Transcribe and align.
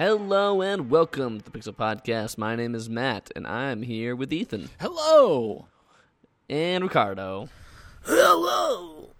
Hello 0.00 0.62
and 0.62 0.88
welcome 0.88 1.42
to 1.42 1.44
the 1.44 1.58
Pixel 1.58 1.74
Podcast. 1.74 2.38
My 2.38 2.56
name 2.56 2.74
is 2.74 2.88
Matt, 2.88 3.30
and 3.36 3.46
I'm 3.46 3.82
here 3.82 4.16
with 4.16 4.32
Ethan 4.32 4.70
Hello. 4.80 5.66
and 6.48 6.82
Ricardo. 6.82 7.50
Hello. 8.04 9.10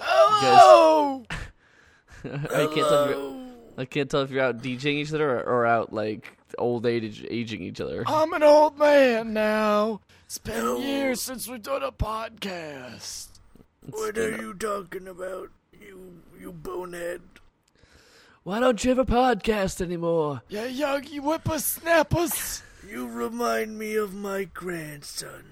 Hello. 0.00 1.24
I 2.24 2.68
can't 2.74 2.74
tell 2.74 3.04
if 3.04 3.10
you're, 3.10 3.46
I 3.78 3.84
can't 3.84 4.10
tell 4.10 4.22
if 4.22 4.32
you're 4.32 4.42
out 4.42 4.58
DJing 4.58 4.94
each 4.94 5.14
other 5.14 5.30
or, 5.30 5.44
or 5.44 5.64
out 5.64 5.92
like 5.92 6.36
old 6.58 6.84
age 6.84 7.24
aging 7.30 7.62
each 7.62 7.80
other. 7.80 8.02
I'm 8.08 8.32
an 8.32 8.42
old 8.42 8.76
man 8.76 9.32
now. 9.32 10.00
It's 10.26 10.38
been 10.38 10.82
years 10.82 11.22
since 11.22 11.46
we've 11.46 11.62
done 11.62 11.84
a 11.84 11.92
podcast. 11.92 13.28
What 13.88 14.18
are 14.18 14.42
you 14.42 14.54
talking 14.54 15.06
about, 15.06 15.50
you 15.80 16.20
you 16.40 16.50
bonehead? 16.50 17.20
Why 18.44 18.58
don't 18.60 18.82
you 18.82 18.88
have 18.90 18.98
a 18.98 19.04
podcast 19.04 19.80
anymore? 19.80 20.42
Yeah, 20.48 20.64
yogi 20.66 21.18
whippersnappers. 21.18 22.62
You 22.88 23.06
remind 23.08 23.78
me 23.78 23.94
of 23.94 24.12
my 24.14 24.44
grandson. 24.44 25.44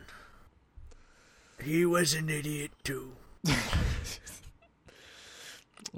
He 1.62 1.84
was 1.84 2.14
an 2.14 2.28
idiot 2.28 2.72
too. 2.82 3.12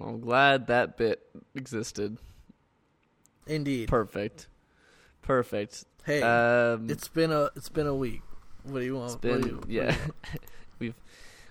I'm 0.01 0.21
glad 0.21 0.67
that 0.67 0.97
bit 0.99 1.23
existed. 1.55 2.19
Indeed. 3.47 3.89
Perfect. 3.89 4.49
Perfect. 5.23 5.84
hey, 6.05 6.21
Um, 6.23 6.89
it's 6.91 7.09
been 7.09 7.33
a 7.33 7.49
it's 7.56 7.69
been 7.69 7.87
a 7.87 7.95
week. 7.95 8.23
What 8.65 8.81
do 8.81 8.84
you 8.84 8.97
want? 8.97 9.15
It's 9.15 9.15
What 9.15 9.23
do 9.23 9.39
been 9.41 9.49
you- 9.49 9.83
yeah. 9.83 9.97
you- 10.06 10.15
we've 10.79 10.95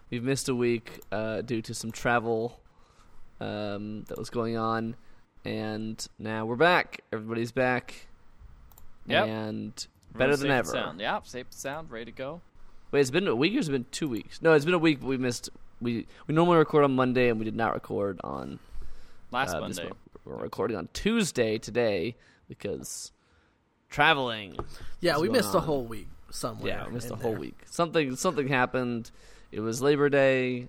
we've 0.10 0.24
missed 0.24 0.50
a 0.50 0.56
week 0.56 1.00
uh, 1.12 1.42
due 1.42 1.62
to 1.64 1.74
some 1.74 1.92
travel 1.92 2.60
um, 3.40 4.04
that 4.04 4.18
was 4.18 4.30
going 4.30 4.58
on, 4.58 4.96
and 5.46 6.08
now 6.20 6.46
we're 6.46 6.56
back. 6.56 7.02
Everybody's 7.12 7.52
back. 7.52 8.08
Yep. 9.08 9.28
And 9.28 9.88
better 10.16 10.36
than 10.36 10.52
ever. 10.52 10.70
Sound. 10.70 11.00
Yep, 11.00 11.28
safe 11.28 11.48
sound, 11.50 11.92
ready 11.92 12.06
to 12.06 12.12
go. 12.12 12.42
Wait, 12.92 13.02
it's 13.02 13.12
been 13.12 13.28
a 13.28 13.36
week 13.36 13.56
or 13.56 13.60
it's 13.60 13.70
been 13.70 13.86
two 13.92 14.10
weeks? 14.10 14.42
No, 14.42 14.54
it's 14.54 14.66
been 14.66 14.74
a 14.74 14.80
week. 14.80 15.00
But 15.00 15.08
we 15.08 15.18
missed. 15.18 15.50
We 15.80 16.06
we 16.28 16.36
normally 16.36 16.58
record 16.58 16.84
on 16.84 16.96
Monday, 16.96 17.30
and 17.30 17.40
we 17.40 17.46
did 17.46 17.56
not 17.56 17.74
record 17.74 18.20
on 18.24 18.60
Last 19.32 19.56
uh, 19.56 19.62
Monday. 19.62 19.90
We're 20.26 20.36
recording 20.36 20.78
on 20.78 20.90
Tuesday 20.94 21.58
today 21.58 22.16
because 22.48 23.12
traveling. 23.90 24.58
yeah, 25.00 25.18
we 25.18 25.28
going 25.28 25.40
missed 25.40 25.56
a 25.56 25.60
whole 25.60 25.84
week 25.84 26.08
somewhere. 26.30 26.68
Yeah, 26.68 26.88
we 26.88 26.94
missed 26.94 27.10
a 27.10 27.16
whole 27.16 27.32
there. 27.32 27.40
week. 27.40 27.60
Something 27.66 28.16
something 28.16 28.48
happened. 28.48 29.10
It 29.52 29.62
was 29.62 29.82
Labor 29.82 30.10
Day. 30.10 30.68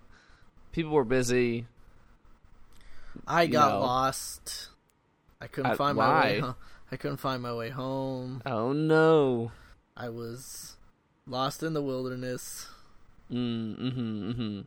People 0.72 0.92
were 0.92 1.04
busy. 1.04 1.66
I 3.26 3.46
got 3.46 3.72
know. 3.72 3.80
lost. 3.80 4.68
I 5.40 5.46
couldn't 5.46 5.76
find 5.76 5.96
my 5.96 6.22
way. 6.22 6.40
why? 6.40 6.46
ho- 6.46 6.56
I 6.90 6.96
couldn't 6.96 7.18
find 7.18 7.42
my 7.42 7.54
way 7.54 7.70
home. 7.70 8.42
Oh 8.46 8.72
no. 8.72 9.52
I 9.96 10.08
was 10.08 10.76
lost 11.26 11.62
in 11.62 11.72
the 11.74 11.82
wilderness. 11.82 12.68
Mm, 13.30 13.78
mm-hmm, 13.78 14.30
mm-hmm. 14.30 14.60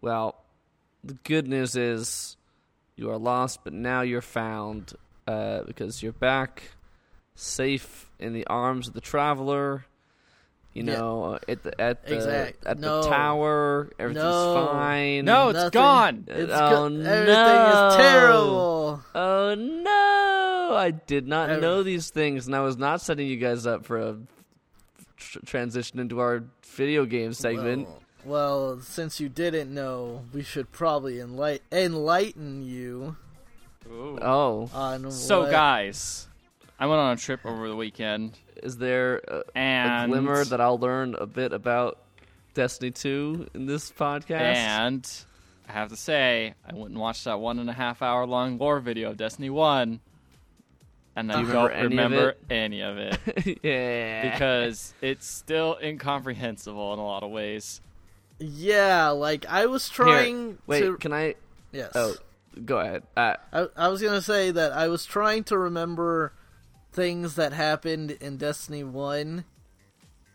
Well, 0.00 0.36
the 1.04 1.14
good 1.24 1.46
news 1.46 1.76
is 1.76 2.36
you 2.96 3.10
are 3.10 3.18
lost, 3.18 3.60
but 3.64 3.72
now 3.72 4.00
you're 4.00 4.20
found 4.20 4.94
uh, 5.26 5.62
because 5.64 6.02
you're 6.02 6.12
back, 6.12 6.62
safe 7.34 8.10
in 8.18 8.32
the 8.32 8.46
arms 8.46 8.88
of 8.88 8.94
the 8.94 9.00
traveler. 9.00 9.84
You 10.76 10.84
Yeah. 10.84 10.98
know, 10.98 11.38
at 11.48 11.62
the 11.62 11.80
at 11.80 12.04
the 12.06 12.14
Exact- 12.16 12.66
at 12.66 12.78
no. 12.78 13.02
the 13.02 13.08
tower, 13.08 13.88
everything's 13.98 14.22
No. 14.24 14.68
fine. 14.72 15.24
No, 15.24 15.48
it's 15.48 15.56
Nothing. 15.56 15.70
gone. 15.70 16.24
It's 16.28 16.52
oh 16.54 16.70
go- 16.70 16.88
no! 16.88 17.10
everything 17.10 17.88
is 17.88 17.96
terrible. 17.96 19.00
Oh 19.14 19.54
no! 19.54 20.76
I 20.76 20.90
did 20.90 21.26
not 21.26 21.48
Every- 21.48 21.62
know 21.62 21.82
these 21.82 22.10
things, 22.10 22.46
and 22.46 22.54
I 22.54 22.60
was 22.60 22.76
not 22.76 23.00
setting 23.00 23.26
you 23.26 23.38
guys 23.38 23.66
up 23.66 23.86
for 23.86 23.96
a 23.98 24.16
tr- 25.16 25.38
transition 25.46 25.98
into 25.98 26.20
our 26.20 26.44
video 26.74 27.06
game 27.06 27.32
segment. 27.32 27.88
Well, 27.88 28.74
well, 28.74 28.80
since 28.82 29.18
you 29.18 29.30
didn't 29.30 29.72
know, 29.72 30.24
we 30.34 30.42
should 30.42 30.72
probably 30.72 31.14
enlight- 31.14 31.60
enlighten 31.72 32.62
you 32.62 33.16
Ooh. 33.90 34.18
oh, 34.20 34.68
on 34.74 35.10
So, 35.10 35.40
what- 35.42 35.50
guys, 35.52 36.28
I 36.78 36.84
went 36.86 37.00
on 37.00 37.12
a 37.12 37.16
trip 37.16 37.40
over 37.46 37.66
the 37.66 37.76
weekend, 37.76 38.38
is 38.62 38.76
there 38.76 39.20
a, 39.28 39.42
a 39.54 40.06
glimmer 40.06 40.44
that 40.44 40.60
I'll 40.60 40.78
learn 40.78 41.14
a 41.14 41.26
bit 41.26 41.52
about 41.52 41.98
Destiny 42.54 42.90
2 42.90 43.48
in 43.54 43.66
this 43.66 43.90
podcast? 43.90 44.30
and 44.30 45.24
I 45.68 45.72
have 45.72 45.88
to 45.88 45.96
say, 45.96 46.54
I 46.68 46.74
went 46.74 46.90
and 46.90 46.98
watched 46.98 47.24
that 47.24 47.40
one 47.40 47.58
and 47.58 47.68
a 47.68 47.72
half 47.72 48.02
hour 48.02 48.26
long 48.26 48.58
lore 48.58 48.80
video 48.80 49.10
of 49.10 49.16
Destiny 49.16 49.50
One, 49.50 50.00
and 51.16 51.32
I 51.32 51.40
you 51.40 51.46
don't 51.50 51.72
remember 51.72 52.36
any 52.50 52.82
of 52.82 52.98
it? 52.98 53.18
any 53.28 53.38
of 53.40 53.46
it 53.46 53.58
yeah, 53.62 54.30
because 54.30 54.94
it's 55.00 55.26
still 55.26 55.78
incomprehensible 55.82 56.92
in 56.92 56.98
a 56.98 57.04
lot 57.04 57.22
of 57.22 57.30
ways. 57.30 57.80
Yeah, 58.38 59.08
like 59.08 59.46
I 59.46 59.66
was 59.66 59.88
trying 59.88 60.58
wait, 60.66 60.80
to. 60.80 60.96
can 60.98 61.12
I? 61.12 61.34
yes. 61.72 61.92
Oh, 61.94 62.14
go 62.64 62.78
ahead. 62.78 63.02
Uh, 63.16 63.34
I, 63.52 63.66
I 63.76 63.88
was 63.88 64.02
gonna 64.02 64.22
say 64.22 64.50
that 64.52 64.72
I 64.72 64.88
was 64.88 65.04
trying 65.04 65.44
to 65.44 65.58
remember 65.58 66.32
things 66.96 67.34
that 67.36 67.52
happened 67.52 68.10
in 68.10 68.38
Destiny 68.38 68.82
One, 68.82 69.44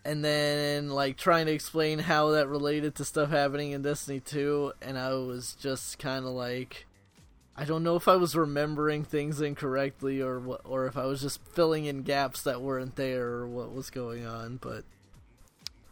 and 0.05 0.23
then 0.23 0.89
like 0.89 1.17
trying 1.17 1.47
to 1.47 1.51
explain 1.51 1.99
how 1.99 2.29
that 2.29 2.47
related 2.47 2.95
to 2.95 3.05
stuff 3.05 3.31
happening 3.31 3.72
in 3.72 3.81
Destiny 3.81 4.22
Two, 4.22 4.71
and 4.81 4.97
I 4.97 5.13
was 5.16 5.57
just 5.59 6.00
kind 6.00 6.23
of 6.23 6.31
like, 6.31 6.85
I 7.57 7.66
don't 7.66 7.83
know 7.83 7.95
if 7.95 8.07
I 8.07 8.16
was 8.16 8.35
remembering 8.35 9.03
things 9.03 9.41
incorrectly 9.41 10.21
or 10.21 10.39
what, 10.39 10.61
or 10.63 10.85
if 10.85 10.95
I 10.95 11.05
was 11.05 11.19
just 11.19 11.44
filling 11.44 11.85
in 11.85 12.03
gaps 12.03 12.44
that 12.44 12.61
weren't 12.61 12.95
there 12.95 13.27
or 13.27 13.47
what 13.47 13.73
was 13.73 13.89
going 13.89 14.25
on. 14.25 14.57
But 14.61 14.85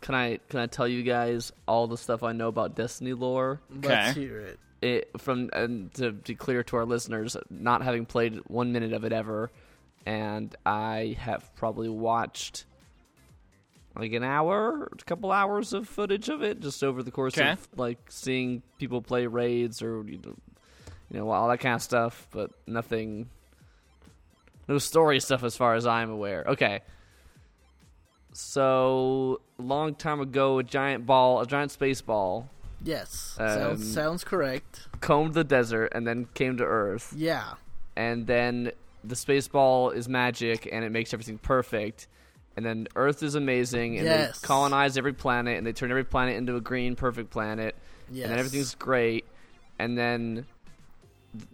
can 0.02 0.16
I? 0.16 0.40
Can 0.50 0.60
I 0.60 0.68
tell 0.68 0.88
you 0.88 1.04
guys 1.04 1.52
all 1.68 1.88
the 1.88 1.98
stuff 1.98 2.24
I 2.24 2.32
know 2.32 2.48
about 2.48 2.76
Destiny 2.76 3.14
lore? 3.14 3.60
let's 3.84 4.16
hear 4.16 4.40
it. 4.40 4.60
it 4.82 5.10
from 5.20 5.50
and 5.52 5.92
to 5.96 6.12
be 6.12 6.36
clear 6.36 6.64
to 6.64 6.78
our 6.78 6.86
listeners, 6.86 7.36
not 7.50 7.82
having 7.82 8.06
played 8.06 8.36
one 8.46 8.72
minute 8.72 8.94
of 8.94 9.04
it 9.04 9.12
ever, 9.12 9.52
and 10.06 10.56
I 10.66 11.16
have 11.20 11.54
probably 11.56 11.90
watched 11.90 12.66
like 13.96 14.14
an 14.14 14.24
hour, 14.24 14.88
a 14.92 15.04
couple 15.06 15.32
hours 15.32 15.74
of 15.74 15.88
footage 15.90 16.30
of 16.30 16.42
it, 16.42 16.60
just 16.62 16.84
over 16.84 17.04
the 17.04 17.12
course 17.12 17.38
Okay. 17.38 17.52
of 17.52 17.68
like 17.76 17.98
seeing 18.10 18.62
people 18.78 19.02
play 19.02 19.28
raids 19.28 19.82
or 19.82 20.04
you 20.08 20.20
know, 20.24 20.36
you 21.12 21.20
know 21.20 21.30
all 21.30 21.50
that 21.50 21.60
kind 21.60 21.76
of 21.76 21.82
stuff, 21.82 22.28
but 22.32 22.52
nothing, 22.68 23.30
no 24.68 24.78
story 24.78 25.20
stuff 25.20 25.44
as 25.44 25.58
far 25.58 25.74
as 25.76 25.86
I'm 25.86 26.10
aware. 26.12 26.44
Okay. 26.48 26.82
So 28.32 29.42
long 29.58 29.96
time 29.96 30.20
ago, 30.22 30.60
a 30.60 30.64
giant 30.64 31.06
ball, 31.06 31.42
a 31.42 31.48
giant 31.48 31.72
space 31.72 32.02
ball, 32.02 32.50
Yes, 32.82 33.36
Um, 33.38 33.48
sounds 33.50 33.94
sounds 33.94 34.24
correct. 34.24 34.88
combed 35.02 35.34
the 35.34 35.44
desert 35.44 35.92
and 35.94 36.08
then 36.08 36.28
came 36.34 36.56
to 36.58 36.64
Earth. 36.64 37.14
Yeah. 37.18 37.56
And 37.98 38.26
then 38.26 38.72
the 39.04 39.16
space 39.16 39.48
ball 39.48 39.92
is 39.92 40.10
magic 40.10 40.68
and 40.72 40.84
it 40.84 40.92
makes 40.92 41.14
everything 41.14 41.38
perfect. 41.38 42.08
And 42.56 42.66
then 42.66 42.88
Earth 42.96 43.24
is 43.24 43.36
amazing 43.36 43.98
and 43.98 44.06
Yes. 44.06 44.40
they 44.40 44.46
colonize 44.46 44.98
every 44.98 45.14
planet 45.14 45.58
and 45.58 45.66
they 45.66 45.72
turn 45.72 45.92
every 45.92 46.04
planet 46.04 46.36
into 46.36 46.56
a 46.56 46.62
green 46.62 46.96
perfect 46.96 47.30
planet. 47.30 47.76
Yes. 48.12 48.24
And 48.24 48.32
then 48.34 48.40
everything's 48.40 48.76
great. 48.76 49.26
And 49.78 49.98
then 49.98 50.46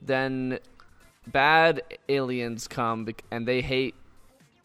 then 0.02 0.60
bad 1.28 1.82
aliens 2.08 2.68
come 2.68 3.08
and 3.32 3.48
they 3.48 3.62
hate 3.62 3.96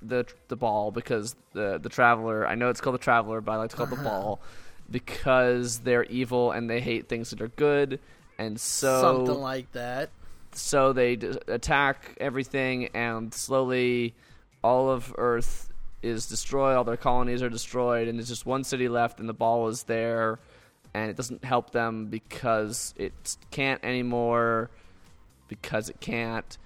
the 0.02 0.24
the 0.48 0.56
ball 0.56 0.90
because 0.90 1.36
the 1.52 1.78
the 1.82 1.88
traveler, 1.88 2.46
I 2.46 2.54
know 2.54 2.70
it's 2.70 2.80
called 2.80 2.94
the 2.94 2.98
traveler, 2.98 3.40
but 3.40 3.52
I 3.52 3.56
like 3.56 3.70
to 3.70 3.76
call 3.76 3.86
it 3.86 3.90
the 3.90 3.96
uh-huh. 3.96 4.08
ball 4.08 4.40
because 4.90 5.80
they're 5.80 6.04
evil 6.04 6.52
and 6.52 6.68
they 6.68 6.80
hate 6.80 7.08
things 7.08 7.30
that 7.30 7.40
are 7.40 7.48
good. 7.48 8.00
And 8.38 8.58
so 8.58 9.00
something 9.02 9.40
like 9.40 9.70
that. 9.72 10.10
So 10.52 10.92
they 10.92 11.16
d- 11.16 11.38
attack 11.48 12.16
everything 12.20 12.86
and 12.94 13.32
slowly 13.32 14.14
all 14.62 14.90
of 14.90 15.14
earth 15.18 15.72
is 16.02 16.26
destroyed 16.26 16.76
all 16.76 16.84
their 16.84 16.96
colonies 16.96 17.42
are 17.42 17.48
destroyed 17.50 18.08
and 18.08 18.18
there's 18.18 18.28
just 18.28 18.46
one 18.46 18.64
city 18.64 18.88
left 18.88 19.20
and 19.20 19.28
the 19.28 19.34
ball 19.34 19.68
is 19.68 19.82
there 19.84 20.38
and 20.94 21.10
it 21.10 21.16
doesn't 21.16 21.44
help 21.44 21.70
them 21.70 22.06
because 22.06 22.94
it 22.96 23.36
can't 23.50 23.82
anymore 23.84 24.70
because 25.48 25.88
it 25.88 26.00
can't 26.00 26.58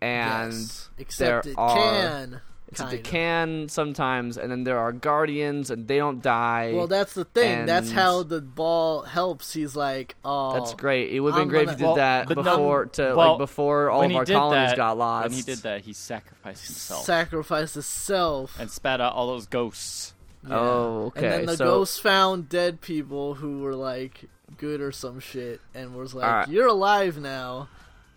and 0.00 0.52
yes. 0.52 0.90
except 0.98 1.44
there 1.44 1.52
it 1.52 1.58
are- 1.58 1.76
can. 1.76 2.40
Except 2.74 2.90
kind 2.90 2.98
it 3.00 3.06
of. 3.06 3.10
can 3.10 3.68
sometimes 3.68 4.36
and 4.36 4.50
then 4.50 4.64
there 4.64 4.78
are 4.78 4.92
guardians 4.92 5.70
and 5.70 5.88
they 5.88 5.96
don't 5.98 6.22
die 6.22 6.72
Well, 6.74 6.86
that's 6.86 7.14
the 7.14 7.24
thing. 7.24 7.66
that's 7.66 7.90
how 7.90 8.22
the 8.22 8.40
ball 8.40 9.02
helps. 9.02 9.52
He's 9.52 9.74
like, 9.76 10.14
oh, 10.24 10.54
that's 10.54 10.74
great 10.74 11.12
it 11.12 11.20
would 11.20 11.34
have 11.34 11.38
been 11.38 11.42
I'm 11.42 11.48
great 11.48 11.64
gonna- 11.66 11.72
if 11.74 11.80
you 11.80 11.86
did 11.86 11.86
Well, 11.86 11.94
that 11.96 12.28
but 12.28 12.36
no- 12.38 12.42
before 12.42 12.86
to 12.86 13.02
well, 13.16 13.30
like 13.30 13.38
before 13.38 13.90
all 13.90 14.00
when 14.00 14.06
of 14.06 14.10
he 14.12 14.16
our 14.18 14.24
did 14.24 14.34
colonies 14.36 14.70
that- 14.70 14.76
got 14.76 14.98
lost 14.98 15.24
When 15.28 15.32
he 15.32 15.42
did 15.42 15.58
that, 15.58 15.80
he 15.82 15.92
sacrificed 15.92 16.66
himself 16.66 17.04
sacrificed 17.04 17.74
himself. 17.74 18.56
and 18.60 18.70
spat 18.70 19.00
out 19.00 19.14
all 19.14 19.26
those 19.28 19.46
ghosts. 19.46 20.12
Yeah. 20.46 20.58
Oh, 20.58 21.04
okay. 21.06 21.24
And 21.26 21.32
then 21.34 21.46
the 21.46 21.56
so, 21.56 21.64
ghost 21.64 22.02
found 22.02 22.48
dead 22.50 22.80
people 22.82 23.34
who 23.34 23.60
were 23.60 23.74
like 23.74 24.24
good 24.58 24.80
or 24.82 24.92
some 24.92 25.18
shit, 25.18 25.60
and 25.74 25.94
was 25.96 26.14
like, 26.14 26.26
Alright. 26.26 26.48
"You're 26.48 26.66
alive 26.68 27.18
now." 27.18 27.68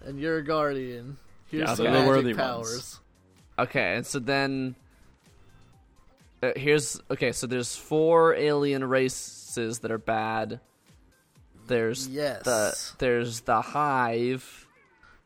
and 0.06 0.20
you're 0.20 0.38
a 0.38 0.44
guardian. 0.44 1.18
Here's 1.48 1.68
Yeah, 1.68 1.74
some 1.76 1.86
they're 1.86 1.94
the 1.94 2.00
magic 2.00 2.08
worthy 2.10 2.34
powers. 2.34 3.00
Ones. 3.58 3.70
Okay, 3.70 3.96
and 3.96 4.06
so 4.06 4.20
then 4.20 4.76
uh, 6.44 6.52
here's 6.56 7.00
okay. 7.12 7.32
So 7.32 7.48
there's 7.48 7.76
four 7.76 8.36
alien 8.36 8.84
races 8.84 9.80
that 9.80 9.92
are 9.92 9.98
bad. 9.98 10.60
There's 11.68 12.08
Yes. 12.08 12.44
the 12.44 12.96
there's 13.00 13.42
the 13.42 13.62
hive. 13.62 14.68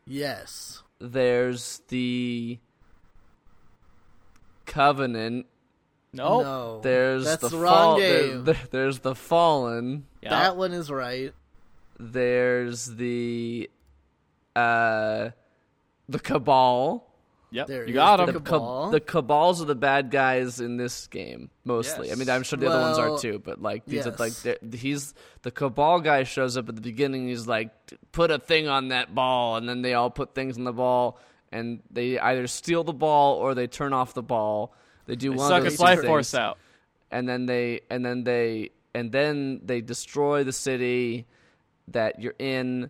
Yes. 0.08 0.82
There's 1.00 1.82
the 1.90 2.60
covenant. 4.66 5.46
Nope. 6.14 6.44
No. 6.44 6.80
There's 6.82 7.26
That's 7.26 7.42
the, 7.42 7.50
the 7.50 7.58
wrong 7.58 7.74
fall- 7.74 8.00
game. 8.00 8.44
there- 8.44 8.58
there's 8.72 9.00
the 9.00 9.16
fallen. 9.16 10.06
Yeah. 10.22 10.32
That 10.32 10.58
one 10.58 10.74
is 10.74 10.92
right. 10.92 11.34
There's 12.00 12.86
the 12.88 13.70
uh 14.56 15.30
the 16.10 16.20
cabal. 16.20 17.08
Yep. 17.54 17.68
There 17.68 17.86
you 17.88 17.94
got 17.94 18.18
them. 18.18 18.28
The, 18.34 18.40
Cabal. 18.40 18.92
the 18.92 19.00
cabals 19.02 19.62
are 19.62 19.66
the 19.66 19.76
bad 19.76 20.10
guys 20.10 20.62
in 20.62 20.78
this 20.78 21.08
game 21.08 21.50
mostly. 21.66 22.10
I 22.12 22.16
mean, 22.16 22.30
I'm 22.30 22.44
sure 22.44 22.58
the 22.58 22.70
other 22.70 22.80
ones 22.82 22.98
are 22.98 23.20
too, 23.20 23.40
but 23.44 23.62
like 23.62 23.86
these 23.86 24.08
are 24.08 24.16
like 24.18 24.34
he's 24.74 25.14
the 25.42 25.52
cabal 25.52 26.00
guy 26.00 26.24
shows 26.24 26.56
up 26.56 26.70
at 26.70 26.76
the 26.76 26.82
beginning. 26.82 27.28
He's 27.28 27.48
like, 27.48 27.70
put 28.14 28.32
a 28.32 28.40
thing 28.40 28.70
on 28.70 28.88
that 28.90 29.14
ball, 29.14 29.58
and 29.58 29.68
then 29.68 29.82
they 29.82 29.94
all 29.96 30.10
put 30.10 30.34
things 30.34 30.58
on 30.58 30.64
the 30.64 30.72
ball, 30.72 31.20
and 31.52 31.82
they 31.92 32.18
either 32.18 32.48
steal 32.48 32.86
the 32.86 32.94
ball 32.94 33.36
or 33.36 33.54
they 33.54 33.68
turn 33.68 33.92
off 33.92 34.14
the 34.14 34.24
ball. 34.24 34.74
They 35.08 35.18
do 35.18 35.32
They 35.32 35.36
one 35.36 35.50
suck 35.50 35.58
of 35.60 35.64
those 35.66 35.80
life 35.82 36.00
things, 36.00 36.08
force 36.08 36.34
out. 36.34 36.58
and 37.12 37.28
then 37.28 37.48
they 37.48 37.82
and 37.90 38.06
then 38.06 38.24
they 38.24 38.70
and 38.96 39.12
then 39.12 39.60
they 39.66 39.82
destroy 39.82 40.46
the 40.46 40.54
city 40.54 41.26
that 41.90 42.22
you're 42.22 42.36
in 42.40 42.90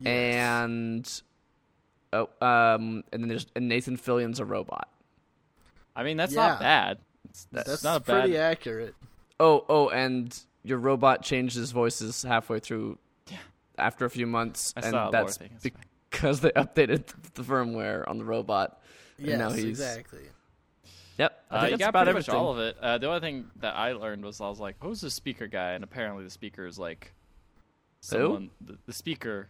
Yes. 0.00 0.34
and 0.34 1.22
oh, 2.14 2.46
um, 2.46 3.04
and 3.12 3.22
then 3.22 3.28
there's 3.28 3.46
and 3.56 3.68
Nathan 3.68 3.96
Fillion's 3.96 4.40
a 4.40 4.44
robot. 4.44 4.88
I 5.96 6.02
mean, 6.04 6.16
that's 6.16 6.32
Yeah. 6.32 6.46
not 6.48 6.60
bad. 6.60 6.98
It's, 7.28 7.46
it's 7.52 7.64
That's 7.66 7.84
not 7.84 7.96
a 7.96 8.00
bad. 8.04 8.20
pretty 8.22 8.36
accurate. 8.38 8.94
Oh, 9.40 9.64
oh, 9.68 9.88
and 9.88 10.36
your 10.62 10.78
robot 10.78 11.22
changed 11.22 11.56
his 11.56 11.72
voices 11.72 12.22
halfway 12.22 12.60
through. 12.60 12.98
yeah. 13.30 13.38
After 13.78 14.04
a 14.04 14.10
few 14.10 14.26
months, 14.26 14.72
I 14.76 14.80
and 14.80 14.90
saw 14.90 15.02
a 15.02 15.02
lore 15.04 15.12
that's 15.12 15.36
thing, 15.36 15.50
it's 15.54 15.62
fine. 15.64 15.72
because 16.10 16.40
they 16.40 16.50
updated 16.50 17.06
the 17.34 17.42
firmware 17.42 18.06
on 18.08 18.18
the 18.18 18.24
robot. 18.24 18.80
And 19.18 19.26
Yes, 19.28 19.38
now 19.38 19.50
he's 19.50 19.64
exactly. 19.64 20.20
Yep. 21.18 21.44
I 21.50 21.56
Uh, 21.56 21.66
you 21.68 21.76
got 21.78 21.88
about 21.90 22.04
pretty 22.06 22.18
much 22.18 22.28
all 22.28 22.50
of 22.52 22.58
it. 22.58 22.76
Uh, 22.80 22.98
the 22.98 23.06
only 23.06 23.20
thing 23.20 23.50
that 23.56 23.74
I 23.76 23.92
learned 23.92 24.24
was 24.24 24.40
I 24.40 24.48
was 24.48 24.58
like, 24.58 24.76
"Who's 24.80 25.00
the 25.00 25.10
speaker 25.10 25.46
guy?" 25.46 25.72
And 25.72 25.84
apparently, 25.84 26.24
the 26.24 26.30
speaker 26.30 26.66
is 26.66 26.76
like 26.78 27.12
someone. 28.00 28.50
The, 28.60 28.78
the 28.86 28.92
speaker, 28.92 29.48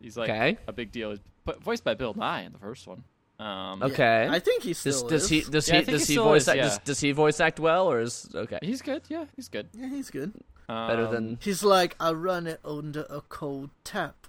he's 0.00 0.16
like 0.16 0.30
Okay. 0.30 0.58
a 0.66 0.72
big 0.72 0.92
deal. 0.92 1.10
He's 1.10 1.20
voiced 1.60 1.84
by 1.84 1.94
Bill 1.94 2.14
Nighy 2.14 2.46
in 2.46 2.52
the 2.52 2.58
first 2.58 2.86
one. 2.86 3.04
Um, 3.40 3.82
Okay. 3.84 4.26
I 4.28 4.40
think 4.40 4.62
he 4.64 4.70
Does, 4.70 4.78
still 4.78 5.08
does 5.08 5.22
is. 5.24 5.28
he 5.28 5.40
does 5.42 5.68
Yeah, 5.68 5.80
he 5.80 5.92
does 5.92 6.06
he 6.08 6.14
he 6.14 6.18
voice 6.18 6.42
is, 6.42 6.48
act 6.48 6.56
yeah. 6.56 6.62
does, 6.64 6.78
does 6.78 7.00
he 7.00 7.12
voice 7.12 7.38
act 7.40 7.60
well 7.60 7.86
or 7.90 8.00
is 8.00 8.28
okay 8.34 8.58
he's 8.62 8.82
good. 8.82 9.02
Yeah, 9.08 9.26
he's 9.36 9.48
good. 9.48 9.68
Yeah, 9.72 9.88
he's 9.88 10.10
good. 10.10 10.32
better 10.66 11.06
Um, 11.06 11.12
than 11.12 11.38
He's 11.40 11.62
like, 11.62 11.94
I 12.00 12.10
run 12.12 12.46
it 12.48 12.58
under 12.64 13.06
a 13.08 13.20
cold 13.28 13.70
tap. 13.84 14.26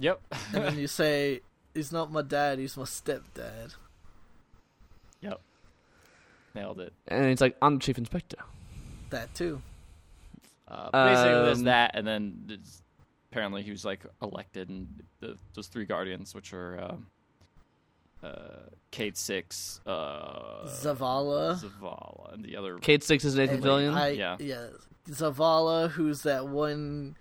Yep. 0.00 0.20
And 0.52 0.64
then 0.64 0.78
you 0.82 0.86
say, 0.88 1.40
he's 1.74 1.92
not 1.92 2.10
my 2.12 2.22
dad, 2.22 2.58
he's 2.58 2.76
my 2.76 2.84
stepdad. 2.84 3.74
yep. 5.20 5.40
Nailed 6.54 6.80
it. 6.80 6.92
and 7.06 7.26
he's 7.28 7.40
like 7.40 7.56
I'm 7.62 7.74
the 7.78 7.80
chief 7.84 7.98
inspector. 7.98 8.38
That 9.10 9.32
too. 9.34 9.62
Uh, 10.66 10.90
basically, 10.90 11.32
there's 11.44 11.58
Um, 11.58 11.64
that, 11.64 11.92
and 11.94 12.06
then 12.06 12.42
there's- 12.46 12.82
apparently 13.30 13.62
he 13.62 13.70
was 13.70 13.84
like 13.84 14.04
elected, 14.22 14.68
and 14.68 15.02
the, 15.20 15.36
those 15.54 15.66
three 15.68 15.84
guardians, 15.84 16.34
which 16.34 16.52
are 16.52 16.82
um, 16.82 17.06
uh, 18.22 18.66
Cayde-6, 18.90 19.80
uh, 19.86 20.66
Zavala. 20.66 21.60
Zavala, 21.62 22.34
and 22.34 22.44
the 22.44 22.56
other. 22.56 22.78
Cayde-6 22.78 23.24
is 23.24 23.34
Nathan 23.36 23.56
And 23.56 23.64
Fillion. 23.64 23.94
I, 23.94 24.08
Yeah. 24.10 24.36
yeah. 24.40 24.66
Zavala, 25.08 25.90
who's 25.90 26.22
that 26.22 26.48
one 26.48 27.16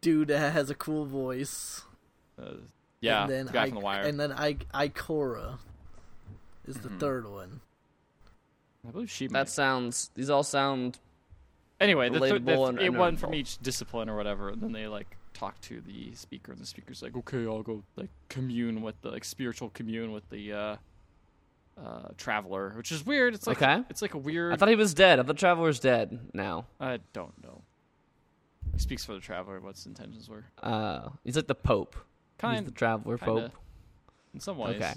dude 0.00 0.28
that 0.28 0.52
has 0.52 0.70
a 0.70 0.74
cool 0.74 1.04
voice. 1.06 1.82
Uh, 2.40 2.52
yeah, 3.00 3.22
and 3.22 3.30
then 3.30 3.46
the 3.46 3.52
guy 3.52 3.62
I, 3.64 3.66
from 3.66 3.74
the 3.78 3.84
wire. 3.84 4.02
And 4.02 4.18
then 4.20 4.32
I, 4.32 4.54
Ikora 4.54 5.58
is 6.66 6.76
the 6.76 6.88
Mhm. 6.90 7.00
third 7.00 7.28
one. 7.30 7.60
I 8.86 8.90
believe 8.90 9.10
she. 9.10 9.26
that 9.26 9.32
might- 9.32 9.48
sounds. 9.48 10.10
These 10.14 10.30
all 10.30 10.42
sound. 10.42 10.98
Anyway, 11.80 12.08
the 12.10 12.20
th- 12.20 12.44
the 12.44 12.56
th- 12.56 12.80
it 12.80 12.90
one 12.90 13.16
from 13.16 13.34
each 13.34 13.58
discipline 13.58 14.08
or 14.08 14.16
whatever, 14.16 14.50
and 14.50 14.60
then 14.62 14.72
they 14.72 14.86
like 14.86 15.16
talk 15.34 15.60
to 15.62 15.80
the 15.80 16.14
speaker, 16.14 16.52
and 16.52 16.60
the 16.60 16.66
speaker's 16.66 17.02
like, 17.02 17.16
"Okay, 17.16 17.46
I'll 17.46 17.62
go 17.62 17.82
like 17.96 18.10
commune 18.28 18.82
with 18.82 19.00
the 19.02 19.10
like 19.10 19.24
spiritual 19.24 19.70
commune 19.70 20.12
with 20.12 20.28
the 20.30 20.52
uh, 20.52 20.76
uh, 21.82 22.08
traveler," 22.16 22.72
which 22.76 22.92
is 22.92 23.04
weird. 23.06 23.34
It's 23.34 23.46
like 23.46 23.62
Okay. 23.62 23.82
it's 23.90 24.02
like 24.02 24.14
a 24.14 24.18
weird. 24.18 24.52
I 24.52 24.56
thought 24.56 24.68
he 24.68 24.74
was 24.76 24.94
dead. 24.94 25.18
I 25.18 25.22
thought 25.22 25.36
Traveler's 25.38 25.80
dead 25.80 26.18
now. 26.34 26.66
I 26.78 26.98
don't 27.12 27.42
know. 27.42 27.62
He 28.72 28.78
speaks 28.78 29.04
for 29.04 29.14
the 29.14 29.20
traveler. 29.20 29.60
What 29.60 29.74
his 29.76 29.86
intentions 29.86 30.28
were. 30.28 30.44
Uh, 30.62 31.08
he's 31.24 31.36
like 31.36 31.46
the 31.46 31.54
Pope. 31.54 31.94
he's 31.94 32.02
Kind 32.38 32.66
the 32.66 32.70
Traveler 32.72 33.18
kinda. 33.18 33.48
Pope. 33.48 33.52
in 34.34 34.40
some 34.40 34.58
ways. 34.58 34.76
Okay. 34.76 34.94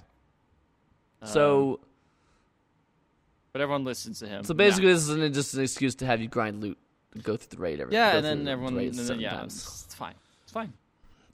Um, 1.21 1.27
So 1.29 1.79
but 3.53 3.61
everyone 3.61 3.85
listens 3.85 4.19
to 4.19 4.27
him. 4.27 4.43
so 4.43 4.53
basically, 4.53 4.91
this 4.91 5.03
is 5.03 5.09
an, 5.09 5.31
just 5.33 5.53
an 5.53 5.61
excuse 5.61 5.95
to 5.95 6.05
have 6.05 6.19
you 6.19 6.27
grind 6.27 6.61
loot, 6.61 6.77
and 7.13 7.23
go 7.23 7.37
through 7.37 7.55
the 7.55 7.61
raid 7.61 7.79
every. 7.79 7.93
yeah, 7.93 8.17
and 8.17 8.25
then 8.25 8.43
the 8.43 8.51
everyone, 8.51 8.75
raid 8.75 8.95
and 8.97 9.07
then, 9.07 9.19
yeah, 9.19 9.37
times. 9.37 9.83
it's, 9.85 9.95
fine. 9.95 10.15
It's 10.43 10.51
fine. 10.51 10.73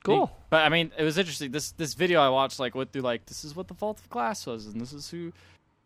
Cool. 0.03 0.31
But 0.49 0.63
I 0.65 0.69
mean, 0.69 0.91
it 0.97 1.03
was 1.03 1.17
interesting. 1.17 1.51
This 1.51 1.71
this 1.71 1.93
video 1.93 2.21
I 2.21 2.29
watched 2.29 2.59
like 2.59 2.75
went 2.75 2.91
through 2.91 3.01
like 3.01 3.25
this 3.25 3.43
is 3.43 3.55
what 3.55 3.67
the 3.67 3.73
Vault 3.73 3.99
of 3.99 4.09
Glass 4.09 4.45
was, 4.45 4.65
and 4.67 4.79
this 4.79 4.93
is 4.93 5.09
who 5.09 5.33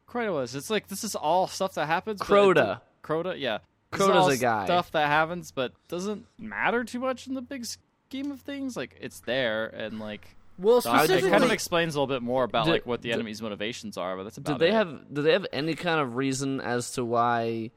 Crota 0.08 0.34
was. 0.34 0.56
It's 0.56 0.70
like 0.70 0.88
this 0.88 1.04
is 1.04 1.16
all 1.16 1.48
stuff 1.48 1.74
that 1.76 1.88
happens. 1.88 2.22
it- 2.22 2.28
Crota. 2.28 2.82
Crota, 3.04 3.40
yeah. 3.40 3.60
Crota's 3.92 4.34
a 4.34 4.38
guy. 4.38 4.66
Stuff 4.66 4.92
that 4.92 5.08
happens, 5.08 5.52
but 5.52 5.72
doesn't 5.88 6.26
matter 6.40 6.84
too 6.84 7.00
much 7.00 7.28
in 7.28 7.36
the 7.36 7.42
big 7.42 7.66
scheme 7.66 8.32
of 8.32 8.42
things. 8.42 8.76
Like 8.78 8.96
it's 9.00 9.20
there, 9.22 9.68
and 9.68 10.00
like 10.00 10.36
Well, 10.58 10.82
so 10.82 10.92
I- 10.92 11.04
it 11.06 11.22
kind 11.30 11.44
of 11.44 11.52
explains 11.52 11.96
a 11.96 12.00
little 12.02 12.14
bit 12.14 12.22
more 12.22 12.44
about 12.44 12.66
Did- 12.66 12.72
like 12.72 12.86
what 12.86 13.02
the 13.02 13.10
did- 13.10 13.16
enemy's 13.16 13.42
motivations 13.42 13.98
are. 13.98 14.16
But 14.16 14.24
that's 14.24 14.38
about 14.38 14.60
Did 14.60 14.60
they 14.60 14.70
it. 14.70 14.74
have? 14.74 15.14
Did 15.14 15.22
they 15.24 15.32
have 15.34 15.48
any 15.52 15.74
kind 15.76 16.00
of 16.00 16.16
reason 16.16 16.62
as 16.62 16.92
to 16.92 17.04
why 17.06 17.72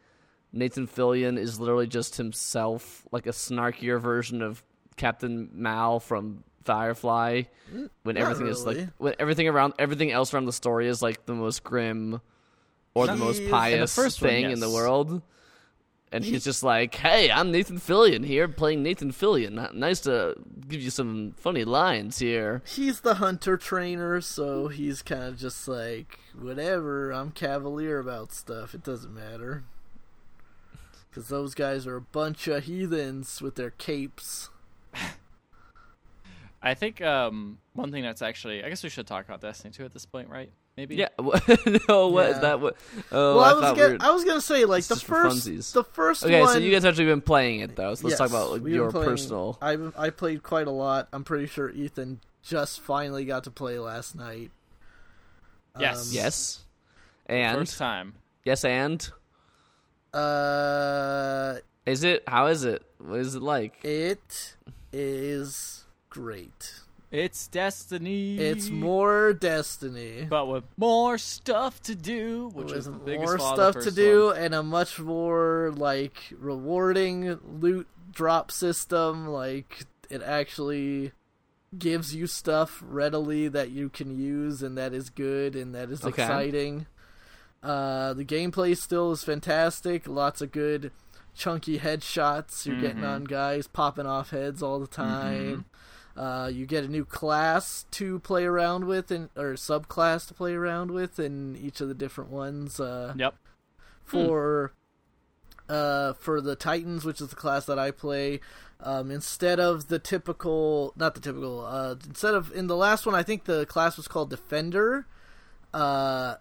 Nathan 0.52 0.86
Fillion 0.86 1.38
is 1.38 1.58
literally 1.60 1.86
just 1.86 2.16
himself, 2.16 3.04
like 3.12 3.26
a 3.26 3.30
snarkier 3.30 4.00
version 4.00 4.42
of 4.42 4.62
Captain 4.96 5.48
Mal 5.52 6.00
from 6.00 6.44
Firefly? 6.64 7.42
When 8.02 8.14
not 8.14 8.16
everything 8.22 8.46
is 8.48 8.64
like 8.66 8.88
when 8.98 9.14
everything 9.18 9.48
around 9.48 9.74
everything 9.78 10.10
else 10.12 10.32
around 10.34 10.44
the 10.46 10.52
story 10.52 10.86
is 10.88 11.00
like 11.02 11.24
the 11.26 11.34
most 11.34 11.64
grim 11.64 12.20
or 12.94 13.06
the 13.06 13.16
most 13.16 13.34
is- 13.34 13.38
in 13.40 13.44
the 13.46 13.50
pious 13.50 13.94
first 13.94 14.20
one, 14.22 14.30
thing 14.30 14.50
in 14.50 14.60
the 14.60 14.70
world. 14.70 15.22
And 16.16 16.24
he's 16.24 16.44
just 16.44 16.62
like, 16.62 16.94
"Hey, 16.94 17.30
I'm 17.30 17.52
Nathan 17.52 17.78
Fillion 17.78 18.24
here, 18.24 18.48
playing 18.48 18.82
Nathan 18.82 19.12
Fillion. 19.12 19.74
Nice 19.74 20.00
to 20.00 20.34
give 20.68 20.80
you 20.80 20.90
some 20.90 21.34
funny 21.36 21.64
lines 21.64 22.18
here." 22.18 22.62
he's 22.64 23.00
the 23.00 23.14
hunter 23.14 23.56
trainer, 23.56 24.20
so 24.20 24.68
he's 24.68 25.02
kind 25.02 25.24
of 25.24 25.38
just 25.38 25.68
like, 25.68 26.18
whatever, 26.38 27.10
I'm 27.10 27.30
cavalier 27.30 27.98
about 27.98 28.32
stuff. 28.32 28.74
It 28.74 28.82
doesn't 28.82 29.14
matter. 29.14 29.64
Because 31.08 31.28
those 31.28 31.54
guys 31.54 31.86
are 31.86 31.96
a 31.96 32.00
bunch 32.00 32.46
of 32.48 32.64
heathens 32.64 33.40
with 33.40 33.54
their 33.54 33.70
capes. 33.70 34.50
I 36.62 36.74
think 36.74 37.00
um, 37.00 37.58
one 37.74 37.90
thing 37.92 38.02
that's 38.02 38.22
actually, 38.22 38.64
I 38.64 38.68
guess 38.68 38.82
we 38.82 38.90
should 38.90 39.06
talk 39.06 39.24
about 39.24 39.40
Destiny 39.40 39.72
2 39.72 39.84
at 39.84 39.92
this 39.92 40.06
point, 40.06 40.28
right? 40.28 40.50
Maybe. 40.76 40.96
Yeah. 40.96 41.08
no, 41.18 42.08
what 42.08 42.26
is 42.26 42.34
Yeah. 42.36 42.40
that? 42.40 42.60
What? 42.60 42.76
Oh, 43.10 43.36
well, 43.36 43.40
I, 43.44 43.50
I, 43.50 43.54
was 43.54 43.62
gonna, 43.62 43.74
we 43.88 43.92
were- 43.94 44.02
I 44.02 44.10
was 44.10 44.24
gonna 44.24 44.40
say 44.42 44.64
like 44.66 44.84
the 44.84 44.96
first, 44.96 45.48
funsies. 45.48 45.72
the 45.72 45.84
first 45.84 46.22
Okay, 46.22 46.40
one. 46.42 46.52
so 46.52 46.58
you 46.58 46.70
guys 46.70 46.82
have 46.82 46.92
actually 46.92 47.06
been 47.06 47.22
playing 47.22 47.60
it 47.60 47.76
though. 47.76 47.94
So 47.94 48.06
let's 48.06 48.18
talk 48.18 48.28
about 48.28 48.50
like, 48.52 48.62
we've 48.62 48.74
your 48.74 48.86
been 48.86 48.92
playing- 48.92 49.08
personal. 49.10 49.58
I 49.62 49.78
I 49.96 50.10
played 50.10 50.42
quite 50.42 50.66
a 50.66 50.70
lot. 50.70 51.08
I'm 51.14 51.24
pretty 51.24 51.46
sure 51.46 51.70
Ethan 51.70 52.20
just 52.42 52.80
finally 52.80 53.24
got 53.24 53.44
to 53.44 53.50
play 53.50 53.78
last 53.78 54.14
night. 54.14 54.50
Yes. 55.80 56.08
Um, 56.10 56.14
Yes. 56.14 56.60
And 57.28 57.58
First 57.58 57.78
time. 57.78 58.14
yes, 58.44 58.64
and 58.64 59.10
Uh, 60.12 61.56
is 61.86 62.04
it? 62.04 62.22
How 62.26 62.46
is 62.46 62.64
it? 62.64 62.82
What 62.98 63.20
is 63.20 63.34
it 63.34 63.42
like? 63.42 63.78
it 63.82 64.54
is 64.92 65.84
great. 66.10 66.80
It's 67.16 67.48
Destiny. 67.48 68.36
It's 68.38 68.68
more 68.68 69.32
Destiny. 69.32 70.26
But 70.28 70.46
with 70.48 70.64
more 70.76 71.16
stuff 71.16 71.82
to 71.84 71.94
do, 71.94 72.50
which 72.52 72.66
with 72.68 72.76
is 72.76 72.84
the 72.84 72.90
biggest 72.92 73.26
more 73.26 73.38
stuff 73.38 73.78
to 73.84 73.90
do 73.90 74.26
one. 74.26 74.36
and 74.36 74.54
a 74.54 74.62
much 74.62 74.98
more 74.98 75.72
like 75.74 76.16
rewarding 76.38 77.38
loot 77.60 77.86
drop 78.12 78.50
system 78.50 79.26
like 79.28 79.84
it 80.10 80.22
actually 80.22 81.12
gives 81.78 82.14
you 82.14 82.26
stuff 82.26 82.82
readily 82.86 83.48
that 83.48 83.70
you 83.70 83.88
can 83.88 84.16
use 84.16 84.62
and 84.62 84.76
that 84.78 84.92
is 84.94 85.10
good 85.10 85.54
and 85.56 85.74
that 85.74 85.90
is 85.90 86.02
Okay. 86.04 86.22
exciting 86.22 86.86
uh 87.62 88.14
the 88.14 88.24
gameplay 88.24 88.74
still 88.76 89.12
is 89.12 89.22
fantastic 89.24 90.06
lots 90.08 90.40
of 90.40 90.52
good 90.52 90.92
chunky 91.34 91.78
headshots 91.78 92.64
you're 92.64 92.80
getting 92.80 93.02
Mhm. 93.02 93.08
on 93.14 93.24
guys 93.24 93.66
popping 93.66 94.06
off 94.06 94.30
heads 94.30 94.62
all 94.62 94.78
the 94.78 94.86
time 94.86 95.66
Uh, 96.16 96.50
you 96.52 96.64
get 96.66 96.82
a 96.84 96.88
new 96.88 97.04
class 97.04 97.84
to 97.90 98.18
play 98.20 98.44
around 98.44 98.86
with, 98.86 99.10
and 99.10 99.28
or 99.36 99.52
subclass 99.54 100.26
to 100.28 100.34
play 100.34 100.54
around 100.54 100.90
with 100.90 101.18
in 101.18 101.56
each 101.56 101.80
of 101.80 101.88
the 101.88 101.94
different 101.94 102.30
ones. 102.30 102.80
Uh, 102.80 103.12
Yep. 103.16 103.34
for 104.04 104.72
uh 105.68 106.12
for 106.14 106.40
the 106.40 106.54
Titans, 106.56 107.04
which 107.04 107.20
is 107.20 107.28
the 107.28 107.36
class 107.36 107.66
that 107.66 107.78
I 107.78 107.90
play, 107.90 108.40
um, 108.80 109.10
instead 109.10 109.58
of 109.58 109.88
the 109.88 109.98
typical, 109.98 110.92
not 110.96 111.14
the 111.14 111.20
typical, 111.20 111.64
uh, 111.66 111.96
instead 112.06 112.34
of 112.34 112.52
in 112.52 112.66
the 112.68 112.76
last 112.76 113.04
one, 113.04 113.14
I 113.14 113.22
think 113.22 113.44
the 113.44 113.66
class 113.66 113.96
was 113.96 114.06
called 114.08 114.30
Defender, 114.30 115.06
uh, 115.74 116.36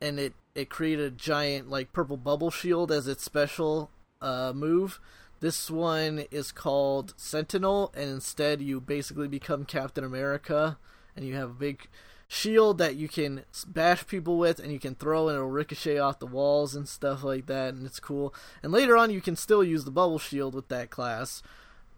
and 0.00 0.18
it 0.20 0.34
it 0.54 0.68
created 0.70 1.04
a 1.12 1.16
giant 1.16 1.68
like 1.70 1.92
purple 1.92 2.16
bubble 2.16 2.50
shield 2.50 2.92
as 2.92 3.08
its 3.08 3.24
special 3.24 3.90
uh 4.20 4.52
move. 4.54 5.00
This 5.42 5.68
one 5.68 6.26
is 6.30 6.52
called 6.52 7.14
Sentinel, 7.16 7.92
and 7.96 8.08
instead 8.08 8.62
you 8.62 8.80
basically 8.80 9.26
become 9.26 9.64
Captain 9.64 10.04
America, 10.04 10.78
and 11.16 11.26
you 11.26 11.34
have 11.34 11.50
a 11.50 11.54
big 11.54 11.88
shield 12.28 12.78
that 12.78 12.94
you 12.94 13.08
can 13.08 13.42
bash 13.66 14.06
people 14.06 14.38
with 14.38 14.60
and 14.60 14.72
you 14.72 14.78
can 14.78 14.94
throw 14.94 15.28
and 15.28 15.36
it'll 15.36 15.50
ricochet 15.50 15.98
off 15.98 16.20
the 16.20 16.26
walls 16.26 16.76
and 16.76 16.88
stuff 16.88 17.24
like 17.24 17.46
that 17.46 17.74
and 17.74 17.84
it's 17.84 17.98
cool. 17.98 18.32
And 18.62 18.72
later 18.72 18.96
on 18.96 19.10
you 19.10 19.20
can 19.20 19.34
still 19.34 19.64
use 19.64 19.84
the 19.84 19.90
bubble 19.90 20.20
shield 20.20 20.54
with 20.54 20.68
that 20.68 20.88
class 20.88 21.42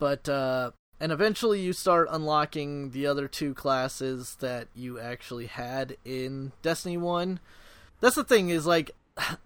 but 0.01 0.29
uh 0.29 0.73
and 0.99 1.13
eventually 1.13 1.61
you 1.61 1.73
start 1.73 2.09
unlocking 2.11 2.91
the 2.91 3.07
other 3.07 3.29
two 3.29 3.55
classes 3.55 4.37
that 4.41 4.67
you 4.75 4.99
actually 4.99 5.47
had 5.47 5.97
in 6.05 6.51
destiny 6.63 6.97
1 6.97 7.39
that's 8.01 8.17
the 8.17 8.25
thing 8.25 8.49
is 8.49 8.67
like 8.67 8.91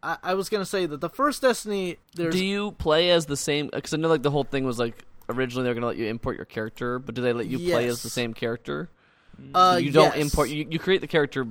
i, 0.03 0.17
I 0.23 0.35
was 0.35 0.49
gonna 0.49 0.65
say 0.65 0.87
that 0.87 1.01
the 1.01 1.11
first 1.11 1.43
destiny 1.43 1.99
there's 2.15 2.35
Do 2.35 2.45
you 2.45 2.73
play 2.73 3.11
as 3.11 3.27
the 3.27 3.37
same? 3.37 3.69
Because 3.73 3.95
I 3.95 3.97
know 3.99 4.09
like 4.09 4.23
the 4.23 4.31
whole 4.31 4.45
thing 4.45 4.65
was 4.65 4.79
like 4.79 5.05
originally 5.29 5.65
they're 5.65 5.75
gonna 5.75 5.87
let 5.87 5.97
you 5.97 6.07
import 6.07 6.37
your 6.37 6.47
character, 6.47 6.99
but 6.99 7.15
do 7.15 7.23
they 7.23 7.33
let 7.33 7.47
you 7.47 7.59
play 7.59 7.87
as 7.87 8.03
the 8.03 8.11
same 8.11 8.35
character? 8.35 8.89
uh, 9.55 9.79
you 9.81 9.91
don't 9.91 10.17
yes. 10.17 10.17
import. 10.17 10.51
You, 10.51 10.67
you 10.69 10.79
create 10.79 11.01
the 11.01 11.07
character 11.07 11.47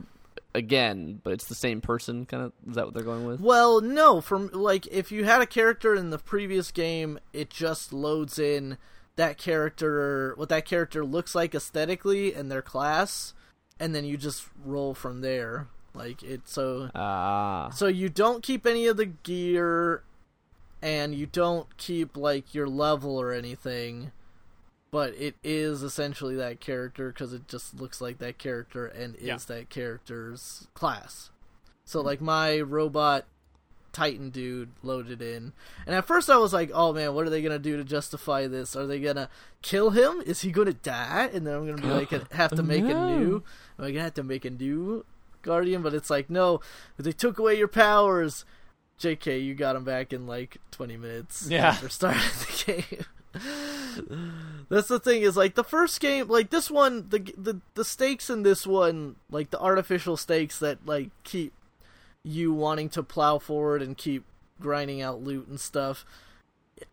again, 0.54 1.22
but 1.24 1.34
it's 1.34 1.46
the 1.46 1.56
same 1.56 1.82
person. 1.82 2.26
Kind 2.26 2.44
of 2.44 2.54
is 2.68 2.76
that 2.76 2.86
what 2.86 2.94
they're 2.94 3.04
going 3.04 3.26
with? 3.26 3.40
Well, 3.40 3.82
no. 3.82 4.22
From 4.22 4.50
like, 4.54 4.88
if 4.88 5.12
you 5.12 5.26
had 5.26 5.42
a 5.42 5.46
character 5.46 5.96
in 5.96 6.10
the 6.10 6.18
previous 6.18 6.72
game, 6.72 7.20
it 7.34 7.50
just 7.50 7.94
loads 7.94 8.40
in 8.40 8.78
that 9.16 9.38
character, 9.38 10.34
what 10.36 10.50
that 10.50 10.66
character 10.66 11.06
looks 11.06 11.34
like 11.34 11.56
aesthetically, 11.56 12.34
and 12.34 12.52
their 12.52 12.62
class, 12.62 13.34
and 13.80 13.96
then 13.96 14.06
you 14.06 14.18
just 14.18 14.48
roll 14.64 14.94
from 14.94 15.22
there. 15.22 15.68
Like 15.98 16.22
it, 16.24 16.42
so 16.46 16.90
Ah, 16.96 17.70
so 17.74 17.88
you 17.88 18.08
don't 18.10 18.44
keep 18.44 18.66
any 18.66 18.86
of 18.88 18.98
the 18.98 19.06
gear, 19.08 20.04
and 20.82 21.16
you 21.16 21.26
don't 21.26 21.76
keep 21.78 22.16
like 22.16 22.54
your 22.54 22.68
level 22.70 23.20
or 23.20 23.32
anything. 23.32 24.12
But 24.92 25.14
it 25.16 25.36
is 25.44 25.84
essentially 25.84 26.36
that 26.38 26.60
character 26.62 27.10
because 27.10 27.34
it 27.34 27.48
just 27.48 27.74
looks 27.80 28.00
like 28.00 28.20
that 28.20 28.38
character 28.38 28.86
and 28.86 29.16
is 29.18 29.22
Yeah. 29.24 29.38
that 29.48 29.70
character's 29.70 30.68
class. 30.74 31.30
So 31.84 32.00
like 32.02 32.22
my 32.22 32.60
robot 32.62 33.26
Titan 33.92 34.30
dude 34.30 34.70
loaded 34.84 35.22
in, 35.22 35.54
and 35.88 35.96
at 35.96 36.06
first 36.06 36.30
I 36.30 36.38
was 36.38 36.54
like, 36.54 36.70
"Oh 36.74 36.94
man, 36.94 37.16
what 37.16 37.26
are 37.26 37.30
they 37.32 37.42
gonna 37.42 37.58
do 37.58 37.78
to 37.78 37.84
justify 37.84 38.46
this? 38.48 38.76
Are 38.76 38.86
they 38.86 39.00
gonna 39.00 39.28
kill 39.64 39.90
him? 39.90 40.22
Is 40.26 40.42
he 40.42 40.52
gonna 40.52 40.74
die?" 40.74 41.30
And 41.34 41.48
then 41.48 41.56
I'm 41.56 41.66
gonna 41.66 41.82
be 41.82 41.88
like, 41.90 42.12
have 42.34 42.52
to 42.56 42.62
make 42.64 42.84
a 42.84 42.90
No. 42.90 43.18
new. 43.18 43.44
Am 43.80 43.86
I 43.86 43.92
gonna 43.92 44.04
have 44.04 44.14
to 44.16 44.24
make 44.24 44.46
a 44.46 44.52
new 44.52 45.04
Guardian? 45.48 45.82
But 45.82 45.94
it's 45.96 46.10
like, 46.10 46.30
no, 46.30 46.60
they 46.98 47.12
took 47.14 47.40
away 47.40 47.58
your 47.58 47.68
powers. 47.68 48.46
JK, 49.00 49.44
you 49.44 49.56
got 49.56 49.76
him 49.76 49.84
back 49.84 50.12
in 50.14 50.28
like 50.28 50.58
20 50.72 50.98
minutes 50.98 51.48
Yeah. 51.50 51.70
after 51.70 51.88
starting 51.90 52.22
the 52.22 52.84
game. 52.84 53.06
That's 54.70 54.88
the 54.88 55.00
thing 55.00 55.22
is 55.22 55.38
like 55.38 55.56
the 55.56 55.64
first 55.64 56.00
game, 56.00 56.28
like 56.28 56.50
this 56.50 56.70
one, 56.72 57.08
the 57.10 57.20
the 57.38 57.62
the 57.76 57.86
stakes 57.86 58.30
in 58.30 58.44
this 58.44 58.66
one, 58.68 59.16
like 59.32 59.50
the 59.52 59.60
artificial 59.60 60.18
stakes 60.18 60.60
that 60.60 60.86
like 60.86 61.10
keep 61.24 61.54
you 62.24 62.52
wanting 62.54 62.90
to 62.90 63.04
plow 63.04 63.38
forward 63.38 63.82
and 63.82 63.98
keep 63.98 64.24
grinding 64.60 65.02
out 65.02 65.22
loot 65.24 65.48
and 65.48 65.60
stuff. 65.60 66.04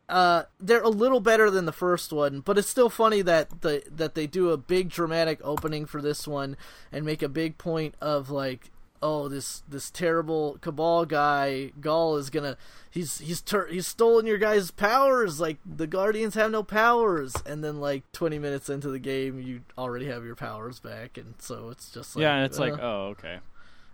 Uh, 0.08 0.44
they're 0.60 0.82
a 0.82 0.88
little 0.88 1.20
better 1.20 1.50
than 1.50 1.64
the 1.64 1.72
first 1.72 2.12
one, 2.12 2.40
but 2.40 2.58
it's 2.58 2.68
still 2.68 2.90
funny 2.90 3.22
that 3.22 3.62
the 3.62 3.82
that 3.90 4.14
they 4.14 4.26
do 4.26 4.50
a 4.50 4.56
big 4.56 4.88
dramatic 4.90 5.40
opening 5.42 5.86
for 5.86 6.00
this 6.02 6.26
one 6.26 6.56
and 6.92 7.04
make 7.04 7.22
a 7.22 7.28
big 7.28 7.58
point 7.58 7.94
of 8.00 8.30
like, 8.30 8.70
oh, 9.02 9.28
this 9.28 9.62
this 9.68 9.90
terrible 9.90 10.58
cabal 10.60 11.04
guy 11.06 11.72
Ghaul 11.80 12.18
is 12.18 12.30
gonna 12.30 12.56
he's 12.90 13.18
he's 13.18 13.40
tur- 13.40 13.66
he's 13.66 13.86
stolen 13.86 14.26
your 14.26 14.38
guys' 14.38 14.70
powers. 14.70 15.40
Like 15.40 15.58
the 15.66 15.86
Guardians 15.86 16.34
have 16.34 16.50
no 16.50 16.62
powers, 16.62 17.34
and 17.44 17.62
then 17.62 17.80
like 17.80 18.10
twenty 18.12 18.38
minutes 18.38 18.68
into 18.68 18.88
the 18.88 18.98
game, 18.98 19.40
you 19.40 19.62
already 19.76 20.06
have 20.06 20.24
your 20.24 20.36
powers 20.36 20.80
back, 20.80 21.18
and 21.18 21.34
so 21.38 21.70
it's 21.70 21.90
just 21.90 22.14
like, 22.14 22.22
yeah, 22.22 22.36
and 22.36 22.44
it's 22.44 22.58
like, 22.58 22.74
uh, 22.74 22.78
oh, 22.80 23.06
okay. 23.12 23.38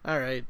all 0.05 0.19
right, 0.19 0.45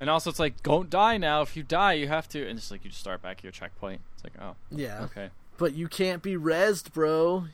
And 0.00 0.10
also, 0.10 0.28
it's 0.30 0.38
like, 0.38 0.62
don't 0.62 0.90
die 0.90 1.16
now. 1.16 1.40
If 1.42 1.56
you 1.56 1.62
die, 1.62 1.94
you 1.94 2.08
have 2.08 2.28
to. 2.30 2.46
And 2.46 2.58
it's 2.58 2.70
like, 2.70 2.84
you 2.84 2.90
just 2.90 3.00
start 3.00 3.22
back 3.22 3.38
at 3.38 3.44
your 3.44 3.52
checkpoint. 3.52 4.00
It's 4.14 4.24
like, 4.24 4.34
oh, 4.42 4.54
yeah, 4.70 5.02
okay. 5.04 5.30
but 5.56 5.72
you 5.74 5.88
can't 5.88 6.22
be 6.22 6.34
rezzed, 6.36 6.92
bro. 6.92 7.44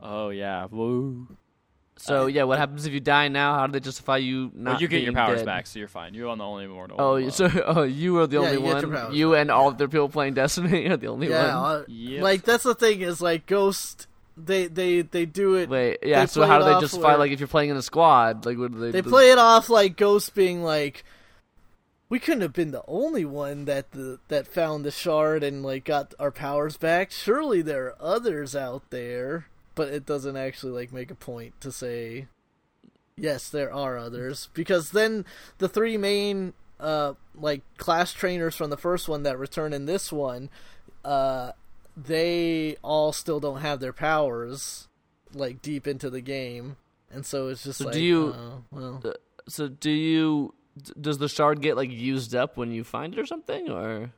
Oh, 0.00 0.30
yeah. 0.30 0.66
Woo. 0.70 1.28
so 1.98 2.26
yeah, 2.26 2.42
what 2.44 2.58
happens 2.58 2.84
if 2.86 2.92
you 2.92 3.00
die 3.00 3.28
now? 3.28 3.54
How 3.54 3.66
do 3.66 3.72
they 3.72 3.80
justify 3.80 4.18
you 4.18 4.50
not? 4.54 4.72
Well, 4.72 4.80
you 4.82 4.88
get 4.88 5.02
your 5.02 5.12
powers 5.14 5.38
dead? 5.40 5.46
back, 5.46 5.66
so 5.66 5.78
you're 5.78 5.88
fine. 5.88 6.12
You're 6.14 6.28
on 6.28 6.36
the 6.38 6.44
only 6.44 6.64
immortal. 6.64 6.96
Oh, 7.00 7.16
uh, 7.16 7.30
so 7.30 7.46
oh, 7.66 7.82
you 7.84 8.18
are 8.18 8.26
the 8.26 8.36
Yeah, 8.36 8.42
only 8.42 8.52
you 8.54 8.60
one. 8.60 9.14
You 9.14 9.30
back, 9.32 9.40
and 9.40 9.50
all 9.50 9.68
of 9.68 9.78
the 9.78 9.88
people 9.88 10.08
playing 10.10 10.34
Destiny 10.34 10.86
are 10.90 10.96
the 10.98 11.06
only 11.08 11.28
Yeah, 11.30 11.56
one. 11.60 11.76
uh, 11.80 11.84
Yep. 11.88 12.22
like 12.22 12.42
that's 12.42 12.64
the 12.64 12.74
thing 12.74 13.00
is 13.00 13.20
like 13.22 13.46
Ghost. 13.46 14.06
They 14.36 14.66
they 14.66 15.00
they 15.00 15.24
do 15.24 15.54
it. 15.54 15.70
Wait, 15.70 15.98
yeah. 16.02 16.26
So 16.26 16.42
how 16.44 16.58
do 16.58 16.64
they 16.66 16.72
off 16.72 16.82
justify 16.82 17.08
where- 17.08 17.18
like 17.18 17.32
if 17.32 17.40
you're 17.40 17.48
playing 17.48 17.70
in 17.70 17.76
a 17.78 17.82
squad? 17.82 18.44
Like 18.44 18.58
what 18.58 18.72
do 18.72 18.78
they? 18.78 18.90
They 18.90 19.00
do? 19.00 19.08
play 19.08 19.30
it 19.30 19.38
off 19.38 19.70
like 19.70 19.96
Ghost 19.96 20.34
being 20.34 20.62
like, 20.62 21.04
we 22.08 22.18
couldn't 22.20 22.42
have 22.42 22.52
been 22.52 22.70
the 22.70 22.84
only 22.86 23.24
one 23.24 23.64
that 23.64 23.90
the 23.92 24.18
that 24.28 24.46
found 24.46 24.84
the 24.84 24.90
shard 24.90 25.42
and 25.42 25.62
like 25.62 25.84
got 25.84 26.14
our 26.18 26.30
powers 26.30 26.76
back. 26.76 27.10
Surely 27.10 27.62
there 27.62 27.86
are 27.86 27.96
others 28.00 28.54
out 28.54 28.90
there, 28.90 29.46
but 29.74 29.88
it 29.88 30.06
doesn't 30.06 30.36
actually 30.36 30.72
like 30.72 30.92
make 30.92 31.10
a 31.10 31.14
point 31.16 31.60
to 31.60 31.72
say, 31.72 32.26
yes, 33.16 33.48
there 33.48 33.72
are 33.72 33.96
others 33.98 34.48
because 34.54 34.90
then 34.90 35.24
the 35.58 35.68
three 35.68 35.96
main 35.96 36.52
uh 36.78 37.14
like 37.34 37.62
class 37.78 38.12
trainers 38.12 38.54
from 38.54 38.70
the 38.70 38.76
first 38.76 39.08
one 39.08 39.22
that 39.24 39.38
return 39.38 39.72
in 39.72 39.86
this 39.86 40.12
one, 40.12 40.48
uh, 41.04 41.52
they 41.96 42.76
all 42.82 43.12
still 43.12 43.40
don't 43.40 43.62
have 43.62 43.80
their 43.80 43.92
powers 43.92 44.86
like 45.32 45.60
deep 45.62 45.86
into 45.86 46.10
the 46.10 46.20
game. 46.20 46.76
And 47.10 47.24
so 47.24 47.48
it's 47.48 47.64
just 47.64 47.78
So 47.78 47.86
like, 47.86 47.94
do 47.94 48.00
you- 48.04 48.34
oh, 48.36 48.64
well, 48.70 49.02
So 49.48 49.68
do 49.68 49.90
you? 49.90 50.52
D- 50.80 50.92
Does 51.00 51.18
the 51.18 51.28
shard 51.28 51.60
get 51.60 51.76
like 51.76 51.90
used 51.90 52.34
up 52.34 52.56
when 52.56 52.72
you 52.72 52.84
find 52.84 53.14
it 53.14 53.20
or 53.20 53.26
something, 53.26 53.70
or 53.70 54.12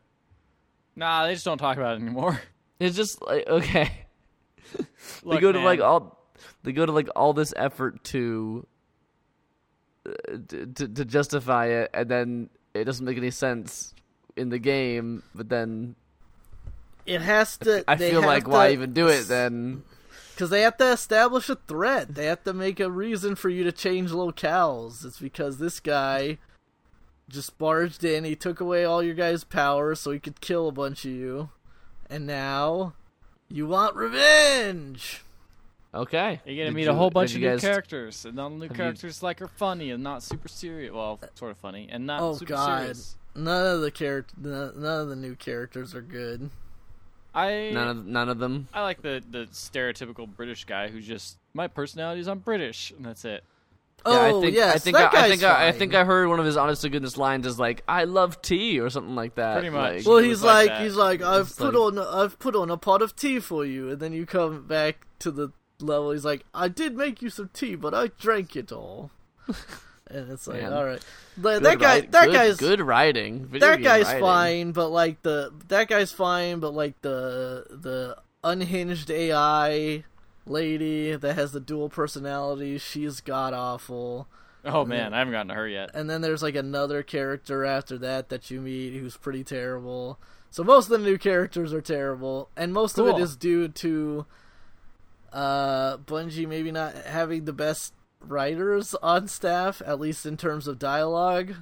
Nah, 0.97 1.27
they 1.27 1.35
just 1.35 1.45
don't 1.45 1.59
talk 1.59 1.77
about 1.77 1.97
it 1.97 2.03
anymore. 2.03 2.41
it's 2.81 2.97
just 2.97 3.23
like 3.23 3.47
okay? 3.47 3.91
they 4.77 4.85
Look, 5.23 5.41
go 5.41 5.53
to 5.53 5.59
man, 5.59 5.65
like 5.65 5.81
all 5.81 6.19
they 6.63 6.73
go 6.73 6.85
to 6.87 6.93
like 6.93 7.09
all 7.15 7.33
this 7.33 7.55
effort 7.57 8.03
to 8.05 8.67
uh, 10.07 10.11
to, 10.49 10.67
to 10.67 10.89
to 10.89 11.05
justify 11.05 11.67
it, 11.67 11.91
and 11.95 12.09
then 12.09 12.51
it 12.75 12.85
doesn't 12.85 13.05
make 13.05 13.17
any 13.17 13.31
sense 13.31 13.95
in 14.37 14.49
the 14.49 14.59
game. 14.59 15.23
But 15.35 15.49
then 15.49 15.95
it 17.07 17.21
has 17.23 17.57
to. 17.59 17.85
I 17.89 17.95
they 17.95 18.11
feel 18.11 18.23
like 18.23 18.45
to- 18.45 18.51
why 18.51 18.73
even 18.73 18.93
do 18.93 19.09
it 19.09 19.29
then? 19.29 19.83
Because 20.35 20.51
they 20.51 20.63
have 20.63 20.77
to 20.77 20.93
establish 20.93 21.49
a 21.49 21.57
threat. 21.57 22.15
They 22.15 22.27
have 22.27 22.45
to 22.45 22.53
make 22.53 22.79
a 22.79 22.89
reason 22.89 23.35
for 23.35 23.49
you 23.49 23.65
to 23.65 23.73
change 23.73 24.11
locales. 24.13 25.05
It's 25.05 25.19
because 25.19 25.59
this 25.59 25.81
guy 25.81 26.39
just 27.29 27.57
barged 27.59 28.05
in. 28.05 28.25
He 28.25 28.35
took 28.37 28.61
away 28.61 28.85
all 28.85 29.03
your 29.03 29.15
guys' 29.15 29.45
power 29.45 29.95
so 29.95 30.11
he 30.11 30.19
could 30.19 30.41
kill 30.41 30.69
a 30.69 30.73
bunch 30.73 31.05
of 31.05 31.11
you. 31.11 31.51
And 32.11 32.27
now 32.27 32.95
you 33.49 33.67
want 33.67 33.95
revenge. 33.97 35.23
Okay, 35.95 36.41
You're 36.45 36.57
gonna 36.57 36.67
Did 36.71 36.75
meet 36.75 36.83
you- 36.85 36.91
a 36.91 36.95
whole 36.95 37.11
bunch 37.11 37.31
of 37.35 37.41
you 37.41 37.49
new 37.49 37.55
guys- 37.55 37.61
characters, 37.63 38.25
and 38.27 38.39
all 38.39 38.51
the 38.51 38.57
new 38.57 38.63
have 38.63 38.71
you- 38.73 38.77
characters 38.77 39.23
like 39.23 39.41
are 39.41 39.49
funny 39.49 39.91
and 39.91 40.03
not 40.03 40.23
super 40.23 40.47
serious. 40.49 40.93
Well, 40.93 41.19
sort 41.35 41.51
of 41.51 41.57
funny 41.59 41.89
and 41.91 42.07
not 42.07 42.21
oh 42.21 42.35
super 42.35 42.51
god. 42.55 42.81
serious. 42.81 43.17
None 43.35 43.67
of 43.77 43.81
the 43.81 43.91
character 43.91 44.35
none 44.39 44.85
of 44.85 45.09
the 45.09 45.17
new 45.17 45.35
characters 45.35 45.95
are 45.95 46.03
good. 46.03 46.51
I 47.35 47.71
None 47.73 47.89
of 47.89 48.07
none 48.07 48.29
of 48.29 48.39
them. 48.39 48.69
I 48.75 48.83
like 48.83 49.01
the 49.01 49.23
the 49.31 49.47
stereotypical 49.47 50.29
British 50.29 50.65
guy 50.67 50.89
who's 50.89 51.07
just 51.07 51.39
my 51.55 51.69
personality 51.69 52.21
is 52.21 52.29
I'm 52.29 52.41
British 52.41 52.91
and 52.91 53.05
that's 53.07 53.25
it. 53.25 53.43
Yeah, 54.07 54.13
oh 54.33 54.39
I 54.39 54.41
think, 54.43 54.55
yes, 54.55 54.75
I 54.75 54.79
think 54.79 54.97
that 54.97 55.15
I, 55.15 55.19
I 55.19 55.21
guy's 55.29 55.31
think 55.41 55.43
I, 55.43 55.69
I 55.69 55.73
think 55.73 55.95
I 55.95 56.05
heard 56.05 56.29
one 56.29 56.39
of 56.41 56.47
his 56.47 56.57
honest 56.57 56.83
to 56.83 56.89
goodness 56.89 57.17
lines 57.17 57.47
is 57.47 57.59
like 57.59 57.83
"I 57.87 58.05
love 58.05 58.41
tea" 58.41 58.81
or 58.81 58.89
something 58.91 59.15
like 59.15 59.35
that. 59.35 59.55
Pretty 59.55 59.71
much. 59.71 59.97
Like, 59.99 60.07
Well, 60.07 60.19
he's 60.19 60.43
like 60.43 60.71
like, 60.71 60.81
he's 60.81 60.95
like, 60.97 61.21
I've 61.21 61.55
put 61.55 61.75
like- 61.75 61.99
on, 61.99 61.99
I've 61.99 62.39
put 62.39 62.55
on 62.57 62.71
a 62.71 62.77
pot 62.77 63.03
of 63.03 63.17
tea 63.17 63.39
for 63.41 63.65
you, 63.67 63.91
and 63.91 64.01
then 64.01 64.13
you 64.13 64.25
come 64.25 64.67
back 64.67 65.07
to 65.19 65.31
the 65.31 65.51
level. 65.81 66.13
He's 66.13 66.25
like, 66.25 66.45
I 66.55 66.69
did 66.69 66.97
make 66.97 67.21
you 67.23 67.29
some 67.29 67.51
tea, 67.53 67.75
but 67.75 67.93
I 67.93 68.07
drank 68.19 68.57
it 68.57 68.73
all. 68.73 69.11
and 70.11 70.31
it's 70.31 70.47
like, 70.47 70.63
Man. 70.63 70.73
all 70.73 70.85
right, 70.85 71.05
good 71.41 71.63
that 71.65 71.79
guy, 71.79 71.87
write- 72.01 72.13
that 72.13 72.27
good, 72.27 72.33
guy's, 72.35 72.57
good 72.57 72.81
writing. 72.81 73.47
Video 73.47 73.69
that 73.69 73.83
guy's 73.83 74.07
writing. 74.07 74.21
fine, 74.23 74.73
but 74.73 74.89
like 74.89 75.23
the 75.23 75.53
that 75.69 75.89
guy's 75.89 76.13
fine, 76.13 76.61
but 76.61 76.73
like 76.73 77.01
the 77.03 77.67
the 77.71 78.17
unhinged 78.45 79.11
AI, 79.11 80.05
lady 80.49 81.15
that 81.15 81.35
has 81.35 81.53
the 81.53 81.61
dual 81.61 81.89
personality. 81.89 82.79
She's 82.79 83.21
god 83.21 83.55
awful. 83.55 84.29
Oh 84.65 84.85
man, 84.85 85.15
I 85.15 85.19
haven't 85.19 85.33
gotten 85.33 85.49
to 85.49 85.55
her 85.55 85.69
yet. 85.69 85.91
And 85.95 86.11
then 86.11 86.21
there's 86.21 86.43
like 86.43 86.57
another 86.57 87.03
character 87.03 87.65
after 87.65 87.97
that 87.99 88.29
that 88.29 88.51
you 88.51 88.61
meet 88.61 88.95
who's 88.95 89.17
pretty 89.17 89.45
terrible. 89.45 90.19
So 90.51 90.65
most 90.65 90.87
of 90.87 90.99
the 90.99 91.05
new 91.07 91.19
characters 91.19 91.73
are 91.73 91.81
terrible, 91.81 92.49
and 92.57 92.73
most 92.73 92.99
of 92.99 93.07
it 93.07 93.19
is 93.19 93.37
due 93.37 93.69
to 93.69 94.27
uh 95.33 95.99
Bungie 95.99 96.49
maybe 96.49 96.73
not 96.73 96.95
having 96.95 97.45
the 97.45 97.53
best 97.53 97.93
writers 98.21 98.95
on 99.03 99.29
staff, 99.29 99.83
at 99.85 100.01
least 100.01 100.27
in 100.27 100.37
terms 100.37 100.67
of 100.67 100.79
dialogue. 100.79 101.55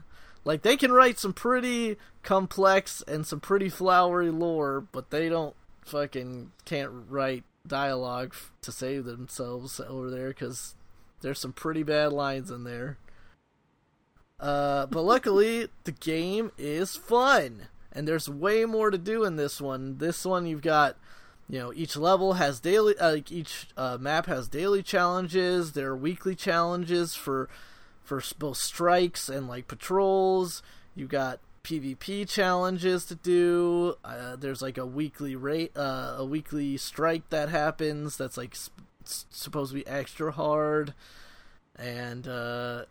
Like 0.45 0.63
they 0.63 0.77
can 0.77 0.93
write 0.93 1.19
some 1.19 1.33
pretty 1.33 1.97
complex 2.23 3.03
and 3.07 3.27
some 3.27 3.41
pretty 3.41 3.69
flowery 3.69 4.31
lore, 4.31 4.81
but 4.81 5.11
they 5.11 5.29
don't 5.29 5.57
fucking 5.85 6.53
can't 6.65 6.91
write 7.09 7.45
dialogue 7.69 8.35
to 8.63 8.73
save 8.73 9.05
themselves 9.05 9.81
over 9.81 10.11
there 10.11 10.29
because 10.29 10.75
there's 11.21 11.39
some 11.39 11.53
pretty 11.53 11.83
bad 11.83 12.13
lines 12.13 12.51
in 12.51 12.65
there. 12.65 12.99
Uh, 14.39 14.87
but 14.87 15.03
luckily, 15.03 15.69
the 15.85 15.93
game 15.93 16.53
is 16.59 16.97
fun, 16.97 17.69
and 17.93 18.07
there's 18.07 18.29
way 18.29 18.65
more 18.65 18.91
to 18.91 18.99
do 18.99 19.25
in 19.25 19.37
this 19.37 19.61
one. 19.61 19.99
This 19.99 20.25
one, 20.25 20.47
you've 20.47 20.63
got, 20.63 20.97
you 21.49 21.59
know, 21.59 21.73
each 21.75 21.97
level 21.97 22.35
has 22.35 22.61
daily, 22.61 22.97
uh, 22.99 23.13
like 23.13 23.33
each 23.33 23.69
uh, 23.77 23.97
map 23.99 24.27
has 24.27 24.49
daily 24.49 24.83
challenges. 24.83 25.73
There 25.73 25.89
are 25.89 25.97
weekly 25.97 26.35
challenges 26.35 27.15
for 27.15 27.49
for 28.03 28.23
both 28.39 28.57
strikes 28.57 29.29
and 29.29 29.49
like 29.49 29.67
patrols. 29.67 30.63
You've 30.95 31.11
got 31.11 31.41
PvP 31.67 32.29
challenges 32.29 33.05
to 33.07 33.17
do. 33.17 33.97
Uh, 34.05 34.37
there's 34.37 34.63
like 34.63 34.79
a 34.79 34.87
weekly 34.87 35.35
rate, 35.35 35.77
uh, 35.77 36.15
a 36.19 36.25
weekly 36.25 36.77
strike 36.77 37.29
that 37.31 37.49
happens. 37.49 38.17
That's 38.17 38.37
like 38.37 38.55
sp- 38.55 38.79
supposed 39.05 39.73
to 39.73 39.75
be 39.75 39.87
extra 39.87 40.31
hard, 40.31 40.95
and 41.75 42.29
uh, 42.29 42.85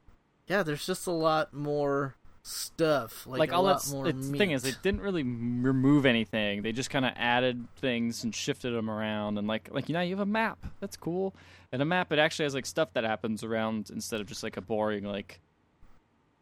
yeah, 0.47 0.61
there's 0.63 0.85
just 0.85 1.07
a 1.07 1.11
lot 1.11 1.53
more 1.53 2.15
stuff. 2.43 3.25
Like, 3.25 3.39
Like, 3.39 3.51
a 3.51 3.55
all 3.55 3.63
lot 3.63 3.73
that's 3.73 3.91
more 3.91 4.11
the 4.11 4.37
thing 4.37 4.51
is, 4.51 4.63
they 4.63 4.73
didn't 4.83 5.01
really 5.01 5.23
remove 5.23 6.05
anything. 6.05 6.61
They 6.61 6.71
just 6.71 6.89
kind 6.89 7.05
of 7.05 7.13
added 7.15 7.67
things 7.77 8.23
and 8.23 8.35
shifted 8.35 8.71
them 8.71 8.89
around. 8.89 9.37
And 9.37 9.47
like, 9.47 9.69
like 9.71 9.89
you 9.89 9.93
know, 9.93 10.01
you 10.01 10.11
have 10.11 10.19
a 10.19 10.25
map. 10.29 10.59
That's 10.79 10.97
cool. 10.97 11.33
And 11.71 11.81
a 11.81 11.85
map, 11.85 12.11
it 12.11 12.19
actually 12.19 12.43
has 12.43 12.53
like 12.53 12.65
stuff 12.65 12.93
that 12.93 13.03
happens 13.03 13.43
around 13.43 13.89
instead 13.89 14.21
of 14.21 14.27
just 14.27 14.43
like 14.43 14.57
a 14.57 14.61
boring 14.61 15.05
like. 15.05 15.39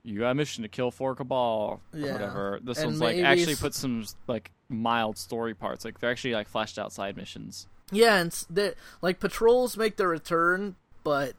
You 0.03 0.19
got 0.19 0.31
a 0.31 0.35
mission 0.35 0.63
to 0.63 0.67
kill 0.69 0.91
four 0.91 1.15
cabal 1.15 1.79
or 1.93 1.99
Yeah. 1.99 2.11
whatever. 2.13 2.59
This 2.61 2.77
And 2.77 2.87
one's 2.87 2.99
like 3.01 3.17
actually 3.19 3.55
put 3.55 3.73
some 3.73 4.05
like 4.27 4.51
mild 4.69 5.17
story 5.17 5.53
parts. 5.53 5.85
Like 5.85 5.99
they're 5.99 6.11
actually 6.11 6.33
like 6.33 6.47
fleshed 6.47 6.77
out 6.77 6.91
side 6.91 7.15
missions. 7.15 7.67
Yeah, 7.91 8.17
and 8.17 8.75
like 9.01 9.19
patrols 9.19 9.77
make 9.77 9.97
their 9.97 10.07
return, 10.09 10.75
but 11.03 11.35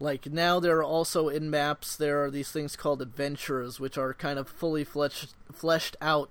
like 0.00 0.26
now 0.26 0.58
there 0.58 0.78
are 0.78 0.84
also 0.84 1.28
in 1.28 1.50
maps 1.50 1.94
there 1.96 2.24
are 2.24 2.30
these 2.30 2.50
things 2.50 2.74
called 2.74 3.00
adventures, 3.00 3.78
which 3.78 3.96
are 3.96 4.12
kind 4.12 4.38
of 4.38 4.48
fully 4.48 4.82
fleshed 4.84 5.34
fleshed 5.52 5.96
out 6.00 6.30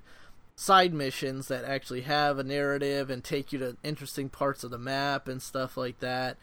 side 0.55 0.93
missions 0.93 1.48
that 1.48 1.63
actually 1.63 2.01
have 2.01 2.38
a 2.38 2.43
narrative 2.43 3.09
and 3.09 3.24
take 3.24 3.51
you 3.53 3.59
to 3.59 3.77
interesting 3.83 4.27
parts 4.29 4.64
of 4.64 4.70
the 4.72 4.77
map 4.77 5.27
and 5.27 5.42
stuff 5.42 5.77
like 5.77 6.00
that. 6.00 6.37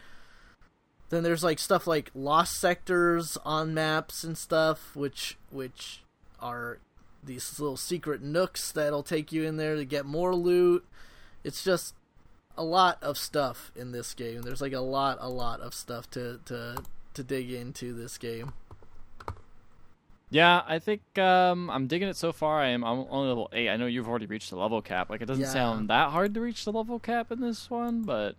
Then 1.10 1.22
there's 1.24 1.44
like 1.44 1.58
stuff 1.58 1.86
like 1.86 2.10
lost 2.14 2.58
sectors 2.58 3.36
on 3.44 3.74
maps 3.74 4.24
and 4.24 4.38
stuff, 4.38 4.94
which 4.96 5.36
which 5.50 6.02
are 6.40 6.78
these 7.22 7.58
little 7.60 7.76
secret 7.76 8.22
nooks 8.22 8.72
that'll 8.72 9.02
take 9.02 9.30
you 9.32 9.42
in 9.44 9.56
there 9.56 9.76
to 9.76 9.84
get 9.84 10.06
more 10.06 10.34
loot. 10.34 10.84
It's 11.44 11.62
just 11.62 11.94
a 12.56 12.62
lot 12.64 12.98
of 13.02 13.18
stuff 13.18 13.70
in 13.76 13.92
this 13.92 14.14
game. 14.14 14.42
There's 14.42 14.60
like 14.60 14.72
a 14.72 14.80
lot, 14.80 15.18
a 15.20 15.28
lot 15.28 15.60
of 15.60 15.74
stuff 15.74 16.08
to 16.12 16.40
to 16.46 16.82
to 17.14 17.22
dig 17.22 17.50
into 17.50 17.92
this 17.92 18.16
game. 18.16 18.52
Yeah, 20.32 20.62
I 20.66 20.78
think 20.78 21.02
um, 21.18 21.68
I'm 21.70 21.88
digging 21.88 22.06
it 22.06 22.16
so 22.16 22.30
far. 22.32 22.60
I 22.60 22.68
am 22.68 22.84
I'm 22.84 23.04
only 23.10 23.28
level 23.28 23.48
eight. 23.52 23.68
I 23.68 23.76
know 23.76 23.86
you've 23.86 24.08
already 24.08 24.26
reached 24.26 24.50
the 24.50 24.56
level 24.56 24.80
cap. 24.80 25.10
Like 25.10 25.22
it 25.22 25.26
doesn't 25.26 25.42
Yeah. 25.42 25.50
sound 25.52 25.90
that 25.90 26.10
hard 26.10 26.34
to 26.34 26.40
reach 26.40 26.64
the 26.64 26.72
level 26.72 27.00
cap 27.00 27.32
in 27.32 27.40
this 27.40 27.68
one, 27.68 28.02
but 28.02 28.36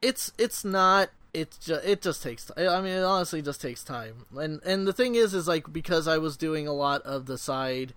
It's 0.00 0.32
it's 0.38 0.64
not. 0.64 1.10
It's 1.36 1.58
just 1.58 1.84
it 1.84 2.00
just 2.02 2.22
takes. 2.22 2.46
ti- 2.46 2.66
I 2.66 2.80
mean, 2.80 2.94
it 2.94 3.02
honestly 3.04 3.42
just 3.42 3.60
takes 3.60 3.84
time. 3.84 4.24
And 4.36 4.60
and 4.64 4.86
the 4.88 4.92
thing 4.92 5.14
is, 5.14 5.34
is 5.34 5.46
like 5.46 5.72
because 5.72 6.08
I 6.08 6.18
was 6.18 6.36
doing 6.36 6.66
a 6.66 6.72
lot 6.72 7.02
of 7.02 7.26
the 7.26 7.36
side 7.36 7.92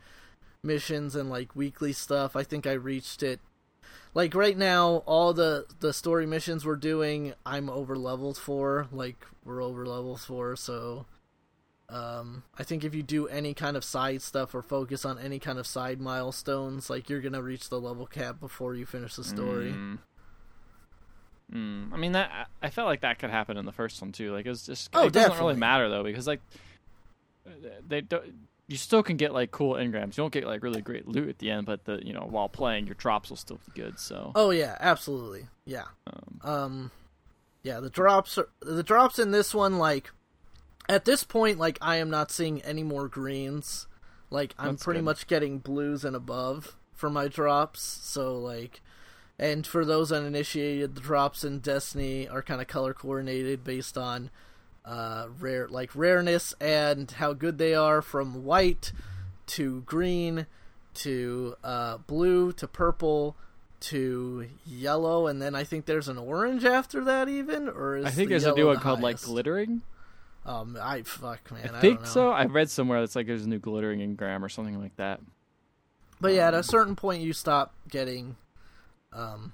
missions 0.62 1.16
and 1.16 1.30
like 1.30 1.56
weekly 1.56 1.94
stuff. 1.94 2.36
I 2.36 2.44
think 2.44 2.68
I 2.68 2.74
reached 2.74 3.24
it. 3.24 3.40
Like 4.14 4.36
right 4.36 4.58
now, 4.58 5.04
all 5.06 5.34
the 5.34 5.66
the 5.80 5.94
story 5.94 6.26
missions 6.26 6.66
we're 6.66 6.76
doing, 6.76 7.34
I'm 7.46 7.70
over 7.70 7.96
leveled 7.96 8.38
for. 8.38 8.88
Like 8.92 9.26
we're 9.46 9.64
over 9.64 9.86
leveled 9.86 10.22
for, 10.22 10.56
so. 10.56 11.06
Um, 11.92 12.44
I 12.56 12.64
think 12.64 12.84
if 12.84 12.94
you 12.94 13.02
do 13.02 13.28
any 13.28 13.56
kind 13.56 13.76
of 13.76 13.84
side 13.84 14.22
stuff 14.22 14.54
or 14.54 14.62
focus 14.62 15.06
on 15.06 15.18
any 15.18 15.40
kind 15.40 15.58
of 15.58 15.66
side 15.66 16.00
milestones, 16.00 16.88
like 16.88 17.10
you're 17.10 17.20
gonna 17.20 17.42
reach 17.42 17.70
the 17.70 17.80
level 17.82 18.06
cap 18.06 18.40
before 18.40 18.76
you 18.76 18.86
finish 18.86 19.16
the 19.16 19.24
story. 19.24 19.72
Mm. 19.72 19.98
Mm. 21.54 21.92
I 21.94 21.98
mean 21.98 22.12
that 22.12 22.50
I 22.62 22.70
felt 22.70 22.86
like 22.88 23.02
that 23.02 23.18
could 23.20 23.30
happen 23.32 23.58
in 23.58 23.66
the 23.66 23.72
first 23.72 24.02
one 24.02 24.12
too. 24.12 24.32
Like 24.34 24.46
it 24.46 24.50
was 24.50 24.66
just 24.66 24.90
Oh, 24.94 25.08
it 25.08 25.14
doesn't 25.14 25.30
definitely. 25.32 25.48
really 25.54 25.60
matter 25.60 25.90
though 25.90 26.04
because 26.04 26.28
like 26.28 26.42
they 27.88 28.02
don't. 28.02 28.24
You 28.68 28.78
still 28.78 29.02
can 29.02 29.18
get 29.18 29.34
like 29.34 29.50
cool 29.50 29.74
engrams. 29.74 30.10
You 30.10 30.24
don't 30.24 30.32
get 30.34 30.46
like 30.46 30.62
really 30.62 30.82
great 30.82 31.08
loot 31.08 31.28
at 31.28 31.40
the 31.40 31.50
end, 31.50 31.66
but 31.66 31.86
the 31.86 32.06
you 32.06 32.14
know 32.14 32.28
while 32.30 32.50
playing 32.50 32.86
your 32.86 32.94
drops 32.96 33.30
will 33.32 33.38
still 33.38 33.60
be 33.66 33.82
good. 33.82 33.98
So 33.98 34.32
Oh 34.36 34.52
yeah, 34.52 34.78
absolutely. 34.80 35.48
Yeah. 35.66 35.86
um, 36.08 36.40
Um 36.44 36.92
yeah, 37.64 37.80
the 37.80 37.90
drops 37.90 38.38
are 38.38 38.50
the 38.62 38.84
drops 38.84 39.18
in 39.18 39.32
this 39.32 39.54
one 39.56 39.80
like 39.80 40.12
at 40.88 41.06
this 41.06 41.24
point 41.24 41.58
like 41.58 41.80
I 41.82 41.96
am 41.96 42.12
not 42.12 42.30
seeing 42.32 42.62
any 42.62 42.84
more 42.84 43.08
greens. 43.08 43.88
Like 44.30 44.54
I'm 44.60 44.78
pretty 44.78 45.00
good. 45.00 45.06
much 45.06 45.26
getting 45.28 45.58
blues 45.58 46.06
and 46.06 46.16
above 46.16 46.76
for 46.94 47.10
my 47.10 47.28
drops. 47.28 47.82
So 47.82 48.38
like 48.38 48.82
and 49.40 49.66
for 49.66 49.86
those 49.86 50.12
uninitiated, 50.12 50.96
the 50.96 51.02
drops 51.02 51.44
in 51.44 51.60
Destiny 51.60 52.28
are 52.28 52.42
kind 52.42 52.62
of 52.62 52.68
color 52.68 52.94
coordinated 52.94 53.64
based 53.64 53.98
on 53.98 54.30
uh 54.86 55.28
rare 55.40 55.68
like 55.68 55.92
rareness 55.96 56.54
and 56.62 57.12
how 57.12 57.34
good 57.34 57.58
they 57.58 57.74
are 57.76 58.02
from 58.02 58.44
white 58.46 58.92
to 59.48 59.82
green 59.82 60.46
to 60.94 61.56
uh 61.64 61.98
blue 61.98 62.52
to 62.54 62.68
purple 62.68 63.36
to 63.82 64.48
yellow 64.66 65.28
and 65.28 65.42
then 65.42 65.54
I 65.56 65.64
think 65.64 65.86
there's 65.86 66.08
an 66.08 66.18
orange 66.18 66.66
after 66.66 67.04
that 67.06 67.28
even 67.30 67.68
or 67.70 67.98
is 67.98 68.06
I 68.06 68.10
think 68.10 68.30
the 68.30 68.34
there's 68.34 68.46
a 68.46 68.54
new 68.56 68.68
one 68.68 68.78
called 68.80 69.02
like 69.02 69.22
glittering. 69.22 69.82
um 70.46 70.78
I 70.82 71.04
fuck 71.04 71.52
man 71.52 71.72
I, 71.76 71.78
I 71.78 71.82
think 71.82 71.98
don't 72.00 72.04
know. 72.06 72.10
so. 72.12 72.30
I 72.32 72.46
read 72.46 72.70
somewhere 72.70 73.02
that's 73.02 73.16
like 73.16 73.28
there's 73.28 73.46
a 73.46 73.50
new 73.50 73.60
glittering 73.60 74.00
engram 74.00 74.42
or 74.42 74.50
something 74.50 74.80
like 74.82 74.96
that. 74.96 75.20
But 76.22 76.34
yeah, 76.34 76.48
at 76.48 76.54
Um, 76.54 76.60
a 76.62 76.64
certain 76.64 76.96
point, 76.98 77.22
you 77.22 77.32
stop 77.34 77.74
getting. 77.88 78.36
Um, 79.14 79.54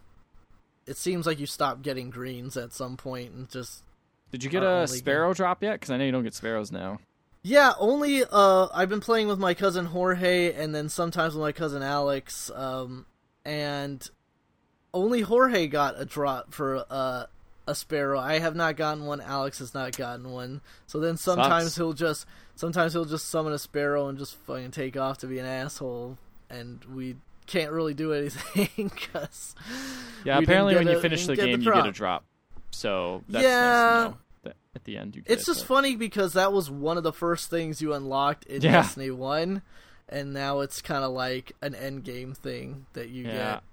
it 0.86 0.98
seems 0.98 1.26
like 1.26 1.40
you 1.40 1.46
stop 1.46 1.82
getting 1.82 2.10
greens 2.10 2.58
at 2.58 2.74
some 2.74 2.98
point, 2.98 3.32
and 3.32 3.50
just 3.50 3.84
Did 4.32 4.44
you 4.44 4.50
get 4.50 4.64
a 4.64 4.88
sparrow 4.88 5.34
drop 5.34 5.64
yet? 5.64 5.74
Because 5.74 5.92
I 5.92 5.98
know 5.98 6.06
you 6.06 6.12
don't 6.12 6.24
get 6.24 6.34
sparrows 6.34 6.72
now. 6.72 7.00
yeah. 7.42 7.74
Only 7.80 8.24
uh, 8.30 8.68
I've 8.74 8.90
been 8.90 9.02
playing 9.02 9.28
with 9.28 9.40
my 9.40 9.54
cousin 9.54 9.86
Jorge, 9.86 10.54
and 10.54 10.76
then 10.76 10.90
sometimes 10.90 11.34
with 11.34 11.42
my 11.42 11.52
cousin 11.52 11.82
Alex. 11.82 12.52
Um, 12.54 13.06
and 13.44 14.08
only 14.94 15.22
Jorge 15.22 15.68
got 15.68 16.00
a 16.00 16.06
drop 16.06 16.54
for 16.54 16.86
uh, 16.90 17.26
a 17.68 17.76
sparrow. 17.76 18.20
I 18.20 18.40
have 18.40 18.56
not 18.56 18.76
gotten 18.76 19.06
one. 19.06 19.22
Alex 19.22 19.60
has 19.60 19.74
not 19.74 19.96
gotten 19.98 20.32
one. 20.32 20.62
So 20.88 21.00
then 21.00 21.18
sometimes 21.18 21.66
Sucks. 21.66 21.78
he'll 21.78 21.94
just 21.94 22.26
sometimes 22.56 22.94
he'll 22.94 23.06
just 23.06 23.28
summon 23.30 23.54
a 23.54 23.60
sparrow 23.60 24.08
and 24.08 24.18
just 24.18 24.36
fucking 24.36 24.72
take 24.72 24.98
off 24.98 25.20
to 25.20 25.28
be 25.28 25.40
an 25.40 25.46
asshole, 25.46 26.18
and 26.50 26.84
we 26.86 27.16
can't 27.46 27.72
really 27.72 27.94
do 27.94 28.14
anything 28.14 28.70
because 28.94 29.56
Yeah, 30.24 30.40
apparently 30.40 30.76
when 30.76 30.88
you 30.88 31.00
finish 31.02 31.26
the 31.26 31.36
game, 31.36 31.60
get 31.60 31.66
you 31.66 31.74
get 31.74 31.86
a 31.86 31.92
drop. 31.92 32.26
So 32.72 33.24
that's 33.30 33.44
Yeah. 33.44 34.12
nice 34.44 34.54
at 34.76 34.84
the 34.84 34.98
end 34.98 35.16
you 35.16 35.22
get 35.22 35.32
It's 35.32 35.44
it, 35.44 35.54
just 35.54 35.66
funny 35.66 35.96
because 35.96 36.34
that 36.34 36.52
was 36.52 36.70
one 36.70 36.98
of 36.98 37.04
the 37.04 37.14
first 37.14 37.50
things 37.50 37.82
you 37.82 37.94
unlocked 37.94 38.44
in 38.46 38.62
Yeah. 38.62 38.74
Destiny 38.82 39.10
One, 39.10 39.62
and 40.10 40.34
now 40.34 40.60
it's 40.60 40.82
kind 40.82 41.04
of 41.04 41.12
like 41.14 41.54
an 41.62 41.74
end 41.74 42.04
game 42.04 42.34
thing 42.34 42.86
that 42.94 43.10
you 43.10 43.24
Yeah, 43.24 43.54
get. 43.54 43.64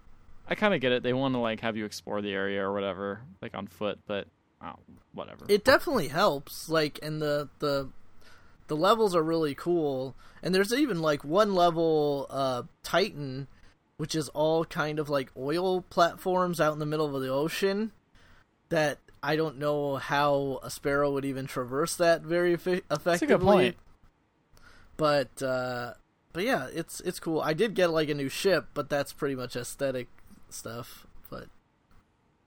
I 0.48 0.54
kind 0.54 0.74
of 0.74 0.80
get 0.80 0.92
it. 0.92 1.02
They 1.02 1.12
want 1.12 1.34
to 1.34 1.38
like 1.38 1.60
have 1.60 1.76
you 1.76 1.84
explore 1.84 2.22
the 2.22 2.32
area 2.32 2.62
or 2.64 2.72
whatever, 2.72 3.20
like 3.40 3.54
on 3.54 3.66
foot, 3.66 3.98
but 4.06 4.28
oh, 4.64 4.74
whatever. 5.12 5.44
It 5.48 5.64
definitely 5.64 6.08
helps. 6.08 6.68
Like, 6.68 7.00
and 7.02 7.20
the 7.20 7.48
the 7.58 7.88
the 8.68 8.76
levels 8.76 9.14
are 9.16 9.22
really 9.22 9.54
cool. 9.54 10.14
And 10.42 10.54
there's 10.54 10.72
even 10.72 11.00
like 11.02 11.24
one 11.24 11.54
level, 11.54 12.26
uh, 12.30 12.62
Titan, 12.82 13.48
which 14.02 14.16
is 14.16 14.28
all 14.30 14.64
kind 14.64 14.98
of 14.98 15.08
like 15.08 15.30
oil 15.36 15.82
platforms 15.82 16.60
out 16.60 16.72
in 16.72 16.80
the 16.80 16.86
middle 16.86 17.14
of 17.14 17.22
the 17.22 17.28
ocean. 17.28 17.92
That 18.68 18.98
I 19.22 19.36
don't 19.36 19.58
know 19.60 19.94
how 19.96 20.58
a 20.64 20.70
sparrow 20.70 21.12
would 21.12 21.24
even 21.24 21.46
traverse 21.46 21.94
that 21.98 22.22
very 22.22 22.54
effi- 22.54 22.82
effectively. 22.90 23.04
That's 23.04 23.22
a 23.22 23.26
good 23.26 23.40
point. 23.40 23.76
But 24.96 25.40
uh, 25.40 25.94
but 26.32 26.42
yeah, 26.42 26.66
it's 26.74 27.00
it's 27.02 27.20
cool. 27.20 27.40
I 27.40 27.52
did 27.52 27.74
get 27.74 27.90
like 27.90 28.08
a 28.08 28.14
new 28.14 28.28
ship, 28.28 28.66
but 28.74 28.90
that's 28.90 29.12
pretty 29.12 29.36
much 29.36 29.54
aesthetic 29.54 30.08
stuff. 30.50 31.06
But 31.30 31.44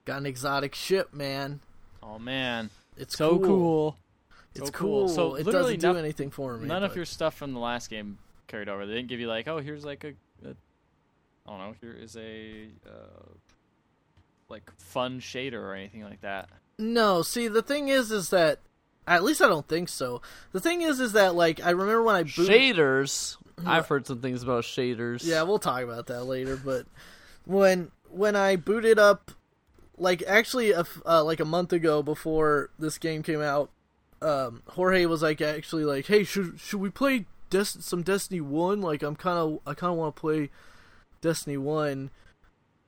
got 0.03 0.17
an 0.17 0.25
exotic 0.25 0.75
ship, 0.75 1.13
man. 1.13 1.61
Oh 2.03 2.19
man, 2.19 2.69
It's 2.97 3.17
so 3.17 3.39
cool. 3.39 3.97
It's 4.53 4.67
So 4.67 4.71
cool. 4.73 5.07
cool. 5.07 5.07
So 5.09 5.35
it 5.35 5.45
literally 5.45 5.77
doesn't 5.77 5.79
do 5.79 5.87
noth- 5.99 6.03
anything 6.03 6.31
for 6.31 6.57
me. 6.57 6.67
None 6.67 6.83
of 6.83 6.95
your 6.97 7.05
stuff 7.05 7.33
from 7.35 7.53
the 7.53 7.59
last 7.59 7.89
game 7.89 8.17
carried 8.47 8.67
over. 8.69 8.85
They 8.85 8.93
didn't 8.95 9.07
give 9.09 9.19
you 9.19 9.27
like, 9.27 9.47
oh, 9.47 9.59
here's 9.59 9.83
like 9.85 10.03
a, 10.03 10.13
a 10.47 10.55
I 11.45 11.51
don't 11.51 11.59
know, 11.59 11.75
here 11.81 11.93
is 11.93 12.15
a 12.15 12.69
uh, 12.87 13.29
like 14.49 14.71
fun 14.77 15.19
shader 15.19 15.61
or 15.61 15.73
anything 15.73 16.03
like 16.03 16.21
that. 16.21 16.49
No, 16.77 17.21
see 17.21 17.47
the 17.47 17.61
thing 17.61 17.87
is 17.87 18.11
is 18.11 18.29
that 18.29 18.59
at 19.07 19.23
least 19.23 19.41
I 19.41 19.47
don't 19.47 19.67
think 19.67 19.89
so. 19.89 20.21
The 20.51 20.59
thing 20.59 20.81
is 20.81 20.99
is 20.99 21.13
that 21.13 21.35
like 21.35 21.63
I 21.63 21.69
remember 21.69 22.03
when 22.03 22.15
I 22.15 22.23
booted 22.23 22.47
Shaders. 22.47 23.37
I've 23.65 23.87
heard 23.87 24.05
some 24.05 24.19
things 24.19 24.43
about 24.43 24.63
shaders. 24.63 25.21
Yeah, 25.23 25.43
we'll 25.43 25.59
talk 25.59 25.81
about 25.81 26.07
that 26.07 26.23
later. 26.25 26.57
But 26.57 26.87
when 27.45 27.91
when 28.09 28.35
I 28.35 28.55
booted 28.55 28.99
up, 28.99 29.31
like 29.97 30.23
actually, 30.27 30.71
a 30.71 30.81
f 30.81 31.01
uh, 31.05 31.23
like 31.23 31.39
a 31.39 31.45
month 31.45 31.71
ago 31.71 32.03
before 32.03 32.69
this 32.77 32.97
game 32.97 33.23
came 33.23 33.41
out, 33.41 33.69
um, 34.21 34.63
Jorge 34.69 35.05
was 35.05 35.21
like 35.21 35.41
actually 35.41 35.85
like, 35.85 36.07
"Hey, 36.07 36.23
should 36.23 36.59
should 36.59 36.81
we 36.81 36.89
play 36.89 37.25
Des- 37.49 37.63
some 37.63 38.03
Destiny 38.03 38.41
One? 38.41 38.81
Like, 38.81 39.03
I'm 39.03 39.15
kind 39.15 39.37
of 39.37 39.59
I 39.65 39.73
kind 39.73 39.91
of 39.91 39.97
want 39.97 40.15
to 40.15 40.19
play 40.19 40.49
Destiny 41.21 41.57
One." 41.57 42.11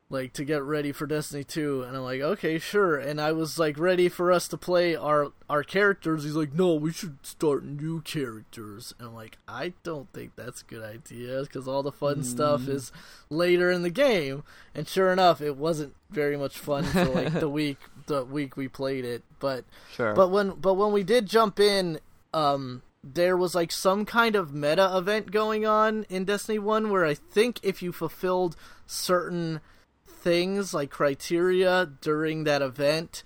Like 0.09 0.31
to 0.33 0.45
get 0.45 0.63
ready 0.63 0.93
for 0.93 1.05
Destiny 1.05 1.43
2 1.43 1.83
and 1.83 1.93
I'm 1.97 2.01
like, 2.03 2.21
"Okay, 2.21 2.59
sure." 2.59 2.95
And 2.95 3.19
I 3.19 3.33
was 3.33 3.59
like 3.59 3.77
ready 3.77 4.07
for 4.07 4.31
us 4.31 4.47
to 4.47 4.55
play 4.55 4.95
our 4.95 5.33
our 5.49 5.63
characters. 5.63 6.23
He's 6.23 6.33
like, 6.33 6.53
"No, 6.53 6.75
we 6.75 6.93
should 6.93 7.17
start 7.25 7.65
new 7.65 7.99
characters." 7.99 8.93
And 8.97 9.09
I'm 9.09 9.15
like, 9.15 9.37
"I 9.49 9.73
don't 9.83 10.07
think 10.13 10.37
that's 10.37 10.61
a 10.61 10.63
good 10.63 10.81
idea 10.81 11.45
cuz 11.47 11.67
all 11.67 11.83
the 11.83 11.91
fun 11.91 12.23
stuff 12.23 12.69
is 12.69 12.93
later 13.29 13.69
in 13.69 13.81
the 13.81 13.89
game." 13.89 14.43
And 14.73 14.87
sure 14.87 15.11
enough, 15.11 15.41
it 15.41 15.57
wasn't 15.57 15.93
very 16.09 16.37
much 16.37 16.57
fun 16.57 16.85
for 16.85 17.03
like 17.03 17.33
the 17.41 17.49
week 17.49 17.79
the 18.05 18.23
week 18.23 18.55
we 18.55 18.69
played 18.69 19.03
it. 19.03 19.23
But 19.41 19.65
Sure. 19.91 20.13
but 20.13 20.29
when 20.29 20.51
but 20.51 20.75
when 20.75 20.93
we 20.93 21.03
did 21.03 21.25
jump 21.25 21.59
in, 21.59 21.99
um, 22.33 22.81
there 23.13 23.37
was 23.37 23.55
like 23.55 23.71
some 23.71 24.05
kind 24.05 24.35
of 24.35 24.53
meta 24.53 24.97
event 24.97 25.31
going 25.31 25.65
on 25.65 26.05
in 26.09 26.25
Destiny 26.25 26.59
One 26.59 26.89
where 26.89 27.05
I 27.05 27.13
think 27.13 27.59
if 27.63 27.81
you 27.81 27.91
fulfilled 27.91 28.55
certain 28.85 29.61
things 30.07 30.73
like 30.73 30.89
criteria 30.89 31.89
during 32.01 32.43
that 32.43 32.61
event, 32.61 33.23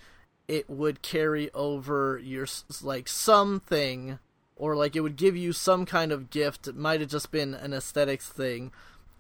it 0.47 0.69
would 0.69 1.01
carry 1.01 1.51
over 1.53 2.19
your 2.23 2.45
like 2.81 3.07
something, 3.07 4.19
or 4.55 4.75
like 4.75 4.95
it 4.95 5.01
would 5.01 5.15
give 5.15 5.35
you 5.35 5.53
some 5.53 5.85
kind 5.85 6.11
of 6.11 6.29
gift. 6.29 6.67
It 6.67 6.75
might 6.75 6.99
have 6.99 7.09
just 7.09 7.31
been 7.31 7.53
an 7.53 7.73
aesthetics 7.73 8.29
thing 8.29 8.71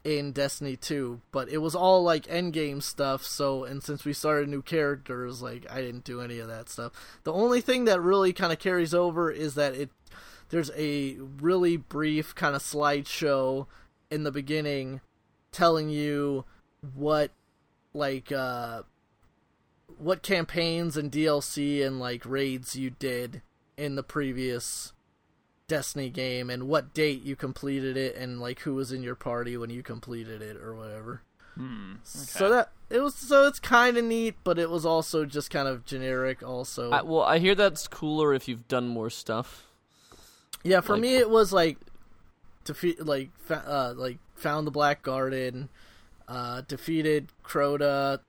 in 0.03 0.31
Destiny 0.31 0.75
2, 0.75 1.21
but 1.31 1.49
it 1.49 1.59
was 1.59 1.75
all 1.75 2.03
like 2.03 2.25
endgame 2.27 2.81
stuff. 2.81 3.23
So, 3.23 3.63
and 3.63 3.83
since 3.83 4.03
we 4.03 4.13
started 4.13 4.49
new 4.49 4.61
characters, 4.61 5.41
like 5.41 5.65
I 5.71 5.81
didn't 5.81 6.03
do 6.03 6.21
any 6.21 6.39
of 6.39 6.47
that 6.47 6.69
stuff. 6.69 6.91
The 7.23 7.33
only 7.33 7.61
thing 7.61 7.85
that 7.85 8.01
really 8.01 8.33
kind 8.33 8.51
of 8.51 8.59
carries 8.59 8.93
over 8.93 9.31
is 9.31 9.55
that 9.55 9.75
it 9.75 9.89
there's 10.51 10.71
a 10.77 11.17
really 11.39 11.77
brief 11.77 12.35
kind 12.35 12.55
of 12.55 12.61
slideshow 12.61 13.65
in 14.11 14.23
the 14.23 14.31
beginning 14.31 15.01
telling 15.51 15.89
you 15.89 16.45
what 16.95 17.31
like 17.93 18.31
uh 18.31 18.83
what 19.97 20.23
campaigns 20.23 20.97
and 20.97 21.11
DLC 21.11 21.85
and 21.85 21.99
like 21.99 22.25
raids 22.25 22.75
you 22.75 22.89
did 22.89 23.41
in 23.77 23.95
the 23.95 24.03
previous 24.03 24.93
Destiny 25.67 26.09
game 26.09 26.49
and 26.49 26.67
what 26.67 26.93
date 26.93 27.23
you 27.23 27.37
completed 27.37 27.95
it 27.95 28.15
and 28.17 28.41
like 28.41 28.59
who 28.59 28.73
was 28.73 28.91
in 28.91 29.03
your 29.03 29.15
party 29.15 29.55
when 29.55 29.69
you 29.69 29.81
completed 29.81 30.41
it 30.41 30.57
or 30.57 30.75
whatever. 30.75 31.21
Hmm. 31.55 31.93
So 32.03 32.49
that 32.49 32.71
it 32.89 32.99
was 32.99 33.15
so 33.15 33.47
it's 33.47 33.59
kind 33.59 33.95
of 33.95 34.03
neat, 34.03 34.35
but 34.43 34.59
it 34.59 34.69
was 34.69 34.85
also 34.85 35.23
just 35.23 35.49
kind 35.49 35.69
of 35.69 35.85
generic. 35.85 36.43
Also, 36.43 36.91
I, 36.91 37.03
well, 37.03 37.21
I 37.21 37.39
hear 37.39 37.55
that's 37.55 37.87
cooler 37.87 38.33
if 38.33 38.49
you've 38.49 38.67
done 38.67 38.87
more 38.89 39.09
stuff. 39.09 39.70
Yeah, 40.63 40.81
for 40.81 40.93
like- 40.93 41.01
me 41.01 41.15
it 41.17 41.29
was 41.29 41.51
like 41.53 41.77
defeat 42.63 43.05
like 43.05 43.29
fa- 43.39 43.63
uh 43.65 43.93
like 43.95 44.17
found 44.35 44.67
the 44.67 44.71
Black 44.71 45.01
Garden, 45.03 45.69
uh 46.27 46.61
defeated 46.67 47.29
Crota, 47.43 48.19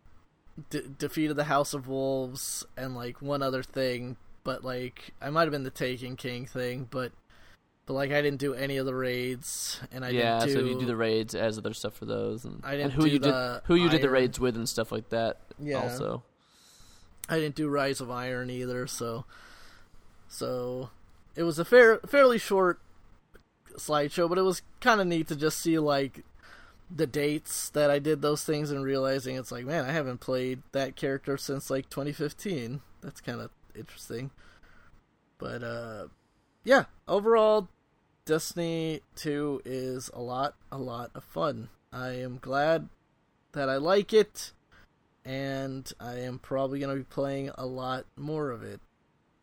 de- 0.71 0.88
defeated 0.88 1.37
the 1.37 1.45
House 1.45 1.75
of 1.75 1.88
Wolves, 1.88 2.64
and 2.77 2.95
like 2.95 3.21
one 3.23 3.42
other 3.42 3.62
thing. 3.62 4.16
But 4.45 4.64
like 4.64 5.12
I 5.21 5.31
might 5.31 5.42
have 5.42 5.53
been 5.53 5.62
the 5.64 5.71
Taken 5.71 6.16
King 6.16 6.47
thing, 6.47 6.88
but 6.90 7.12
but 7.87 7.95
like 7.95 8.11
I 8.12 8.23
didn't 8.23 8.40
do 8.40 8.55
any 8.55 8.77
of 8.77 8.87
the 8.87 8.95
raids, 8.95 9.81
and 9.92 10.05
I 10.05 10.11
yeah, 10.11 10.40
didn't 10.40 10.55
do. 10.55 10.61
so 10.61 10.66
you 10.66 10.81
do 10.81 10.87
the 10.87 10.97
raids 10.97 11.35
as 11.35 11.59
other 11.59 11.75
stuff 11.75 11.95
for 11.95 12.07
those, 12.07 12.45
and, 12.45 12.61
I 12.64 12.73
didn't 12.73 12.92
and 12.92 13.03
who 13.03 13.07
you 13.07 13.18
did 13.18 13.35
who 13.64 13.75
you 13.75 13.88
did 13.88 14.03
the 14.03 14.11
raids 14.11 14.38
with 14.40 14.57
and 14.57 14.68
stuff 14.68 14.90
like 14.92 15.09
that. 15.11 15.40
Yeah. 15.59 15.83
Also, 15.83 16.23
I 17.29 17.38
didn't 17.38 17.55
do 17.55 17.68
Rise 17.68 18.01
of 18.01 18.11
Iron 18.11 18.51
either, 18.51 18.87
so 18.87 19.25
so 20.29 20.90
it 21.37 21.42
was 21.42 21.59
a 21.59 21.64
fair 21.64 21.99
fairly 22.07 22.38
short 22.38 22.81
slideshow, 23.75 24.29
but 24.29 24.38
it 24.38 24.42
was 24.42 24.62
kind 24.81 25.01
of 25.01 25.07
neat 25.07 25.29
to 25.29 25.37
just 25.37 25.59
see 25.59 25.79
like 25.79 26.25
the 26.95 27.07
dates 27.07 27.71
that 27.71 27.90
I 27.90 27.99
did 27.99 28.21
those 28.21 28.45
things 28.45 28.71
and 28.71 28.85
realizing 28.85 29.37
it's 29.37 29.53
like, 29.53 29.64
man, 29.64 29.85
I 29.85 29.92
haven't 29.92 30.18
played 30.18 30.62
that 30.73 30.97
character 30.97 31.37
since 31.37 31.71
like 31.71 31.88
2015. 31.88 32.81
That's 33.01 33.21
kind 33.21 33.40
of 33.40 33.51
interesting. 33.75 34.31
But 35.38 35.62
uh 35.62 36.09
yeah, 36.64 36.85
overall 37.09 37.68
Destiny 38.25 39.01
2 39.16 39.62
is 39.64 40.11
a 40.14 40.21
lot 40.21 40.55
a 40.71 40.79
lot 40.79 41.11
of 41.14 41.25
fun. 41.25 41.68
I 41.92 42.11
am 42.11 42.38
glad 42.40 42.88
that 43.53 43.68
I 43.68 43.77
like 43.77 44.12
it 44.12 44.53
and 45.25 45.90
I 46.01 46.18
am 46.18 46.38
probably 46.38 46.81
going 46.81 46.90
to 46.90 47.01
be 47.01 47.05
playing 47.05 47.51
a 47.57 47.66
lot 47.66 48.07
more 48.16 48.51
of 48.51 48.62
it. 48.62 48.81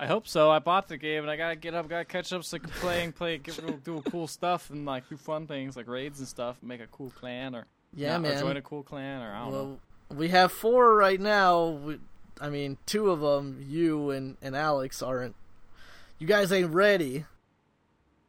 I 0.01 0.07
hope 0.07 0.27
so. 0.27 0.49
I 0.49 0.59
bought 0.59 0.87
the 0.87 0.97
game 0.97 1.23
and 1.23 1.29
I 1.31 1.35
gotta 1.35 1.57
get 1.57 1.73
up, 1.73 1.89
gotta 1.89 2.05
catch 2.05 2.31
up 2.31 2.43
so 2.45 2.55
I 2.55 2.59
can 2.59 2.69
play 2.69 3.03
and 3.03 3.13
play, 3.13 3.37
get, 3.37 3.83
do 3.83 4.01
cool 4.09 4.27
stuff 4.27 4.69
and 4.69 4.85
like 4.85 5.09
do 5.09 5.17
fun 5.17 5.45
things 5.45 5.75
like 5.75 5.87
raids 5.89 6.19
and 6.19 6.27
stuff, 6.27 6.57
make 6.63 6.79
a 6.79 6.87
cool 6.87 7.09
clan 7.09 7.53
or 7.53 7.65
Yeah, 7.93 8.17
not- 8.17 8.29
or 8.29 8.31
man. 8.33 8.39
join 8.39 8.57
a 8.57 8.61
cool 8.61 8.83
clan 8.83 9.21
or 9.21 9.33
I 9.33 9.39
don't 9.43 9.51
know. 9.51 9.57
Well, 10.09 10.17
we 10.17 10.29
have 10.29 10.51
four 10.53 10.95
right 10.95 11.19
now. 11.19 11.67
We, 11.67 11.99
I 12.39 12.49
mean, 12.49 12.77
two 12.85 13.09
of 13.11 13.19
them, 13.19 13.61
you 13.67 14.11
and, 14.11 14.37
and 14.41 14.55
Alex, 14.55 15.01
aren't. 15.01 15.35
You 16.17 16.27
guys 16.27 16.51
ain't 16.53 16.73
ready, 16.73 17.25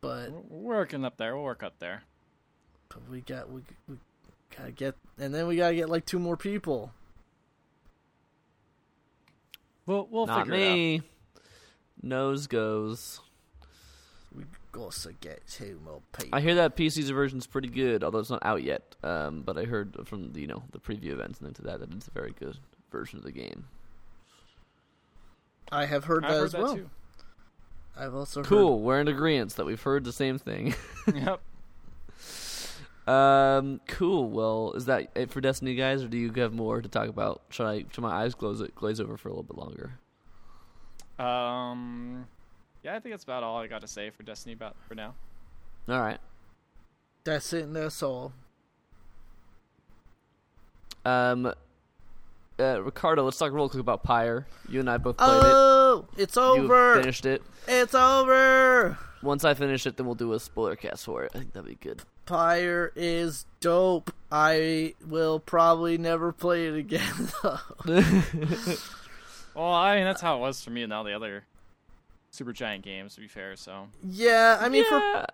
but, 0.00 0.30
We're 0.32 0.40
we're 0.48 0.76
working 0.78 1.04
up 1.04 1.16
there. 1.18 1.36
We'll 1.36 1.44
work 1.44 1.62
up 1.62 1.78
there. 1.78 2.02
but 2.88 3.08
we 3.08 3.20
got 3.20 3.48
we, 3.50 3.62
we 3.88 3.96
gotta 4.56 4.72
get, 4.72 4.96
and 5.18 5.32
then 5.32 5.46
we 5.46 5.56
gotta 5.56 5.76
get 5.76 5.88
like 5.88 6.04
two 6.04 6.18
more 6.18 6.36
people. 6.36 6.92
We'll 9.86 10.06
we'll 10.10 10.26
not 10.26 10.46
figure 10.46 10.54
it 10.60 10.98
out. 11.00 11.04
Me. 12.02 12.08
Nose 12.08 12.46
goes. 12.46 13.20
We 14.34 14.44
gotta 14.72 15.12
get 15.14 15.46
two 15.48 15.80
more 15.84 16.00
people. 16.16 16.36
I 16.36 16.40
hear 16.40 16.54
that 16.56 16.76
PC's 16.76 17.10
version's 17.10 17.46
pretty 17.46 17.68
good, 17.68 18.04
although 18.04 18.20
it's 18.20 18.30
not 18.30 18.44
out 18.44 18.62
yet. 18.62 18.94
Um, 19.02 19.42
but 19.42 19.58
I 19.58 19.64
heard 19.64 19.96
from 20.06 20.32
the, 20.32 20.40
you 20.40 20.46
know 20.46 20.62
the 20.70 20.78
preview 20.78 21.10
events 21.10 21.40
and 21.40 21.48
into 21.48 21.62
that 21.62 21.80
that 21.80 21.92
it's 21.92 22.08
a 22.08 22.12
very 22.12 22.32
good 22.38 22.56
version 22.90 23.18
of 23.18 23.24
the 23.24 23.32
game. 23.32 23.66
I 25.72 25.86
have 25.86 26.04
heard 26.04 26.24
I've 26.24 26.30
that 26.30 26.36
heard 26.36 26.44
as 26.44 26.52
that 26.52 26.62
well. 26.62 26.76
too. 26.76 26.90
I've 27.96 28.14
also 28.14 28.40
heard. 28.40 28.48
Cool. 28.48 28.80
We're 28.80 29.00
in 29.00 29.08
agreement 29.08 29.56
that 29.56 29.66
we've 29.66 29.82
heard 29.82 30.04
the 30.04 30.12
same 30.12 30.38
thing. 30.38 30.74
yep. 31.14 31.40
um, 33.06 33.80
cool. 33.88 34.30
Well, 34.30 34.72
is 34.74 34.86
that 34.86 35.10
it 35.14 35.30
for 35.30 35.40
Destiny, 35.40 35.74
guys, 35.74 36.02
or 36.02 36.08
do 36.08 36.16
you 36.16 36.32
have 36.32 36.52
more 36.52 36.80
to 36.80 36.88
talk 36.88 37.08
about? 37.08 37.42
Should 37.50 37.66
I? 37.66 37.84
Should 37.90 38.02
my 38.02 38.12
eyes 38.12 38.34
glaze 38.34 38.62
glaze 38.74 39.00
over 39.00 39.16
for 39.16 39.28
a 39.28 39.32
little 39.32 39.42
bit 39.42 39.56
longer? 39.56 39.98
Um. 41.20 42.26
Yeah, 42.82 42.96
I 42.96 43.00
think 43.00 43.12
that's 43.12 43.24
about 43.24 43.42
all 43.42 43.58
I 43.58 43.66
got 43.66 43.82
to 43.82 43.86
say 43.88 44.08
for 44.10 44.22
Destiny 44.22 44.54
about 44.54 44.74
for 44.88 44.94
now. 44.94 45.14
All 45.88 46.00
right. 46.00 46.18
That's 47.24 47.52
it, 47.52 47.64
and 47.64 47.76
that's 47.76 48.02
all. 48.02 48.32
Um, 51.04 51.52
uh, 52.58 52.82
Ricardo, 52.82 53.24
let's 53.24 53.36
talk 53.38 53.52
real 53.52 53.68
quick 53.68 53.80
about 53.80 54.02
Pyre. 54.02 54.46
You 54.68 54.80
and 54.80 54.88
I 54.90 54.96
both 54.98 55.16
played 55.18 55.28
Oh, 55.30 56.06
it's 56.16 56.36
it. 56.36 56.40
You 56.40 56.46
over! 56.64 56.96
finished 57.00 57.26
it. 57.26 57.42
It's 57.68 57.94
over! 57.94 58.98
Once 59.22 59.44
I 59.44 59.52
finish 59.54 59.86
it, 59.86 59.96
then 59.98 60.06
we'll 60.06 60.14
do 60.14 60.32
a 60.32 60.40
spoiler 60.40 60.76
cast 60.76 61.04
for 61.04 61.24
it. 61.24 61.32
I 61.34 61.38
think 61.38 61.52
that'd 61.52 61.68
be 61.68 61.74
good. 61.74 62.02
Pyre 62.24 62.92
is 62.96 63.44
dope. 63.60 64.14
I 64.32 64.94
will 65.06 65.38
probably 65.40 65.98
never 65.98 66.32
play 66.32 66.66
it 66.68 66.74
again, 66.76 67.28
though. 67.42 67.58
Well, 69.54 69.72
I 69.72 69.96
mean 69.96 70.04
that's 70.04 70.20
how 70.20 70.36
it 70.36 70.40
was 70.40 70.62
for 70.62 70.70
me 70.70 70.82
and 70.82 70.92
all 70.92 71.04
the 71.04 71.12
other 71.14 71.44
Supergiant 72.32 72.82
games. 72.82 73.14
To 73.16 73.20
be 73.20 73.28
fair, 73.28 73.56
so 73.56 73.88
yeah, 74.04 74.58
I 74.60 74.68
mean, 74.68 74.84
yeah. 74.90 75.26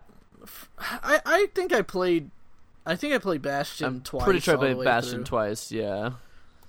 for 0.47 0.69
I, 0.79 1.21
I 1.27 1.47
think 1.55 1.73
I 1.73 1.83
played, 1.83 2.31
I 2.87 2.97
think 2.97 3.13
I 3.15 3.19
played 3.19 3.43
Bastion 3.43 3.87
I'm 3.87 4.01
twice. 4.01 4.25
pretty 4.25 4.41
sure 4.41 4.55
I 4.55 4.59
played 4.59 4.83
Bastion 4.85 5.17
through. 5.19 5.25
twice. 5.25 5.71
Yeah, 5.73 6.13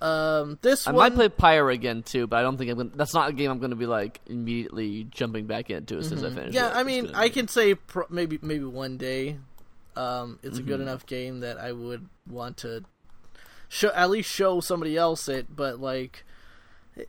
Um, 0.02 0.60
this 0.62 0.86
I 0.88 0.92
one, 0.92 1.12
might 1.12 1.16
play 1.16 1.30
Pyre 1.30 1.70
again 1.70 2.04
too, 2.04 2.28
but 2.28 2.38
I 2.38 2.42
don't 2.42 2.58
think 2.58 2.70
I'm 2.72 2.78
gonna. 2.78 2.90
That's 2.96 3.14
not 3.14 3.30
a 3.30 3.34
game 3.34 3.50
I'm 3.52 3.60
gonna 3.60 3.76
be 3.78 3.86
like 3.86 4.20
immediately 4.28 5.06
jumping 5.06 5.46
back 5.46 5.70
into 5.70 5.98
as 5.98 6.10
soon 6.10 6.18
as 6.18 6.24
I 6.26 6.30
finish. 6.30 6.48
Mm-hmm. 6.48 6.54
yeah, 6.56 6.72
it. 6.72 6.76
I 6.76 6.84
mean, 6.84 7.12
I 7.16 7.26
be- 7.26 7.30
can 7.32 7.48
say 7.48 7.76
pro- 7.76 8.06
maybe 8.10 8.38
maybe 8.42 8.66
one 8.66 8.98
day. 8.98 9.38
Um, 9.96 10.38
it's 10.44 10.60
a 10.60 10.62
good 10.62 10.80
Mhm. 10.80 10.84
enough 10.84 11.06
game 11.08 11.40
that 11.40 11.58
I 11.58 11.72
would 11.72 12.08
want 12.30 12.58
to 12.58 12.84
show 13.68 13.90
at 13.96 14.12
least 14.12 14.30
show 14.30 14.60
somebody 14.60 14.96
else 14.96 15.28
it, 15.28 15.56
but 15.56 15.80
like, 15.82 16.24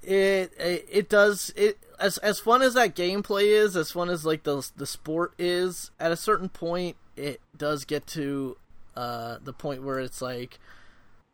it, 0.03 0.53
it 0.59 0.89
it 0.91 1.09
does 1.09 1.53
it 1.57 1.79
as 1.99 2.19
as 2.19 2.39
fun 2.39 2.63
as 2.63 2.75
that 2.75 2.95
gameplay 2.95 3.45
is, 3.45 3.77
as 3.77 3.91
fun 3.91 4.09
as 4.09 4.25
like 4.25 4.45
the 4.45 4.69
the 4.77 4.87
sport 4.87 5.33
is. 5.39 5.91
At 5.99 6.13
a 6.13 6.17
certain 6.17 6.49
point, 6.49 6.97
it 7.17 7.41
does 7.57 7.85
get 7.85 8.07
to 8.09 8.57
uh, 8.97 9.39
the 9.43 9.53
point 9.53 9.83
where 9.83 10.01
it's 10.01 10.23
like 10.23 10.59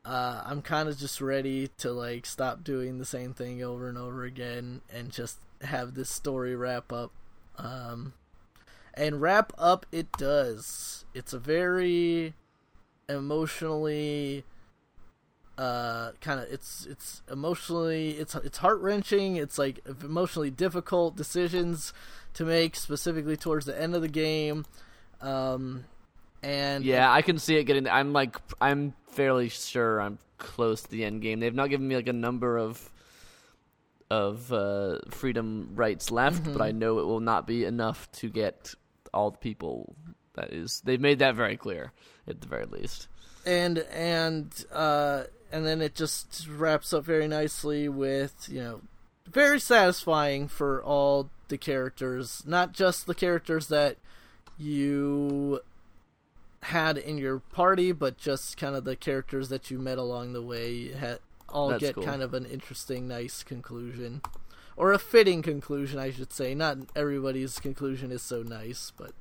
uh, 0.05 0.43
I'm 0.45 0.63
kind 0.63 0.89
of 0.89 0.99
just 0.99 1.21
ready 1.21 1.69
to 1.79 1.93
like 1.93 2.27
stop 2.27 2.63
doing 2.63 2.99
the 2.99 3.05
same 3.05 3.33
thing 3.33 3.63
over 3.63 3.89
and 3.89 3.97
over 3.97 4.25
again 4.25 4.83
and 4.93 5.11
just 5.11 5.39
have 5.63 5.95
this 5.95 6.11
story 6.11 6.55
wrap 6.55 6.93
up. 6.93 7.11
Um, 7.57 8.15
and 8.95 9.21
wrap 9.21 9.53
up 9.57 9.87
it 9.93 10.13
does. 10.13 11.05
It's 11.15 11.33
a 11.33 11.39
very 11.39 12.35
emotionally 13.09 14.45
uh 15.57 16.11
kind 16.21 16.41
of 16.41 16.51
it's 16.51 16.85
it's 16.87 17.23
emotionally 17.31 18.11
it's 18.13 18.35
it's 18.35 18.59
heart-wrenching 18.59 19.37
it's 19.37 19.57
like 19.57 19.79
emotionally 20.03 20.51
difficult 20.51 21.17
decisions 21.17 21.93
to 22.33 22.45
make 22.45 22.75
specifically 22.75 23.37
towards 23.37 23.65
the 23.65 23.81
end 23.81 23.95
of 23.95 24.03
the 24.03 24.09
game 24.09 24.65
um 25.21 25.85
and 26.43 26.85
Yeah, 26.85 27.11
I 27.11 27.23
can 27.23 27.39
see 27.39 27.57
it 27.57 27.65
getting. 27.65 27.89
I'm 27.89 28.13
like, 28.13 28.37
I'm 28.61 28.93
fairly 29.09 29.49
sure 29.49 29.99
I'm 30.01 30.19
close 30.37 30.83
to 30.83 30.91
the 30.91 31.03
end 31.05 31.23
game. 31.23 31.41
They've 31.41 31.55
not 31.55 31.71
given 31.71 31.89
me 31.89 31.97
like 31.97 32.07
a 32.09 32.13
number 32.13 32.59
of 32.59 32.91
of 34.11 34.53
uh, 34.53 34.99
freedom 35.11 35.71
rights 35.75 36.11
left, 36.11 36.45
but 36.45 36.61
I 36.61 36.71
know 36.73 36.99
it 36.99 37.07
will 37.07 37.21
not 37.21 37.47
be 37.47 37.65
enough 37.65 38.13
to 38.13 38.29
get 38.29 38.75
all 39.15 39.31
the 39.31 39.39
people. 39.39 39.97
That 40.35 40.53
is, 40.53 40.83
they've 40.85 41.01
made 41.01 41.21
that 41.21 41.35
very 41.35 41.57
clear 41.57 41.93
at 42.29 42.41
the 42.43 42.47
very 42.47 42.67
least. 42.67 43.09
And 43.47 43.79
and 43.93 44.65
uh 44.73 45.25
and 45.53 45.65
then 45.65 45.81
it 45.81 45.95
just 45.95 46.49
wraps 46.49 46.93
up 46.93 47.05
very 47.05 47.29
nicely 47.29 47.89
with 47.89 48.49
you 48.51 48.61
know 48.61 48.81
very 49.27 49.61
satisfying 49.61 50.49
for 50.49 50.83
all 50.83 51.31
the 51.49 51.59
characters 51.59 52.43
not 52.47 52.73
just 52.73 53.07
the 53.07 53.15
characters 53.15 53.69
that 53.69 53.97
you 54.59 55.61
had 56.63 56.97
in 56.97 57.19
your 57.19 57.39
party 57.39 57.93
but 57.93 58.17
just 58.17 58.57
kind 58.57 58.75
of 58.75 58.85
the 58.85 58.97
characters 58.97 59.49
that 59.49 59.71
you 59.71 59.79
met 59.79 59.99
along 59.99 60.33
the 60.33 60.43
way 60.43 60.93
had 60.93 61.19
all 61.49 61.69
That's 61.69 61.81
get 61.81 61.95
cool. 61.95 62.05
kind 62.05 62.23
of 62.23 62.33
an 62.35 62.47
interesting 62.47 63.07
nice 63.07 63.43
conclusion 63.43 64.23
or 64.77 64.93
a 64.93 64.99
fitting 64.99 65.43
conclusion 65.43 65.99
i 65.99 66.11
should 66.11 66.33
say 66.33 66.55
not 66.55 66.79
everybody's 66.97 67.59
conclusion 67.59 68.11
is 68.11 68.23
so 68.23 68.43
nice 68.43 68.93
but 68.97 69.13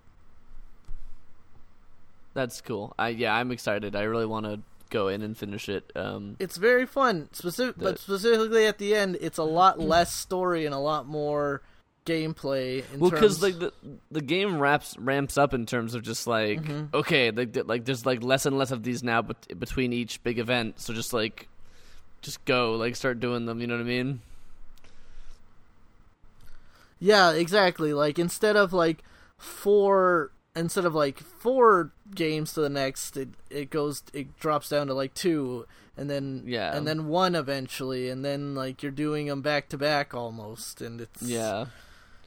That's 2.33 2.61
cool. 2.61 2.93
I 2.97 3.09
yeah, 3.09 3.33
I'm 3.33 3.51
excited. 3.51 3.95
I 3.95 4.03
really 4.03 4.25
want 4.25 4.45
to 4.45 4.59
go 4.89 5.07
in 5.07 5.21
and 5.21 5.37
finish 5.37 5.69
it. 5.69 5.91
Um, 5.95 6.35
it's 6.39 6.57
very 6.57 6.85
fun. 6.85 7.29
Specific, 7.31 7.77
The- 7.77 7.83
but 7.83 7.99
specifically 7.99 8.65
at 8.65 8.77
the 8.77 8.95
end, 8.95 9.17
it's 9.21 9.37
a 9.37 9.43
lot 9.43 9.79
less 9.79 10.13
story 10.13 10.65
and 10.65 10.73
a 10.73 10.79
lot 10.79 11.07
more 11.07 11.61
gameplay. 12.05 12.83
In 12.93 12.99
well, 12.99 13.09
because 13.11 13.39
terms, 13.39 13.43
like 13.43 13.59
the 13.59 13.73
the 14.11 14.21
game 14.21 14.59
wraps 14.59 14.97
ramps 14.97 15.37
up 15.37 15.53
in 15.53 15.65
terms 15.65 15.93
of 15.95 16.01
just 16.03 16.27
like 16.27 16.61
Mm-hmm. 16.61 16.95
okay, 16.95 17.31
like 17.31 17.55
like 17.65 17.85
there's 17.85 18.05
like 18.05 18.23
less 18.23 18.45
and 18.45 18.57
less 18.57 18.71
of 18.71 18.83
these 18.83 19.03
now, 19.03 19.21
but 19.21 19.59
between 19.59 19.93
each 19.93 20.21
big 20.23 20.37
event, 20.39 20.79
so 20.79 20.93
just 20.93 21.13
like 21.13 21.47
just 22.21 22.43
go 22.45 22.75
like 22.75 22.95
start 22.95 23.19
doing 23.19 23.45
them. 23.45 23.59
You 23.61 23.67
know 23.67 23.75
what 23.75 23.81
I 23.81 23.85
mean? 23.85 24.21
yeah, 26.99 27.31
exactly. 27.33 27.93
Like 27.93 28.17
instead 28.17 28.55
of 28.55 28.73
like 28.73 29.03
four, 29.37 30.31
instead 30.55 30.85
of 30.85 30.93
like 30.95 31.19
four 31.19 31.91
games 32.13 32.53
to 32.53 32.61
the 32.61 32.69
next, 32.69 33.17
it 33.17 33.29
it 33.49 33.69
goes, 33.69 34.03
it 34.13 34.37
drops 34.39 34.69
down 34.69 34.87
to 34.87 34.93
like 34.93 35.13
two, 35.13 35.65
and 35.97 36.09
then 36.09 36.43
Yeah. 36.45 36.75
and 36.75 36.87
then 36.87 37.07
one 37.07 37.35
eventually, 37.35 38.09
and 38.09 38.23
then 38.23 38.55
like 38.55 38.83
you're 38.83 38.91
doing 38.91 39.27
them 39.27 39.41
back 39.41 39.69
to 39.69 39.77
back 39.77 40.13
almost, 40.13 40.81
and 40.81 41.01
it's 41.01 41.21
Yeah. 41.21 41.65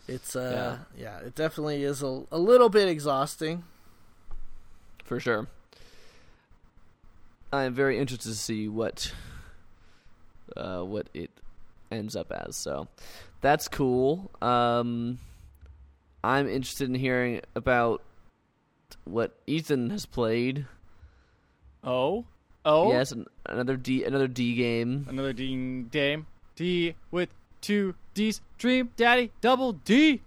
it's 0.08 0.34
uh 0.36 0.78
yeah, 0.96 1.18
it 1.20 1.34
definitely 1.34 1.82
is 1.84 2.02
a 2.02 2.24
a 2.32 2.38
little 2.38 2.68
bit 2.68 2.88
exhausting. 2.88 3.64
for 5.04 5.20
sure. 5.20 5.46
I 7.52 7.62
am 7.62 7.74
very 7.74 7.96
interested 7.98 8.30
to 8.30 8.34
see 8.36 8.68
what 8.68 9.12
uh, 10.56 10.80
what 10.82 11.08
it 11.14 11.30
ends 11.92 12.16
up 12.16 12.32
as. 12.32 12.56
So 12.56 12.88
that's 13.40 13.68
cool. 13.68 14.30
Um, 14.42 15.18
I'm 16.24 16.48
interested 16.48 16.88
in 16.88 16.94
hearing 16.96 17.40
about 17.54 18.02
what 19.06 19.34
Ethan 19.46 19.90
has 19.90 20.04
played. 20.06 20.66
Oh, 21.82 22.24
oh, 22.64 22.90
Yes, 22.92 23.12
an- 23.12 23.26
another 23.46 23.76
D 23.76 24.04
another 24.04 24.28
D 24.28 24.54
game. 24.54 25.06
another 25.08 25.32
ding 25.32 25.84
dame 25.84 26.26
D 26.56 26.94
with 27.10 27.28
two 27.60 27.94
D's. 28.14 28.40
Dream 28.58 28.90
Daddy 28.96 29.32
Double 29.40 29.72
D. 29.72 30.22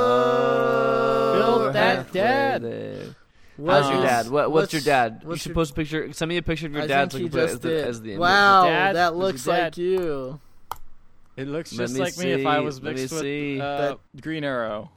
Oh, 0.00 1.32
Build 1.38 1.74
that 1.74 2.12
dad. 2.12 2.62
there. 2.62 3.16
What 3.56 3.82
How's 3.82 3.92
your 3.92 4.02
dad? 4.02 4.30
What, 4.30 4.52
what's, 4.52 4.72
your 4.72 4.80
dad? 4.82 5.22
you 5.28 5.36
should 5.36 5.46
your- 5.50 5.54
post 5.54 5.72
a 5.72 5.74
picture. 5.74 6.12
Send 6.12 6.28
me 6.30 6.36
a 6.38 6.42
picture 6.42 6.66
of 6.66 6.72
your 6.72 6.82
I 6.82 6.86
dad 6.86 7.12
so 7.12 7.18
I 7.18 7.20
think 7.20 7.32
can 7.32 7.40
he 7.40 7.46
put 7.46 7.50
it 7.50 7.52
as 7.54 7.60
the, 7.60 7.86
as 7.88 8.00
the 8.02 8.16
wow, 8.18 8.64
Dad? 8.64 8.96
that 8.96 9.16
looks 9.16 9.46
like 9.46 9.76
you. 9.76 10.40
It 11.36 11.46
looks 11.48 11.72
Let 11.72 11.84
just 11.84 11.94
me 11.94 12.00
like 12.00 12.16
me 12.18 12.30
if 12.32 12.46
I 12.46 12.60
was 12.60 12.82
Let 12.82 12.94
me 12.94 13.00
mixed 13.02 13.12
with 13.14 13.22
see. 13.22 13.60
uh, 13.60 13.96
Green 14.20 14.44
Arrow. 14.44 14.90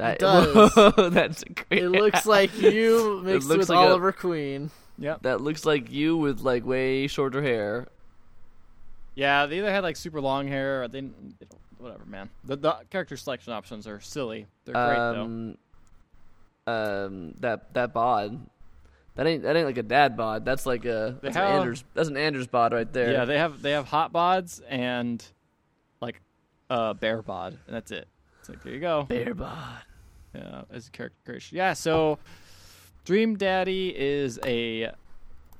That, 0.00 0.18
does. 0.18 0.74
that's 1.12 1.42
a 1.42 1.48
great. 1.48 1.82
It 1.82 1.90
looks 1.90 2.26
like 2.26 2.56
you 2.60 3.20
mixed 3.24 3.48
looks 3.48 3.58
with 3.60 3.68
like 3.70 3.86
a- 3.86 3.88
Oliver 3.88 4.12
Queen. 4.12 4.70
Yep. 4.98 5.22
That 5.22 5.40
looks 5.40 5.64
like 5.64 5.90
you 5.90 6.16
with 6.16 6.40
like 6.40 6.64
way 6.66 7.06
shorter 7.06 7.42
hair. 7.42 7.88
Yeah, 9.14 9.46
they 9.46 9.58
either 9.58 9.70
had 9.70 9.82
like 9.82 9.96
super 9.96 10.20
long 10.20 10.46
hair 10.48 10.82
or 10.82 10.88
they, 10.88 11.00
they 11.00 11.46
don't, 11.48 11.60
whatever, 11.78 12.04
man. 12.06 12.30
The, 12.44 12.56
the 12.56 12.76
character 12.90 13.16
selection 13.16 13.52
options 13.52 13.86
are 13.86 14.00
silly. 14.00 14.46
They're 14.64 14.74
great 14.74 14.96
though. 14.96 15.22
um, 15.22 15.58
um, 16.66 17.34
that 17.40 17.72
that 17.74 17.92
bod. 17.92 18.38
That 19.16 19.26
ain't 19.26 19.42
that 19.42 19.56
ain't 19.56 19.66
like 19.66 19.78
a 19.78 19.82
dad 19.82 20.16
bod. 20.16 20.44
That's 20.44 20.64
like 20.66 20.84
a 20.84 21.18
They 21.20 21.28
that's 21.28 21.36
an 21.36 21.42
Anders. 21.42 21.84
That's 21.94 22.08
an 22.08 22.16
Anders 22.16 22.46
bod 22.46 22.72
right 22.72 22.90
there. 22.92 23.12
Yeah, 23.12 23.24
they 23.24 23.38
have 23.38 23.60
they 23.60 23.72
have 23.72 23.86
hot 23.88 24.12
bods 24.12 24.60
and 24.68 25.22
like 26.00 26.20
uh 26.70 26.94
bear 26.94 27.22
bod, 27.22 27.58
and 27.66 27.74
that's 27.74 27.90
it. 27.90 28.06
It's 28.38 28.48
like 28.48 28.62
there 28.62 28.72
you 28.72 28.80
go. 28.80 29.02
bear 29.02 29.34
bod. 29.34 29.82
Yeah, 30.34 30.62
as 30.70 30.88
a 30.88 30.90
character 30.90 31.18
creation. 31.24 31.56
Yeah, 31.56 31.72
so 31.72 32.18
Dream 33.04 33.36
Daddy 33.36 33.92
is 33.96 34.38
a 34.44 34.92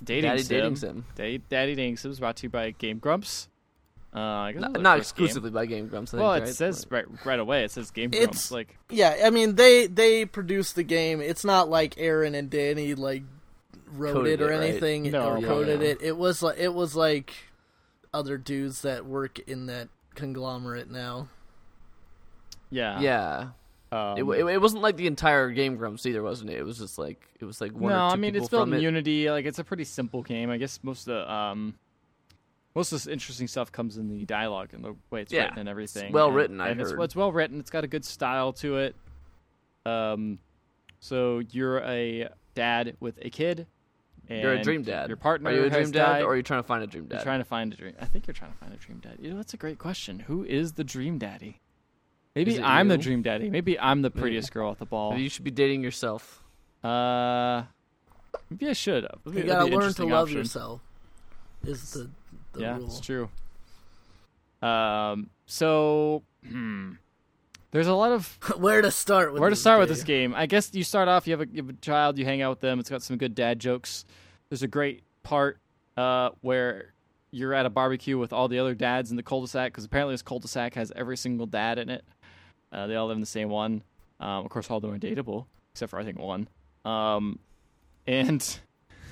dating 0.05 0.31
Daddy 0.31 0.43
sim. 0.43 0.57
dating 0.57 0.77
sim. 0.77 1.05
Daddy, 1.17 1.39
Daddy 1.49 1.75
dating 1.75 1.97
sim 1.97 2.11
is 2.11 2.21
brought 2.21 2.37
to 2.37 2.43
you 2.45 2.51
by 2.51 2.71
Game 2.73 2.99
Grumps. 2.99 3.49
Uh, 4.15 4.19
I 4.21 4.53
guess 4.53 4.61
Not, 4.63 4.73
not 4.81 4.99
first 4.99 5.15
game. 5.17 5.25
exclusively 5.25 5.51
by 5.51 5.67
Game 5.67 5.87
Grumps. 5.89 6.13
I 6.13 6.17
think, 6.19 6.23
Well, 6.25 6.33
it 6.35 6.41
right? 6.41 6.49
says 6.49 6.87
right 6.91 7.05
right 7.25 7.39
away. 7.39 7.65
It 7.65 7.71
says 7.71 7.91
Game 7.91 8.11
It's- 8.13 8.25
Grumps. 8.27 8.51
Like 8.51 8.77
Yeah, 8.91 9.17
I 9.25 9.31
mean 9.31 9.55
they 9.57 9.87
they 9.87 10.25
produced 10.25 10.75
the 10.77 10.83
game. 10.83 11.21
It's 11.21 11.45
not 11.45 11.69
like 11.69 11.95
Arin 11.97 12.35
and 12.37 12.51
Danny 12.51 12.95
like 12.95 13.23
wrote 13.93 14.27
it 14.27 14.41
or 14.41 14.51
it, 14.53 14.57
right? 14.57 14.69
anything 14.71 15.11
No, 15.13 15.31
or 15.31 15.39
yeah, 15.39 15.47
coded 15.47 15.81
yeah. 15.83 15.89
it. 15.89 15.99
It 16.03 16.17
was 16.17 16.43
like 16.43 16.59
it 16.59 16.75
was 16.75 16.95
like 16.97 17.35
other 18.13 18.37
dudes 18.37 18.83
that 18.83 19.07
work 19.07 19.39
in 19.41 19.67
that 19.67 19.89
conglomerate 20.17 20.91
now. 20.91 21.29
yeah, 22.71 23.01
yeah. 23.01 23.49
Um, 23.93 24.19
It, 24.19 24.23
it, 24.25 24.45
it 24.47 24.61
wasn't 24.61 24.83
like 24.83 24.97
the 24.97 25.07
entire 25.09 25.51
Game 25.51 25.77
Grumps 25.77 26.07
either, 26.07 26.23
wasn't 26.23 26.51
it? 26.51 26.59
It 26.59 26.63
was 26.65 26.79
just 26.79 26.99
like 26.99 27.27
it 27.41 27.45
was 27.45 27.61
like 27.61 27.73
one 27.73 27.91
no, 27.93 27.99
I 28.07 28.17
mean 28.17 28.37
it's 28.37 28.49
built 28.49 28.69
in 28.69 28.75
it. 28.75 28.83
Unity. 28.83 29.31
Like 29.31 29.45
it's 29.47 29.59
a 29.59 29.65
pretty 29.65 29.85
simple 29.85 30.23
game. 30.23 30.49
I 30.51 30.59
guess 30.59 30.79
most 30.83 31.09
of 31.09 31.15
the 31.17 31.33
um, 31.33 31.75
most 32.75 32.93
of 32.93 32.97
this 33.01 33.07
interesting 33.09 33.49
stuff 33.49 33.73
comes 33.73 33.97
in 33.97 34.09
the 34.09 34.25
dialogue 34.25 34.69
and 34.75 34.85
the 34.85 34.95
way 35.11 35.23
it's 35.23 35.33
Yeah, 35.33 35.45
written 35.45 35.59
and 35.59 35.69
everything. 35.69 36.05
it's 36.07 36.13
well 36.15 36.29
And- 36.29 36.37
written, 36.37 36.61
I 36.61 36.69
and 36.69 36.81
it's, 36.81 36.91
heard. 36.93 37.01
it's 37.03 37.17
well 37.17 37.33
written. 37.33 37.59
It's 37.59 37.71
got 37.71 37.83
a 37.83 37.89
good 37.89 38.05
style 38.05 38.53
to 38.55 38.77
it. 38.77 38.95
Um, 39.85 40.39
so 41.01 41.41
you're 41.51 41.79
a 41.81 42.29
dad 42.55 42.97
with 43.01 43.19
a 43.23 43.31
kid. 43.31 43.67
And 44.29 44.43
You're 44.43 44.53
a 44.53 44.63
dream 44.63 44.83
dad. 44.85 45.09
Your 45.09 45.17
partner 45.17 45.51
Are 45.51 45.53
you 45.53 45.65
a 45.65 45.71
dream 45.71 45.91
dad, 45.91 46.07
died. 46.07 46.23
or 46.23 46.33
are 46.33 46.37
you 46.37 46.45
trying 46.45 46.61
to 46.63 46.67
find 46.69 46.85
a 46.85 46.87
dream 46.87 47.07
dad? 47.07 47.17
You're 47.17 47.25
trying 47.25 47.41
to 47.41 47.45
find 47.45 47.73
a 47.73 47.77
dream. 47.77 47.95
I 48.01 48.05
think 48.05 48.29
you're 48.29 48.35
trying 48.35 48.53
to 48.53 48.59
find 48.59 48.73
a 48.73 48.77
dream 48.77 48.99
dad. 48.99 49.17
You 49.19 49.31
know, 49.31 49.37
that's 49.37 49.55
a 49.55 49.57
great 49.57 49.79
question. 49.79 50.21
Who 50.21 50.45
is 50.45 50.75
the 50.75 50.85
dream 50.85 51.19
daddy? 51.19 51.59
Maybe 52.35 52.63
I'm 52.63 52.89
the 52.89 52.99
dream 52.99 53.23
daddy. 53.23 53.51
Maybe 53.51 53.79
I'm 53.79 54.03
the 54.03 54.11
prettiest 54.11 54.53
girl 54.53 54.71
at 54.71 54.79
the 54.79 54.87
ball. 54.87 55.11
Maybe 55.11 55.23
you 55.25 55.29
should 55.29 55.45
be 55.45 55.51
dating 55.51 55.83
yourself. 55.83 56.43
Uh, 56.85 57.65
maybe 58.49 58.69
I 58.69 58.73
should. 58.73 59.05
That'd 59.05 59.35
You 59.35 59.43
gotta 59.45 59.65
learn 59.67 59.93
to 59.95 60.05
love 60.05 60.29
option. 60.29 60.39
yourself. 60.39 60.81
Is 61.65 61.93
the 61.93 62.11
the 62.53 62.61
yeah, 62.61 62.77
rule. 62.77 62.87
it's 62.87 63.01
true. 63.01 63.29
Um, 64.63 65.31
so 65.47 66.23
hmm, 66.47 66.93
there's 67.73 67.87
a 67.87 67.95
lot 67.95 68.13
of 68.13 68.39
Where 68.59 68.81
to 68.81 68.91
start 68.91 69.33
with 69.33 69.41
where 69.41 69.51
to 69.51 69.55
this 69.55 69.61
start 69.61 69.81
with 69.81 69.89
this 69.89 70.05
game. 70.05 70.35
I 70.35 70.47
guess 70.47 70.73
you 70.73 70.85
start 70.85 71.09
off. 71.09 71.27
You 71.27 71.33
have 71.33 71.41
a, 71.41 71.49
you 71.51 71.63
have 71.63 71.69
a 71.69 71.75
child. 71.81 72.19
You 72.19 72.25
hang 72.25 72.43
out 72.43 72.51
with 72.51 72.61
them. 72.61 72.79
It's 72.79 72.91
got 72.91 73.03
some 73.03 73.17
good 73.17 73.35
dad 73.35 73.59
jokes. 73.59 74.05
There's 74.49 74.63
a 74.63 74.69
great 74.69 75.03
part 75.23 75.59
uh, 75.97 76.31
where 76.41 76.95
you're 77.31 77.55
at 77.55 77.67
a 77.67 77.71
barbecue 77.71 78.19
with 78.19 78.33
all 78.33 78.49
the 78.49 78.59
other 78.59 78.75
dads 78.75 79.11
in 79.11 79.17
the 79.17 79.23
cul-de-sac 79.23 79.71
because 79.73 79.85
apparently 79.85 80.15
this 80.15 80.23
cul-de-sac 80.23 80.75
has 80.75 80.93
every 80.97 81.17
single 81.17 81.47
dad 81.47 81.79
in 81.79 81.89
it. 81.89 82.05
Uh, 82.73 82.87
they 82.87 82.97
all 82.97 83.07
live 83.07 83.17
in 83.17 83.21
the 83.21 83.27
same 83.27 83.49
one. 83.49 83.83
Um, 84.21 84.45
of 84.45 84.51
course, 84.51 84.71
all 84.71 84.77
of 84.77 84.83
them 84.83 84.93
are 84.93 84.99
dateable 84.99 85.47
except 85.73 85.91
for 85.91 85.99
I 85.99 86.05
think 86.05 86.19
one. 86.19 86.49
Um, 86.85 87.39
and 88.07 88.59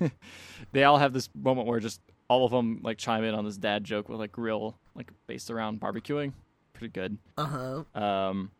they 0.73 0.85
all 0.85 0.99
have 0.99 1.13
this 1.13 1.29
moment 1.35 1.67
where 1.67 1.81
just 1.81 2.01
all 2.29 2.45
of 2.45 2.51
them 2.51 2.81
like 2.83 2.99
chime 2.99 3.25
in 3.25 3.35
on 3.35 3.45
this 3.45 3.57
dad 3.57 3.85
joke 3.85 4.09
with 4.09 4.19
like 4.19 4.37
real 4.37 4.77
like 4.95 5.11
based 5.27 5.51
around 5.51 5.81
barbecuing. 5.81 6.33
Pretty 6.73 6.93
good. 6.93 7.19
Uh 7.37 7.45
huh. 7.95 8.01
Um, 8.01 8.51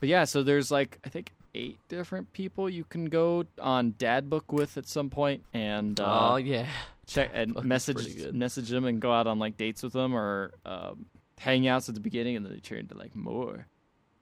but 0.00 0.08
yeah, 0.08 0.24
so 0.24 0.42
there's 0.42 0.70
like 0.70 0.98
I 1.04 1.08
think 1.08 1.32
eight 1.54 1.78
different 1.88 2.32
people 2.32 2.68
you 2.68 2.84
can 2.84 3.06
go 3.06 3.44
on 3.60 3.94
Dad 3.96 4.28
Book 4.28 4.52
with 4.52 4.76
at 4.76 4.86
some 4.88 5.08
point 5.08 5.44
and 5.54 5.98
uh, 6.00 6.32
oh 6.32 6.36
yeah. 6.36 6.66
check 7.06 7.30
and 7.32 7.54
message 7.64 8.32
message 8.32 8.68
them 8.68 8.84
and 8.84 9.00
go 9.00 9.12
out 9.12 9.26
on 9.26 9.38
like 9.38 9.56
dates 9.56 9.82
with 9.82 9.92
them 9.92 10.14
or 10.14 10.52
um, 10.66 11.06
hangouts 11.40 11.88
at 11.88 11.94
the 11.94 12.00
beginning 12.00 12.36
and 12.36 12.44
then 12.44 12.52
they 12.52 12.58
turn 12.58 12.80
into 12.80 12.96
like 12.96 13.14
more. 13.14 13.66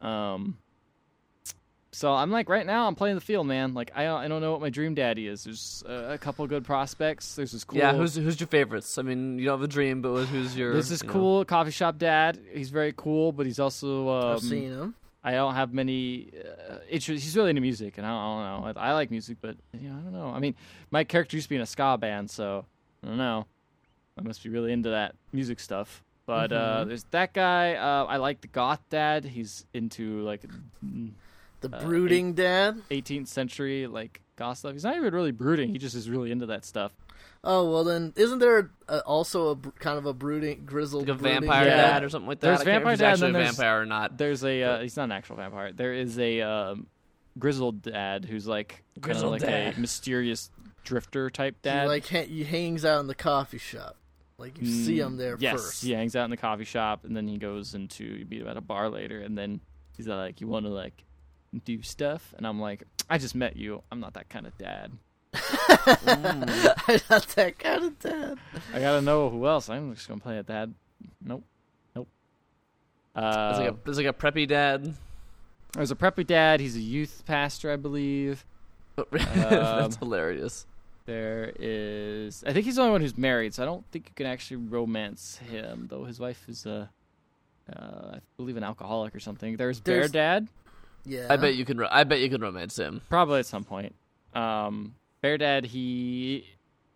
Um, 0.02 0.58
so 1.94 2.12
I'm 2.12 2.30
like 2.30 2.48
right 2.48 2.64
now 2.66 2.86
I'm 2.86 2.94
playing 2.94 3.16
the 3.16 3.20
field, 3.20 3.46
man. 3.46 3.74
Like 3.74 3.92
I 3.94 4.06
I 4.08 4.26
don't 4.28 4.40
know 4.40 4.50
what 4.52 4.60
my 4.60 4.70
dream 4.70 4.94
daddy 4.94 5.26
is. 5.26 5.44
There's 5.44 5.82
a, 5.86 6.12
a 6.14 6.18
couple 6.18 6.46
good 6.46 6.64
prospects. 6.64 7.34
There's 7.34 7.52
this 7.52 7.64
cool. 7.64 7.78
Yeah, 7.78 7.94
who's 7.94 8.14
who's 8.16 8.40
your 8.40 8.46
favorites? 8.46 8.96
I 8.98 9.02
mean, 9.02 9.38
you 9.38 9.44
don't 9.44 9.60
have 9.60 9.68
a 9.68 9.72
dream, 9.72 10.00
but 10.00 10.24
who's 10.24 10.56
your? 10.56 10.74
This 10.74 10.90
you 10.90 11.06
know- 11.06 11.12
cool 11.12 11.44
coffee 11.44 11.70
shop 11.70 11.98
dad. 11.98 12.38
He's 12.52 12.70
very 12.70 12.94
cool, 12.96 13.30
but 13.32 13.44
he's 13.46 13.58
also 13.60 14.08
um, 14.08 14.36
I've 14.36 14.40
seen 14.42 14.72
him. 14.72 14.94
I 15.24 15.32
don't 15.32 15.54
have 15.54 15.72
many 15.72 16.30
uh, 16.68 16.78
interests. 16.90 17.24
He's 17.24 17.36
really 17.36 17.50
into 17.50 17.62
music, 17.62 17.96
and 17.98 18.06
I 18.06 18.10
don't, 18.10 18.18
I 18.42 18.50
don't 18.56 18.74
know. 18.74 18.80
I, 18.80 18.88
I 18.88 18.92
like 18.94 19.10
music, 19.10 19.36
but 19.40 19.56
you 19.78 19.88
know, 19.88 19.94
I 19.96 20.00
don't 20.00 20.12
know. 20.12 20.32
I 20.34 20.40
mean, 20.40 20.56
my 20.90 21.04
character 21.04 21.36
used 21.36 21.44
to 21.44 21.50
be 21.50 21.56
in 21.56 21.62
a 21.62 21.66
ska 21.66 21.96
band, 21.98 22.28
so 22.30 22.64
I 23.04 23.06
don't 23.06 23.18
know. 23.18 23.46
I 24.18 24.22
must 24.22 24.42
be 24.42 24.48
really 24.48 24.72
into 24.72 24.90
that 24.90 25.14
music 25.32 25.60
stuff. 25.60 26.02
But 26.32 26.52
uh, 26.52 26.84
Mhm. 26.84 26.88
there's 26.88 27.04
that 27.10 27.34
guy. 27.34 27.74
Uh, 27.74 28.04
I 28.06 28.16
like 28.16 28.40
the 28.40 28.48
goth 28.48 28.80
dad. 28.88 29.24
He's 29.26 29.66
into 29.74 30.22
like 30.22 30.42
The 31.60 31.68
uh, 31.76 31.82
brooding 31.84 32.32
dad. 32.34 32.80
18th 32.90 33.28
century 33.28 33.86
like 33.86 34.22
goth 34.36 34.58
stuff. 34.58 34.72
He's 34.72 34.84
not 34.84 34.96
even 34.96 35.12
really 35.12 35.30
brooding. 35.32 35.68
He 35.70 35.78
just 35.78 35.94
is 35.94 36.08
really 36.08 36.30
into 36.32 36.46
that 36.46 36.64
stuff. 36.64 36.92
Oh 37.44 37.70
well, 37.70 37.84
then 37.84 38.12
isn't 38.16 38.38
there 38.38 38.70
a, 38.88 39.00
also 39.00 39.50
a 39.50 39.56
kind 39.78 39.98
of 39.98 40.06
a 40.06 40.14
brooding, 40.14 40.62
grizzled, 40.64 41.08
like 41.08 41.16
a 41.16 41.18
brooding 41.20 41.40
vampire 41.42 41.66
Yeah. 41.66 41.76
dad 41.76 42.04
or 42.04 42.08
something 42.08 42.28
like 42.28 42.40
that. 42.40 42.46
There's 42.46 42.60
I 42.60 42.64
can't 42.64 42.74
vampire 42.84 42.92
if 42.94 42.98
he's 42.98 43.00
dad, 43.00 43.06
and 43.06 43.12
actually 43.14 43.32
then 43.32 43.42
a 43.42 43.44
vampire 43.44 43.80
or 43.82 43.86
not. 43.86 44.16
There's 44.16 44.44
a 44.44 44.62
uh, 44.62 44.80
he's 44.80 44.96
not 44.96 45.04
an 45.04 45.12
actual 45.12 45.36
vampire. 45.36 45.72
There 45.72 45.92
is 45.92 46.18
a 46.18 46.40
um, 46.40 46.86
grizzled 47.38 47.82
dad 47.82 48.24
who's 48.24 48.46
like 48.46 48.68
kind 48.68 48.96
of 48.96 49.02
Grizzled 49.02 49.32
like 49.32 49.40
dad. 49.42 49.76
a 49.76 49.80
mysterious 49.80 50.50
drifter 50.84 51.28
type 51.30 51.56
He 51.62 51.68
dad. 51.68 51.88
like 51.88 52.08
ha- 52.08 52.24
he 52.26 52.44
hangs 52.44 52.84
out 52.84 53.00
in 53.00 53.06
the 53.06 53.14
coffee 53.14 53.58
shop. 53.58 53.96
Like 54.42 54.58
you 54.60 54.66
see 54.66 54.96
Mm, 54.98 55.06
him 55.06 55.16
there 55.16 55.36
yes, 55.38 55.54
first. 55.62 55.82
he 55.84 55.92
hangs 55.92 56.14
out 56.16 56.24
in 56.24 56.30
the 56.30 56.36
coffee 56.36 56.64
shop, 56.64 57.04
and 57.04 57.16
then 57.16 57.26
he 57.28 57.38
goes 57.38 57.74
into 57.74 58.04
you 58.04 58.26
meet 58.28 58.42
him 58.42 58.48
at 58.48 58.56
a 58.56 58.60
bar 58.60 58.88
later, 58.90 59.20
and 59.20 59.38
then 59.38 59.60
he's 59.96 60.06
like, 60.08 60.40
"You 60.40 60.48
want 60.48 60.66
to 60.66 60.70
like 60.70 61.04
do 61.64 61.80
stuff?" 61.82 62.34
And 62.36 62.46
I'm 62.46 62.60
like, 62.60 62.82
"I 63.08 63.18
just 63.18 63.34
met 63.36 63.56
you. 63.56 63.82
I'm 63.92 64.00
not 64.00 64.14
that 64.14 64.28
kind 64.28 64.46
of 64.46 64.58
dad. 64.58 64.90
I'm 66.06 66.40
not 67.08 67.26
that 67.36 67.54
kind 67.58 67.84
of 67.84 67.98
dad. 68.00 68.38
I 68.74 68.80
gotta 68.80 69.00
know 69.00 69.30
who 69.30 69.46
else. 69.46 69.68
I'm 69.70 69.94
just 69.94 70.08
gonna 70.08 70.20
play 70.20 70.38
a 70.38 70.42
dad. 70.42 70.74
Nope, 71.24 71.44
nope." 71.94 72.08
It's 73.16 73.24
Uh, 73.24 73.54
like 73.58 73.70
a 73.70 73.90
it's 73.90 73.98
like 73.98 74.06
a 74.06 74.12
preppy 74.12 74.46
dad. 74.48 74.94
there's 75.74 75.90
a 75.90 75.96
preppy 75.96 76.26
dad. 76.26 76.60
He's 76.60 76.76
a 76.76 76.80
youth 76.80 77.22
pastor, 77.26 77.70
I 77.70 77.76
believe. 77.76 78.44
That's 79.12 79.96
hilarious. 79.96 80.66
There 81.04 81.52
is, 81.58 82.44
I 82.46 82.52
think 82.52 82.64
he's 82.64 82.76
the 82.76 82.82
only 82.82 82.92
one 82.92 83.00
who's 83.00 83.18
married, 83.18 83.54
so 83.54 83.62
I 83.62 83.66
don't 83.66 83.84
think 83.90 84.08
you 84.08 84.14
can 84.14 84.26
actually 84.26 84.58
romance 84.58 85.36
him. 85.38 85.86
Though 85.90 86.04
his 86.04 86.20
wife 86.20 86.44
is 86.48 86.64
a, 86.66 86.90
uh, 87.74 88.16
I 88.16 88.18
believe, 88.36 88.56
an 88.56 88.62
alcoholic 88.64 89.14
or 89.14 89.20
something. 89.20 89.56
There's 89.56 89.80
Bear 89.80 90.06
Dad. 90.08 90.48
Yeah. 91.04 91.26
I 91.28 91.36
bet 91.36 91.54
you 91.56 91.64
can. 91.64 91.78
ro- 91.78 91.88
I 91.90 92.04
bet 92.04 92.20
you 92.20 92.28
can 92.30 92.40
romance 92.40 92.76
him. 92.78 93.00
Probably 93.08 93.40
at 93.40 93.46
some 93.46 93.64
point. 93.64 93.94
Um, 94.34 94.94
Bear 95.22 95.38
Dad, 95.38 95.64
he 95.64 96.46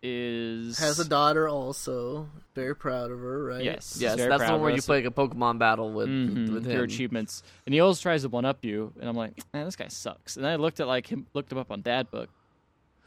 is 0.01 0.79
has 0.79 0.99
a 0.99 1.07
daughter 1.09 1.49
also. 1.49 2.29
Very 2.55 2.75
proud 2.75 3.11
of 3.11 3.19
her, 3.19 3.43
right? 3.45 3.63
Yes, 3.63 3.97
Yes, 3.99 4.15
very 4.15 4.29
that's 4.29 4.43
the 4.45 4.51
one 4.53 4.61
where 4.61 4.71
you 4.73 4.81
play 4.81 5.03
like 5.03 5.05
a 5.05 5.11
Pokemon 5.13 5.59
battle 5.59 5.91
with 5.91 6.07
Mhm, 6.07 6.53
with 6.53 6.65
your 6.65 6.83
achievements, 6.83 7.43
and 7.65 7.73
he 7.73 7.81
always 7.81 7.99
tries 7.99 8.21
to 8.21 8.29
one 8.29 8.45
up 8.45 8.63
you. 8.63 8.93
And 8.99 9.09
I'm 9.09 9.15
like, 9.17 9.33
man, 9.53 9.65
this 9.65 9.75
guy 9.75 9.89
sucks. 9.89 10.37
And 10.37 10.47
I 10.47 10.55
looked 10.55 10.79
at 10.79 10.87
like 10.87 11.07
him, 11.07 11.27
looked 11.33 11.51
him 11.51 11.57
up 11.57 11.71
on 11.71 11.81
Dad 11.81 12.09
Book. 12.09 12.29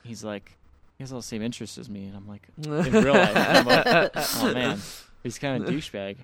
He's 0.04 0.22
like, 0.24 0.52
he 0.52 0.60
has 1.00 1.12
all 1.12 1.18
the 1.20 1.22
same 1.24 1.42
interests 1.42 1.78
as 1.78 1.88
me, 1.88 2.06
and 2.06 2.16
I'm 2.16 2.26
like, 2.28 2.46
in 2.62 2.70
real 2.70 3.14
life, 3.14 3.32
I'm 3.36 3.66
like, 3.66 4.10
oh 4.14 4.50
man, 4.54 4.78
he's 5.22 5.38
kind 5.38 5.62
of 5.64 5.68
douchebag. 5.74 6.18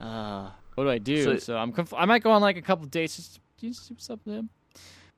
Uh, 0.00 0.50
what 0.74 0.84
do 0.84 0.90
I 0.90 0.98
do? 0.98 1.24
So, 1.24 1.36
So- 1.38 1.56
I'm 1.56 1.72
conf- 1.72 1.94
I 1.94 2.04
might 2.04 2.22
go 2.22 2.30
on 2.32 2.42
like 2.42 2.56
a 2.56 2.62
couple 2.62 2.86
dates. 2.86 3.16
Just, 3.16 3.40
do 3.58 3.66
you 3.66 3.72
just 3.72 3.88
do 3.88 3.94
what's 3.94 4.08
with 4.08 4.34
him? 4.34 4.50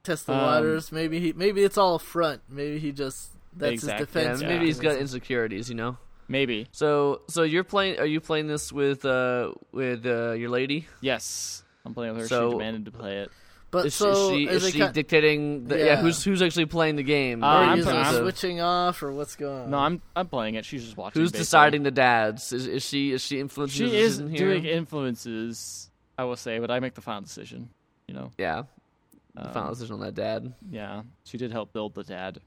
Test 0.05 0.27
the 0.27 0.33
Um, 0.33 0.39
waters. 0.41 0.93
Maybe 0.93 1.19
he. 1.21 1.33
Maybe 1.33 1.65
it's 1.65 1.77
all 1.77 1.97
a 1.97 1.99
front. 1.99 2.43
Maybe 2.49 2.79
he 2.79 2.93
just. 2.93 3.31
That's 3.57 3.73
Exactly. 3.73 4.05
his 4.07 4.15
Yeah, 4.15 4.23
defense. 4.23 4.43
maybe 4.43 4.67
he's 4.67 4.79
got 4.79 4.97
insecurities, 4.97 5.69
you 5.69 5.75
know. 5.75 5.97
Maybe. 6.29 6.69
So, 6.73 7.23
so 7.29 7.43
you're 7.43 7.65
playing? 7.65 7.99
Are 7.99 8.07
you 8.07 8.21
playing 8.21 8.47
this 8.47 8.73
with 8.73 9.05
uh 9.05 9.53
with 9.73 10.07
uh, 10.07 10.33
your 10.33 10.51
lady? 10.51 10.87
Yes, 11.01 11.65
I'm 11.85 11.95
playing 11.95 12.13
with 12.15 12.23
her. 12.23 12.29
So- 12.29 12.51
she 12.51 12.59
demanded 12.59 12.85
to 12.85 12.91
play 12.93 13.19
it. 13.19 13.31
But 13.71 13.87
Is 13.87 13.95
so 13.95 14.31
she, 14.31 14.45
is 14.45 14.49
she, 14.51 14.57
is 14.57 14.65
is 14.65 14.73
she 14.73 14.79
kind- 14.79 14.95
dictating? 14.95 15.65
The, 15.65 15.79
yeah. 15.79 15.85
Yeah. 15.85 15.97
who's 15.97 16.25
who's 16.25 16.41
actually 16.41 16.65
playing 16.67 16.97
the 16.97 17.03
game? 17.03 17.45
Uh, 17.45 17.47
Or 17.47 17.51
I'm 17.65 17.79
is 17.81 17.87
I'm- 17.87 18.15
switching 18.23 18.61
off, 18.63 19.03
or 19.03 19.13
what's 19.13 19.37
going 19.37 19.65
on? 19.65 19.71
No, 19.71 19.77
I'm 19.79 20.01
I'm 20.17 20.27
playing 20.29 20.55
it. 20.55 20.65
She's 20.65 20.85
just 20.85 20.97
watching. 20.97 21.21
who's 21.21 21.33
basically. 21.33 21.43
deciding 21.45 21.83
the 21.83 21.91
dads? 21.91 22.53
Is, 22.55 22.67
is 22.67 22.83
she 22.83 23.13
is 23.13 23.21
she 23.23 23.39
influencing? 23.41 23.87
She 23.87 23.91
the 23.93 23.99
is 23.99 24.17
decision 24.19 24.35
doing 24.37 24.63
here? 24.63 24.75
influences, 24.77 25.91
I 26.17 26.25
will 26.25 26.37
say, 26.37 26.59
but 26.61 26.71
I 26.71 26.81
make 26.81 26.95
the 26.95 27.03
final 27.03 27.21
decision. 27.21 27.69
You 28.07 28.15
know, 28.15 28.31
Yeah, 28.39 28.63
the 29.35 29.49
Um, 29.49 29.53
final 29.53 29.75
decision 29.75 29.95
on 29.97 30.01
that 30.01 30.15
dad. 30.15 30.55
yeah, 30.71 31.03
she 31.25 31.37
did 31.37 31.53
help 31.53 31.75
build 31.75 31.95
the 31.95 32.05
dad, 32.05 32.41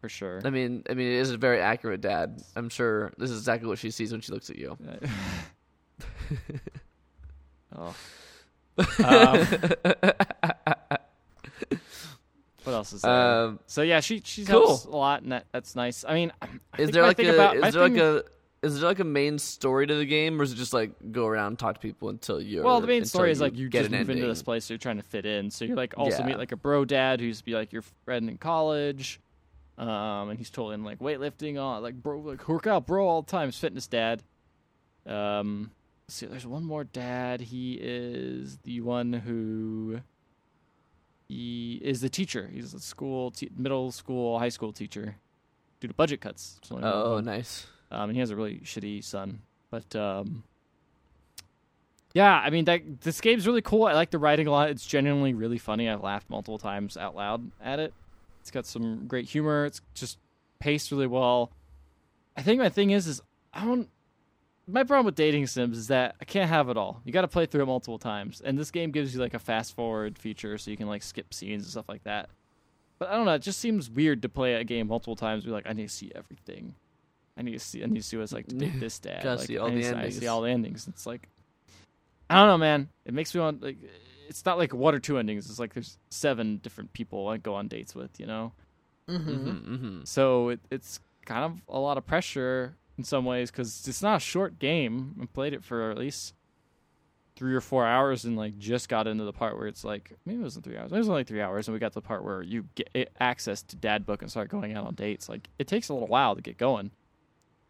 for 0.00 0.08
sure. 0.08 0.40
I 0.42 0.48
mean, 0.48 0.82
I 0.88 0.94
mean, 0.94 1.08
it 1.08 1.18
is 1.18 1.30
a 1.30 1.36
very 1.36 1.60
accurate 1.60 2.00
dad. 2.00 2.40
I'm 2.56 2.70
sure 2.70 3.12
this 3.18 3.30
is 3.30 3.36
exactly 3.40 3.68
what 3.68 3.78
she 3.78 3.90
sees 3.90 4.12
when 4.12 4.22
she 4.22 4.32
looks 4.32 4.48
at 4.48 4.56
you. 4.56 4.78
oh. 7.76 7.94
Um, 9.04 9.38
what 12.64 12.72
else 12.74 12.92
is 12.92 13.02
there? 13.02 13.12
Um, 13.12 13.60
so 13.66 13.82
yeah, 13.82 14.00
she 14.00 14.22
she 14.24 14.44
cool. 14.44 14.66
helps 14.66 14.84
a 14.84 14.90
lot, 14.90 15.22
and 15.22 15.32
that, 15.32 15.46
that's 15.52 15.74
nice. 15.74 16.04
I 16.06 16.14
mean, 16.14 16.32
I 16.42 16.48
is 16.78 16.90
there 16.90 17.02
like 17.02 17.18
a 17.18 17.34
about, 17.34 17.56
is 17.56 17.72
there 17.72 17.82
like 17.82 17.96
a 17.96 18.24
is 18.62 18.80
there 18.80 18.88
like 18.88 18.98
a 18.98 19.04
main 19.04 19.38
story 19.38 19.86
to 19.86 19.94
the 19.94 20.04
game, 20.04 20.40
or 20.40 20.44
is 20.44 20.52
it 20.52 20.56
just 20.56 20.72
like 20.72 20.90
go 21.12 21.26
around 21.26 21.46
and 21.48 21.58
talk 21.58 21.74
to 21.74 21.80
people 21.80 22.08
until 22.08 22.40
you? 22.40 22.62
Well, 22.62 22.80
the 22.80 22.86
main 22.86 23.04
story 23.04 23.30
is 23.30 23.40
like 23.40 23.56
you 23.56 23.68
get 23.68 23.82
just 23.82 23.90
move 23.90 24.10
into 24.10 24.26
this 24.26 24.42
place, 24.42 24.64
so 24.64 24.74
you're 24.74 24.78
trying 24.78 24.96
to 24.96 25.02
fit 25.02 25.26
in. 25.26 25.50
So 25.50 25.64
you're 25.64 25.76
like 25.76 25.94
also 25.96 26.18
Yeah. 26.18 26.26
meet 26.26 26.38
like 26.38 26.52
a 26.52 26.56
bro 26.56 26.84
dad 26.84 27.20
who's 27.20 27.40
be 27.42 27.54
like 27.54 27.72
your 27.72 27.82
friend 28.04 28.28
in 28.28 28.36
college, 28.38 29.20
um, 29.76 30.30
and 30.30 30.38
he's 30.38 30.50
totally 30.50 30.74
in 30.74 30.84
like 30.84 30.98
weightlifting, 30.98 31.58
all 31.60 31.80
like 31.80 31.94
bro, 31.94 32.18
like 32.20 32.46
work 32.48 32.66
out, 32.66 32.86
bro, 32.86 33.06
all 33.06 33.22
the 33.22 33.30
time. 33.30 33.48
He's 33.48 33.58
fitness 33.58 33.86
dad. 33.86 34.22
Um, 35.06 35.70
see, 36.08 36.26
there's 36.26 36.46
one 36.46 36.64
more 36.64 36.84
dad. 36.84 37.40
He 37.40 37.78
is 37.80 38.58
the 38.64 38.80
one 38.80 39.12
who 39.12 40.00
he 41.28 41.80
is 41.82 42.00
the 42.00 42.08
teacher. 42.08 42.50
He's 42.52 42.74
a 42.74 42.80
school, 42.80 43.30
te- 43.30 43.50
middle 43.56 43.92
school, 43.92 44.38
high 44.38 44.48
school 44.48 44.72
teacher 44.72 45.16
due 45.80 45.88
to 45.88 45.94
budget 45.94 46.20
cuts. 46.20 46.58
Oh, 46.70 47.20
nice. 47.20 47.66
Um, 47.90 48.10
and 48.10 48.12
he 48.14 48.20
has 48.20 48.30
a 48.30 48.36
really 48.36 48.60
shitty 48.64 49.04
son. 49.04 49.40
But 49.70 49.94
um, 49.94 50.44
yeah, 52.14 52.40
I 52.42 52.50
mean, 52.50 52.64
that, 52.64 53.02
this 53.02 53.20
game's 53.20 53.46
really 53.46 53.62
cool. 53.62 53.84
I 53.84 53.92
like 53.92 54.10
the 54.10 54.18
writing 54.18 54.46
a 54.46 54.50
lot. 54.50 54.70
It's 54.70 54.86
genuinely 54.86 55.34
really 55.34 55.58
funny. 55.58 55.88
I've 55.88 56.02
laughed 56.02 56.30
multiple 56.30 56.58
times 56.58 56.96
out 56.96 57.14
loud 57.14 57.50
at 57.62 57.78
it. 57.78 57.92
It's 58.40 58.50
got 58.50 58.64
some 58.64 59.06
great 59.06 59.26
humor. 59.26 59.66
It's 59.66 59.82
just 59.94 60.18
paced 60.58 60.90
really 60.90 61.06
well. 61.06 61.50
I 62.36 62.42
think 62.42 62.60
my 62.60 62.70
thing 62.70 62.90
is, 62.90 63.06
is 63.06 63.20
I 63.52 63.64
don't. 63.64 63.88
My 64.70 64.84
problem 64.84 65.06
with 65.06 65.14
dating 65.14 65.46
sims 65.46 65.78
is 65.78 65.88
that 65.88 66.16
I 66.20 66.26
can't 66.26 66.50
have 66.50 66.68
it 66.68 66.76
all. 66.76 67.00
You 67.04 67.12
got 67.12 67.22
to 67.22 67.28
play 67.28 67.46
through 67.46 67.62
it 67.62 67.66
multiple 67.66 67.98
times, 67.98 68.42
and 68.44 68.58
this 68.58 68.70
game 68.70 68.90
gives 68.90 69.14
you 69.14 69.20
like 69.20 69.32
a 69.32 69.38
fast 69.38 69.74
forward 69.74 70.18
feature, 70.18 70.58
so 70.58 70.70
you 70.70 70.76
can 70.76 70.86
like 70.86 71.02
skip 71.02 71.32
scenes 71.32 71.62
and 71.62 71.70
stuff 71.70 71.88
like 71.88 72.04
that. 72.04 72.28
But 72.98 73.08
I 73.08 73.16
don't 73.16 73.24
know. 73.24 73.34
It 73.34 73.42
just 73.42 73.60
seems 73.60 73.88
weird 73.88 74.20
to 74.22 74.28
play 74.28 74.54
a 74.54 74.64
game 74.64 74.88
multiple 74.88 75.16
times. 75.16 75.44
Be 75.44 75.50
like, 75.50 75.66
I 75.66 75.72
need 75.72 75.88
to 75.88 75.94
see 75.94 76.12
everything. 76.14 76.74
I 77.38 77.42
need 77.42 77.52
to 77.52 77.58
see. 77.58 77.82
I 77.82 77.86
need 77.86 78.00
to 78.00 78.06
see 78.06 78.18
what 78.18 78.24
it's 78.24 78.32
like 78.32 78.46
to 78.48 78.56
date 78.56 78.78
this 78.78 78.98
dad. 78.98 79.22
Gotta 79.22 79.36
like, 79.38 79.46
see 79.46 79.56
all 79.56 79.68
I 79.68 79.74
need 79.74 79.84
the 79.84 79.92
to- 79.92 79.98
I 79.98 80.08
see 80.10 80.26
all 80.26 80.42
the 80.42 80.50
endings. 80.50 80.86
It's 80.86 81.06
like, 81.06 81.28
I 82.28 82.36
don't 82.36 82.48
know, 82.48 82.58
man. 82.58 82.90
It 83.06 83.14
makes 83.14 83.34
me 83.34 83.40
want 83.40 83.62
like. 83.62 83.78
It's 84.28 84.44
not 84.44 84.58
like 84.58 84.74
one 84.74 84.94
or 84.94 84.98
two 84.98 85.16
endings. 85.16 85.48
It's 85.48 85.58
like 85.58 85.72
there's 85.72 85.96
seven 86.10 86.58
different 86.58 86.92
people 86.92 87.28
I 87.28 87.38
go 87.38 87.54
on 87.54 87.68
dates 87.68 87.94
with. 87.94 88.20
You 88.20 88.26
know. 88.26 88.52
Mm-hmm. 89.08 89.30
Mm-hmm, 89.30 89.74
mm-hmm. 89.74 90.00
So 90.04 90.50
it, 90.50 90.60
it's 90.70 91.00
kind 91.24 91.44
of 91.44 91.74
a 91.74 91.78
lot 91.78 91.96
of 91.96 92.06
pressure 92.06 92.76
in 92.98 93.04
some 93.04 93.24
ways 93.24 93.50
because 93.50 93.86
it's 93.86 94.02
not 94.02 94.16
a 94.16 94.20
short 94.20 94.58
game. 94.58 95.14
I 95.22 95.26
played 95.26 95.54
it 95.54 95.64
for 95.64 95.90
at 95.90 95.96
least 95.96 96.34
three 97.36 97.54
or 97.54 97.60
four 97.60 97.86
hours 97.86 98.24
and 98.24 98.36
like 98.36 98.58
just 98.58 98.88
got 98.88 99.06
into 99.06 99.22
the 99.22 99.32
part 99.32 99.56
where 99.56 99.68
it's 99.68 99.84
like 99.84 100.12
maybe 100.26 100.40
it 100.40 100.42
wasn't 100.42 100.64
three 100.64 100.76
hours. 100.76 100.90
It 100.92 100.98
was 100.98 101.08
only 101.08 101.24
three 101.24 101.40
hours, 101.40 101.68
and 101.68 101.72
we 101.72 101.78
got 101.78 101.92
to 101.92 102.00
the 102.00 102.02
part 102.02 102.24
where 102.24 102.42
you 102.42 102.66
get 102.74 103.12
access 103.20 103.62
to 103.62 103.76
Dad 103.76 104.04
Book 104.04 104.22
and 104.22 104.30
start 104.30 104.48
going 104.48 104.74
out 104.76 104.86
on 104.86 104.94
dates. 104.94 105.28
Like 105.28 105.48
it 105.58 105.68
takes 105.68 105.88
a 105.88 105.94
little 105.94 106.08
while 106.08 106.34
to 106.34 106.42
get 106.42 106.58
going, 106.58 106.90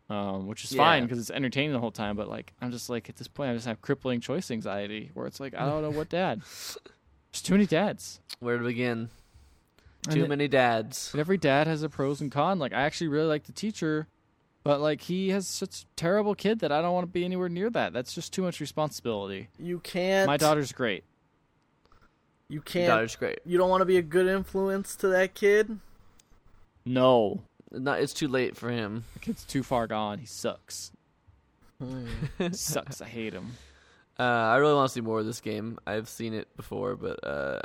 um, 0.09 0.47
which 0.47 0.65
is 0.65 0.73
fine 0.73 1.03
because 1.05 1.19
it's 1.19 1.31
entertaining 1.31 1.73
the 1.73 1.81
whole 1.81 1.91
time. 1.93 2.17
But 2.17 2.29
like 2.29 2.55
I'm 2.63 2.73
just 2.73 2.89
like 2.89 3.09
at 3.11 3.17
this 3.17 3.29
point, 3.29 3.51
I 3.51 3.55
just 3.55 3.67
have 3.67 3.83
crippling 3.83 4.21
choice 4.21 4.51
anxiety 4.51 5.11
where 5.13 5.27
it's 5.27 5.39
like 5.39 5.55
I 5.55 5.67
don't 5.67 5.83
know 5.83 5.91
what 5.91 6.09
dad. 6.09 6.41
There's 7.31 7.43
too 7.43 7.53
many 7.53 7.67
dads. 7.67 8.21
Where 8.41 8.57
to 8.57 8.65
begin? 8.65 9.11
Too 10.09 10.25
it- 10.25 10.29
many 10.31 10.49
dads. 10.49 11.15
every 11.19 11.37
dad 11.37 11.67
has 11.67 11.83
a 11.83 11.91
pros 11.91 12.23
and 12.23 12.33
cons. 12.33 12.59
Like 12.61 12.73
I 12.73 12.81
actually 12.83 13.09
really 13.09 13.27
like 13.27 13.45
the 13.45 13.53
teacher. 13.53 14.07
But 14.65 14.81
like 14.81 15.01
he 15.03 15.31
has 15.31 15.47
such 15.47 15.83
a 15.83 15.85
terrible 15.97 16.35
kid 16.35 16.59
that 16.61 16.73
I 16.73 16.83
don't 16.83 16.93
want 16.93 17.05
to 17.05 17.13
be 17.13 17.25
anywhere 17.25 17.49
near 17.49 17.71
that. 17.71 17.93
That's 17.93 18.13
just 18.13 18.33
too 18.33 18.43
much 18.43 18.61
responsibility. 18.61 19.49
You 19.59 19.79
can't. 19.81 20.27
My 20.27 20.37
daughter's 20.37 20.73
great. 20.73 21.05
You 22.49 22.61
can't. 22.61 22.89
Daughter's 22.89 23.17
great. 23.17 23.41
You 23.45 23.59
don't 23.59 23.71
want 23.71 23.83
to 23.83 23.87
be 23.87 23.99
a 23.99 24.03
good 24.03 24.27
influence 24.27 24.97
to 24.97 25.09
that 25.09 25.35
kid. 25.35 25.79
No, 26.85 27.43
Not, 27.71 28.01
it's 28.01 28.15
too 28.15 28.29
late 28.29 28.57
for 28.57 28.71
him. 28.71 29.05
the 29.13 29.19
kid's 29.19 29.45
too 29.45 29.63
far 29.63 29.87
gone. 29.87 30.19
He 30.19 30.27
sucks. 30.27 30.91
sucks. 32.53 33.03
I 33.03 33.07
hate 33.07 33.35
him. 33.35 33.53
Uh, 34.19 34.23
I 34.23 34.57
really 34.57 34.75
want 34.75 34.89
to 34.89 34.95
see 34.95 35.03
more 35.03 35.21
of 35.21 35.27
this 35.27 35.41
game. 35.41 35.79
I've 35.87 36.09
seen 36.09 36.33
it 36.33 36.49
before, 36.57 36.97
but 36.97 37.23
uh, 37.23 37.61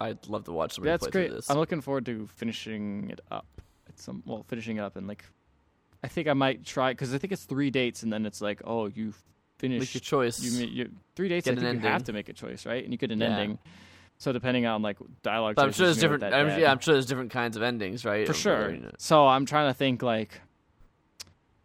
I'd 0.00 0.26
love 0.28 0.44
to 0.44 0.52
watch 0.52 0.74
somebody 0.74 0.90
That's 0.92 1.04
play 1.04 1.10
great. 1.10 1.26
through 1.28 1.36
this. 1.36 1.50
I'm 1.50 1.56
looking 1.58 1.80
forward 1.80 2.04
to 2.06 2.28
finishing 2.36 3.08
it 3.10 3.20
up. 3.30 3.46
At 3.88 3.98
some 3.98 4.22
well, 4.26 4.44
finishing 4.46 4.76
it 4.76 4.80
up 4.80 4.96
and 4.96 5.06
like, 5.08 5.24
I 6.06 6.08
think 6.08 6.28
I 6.28 6.34
might 6.34 6.64
try 6.64 6.92
because 6.92 7.12
I 7.12 7.18
think 7.18 7.32
it's 7.32 7.42
three 7.42 7.68
dates 7.68 8.04
and 8.04 8.12
then 8.12 8.26
it's 8.26 8.40
like, 8.40 8.62
oh, 8.64 8.86
you 8.86 9.06
Make 9.06 9.14
finished 9.58 9.94
your 9.94 10.00
choice. 10.00 10.40
you, 10.40 10.66
you 10.66 10.90
three 11.16 11.28
dates. 11.28 11.46
Get 11.46 11.58
I 11.58 11.60
think 11.60 11.82
you 11.82 11.88
have 11.88 12.04
to 12.04 12.12
make 12.12 12.28
a 12.28 12.32
choice, 12.32 12.64
right? 12.64 12.84
And 12.84 12.92
you 12.92 12.96
get 12.96 13.10
an 13.10 13.20
Yeah. 13.20 13.30
ending. 13.30 13.58
So 14.16 14.30
depending 14.32 14.66
on 14.66 14.82
like 14.82 14.98
dialogue, 15.24 15.56
but 15.56 15.64
I'm 15.64 15.72
sure 15.72 15.86
there's 15.86 15.98
different. 15.98 16.22
I'm, 16.22 16.60
yeah, 16.60 16.70
I'm 16.70 16.78
sure 16.78 16.94
there's 16.94 17.06
different 17.06 17.32
kinds 17.32 17.56
of 17.56 17.64
endings, 17.64 18.04
right? 18.04 18.24
for 18.24 18.34
sure. 18.34 18.76
So 18.98 19.26
I'm 19.26 19.46
trying 19.46 19.68
to 19.68 19.74
think 19.74 20.00
like 20.00 20.40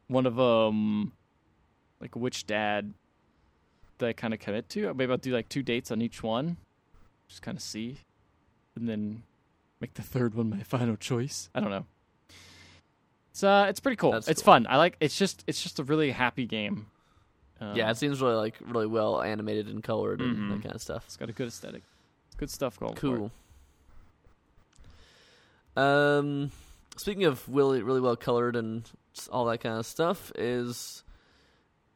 one 0.08 0.26
of 0.26 0.36
them, 0.36 1.12
like 2.02 2.16
which 2.16 2.48
dad 2.48 2.96
that 4.00 4.08
I 4.08 4.14
kind 4.14 4.34
of 4.34 4.40
commit 4.40 4.70
to. 4.70 4.92
Maybe 4.96 5.12
I'll 5.12 5.18
do 5.20 5.34
like 5.34 5.50
two 5.50 5.62
dates 5.62 5.92
on 5.92 6.02
each 6.02 6.24
one, 6.24 6.58
just 7.28 7.44
kind 7.44 7.56
of 7.56 7.62
see, 7.62 8.00
and 8.76 8.90
then 8.90 9.22
make 9.80 9.94
the 9.94 10.02
third 10.02 10.34
one 10.34 10.50
my 10.50 10.64
final 10.64 10.96
choice. 10.96 11.52
I 11.54 11.60
don't 11.60 11.70
know. 11.70 11.86
It's 13.32 13.44
uh, 13.44 13.66
it's 13.70 13.80
pretty 13.80 13.96
cool. 13.96 14.12
That's 14.12 14.28
it's 14.28 14.42
cool. 14.42 14.54
fun. 14.54 14.68
I 14.70 14.78
like. 14.78 14.98
It's 15.00 15.18
just 15.18 15.44
it's 15.48 15.62
just 15.64 15.80
a 15.80 15.84
really 15.84 16.12
happy 16.12 16.46
game. 16.46 16.88
Um, 17.60 17.76
yeah, 17.76 17.90
it 17.92 17.98
seems 17.98 18.22
really 18.22 18.36
like 18.36 18.56
really 18.62 18.88
well 18.88 19.22
animated 19.22 19.68
and 19.68 19.84
colored 19.84 20.20
and 20.22 20.36
Mhm. 20.38 20.50
that 20.56 20.64
kind 20.64 20.76
of 20.76 20.82
stuff. 20.82 21.04
it's 21.06 21.16
got 21.18 21.30
a 21.30 21.34
good 21.34 21.48
aesthetic. 21.48 21.84
Good 22.38 22.50
stuff 22.50 22.80
going. 22.80 22.96
Cool. 22.96 23.32
Um, 25.78 26.52
speaking 26.98 27.24
of 27.26 27.44
really 27.48 27.82
really 27.82 28.02
well 28.02 28.16
colored 28.16 28.56
and 28.56 28.90
all 29.32 29.46
that 29.46 29.60
kind 29.60 29.78
of 29.78 29.86
stuff, 29.86 30.32
is 30.36 31.04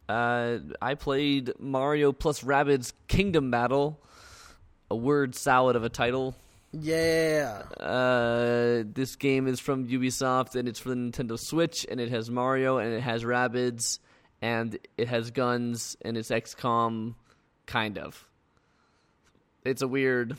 uh, 0.08 0.60
I 0.82 0.96
played 0.96 1.52
Mario 1.60 2.12
plus 2.12 2.42
Rabbids 2.44 2.94
Kingdom 3.08 3.52
Battle, 3.52 4.00
a 4.90 4.96
word 4.96 5.36
salad 5.36 5.76
of 5.76 5.84
a 5.84 5.90
title. 5.90 6.36
Yeah. 6.82 7.64
Uh, 7.80 8.84
this 8.86 9.16
game 9.16 9.48
is 9.48 9.60
from 9.60 9.88
Ubisoft 9.88 10.56
and 10.56 10.68
it's 10.68 10.80
for 10.80 10.90
the 10.90 10.96
Nintendo 10.96 11.40
Switch 11.40 11.86
and 11.90 12.00
it 12.02 12.10
has 12.10 12.30
Mario 12.30 12.78
and 12.78 12.94
it 12.94 13.02
has 13.02 13.24
Rabbids 13.24 14.00
and 14.42 14.78
it 14.98 15.08
has 15.08 15.32
guns 15.32 15.96
and 16.02 16.18
it's 16.18 16.30
XCOM, 16.30 17.16
kind 17.66 17.98
of. 17.98 18.28
It's 19.64 19.82
a 19.82 19.88
weird. 19.88 20.38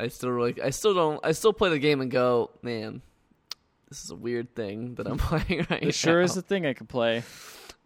I 0.00 0.08
still 0.08 0.30
really, 0.30 0.60
I 0.60 0.70
still 0.70 0.94
don't, 0.94 1.20
I 1.22 1.32
still 1.32 1.52
play 1.52 1.68
the 1.70 1.78
game 1.78 2.00
and 2.00 2.10
go, 2.10 2.50
man, 2.62 3.02
this 3.88 4.04
is 4.04 4.10
a 4.10 4.16
weird 4.16 4.54
thing 4.54 4.94
that 4.94 5.06
I'm 5.06 5.18
playing 5.18 5.66
right 5.68 5.82
It 5.82 5.94
sure 5.94 6.22
is 6.22 6.36
a 6.36 6.42
thing 6.42 6.64
I 6.64 6.72
could 6.72 6.88
play. 6.88 7.22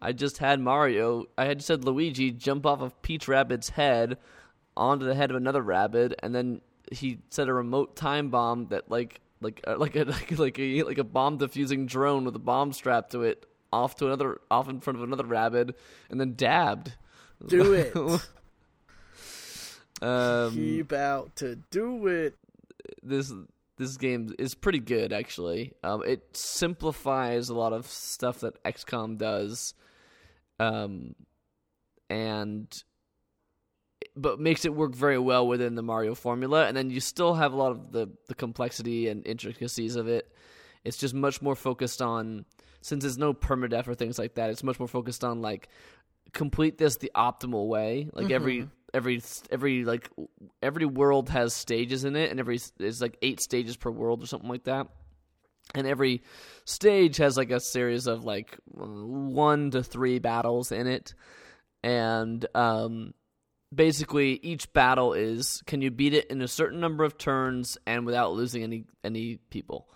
I 0.01 0.13
just 0.13 0.37
had 0.37 0.59
Mario. 0.59 1.25
I 1.37 1.45
had 1.45 1.59
just 1.59 1.67
had 1.67 1.83
Luigi 1.83 2.31
jump 2.31 2.65
off 2.65 2.81
of 2.81 2.99
Peach 3.01 3.27
Rabbid's 3.27 3.69
head 3.69 4.17
onto 4.77 5.05
the 5.05 5.15
head 5.15 5.31
of 5.31 5.35
another 5.35 5.61
rabbit, 5.61 6.13
and 6.23 6.33
then 6.33 6.61
he 6.91 7.19
set 7.29 7.47
a 7.47 7.53
remote 7.53 7.95
time 7.95 8.29
bomb 8.29 8.67
that 8.67 8.89
like 8.89 9.19
like 9.41 9.61
uh, 9.67 9.75
like 9.79 9.95
a 9.95 10.03
like, 10.05 10.37
like 10.37 10.59
a 10.59 10.83
like 10.83 10.97
a 10.97 11.03
bomb 11.03 11.37
diffusing 11.37 11.85
drone 11.85 12.25
with 12.25 12.35
a 12.35 12.39
bomb 12.39 12.73
strapped 12.73 13.11
to 13.11 13.23
it 13.23 13.45
off 13.71 13.95
to 13.97 14.05
another 14.05 14.41
off 14.49 14.69
in 14.69 14.79
front 14.79 14.97
of 14.97 15.03
another 15.03 15.25
rabbit, 15.25 15.77
and 16.09 16.19
then 16.19 16.35
dabbed. 16.35 16.93
Do 17.45 17.73
it. 17.73 17.95
Um, 20.01 20.53
Keep 20.53 20.93
out 20.93 21.35
to 21.37 21.55
do 21.71 22.07
it. 22.07 22.35
this 23.03 23.33
this 23.77 23.97
game 23.97 24.33
is 24.39 24.55
pretty 24.55 24.79
good 24.79 25.13
actually. 25.13 25.73
Um, 25.83 26.03
it 26.05 26.35
simplifies 26.35 27.49
a 27.49 27.55
lot 27.55 27.73
of 27.73 27.87
stuff 27.87 28.39
that 28.41 28.63
XCOM 28.63 29.17
does, 29.17 29.73
um, 30.59 31.15
and 32.09 32.67
but 34.17 34.39
makes 34.39 34.65
it 34.65 34.73
work 34.73 34.95
very 34.95 35.19
well 35.19 35.47
within 35.47 35.75
the 35.75 35.83
Mario 35.83 36.15
formula. 36.15 36.67
And 36.67 36.75
then 36.75 36.89
you 36.89 36.99
still 36.99 37.35
have 37.35 37.53
a 37.53 37.55
lot 37.55 37.71
of 37.71 37.91
the 37.91 38.09
the 38.27 38.35
complexity 38.35 39.07
and 39.07 39.25
intricacies 39.25 39.95
of 39.95 40.07
it. 40.07 40.31
It's 40.83 40.97
just 40.97 41.13
much 41.13 41.41
more 41.41 41.55
focused 41.55 42.01
on 42.01 42.45
since 42.81 43.03
there's 43.03 43.17
no 43.17 43.33
permadeath 43.33 43.87
or 43.87 43.95
things 43.95 44.17
like 44.17 44.35
that. 44.35 44.49
It's 44.49 44.63
much 44.63 44.79
more 44.79 44.87
focused 44.87 45.23
on 45.23 45.41
like 45.41 45.69
complete 46.33 46.77
this 46.77 46.97
the 46.97 47.11
optimal 47.15 47.67
way. 47.67 48.09
Like 48.13 48.31
every 48.31 48.67
every 48.93 49.21
every 49.51 49.83
like 49.83 50.09
every 50.61 50.85
world 50.85 51.29
has 51.29 51.53
stages 51.53 52.03
in 52.03 52.15
it, 52.15 52.31
and 52.31 52.39
every 52.39 52.59
there's 52.77 53.01
like 53.01 53.17
eight 53.21 53.39
stages 53.39 53.75
per 53.75 53.89
world 53.89 54.23
or 54.23 54.27
something 54.27 54.49
like 54.49 54.63
that. 54.65 54.87
And 55.75 55.85
every 55.85 56.23
stage 56.63 57.17
has 57.17 57.35
like 57.35 57.51
a 57.51 57.59
series 57.59 58.07
of 58.07 58.23
like 58.23 58.57
one 58.67 59.71
to 59.71 59.83
three 59.83 60.19
battles 60.19 60.71
in 60.71 60.87
it, 60.87 61.13
and 61.83 62.45
um, 62.55 63.13
basically 63.73 64.39
each 64.43 64.71
battle 64.73 65.13
is 65.13 65.61
can 65.65 65.81
you 65.81 65.91
beat 65.91 66.13
it 66.13 66.25
in 66.27 66.41
a 66.41 66.47
certain 66.47 66.79
number 66.79 67.03
of 67.03 67.17
turns 67.17 67.77
and 67.85 68.05
without 68.05 68.33
losing 68.33 68.63
any 68.63 68.85
any 69.03 69.37
people. 69.49 69.89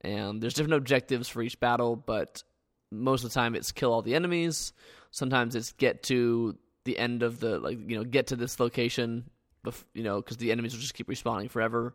And 0.00 0.40
there's 0.40 0.54
different 0.54 0.74
objectives 0.74 1.28
for 1.28 1.42
each 1.42 1.58
battle, 1.58 1.96
but 1.96 2.42
most 2.90 3.24
of 3.24 3.30
the 3.30 3.34
time 3.34 3.54
it's 3.54 3.72
kill 3.72 3.92
all 3.92 4.02
the 4.02 4.14
enemies. 4.14 4.72
Sometimes 5.10 5.56
it's 5.56 5.72
get 5.72 6.04
to 6.04 6.56
the 6.84 6.98
end 6.98 7.22
of 7.22 7.40
the 7.40 7.58
like 7.58 7.78
you 7.88 7.96
know 7.96 8.04
get 8.04 8.28
to 8.28 8.36
this 8.36 8.60
location, 8.60 9.28
bef- 9.64 9.84
you 9.94 10.04
know 10.04 10.20
because 10.20 10.36
the 10.36 10.52
enemies 10.52 10.72
will 10.72 10.80
just 10.80 10.94
keep 10.94 11.08
respawning 11.08 11.50
forever. 11.50 11.94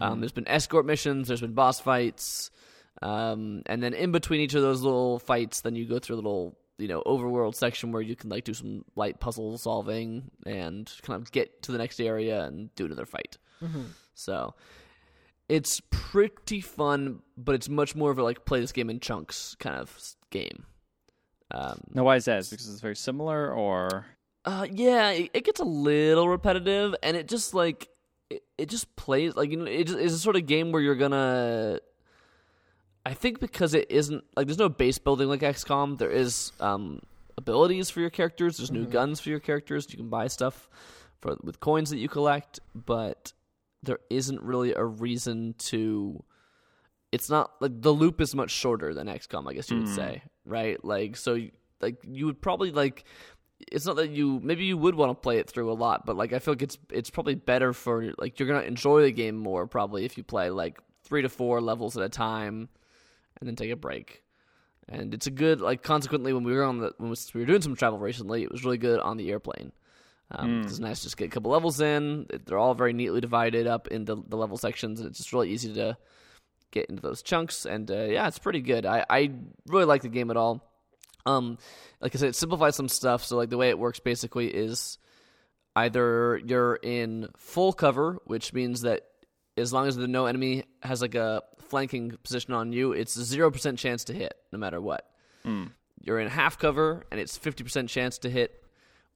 Um, 0.00 0.20
there's 0.20 0.32
been 0.32 0.48
escort 0.48 0.84
missions, 0.84 1.28
there's 1.28 1.42
been 1.42 1.52
boss 1.52 1.78
fights, 1.78 2.50
um, 3.02 3.62
and 3.66 3.80
then 3.80 3.94
in 3.94 4.10
between 4.10 4.40
each 4.40 4.54
of 4.54 4.62
those 4.62 4.82
little 4.82 5.20
fights, 5.20 5.60
then 5.60 5.76
you 5.76 5.84
go 5.84 6.00
through 6.00 6.16
a 6.16 6.22
little 6.22 6.56
you 6.78 6.88
know 6.88 7.02
overworld 7.06 7.54
section 7.54 7.92
where 7.92 8.02
you 8.02 8.16
can 8.16 8.30
like 8.30 8.44
do 8.44 8.54
some 8.54 8.84
light 8.96 9.18
puzzle 9.20 9.56
solving 9.58 10.30
and 10.44 10.92
kind 11.02 11.20
of 11.20 11.30
get 11.32 11.62
to 11.62 11.72
the 11.72 11.78
next 11.78 12.00
area 12.00 12.44
and 12.44 12.74
do 12.74 12.84
another 12.86 13.06
fight. 13.06 13.38
So 14.14 14.54
it's 15.48 15.80
pretty 15.90 16.60
fun, 16.60 17.20
but 17.36 17.54
it's 17.54 17.68
much 17.68 17.94
more 17.94 18.10
of 18.10 18.18
a 18.18 18.22
like 18.22 18.44
play 18.44 18.60
this 18.60 18.72
game 18.72 18.90
in 18.90 19.00
chunks 19.00 19.54
kind 19.58 19.76
of 19.76 19.96
game. 20.30 20.66
Um, 21.52 21.80
Now, 21.94 22.04
why 22.04 22.16
is 22.16 22.24
that? 22.24 22.38
Is 22.40 22.50
because 22.50 22.68
it's 22.68 22.80
very 22.80 22.96
similar, 22.96 23.52
or 23.52 24.06
uh, 24.44 24.66
yeah, 24.70 25.10
it, 25.10 25.30
it 25.32 25.44
gets 25.44 25.60
a 25.60 25.64
little 25.64 26.28
repetitive, 26.28 26.94
and 27.02 27.16
it 27.16 27.28
just 27.28 27.54
like 27.54 27.88
it, 28.30 28.42
it 28.58 28.68
just 28.68 28.94
plays 28.96 29.36
like 29.36 29.50
you 29.50 29.56
know 29.58 29.64
it 29.66 29.84
just, 29.86 29.98
it's 29.98 30.14
a 30.14 30.18
sort 30.18 30.36
of 30.36 30.46
game 30.46 30.72
where 30.72 30.82
you're 30.82 30.96
gonna. 30.96 31.78
I 33.06 33.14
think 33.14 33.38
because 33.38 33.72
it 33.72 33.88
isn't 33.88 34.24
like 34.36 34.48
there's 34.48 34.58
no 34.58 34.68
base 34.68 34.98
building 34.98 35.28
like 35.28 35.40
XCOM. 35.40 35.96
There 35.96 36.10
is 36.10 36.50
um, 36.58 36.98
abilities 37.38 37.88
for 37.88 38.00
your 38.00 38.10
characters. 38.10 38.56
There's 38.56 38.72
new 38.72 38.84
guns 38.84 39.20
for 39.20 39.28
your 39.28 39.38
characters. 39.38 39.86
You 39.88 39.96
can 39.96 40.08
buy 40.08 40.26
stuff 40.26 40.68
for 41.20 41.36
with 41.40 41.60
coins 41.60 41.90
that 41.90 41.98
you 41.98 42.08
collect, 42.08 42.58
but 42.74 43.32
there 43.84 44.00
isn't 44.10 44.42
really 44.42 44.74
a 44.74 44.84
reason 44.84 45.54
to. 45.58 46.20
It's 47.12 47.30
not 47.30 47.52
like 47.60 47.80
the 47.80 47.92
loop 47.92 48.20
is 48.20 48.34
much 48.34 48.50
shorter 48.50 48.92
than 48.92 49.06
XCOM. 49.06 49.48
I 49.48 49.52
guess 49.52 49.70
you 49.70 49.76
would 49.78 49.88
say, 49.88 50.24
right? 50.44 50.84
Like 50.84 51.16
so, 51.16 51.40
like 51.80 51.98
you 52.02 52.26
would 52.26 52.42
probably 52.42 52.72
like 52.72 53.04
it's 53.70 53.86
not 53.86 53.94
that 53.96 54.10
you 54.10 54.40
maybe 54.42 54.64
you 54.64 54.76
would 54.76 54.96
want 54.96 55.10
to 55.10 55.14
play 55.14 55.38
it 55.38 55.48
through 55.48 55.70
a 55.70 55.74
lot, 55.74 56.06
but 56.06 56.16
like 56.16 56.32
I 56.32 56.40
feel 56.40 56.54
like 56.54 56.62
it's 56.62 56.78
it's 56.90 57.10
probably 57.10 57.36
better 57.36 57.72
for 57.72 58.12
like 58.18 58.40
you're 58.40 58.48
gonna 58.48 58.66
enjoy 58.66 59.02
the 59.02 59.12
game 59.12 59.36
more 59.36 59.68
probably 59.68 60.04
if 60.04 60.18
you 60.18 60.24
play 60.24 60.50
like 60.50 60.80
three 61.04 61.22
to 61.22 61.28
four 61.28 61.60
levels 61.60 61.96
at 61.96 62.02
a 62.02 62.08
time, 62.08 62.68
and 63.38 63.48
then 63.48 63.56
take 63.56 63.70
a 63.70 63.76
break. 63.76 64.22
And 64.88 65.12
it's 65.14 65.26
a 65.26 65.32
good 65.32 65.60
like 65.60 65.82
consequently 65.82 66.32
when 66.32 66.44
we 66.44 66.52
were 66.52 66.64
on 66.64 66.78
the 66.78 66.92
when 66.98 67.10
we 67.10 67.40
were 67.40 67.46
doing 67.46 67.62
some 67.62 67.74
travel 67.74 67.98
recently, 67.98 68.42
it 68.42 68.52
was 68.52 68.64
really 68.64 68.78
good 68.78 69.00
on 69.00 69.16
the 69.16 69.30
airplane. 69.30 69.72
Um, 70.30 70.62
It's 70.62 70.78
nice 70.78 71.00
to 71.00 71.04
just 71.04 71.16
get 71.16 71.26
a 71.26 71.30
couple 71.30 71.50
levels 71.50 71.80
in. 71.80 72.26
They're 72.46 72.58
all 72.58 72.74
very 72.74 72.92
neatly 72.92 73.20
divided 73.20 73.66
up 73.66 73.88
into 73.88 74.24
the 74.26 74.36
level 74.36 74.56
sections, 74.56 75.00
and 75.00 75.08
it's 75.08 75.18
just 75.18 75.32
really 75.32 75.50
easy 75.50 75.74
to 75.74 75.96
get 76.70 76.86
into 76.86 77.02
those 77.02 77.22
chunks. 77.22 77.64
And 77.64 77.90
uh, 77.90 78.04
yeah, 78.04 78.26
it's 78.26 78.38
pretty 78.38 78.60
good. 78.60 78.86
I, 78.86 79.04
I 79.08 79.30
really 79.66 79.84
like 79.84 80.02
the 80.02 80.08
game 80.08 80.30
at 80.30 80.36
all. 80.36 80.62
Um, 81.24 81.58
like 82.00 82.14
I 82.14 82.18
said, 82.18 82.28
it 82.28 82.36
simplifies 82.36 82.76
some 82.76 82.88
stuff. 82.88 83.24
So 83.24 83.36
like 83.36 83.50
the 83.50 83.56
way 83.56 83.68
it 83.70 83.78
works 83.78 84.00
basically 84.00 84.48
is 84.48 84.98
either 85.74 86.40
you're 86.44 86.76
in 86.76 87.28
full 87.36 87.72
cover, 87.72 88.18
which 88.24 88.52
means 88.52 88.82
that 88.82 89.02
as 89.56 89.72
long 89.72 89.86
as 89.86 89.96
the 89.96 90.08
no 90.08 90.26
enemy 90.26 90.64
has 90.82 91.00
like 91.00 91.14
a 91.14 91.42
flanking 91.68 92.16
position 92.22 92.54
on 92.54 92.72
you, 92.72 92.92
it's 92.92 93.16
a 93.16 93.24
zero 93.24 93.50
percent 93.50 93.78
chance 93.78 94.04
to 94.04 94.12
hit, 94.12 94.34
no 94.52 94.58
matter 94.58 94.80
what. 94.80 95.08
You're 96.00 96.20
in 96.20 96.28
half 96.28 96.58
cover 96.58 97.04
and 97.10 97.20
it's 97.20 97.36
fifty 97.36 97.64
percent 97.64 97.88
chance 97.88 98.18
to 98.18 98.30
hit, 98.30 98.62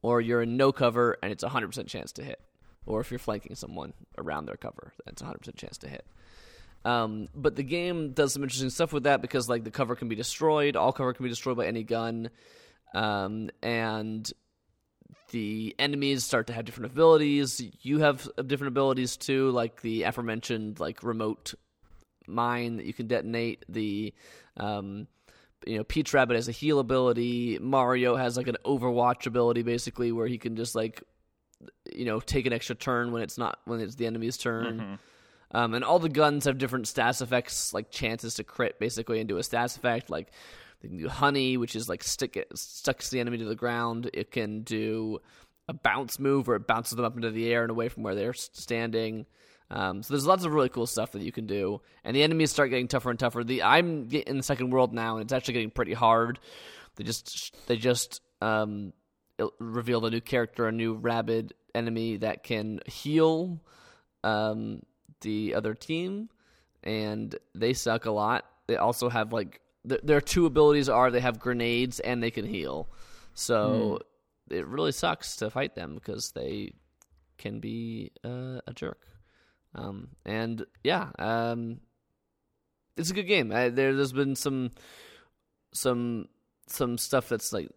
or 0.02 0.20
you're 0.20 0.42
in 0.42 0.56
no 0.56 0.72
cover 0.72 1.16
and 1.22 1.32
it's 1.32 1.42
a 1.42 1.48
hundred 1.48 1.68
percent 1.68 1.88
chance 1.88 2.12
to 2.12 2.22
hit. 2.22 2.40
Or 2.86 3.00
if 3.00 3.10
you're 3.10 3.18
flanking 3.18 3.54
someone 3.54 3.92
around 4.16 4.46
their 4.46 4.56
cover, 4.56 4.92
a 5.06 5.24
hundred 5.24 5.38
percent 5.38 5.56
chance 5.56 5.78
to 5.78 5.88
hit. 5.88 6.04
Um, 6.84 7.28
but 7.34 7.56
the 7.56 7.62
game 7.62 8.12
does 8.12 8.32
some 8.32 8.42
interesting 8.42 8.70
stuff 8.70 8.92
with 8.92 9.02
that 9.02 9.20
because 9.20 9.48
like 9.48 9.64
the 9.64 9.70
cover 9.70 9.94
can 9.94 10.08
be 10.08 10.16
destroyed. 10.16 10.76
All 10.76 10.92
cover 10.92 11.12
can 11.12 11.24
be 11.24 11.28
destroyed 11.28 11.58
by 11.58 11.66
any 11.66 11.82
gun, 11.84 12.30
um, 12.94 13.50
and 13.62 14.32
the 15.30 15.76
enemies 15.78 16.24
start 16.24 16.46
to 16.48 16.52
have 16.52 16.64
different 16.64 16.90
abilities. 16.92 17.62
You 17.82 17.98
have 17.98 18.28
different 18.46 18.68
abilities 18.68 19.16
too, 19.16 19.50
like 19.50 19.82
the 19.82 20.04
aforementioned 20.04 20.80
like 20.80 21.02
remote 21.02 21.54
mine 22.30 22.76
that 22.76 22.86
you 22.86 22.92
can 22.92 23.06
detonate. 23.06 23.64
The 23.68 24.14
um, 24.56 25.06
you 25.66 25.78
know 25.78 25.84
Peach 25.84 26.12
Rabbid 26.12 26.36
has 26.36 26.48
a 26.48 26.52
heal 26.52 26.78
ability. 26.78 27.58
Mario 27.60 28.16
has 28.16 28.36
like 28.36 28.48
an 28.48 28.56
Overwatch 28.64 29.26
ability, 29.26 29.62
basically, 29.62 30.12
where 30.12 30.26
he 30.26 30.38
can 30.38 30.56
just 30.56 30.74
like 30.74 31.02
you 31.92 32.04
know 32.04 32.20
take 32.20 32.46
an 32.46 32.52
extra 32.52 32.74
turn 32.74 33.12
when 33.12 33.22
it's 33.22 33.38
not 33.38 33.58
when 33.64 33.80
it's 33.80 33.94
the 33.94 34.06
enemy's 34.06 34.36
turn. 34.36 34.78
Mm-hmm. 34.80 34.94
Um, 35.52 35.74
and 35.74 35.84
all 35.84 35.98
the 35.98 36.08
guns 36.08 36.44
have 36.44 36.58
different 36.58 36.86
stats 36.86 37.20
effects, 37.20 37.74
like 37.74 37.90
chances 37.90 38.34
to 38.34 38.44
crit, 38.44 38.78
basically, 38.78 39.18
and 39.18 39.28
do 39.28 39.38
a 39.38 39.40
stats 39.40 39.76
effect. 39.76 40.08
Like 40.08 40.30
they 40.80 40.88
can 40.88 40.98
do 40.98 41.08
honey, 41.08 41.56
which 41.56 41.74
is 41.74 41.88
like 41.88 42.02
stick 42.02 42.36
it, 42.36 42.56
sticks 42.56 43.10
the 43.10 43.20
enemy 43.20 43.38
to 43.38 43.44
the 43.44 43.56
ground. 43.56 44.10
It 44.14 44.30
can 44.30 44.62
do 44.62 45.18
a 45.68 45.72
bounce 45.72 46.18
move, 46.18 46.46
where 46.46 46.56
it 46.56 46.66
bounces 46.66 46.96
them 46.96 47.04
up 47.04 47.16
into 47.16 47.30
the 47.30 47.52
air 47.52 47.62
and 47.62 47.70
away 47.70 47.88
from 47.88 48.02
where 48.02 48.14
they're 48.14 48.32
standing. 48.32 49.26
Um, 49.70 50.02
so 50.02 50.14
there's 50.14 50.26
lots 50.26 50.44
of 50.44 50.52
really 50.52 50.68
cool 50.68 50.86
stuff 50.86 51.12
that 51.12 51.22
you 51.22 51.32
can 51.32 51.46
do, 51.46 51.80
and 52.04 52.16
the 52.16 52.22
enemies 52.22 52.50
start 52.50 52.70
getting 52.70 52.88
tougher 52.88 53.10
and 53.10 53.18
tougher. 53.18 53.44
The 53.44 53.62
I'm 53.62 54.08
in 54.10 54.36
the 54.38 54.42
second 54.42 54.70
world 54.70 54.92
now, 54.92 55.16
and 55.16 55.24
it's 55.24 55.32
actually 55.32 55.54
getting 55.54 55.70
pretty 55.70 55.94
hard. 55.94 56.40
They 56.96 57.04
just 57.04 57.56
they 57.66 57.76
just 57.76 58.20
um, 58.40 58.92
revealed 59.58 60.06
a 60.06 60.10
new 60.10 60.20
character, 60.20 60.66
a 60.66 60.72
new 60.72 60.94
rabid 60.94 61.54
enemy 61.74 62.16
that 62.18 62.42
can 62.42 62.80
heal. 62.86 63.60
Um, 64.22 64.82
the 65.20 65.54
other 65.54 65.74
team, 65.74 66.28
and 66.82 67.34
they 67.54 67.72
suck 67.72 68.06
a 68.06 68.10
lot. 68.10 68.44
They 68.66 68.76
also 68.76 69.08
have 69.08 69.32
like 69.32 69.60
th- 69.88 70.00
their 70.02 70.20
two 70.20 70.46
abilities 70.46 70.88
are 70.88 71.10
they 71.10 71.20
have 71.20 71.38
grenades 71.38 72.00
and 72.00 72.22
they 72.22 72.30
can 72.30 72.46
heal. 72.46 72.88
So 73.34 74.00
mm. 74.50 74.56
it 74.56 74.66
really 74.66 74.92
sucks 74.92 75.36
to 75.36 75.50
fight 75.50 75.74
them 75.74 75.94
because 75.94 76.32
they 76.32 76.72
can 77.38 77.60
be 77.60 78.12
uh, 78.24 78.60
a 78.66 78.72
jerk. 78.74 79.06
Um, 79.74 80.08
and 80.24 80.64
yeah, 80.82 81.08
um, 81.18 81.80
it's 82.96 83.10
a 83.10 83.14
good 83.14 83.24
game. 83.24 83.52
I, 83.52 83.68
there, 83.68 83.94
there's 83.94 84.12
been 84.12 84.36
some 84.36 84.70
some 85.72 86.28
some 86.66 86.98
stuff 86.98 87.28
that's 87.28 87.52
like 87.52 87.68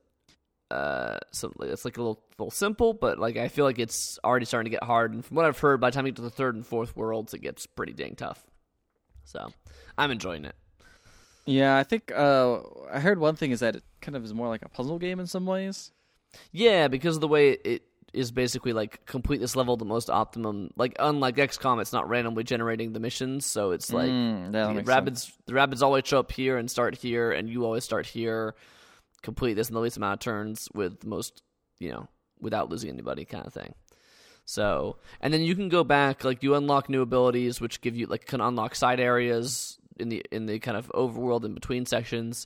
uh, 0.73 1.19
so 1.31 1.53
it's 1.61 1.85
like 1.85 1.97
a 1.97 2.01
little, 2.01 2.19
little 2.39 2.49
simple, 2.49 2.93
but 2.93 3.19
like 3.19 3.37
I 3.37 3.47
feel 3.47 3.63
like 3.63 3.77
it's 3.77 4.17
already 4.23 4.45
starting 4.45 4.71
to 4.71 4.75
get 4.75 4.83
hard. 4.83 5.13
And 5.13 5.23
from 5.23 5.37
what 5.37 5.45
I've 5.45 5.59
heard, 5.59 5.79
by 5.79 5.91
the 5.91 5.93
time 5.93 6.07
you 6.07 6.11
get 6.11 6.15
to 6.15 6.23
the 6.23 6.31
third 6.31 6.55
and 6.55 6.65
fourth 6.65 6.95
worlds, 6.95 7.33
it 7.35 7.41
gets 7.41 7.67
pretty 7.67 7.93
dang 7.93 8.15
tough. 8.15 8.43
So 9.23 9.51
I'm 9.97 10.09
enjoying 10.09 10.45
it. 10.45 10.55
Yeah, 11.45 11.77
I 11.77 11.83
think 11.83 12.11
uh, 12.11 12.59
I 12.91 12.99
heard 12.99 13.19
one 13.19 13.35
thing 13.35 13.51
is 13.51 13.59
that 13.59 13.75
it 13.75 13.83
kind 14.01 14.15
of 14.15 14.23
is 14.23 14.33
more 14.33 14.47
like 14.47 14.63
a 14.63 14.69
puzzle 14.69 14.97
game 14.97 15.19
in 15.19 15.27
some 15.27 15.45
ways. 15.45 15.91
Yeah, 16.51 16.87
because 16.87 17.15
of 17.15 17.21
the 17.21 17.27
way 17.27 17.51
it 17.51 17.83
is 18.13 18.31
basically 18.31 18.73
like 18.73 19.05
complete 19.05 19.39
this 19.39 19.55
level 19.55 19.75
the 19.77 19.85
most 19.85 20.09
optimum. 20.09 20.69
Like 20.75 20.95
unlike 20.99 21.37
XCOM, 21.37 21.81
it's 21.81 21.93
not 21.93 22.07
randomly 22.07 22.43
generating 22.43 22.93
the 22.93 22.99
missions, 22.99 23.45
so 23.45 23.71
it's 23.71 23.91
like 23.91 24.09
mm, 24.09 24.51
the 24.51 24.83
rabbits. 24.83 25.23
Sense. 25.23 25.37
The 25.45 25.53
rabbits 25.53 25.81
always 25.81 26.05
show 26.05 26.19
up 26.19 26.31
here 26.31 26.57
and 26.57 26.69
start 26.69 26.95
here, 26.95 27.31
and 27.31 27.49
you 27.49 27.65
always 27.65 27.83
start 27.83 28.05
here 28.05 28.55
complete 29.23 29.55
this 29.55 29.69
in 29.69 29.73
the 29.73 29.81
least 29.81 29.97
amount 29.97 30.13
of 30.13 30.19
turns 30.19 30.69
with 30.73 31.03
most, 31.03 31.41
you 31.79 31.89
know, 31.89 32.07
without 32.39 32.69
losing 32.69 32.91
anybody 32.91 33.25
kind 33.25 33.47
of 33.47 33.53
thing. 33.53 33.73
So, 34.45 34.97
and 35.21 35.33
then 35.33 35.41
you 35.41 35.55
can 35.55 35.69
go 35.69 35.83
back, 35.83 36.23
like 36.23 36.43
you 36.43 36.53
unlock 36.53 36.89
new 36.89 37.01
abilities, 37.01 37.59
which 37.59 37.81
give 37.81 37.95
you 37.95 38.05
like 38.05 38.25
can 38.25 38.41
unlock 38.41 38.75
side 38.75 38.99
areas 38.99 39.79
in 39.97 40.09
the 40.09 40.23
in 40.31 40.45
the 40.45 40.59
kind 40.59 40.77
of 40.77 40.91
overworld 40.93 41.45
in 41.45 41.53
between 41.53 41.85
sections. 41.85 42.45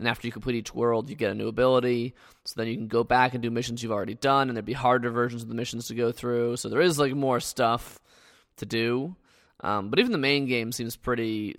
And 0.00 0.08
after 0.08 0.26
you 0.26 0.32
complete 0.32 0.56
each 0.56 0.74
world, 0.74 1.10
you 1.10 1.14
get 1.14 1.30
a 1.30 1.34
new 1.34 1.46
ability. 1.46 2.14
So 2.46 2.54
then 2.56 2.68
you 2.68 2.74
can 2.74 2.88
go 2.88 3.04
back 3.04 3.34
and 3.34 3.42
do 3.42 3.50
missions 3.50 3.82
you've 3.82 3.92
already 3.92 4.14
done, 4.14 4.48
and 4.48 4.56
there'd 4.56 4.64
be 4.64 4.72
harder 4.72 5.10
versions 5.10 5.42
of 5.42 5.48
the 5.48 5.54
missions 5.54 5.88
to 5.88 5.94
go 5.94 6.10
through. 6.10 6.56
So 6.56 6.70
there 6.70 6.80
is 6.80 6.98
like 6.98 7.14
more 7.14 7.38
stuff 7.38 8.00
to 8.56 8.64
do. 8.64 9.14
Um, 9.60 9.90
but 9.90 9.98
even 9.98 10.10
the 10.12 10.18
main 10.18 10.46
game 10.46 10.72
seems 10.72 10.96
pretty 10.96 11.56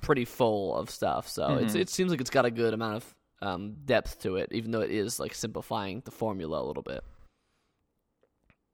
pretty 0.00 0.24
full 0.24 0.76
of 0.76 0.90
stuff. 0.90 1.28
So 1.28 1.44
mm-hmm. 1.44 1.76
it 1.78 1.88
seems 1.88 2.10
like 2.10 2.20
it's 2.20 2.30
got 2.30 2.46
a 2.46 2.50
good 2.50 2.74
amount 2.74 2.96
of 2.96 3.14
um, 3.40 3.76
depth 3.84 4.20
to 4.22 4.34
it, 4.34 4.48
even 4.50 4.72
though 4.72 4.80
it 4.80 4.90
is 4.90 5.20
like 5.20 5.36
simplifying 5.36 6.02
the 6.04 6.10
formula 6.10 6.60
a 6.60 6.66
little 6.66 6.82
bit. 6.82 7.04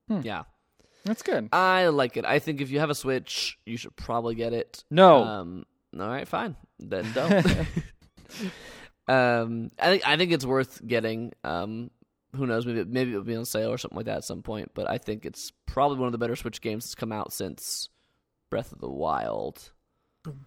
Hmm. 0.08 0.20
Yeah, 0.24 0.44
that's 1.04 1.22
good. 1.22 1.50
I 1.52 1.88
like 1.88 2.16
it. 2.16 2.24
I 2.24 2.38
think 2.38 2.62
if 2.62 2.70
you 2.70 2.80
have 2.80 2.88
a 2.88 2.94
Switch, 2.94 3.58
you 3.66 3.76
should 3.76 3.94
probably 3.96 4.34
get 4.34 4.54
it. 4.54 4.82
No. 4.90 5.24
Um, 5.24 5.66
all 5.98 6.08
right, 6.08 6.26
fine. 6.26 6.56
Then 6.78 7.06
don't. 7.12 7.46
um, 9.08 9.70
I 9.78 9.86
think 9.86 10.08
I 10.08 10.16
think 10.16 10.32
it's 10.32 10.46
worth 10.46 10.86
getting. 10.86 11.32
Um, 11.44 11.90
who 12.36 12.46
knows? 12.46 12.66
Maybe 12.66 12.84
maybe 12.84 13.10
it'll 13.10 13.24
be 13.24 13.36
on 13.36 13.44
sale 13.44 13.70
or 13.70 13.78
something 13.78 13.96
like 13.96 14.06
that 14.06 14.18
at 14.18 14.24
some 14.24 14.42
point. 14.42 14.70
But 14.74 14.88
I 14.88 14.98
think 14.98 15.26
it's 15.26 15.52
probably 15.66 15.98
one 15.98 16.06
of 16.06 16.12
the 16.12 16.18
better 16.18 16.36
Switch 16.36 16.60
games 16.60 16.84
that's 16.84 16.94
come 16.94 17.12
out 17.12 17.32
since 17.32 17.88
Breath 18.50 18.72
of 18.72 18.80
the 18.80 18.90
Wild. 18.90 19.72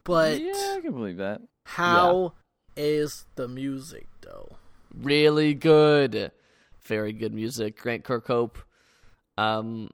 But 0.04 0.42
yeah, 0.42 0.76
I 0.78 0.80
can 0.82 0.94
believe 0.94 1.18
that. 1.18 1.42
How 1.64 2.34
is 2.76 3.26
the 3.36 3.48
music 3.48 4.08
though? 4.22 4.58
Really 4.94 5.54
good, 5.54 6.32
very 6.84 7.14
good 7.14 7.34
music. 7.34 7.80
Grant 7.80 8.04
Kirkhope, 8.04 8.58
um, 9.38 9.90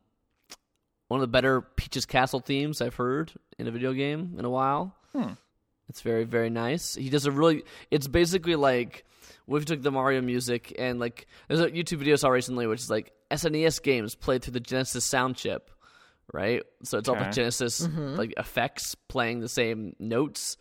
one 1.07 1.19
of 1.19 1.21
the 1.21 1.27
better 1.31 1.61
Peach's 1.61 2.05
Castle 2.05 2.39
themes 2.39 2.81
I've 2.81 2.95
heard 2.95 3.31
in 3.57 3.67
a 3.67 3.71
video 3.71 3.93
game 3.93 4.35
in 4.37 4.45
a 4.45 4.49
while. 4.49 4.95
Hmm. 5.13 5.33
It's 5.89 6.01
very 6.01 6.23
very 6.23 6.49
nice. 6.49 6.95
He 6.95 7.09
does 7.09 7.25
a 7.25 7.31
really. 7.31 7.63
It's 7.91 8.07
basically 8.07 8.55
like 8.55 9.05
what 9.45 9.57
if 9.57 9.65
took 9.65 9.81
the 9.81 9.91
Mario 9.91 10.21
music 10.21 10.75
and 10.77 10.99
like 10.99 11.27
there's 11.47 11.59
a 11.59 11.71
YouTube 11.71 11.97
video 11.97 12.13
I 12.13 12.17
saw 12.17 12.29
recently 12.29 12.67
which 12.67 12.81
is 12.81 12.89
like 12.89 13.11
SNES 13.31 13.81
games 13.81 14.13
played 14.13 14.43
through 14.43 14.53
the 14.53 14.59
Genesis 14.59 15.03
sound 15.03 15.35
chip, 15.35 15.71
right? 16.31 16.61
So 16.83 16.99
it's 16.99 17.09
okay. 17.09 17.17
all 17.17 17.25
the 17.25 17.31
Genesis 17.31 17.81
mm-hmm. 17.81 18.15
like 18.15 18.33
effects 18.37 18.95
playing 19.07 19.39
the 19.39 19.49
same 19.49 19.95
notes. 19.99 20.57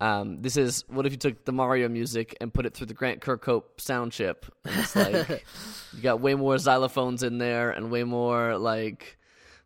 Um, 0.00 0.40
this 0.40 0.56
is 0.56 0.84
what 0.88 1.06
if 1.06 1.12
you 1.12 1.18
took 1.18 1.44
the 1.44 1.52
Mario 1.52 1.88
music 1.88 2.36
and 2.40 2.54
put 2.54 2.66
it 2.66 2.74
through 2.74 2.86
the 2.86 2.94
Grant 2.94 3.20
Kirkhope 3.20 3.80
sound 3.80 4.12
chip? 4.12 4.46
It's 4.64 4.94
like 4.94 5.28
you 5.92 6.02
got 6.02 6.20
way 6.20 6.34
more 6.34 6.54
xylophones 6.56 7.24
in 7.24 7.38
there 7.38 7.70
and 7.70 7.90
way 7.90 8.04
more 8.04 8.56
like 8.56 9.18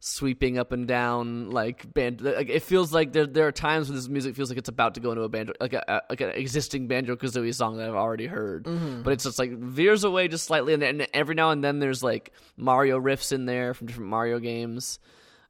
sweeping 0.09 0.57
up 0.57 0.71
and 0.71 0.87
down 0.87 1.51
like 1.51 1.93
band. 1.93 2.21
Like 2.21 2.49
it 2.49 2.63
feels 2.63 2.93
like 2.93 3.13
there 3.13 3.27
there 3.27 3.47
are 3.49 3.53
times 3.53 3.89
when 3.89 3.97
this 3.97 4.09
music 4.09 4.37
feels 4.37 4.49
like 4.49 4.59
it's 4.59 4.69
about 4.69 4.95
to 4.95 5.01
go 5.01 5.11
into 5.11 5.23
a 5.23 5.29
banjo, 5.29 5.53
like 5.61 5.73
a, 5.73 6.03
like 6.09 6.21
an 6.21 6.31
existing 6.31 6.87
Banjo-Kazooie 6.87 7.53
song 7.53 7.77
that 7.79 7.89
I've 7.89 7.97
already 7.97 8.27
heard. 8.27 8.65
Mm-hmm. 8.65 9.03
But 9.03 9.15
it's 9.15 9.25
just 9.25 9.39
like 9.39 9.51
veers 9.51 10.05
away 10.05 10.29
just 10.29 10.45
slightly, 10.45 10.75
and, 10.75 10.83
and 10.83 11.09
every 11.13 11.35
now 11.35 11.51
and 11.51 11.63
then 11.63 11.81
there's 11.81 12.05
like 12.05 12.33
Mario 12.57 13.01
riffs 13.01 13.33
in 13.33 13.47
there 13.47 13.75
from 13.75 13.89
different 13.89 14.09
Mario 14.11 14.39
games. 14.39 15.01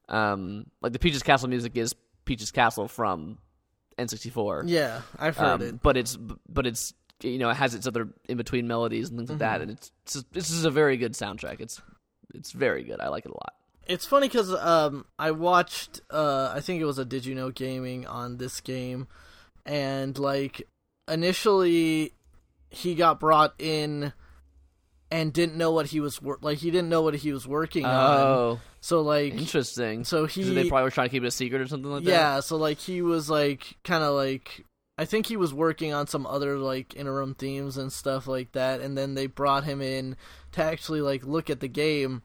Um, 0.09 0.67
like 0.81 0.93
the 0.93 0.99
Peach's 0.99 1.23
Castle 1.23 1.49
music 1.49 1.77
is 1.77 1.95
Peach's 2.25 2.51
Castle 2.51 2.89
from 2.89 3.39
N64. 3.99 4.65
Yeah, 4.67 5.03
I've 5.19 5.37
heard 5.37 5.47
um, 5.47 5.63
it. 5.63 5.83
But 5.83 5.99
it's 5.99 6.17
but 6.17 6.67
it's 6.67 6.95
you 7.23 7.39
know 7.39 7.51
it 7.51 7.57
has 7.57 7.75
its 7.75 7.87
other 7.87 8.09
in 8.27 8.39
between 8.39 8.67
melodies 8.69 9.11
and 9.11 9.19
things 9.19 9.29
like 9.29 9.41
that, 9.41 9.61
Mm-hmm. 9.61 9.63
and 9.63 9.71
it's 9.73 9.91
just, 10.07 10.33
this 10.33 10.51
is 10.51 10.65
a 10.65 10.71
very 10.71 10.97
good 10.97 11.13
soundtrack. 11.13 11.61
It's 11.61 11.83
it's 12.35 12.53
very 12.53 12.85
good. 12.85 13.01
I 13.01 13.09
like 13.09 13.27
it 13.27 13.31
a 13.31 13.35
lot. 13.35 13.53
It's 13.87 14.07
funny 14.07 14.29
because 14.29 14.53
um, 14.53 15.07
I 15.19 15.31
watched, 15.31 16.01
uh, 16.11 16.53
I 16.55 16.61
think 16.61 16.81
it 16.81 16.85
was 16.85 16.99
a 16.99 17.05
Did 17.05 17.25
You 17.25 17.35
Know 17.35 17.51
Gaming 17.51 18.07
on 18.07 18.39
this 18.39 18.61
game, 18.61 19.07
and 19.65 20.19
like 20.19 20.67
initially 21.09 22.13
he 22.71 22.95
got 22.95 23.21
brought 23.21 23.55
in 23.59 24.13
and 25.11 25.33
didn't 25.33 25.57
know 25.57 25.71
what 25.71 25.87
he 25.87 26.01
was 26.01 26.21
wor- 26.21 26.39
like 26.41 26.59
he 26.59 26.71
didn't 26.71 26.89
know 26.89 27.03
what 27.03 27.15
he 27.15 27.33
was 27.33 27.47
working 27.47 27.85
on. 27.85 28.21
Oh, 28.21 28.61
So 28.81 29.03
like 29.03 29.35
interesting. 29.35 30.05
So 30.05 30.27
he 30.27 30.43
they 30.43 30.69
probably 30.69 30.85
were 30.85 30.91
trying 30.91 31.09
to 31.09 31.13
keep 31.13 31.23
it 31.23 31.29
a 31.29 31.31
secret 31.31 31.61
or 31.61 31.67
something 31.67 31.91
like 31.91 32.05
that. 32.05 32.11
yeah, 32.11 32.41
so 32.41 32.57
like 32.57 32.79
he 32.79 33.03
was 33.03 33.31
like 33.31 33.77
kind 33.85 34.03
of 34.03 34.15
like 34.15 34.65
I 34.99 35.05
think 35.05 35.27
he 35.27 35.37
was 35.37 35.53
working 35.53 35.93
on 35.93 36.07
some 36.07 36.27
other 36.27 36.59
like 36.59 36.97
interim 36.97 37.35
themes 37.35 37.77
and 37.77 37.93
stuff 37.93 38.27
like 38.27 38.53
that, 38.53 38.81
and 38.81 38.97
then 38.97 39.15
they 39.15 39.27
brought 39.27 39.65
him 39.65 39.81
in 39.81 40.17
to 40.53 40.63
actually 40.63 41.03
like 41.03 41.25
look 41.25 41.51
at 41.51 41.61
the 41.61 41.69
game. 41.69 42.23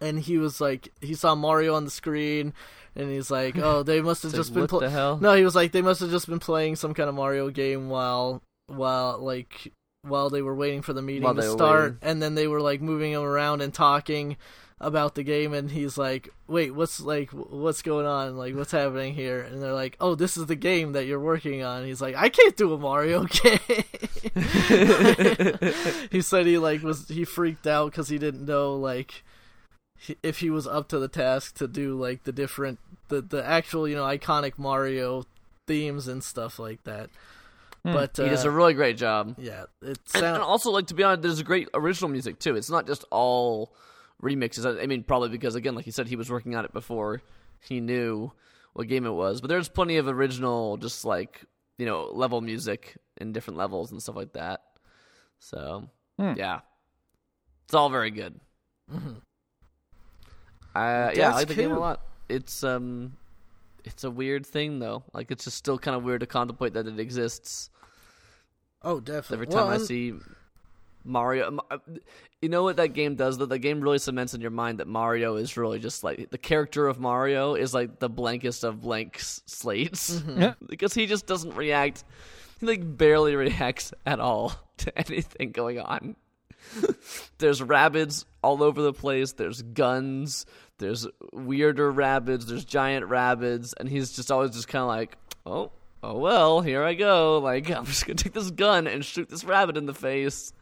And 0.00 0.18
he 0.18 0.38
was 0.38 0.60
like, 0.60 0.92
he 1.00 1.14
saw 1.14 1.34
Mario 1.34 1.74
on 1.74 1.84
the 1.84 1.90
screen, 1.90 2.52
and 2.94 3.10
he's 3.10 3.30
like, 3.30 3.56
"Oh, 3.62 3.82
they 3.82 4.00
must 4.00 4.22
have 4.22 4.32
just 4.32 4.54
like, 4.54 4.68
been 4.68 4.80
the 4.80 4.90
hell? 4.90 5.18
no." 5.18 5.34
He 5.34 5.44
was 5.44 5.54
like, 5.54 5.72
"They 5.72 5.82
must 5.82 6.00
have 6.00 6.10
just 6.10 6.28
been 6.28 6.38
playing 6.38 6.76
some 6.76 6.94
kind 6.94 7.08
of 7.08 7.14
Mario 7.14 7.50
game 7.50 7.88
while 7.88 8.42
while 8.66 9.18
like 9.18 9.72
while 10.02 10.30
they 10.30 10.42
were 10.42 10.54
waiting 10.54 10.82
for 10.82 10.92
the 10.92 11.02
meeting 11.02 11.34
to 11.34 11.42
start." 11.50 11.98
And 12.02 12.22
then 12.22 12.34
they 12.34 12.46
were 12.46 12.60
like 12.60 12.80
moving 12.80 13.12
him 13.12 13.22
around 13.22 13.60
and 13.60 13.72
talking 13.72 14.36
about 14.80 15.16
the 15.16 15.24
game 15.24 15.52
and 15.52 15.72
he's 15.72 15.98
like 15.98 16.28
wait 16.46 16.72
what's 16.72 17.00
like 17.00 17.30
what's 17.30 17.82
going 17.82 18.06
on 18.06 18.36
like 18.36 18.54
what's 18.54 18.70
happening 18.70 19.12
here 19.12 19.40
and 19.40 19.60
they're 19.60 19.72
like 19.72 19.96
oh 20.00 20.14
this 20.14 20.36
is 20.36 20.46
the 20.46 20.54
game 20.54 20.92
that 20.92 21.04
you're 21.04 21.18
working 21.18 21.64
on 21.64 21.84
he's 21.84 22.00
like 22.00 22.14
i 22.14 22.28
can't 22.28 22.56
do 22.56 22.72
a 22.72 22.78
mario 22.78 23.24
game 23.42 23.58
he 26.12 26.22
said 26.22 26.46
he 26.46 26.58
like 26.58 26.80
was 26.82 27.08
he 27.08 27.24
freaked 27.24 27.66
out 27.66 27.90
because 27.90 28.08
he 28.08 28.18
didn't 28.18 28.46
know 28.46 28.76
like 28.76 29.24
if 30.22 30.38
he 30.38 30.50
was 30.50 30.66
up 30.66 30.88
to 30.88 30.98
the 30.98 31.08
task 31.08 31.56
to 31.56 31.66
do 31.68 31.94
like 31.98 32.24
the 32.24 32.32
different 32.32 32.78
the 33.08 33.20
the 33.20 33.44
actual 33.44 33.88
you 33.88 33.96
know 33.96 34.04
iconic 34.04 34.58
Mario 34.58 35.24
themes 35.66 36.08
and 36.08 36.22
stuff 36.22 36.58
like 36.58 36.82
that. 36.84 37.10
Hmm. 37.84 37.92
But 37.92 38.18
uh, 38.18 38.24
he 38.24 38.30
does 38.30 38.44
a 38.44 38.50
really 38.50 38.74
great 38.74 38.96
job. 38.96 39.34
yeah, 39.38 39.64
it 39.82 39.98
And, 40.14 40.24
and 40.24 40.42
also, 40.42 40.70
like 40.70 40.86
to 40.88 40.94
be 40.94 41.02
honest, 41.02 41.22
there's 41.22 41.40
a 41.40 41.44
great 41.44 41.68
original 41.74 42.10
music 42.10 42.38
too. 42.38 42.56
It's 42.56 42.70
not 42.70 42.86
just 42.86 43.04
all 43.10 43.72
remixes. 44.22 44.66
I 44.66 44.82
I 44.82 44.86
mean, 44.86 45.02
probably 45.04 45.28
because 45.28 45.54
again, 45.54 45.74
like 45.74 45.84
he 45.84 45.90
said, 45.90 46.08
he 46.08 46.16
was 46.16 46.30
working 46.30 46.54
on 46.56 46.64
it 46.64 46.72
before 46.72 47.22
he 47.60 47.80
knew 47.80 48.32
what 48.72 48.88
game 48.88 49.06
it 49.06 49.10
was. 49.12 49.40
But 49.40 49.48
there's 49.48 49.68
plenty 49.68 49.96
of 49.96 50.08
original, 50.08 50.76
just 50.76 51.04
like 51.04 51.44
you 51.78 51.86
know, 51.86 52.10
level 52.12 52.40
music 52.40 52.96
in 53.18 53.32
different 53.32 53.56
levels 53.58 53.92
and 53.92 54.02
stuff 54.02 54.16
like 54.16 54.32
that. 54.32 54.62
So 55.38 55.88
Hmm. 56.18 56.32
yeah, 56.36 56.60
it's 57.64 57.74
all 57.74 57.90
very 57.90 58.10
good. 58.10 58.40
Mhm. 58.92 59.20
Uh, 60.74 60.78
yeah, 60.80 61.08
I 61.08 61.14
That's 61.14 61.36
like 61.36 61.48
the 61.48 61.54
game 61.54 61.72
a 61.72 61.78
lot. 61.78 62.02
It's 62.28 62.62
um, 62.62 63.16
it's 63.84 64.04
a 64.04 64.10
weird 64.10 64.44
thing 64.46 64.78
though. 64.78 65.02
Like 65.12 65.30
it's 65.30 65.44
just 65.44 65.56
still 65.56 65.78
kind 65.78 65.96
of 65.96 66.04
weird 66.04 66.20
to 66.20 66.26
contemplate 66.26 66.74
that 66.74 66.86
it 66.86 67.00
exists. 67.00 67.70
oh 68.82 69.00
definitely. 69.00 69.34
Every 69.36 69.46
time 69.46 69.56
Well, 69.64 69.68
I 69.70 69.74
and- 69.76 69.84
see 69.84 70.14
Mario, 71.04 71.58
uh, 71.70 71.78
you 72.42 72.48
know 72.50 72.62
what 72.64 72.76
that 72.76 72.88
game 72.88 73.14
does? 73.14 73.38
That 73.38 73.48
the 73.48 73.58
game 73.58 73.80
really 73.80 73.98
cements 73.98 74.34
in 74.34 74.40
your 74.42 74.50
mind 74.50 74.78
that 74.78 74.86
Mario 74.86 75.36
is 75.36 75.56
really 75.56 75.78
just 75.78 76.04
like 76.04 76.28
the 76.30 76.36
character 76.38 76.86
of 76.86 77.00
Mario 77.00 77.54
is 77.54 77.72
like 77.72 77.98
the 77.98 78.10
blankest 78.10 78.62
of 78.62 78.82
blank 78.82 79.16
slates 79.20 80.10
Mm-hmm. 80.20 80.40
Yeah. 80.40 80.54
because 80.68 80.92
he 80.92 81.06
just 81.06 81.26
doesn't 81.26 81.54
react. 81.56 82.04
He 82.60 82.66
like 82.66 82.96
barely 82.98 83.36
reacts 83.36 83.92
at 84.04 84.20
all 84.20 84.52
to 84.78 84.98
anything 84.98 85.52
going 85.52 85.80
on. 85.80 86.14
there's 87.38 87.62
rabbits 87.62 88.24
all 88.42 88.62
over 88.62 88.80
the 88.82 88.92
place. 88.92 89.32
There's 89.32 89.62
guns. 89.62 90.46
There's 90.78 91.06
weirder 91.32 91.90
rabbits. 91.90 92.44
There's 92.44 92.64
giant 92.64 93.06
rabbits, 93.06 93.74
and 93.78 93.88
he's 93.88 94.14
just 94.14 94.30
always 94.30 94.52
just 94.52 94.68
kind 94.68 94.82
of 94.82 94.88
like, 94.88 95.16
oh, 95.46 95.72
oh 96.02 96.18
well, 96.18 96.60
here 96.60 96.82
I 96.84 96.94
go. 96.94 97.38
Like 97.38 97.70
I'm 97.76 97.84
just 97.86 98.06
gonna 98.06 98.16
take 98.16 98.32
this 98.34 98.50
gun 98.50 98.86
and 98.86 99.04
shoot 99.04 99.28
this 99.28 99.44
rabbit 99.44 99.76
in 99.76 99.86
the 99.86 99.94
face. 99.94 100.52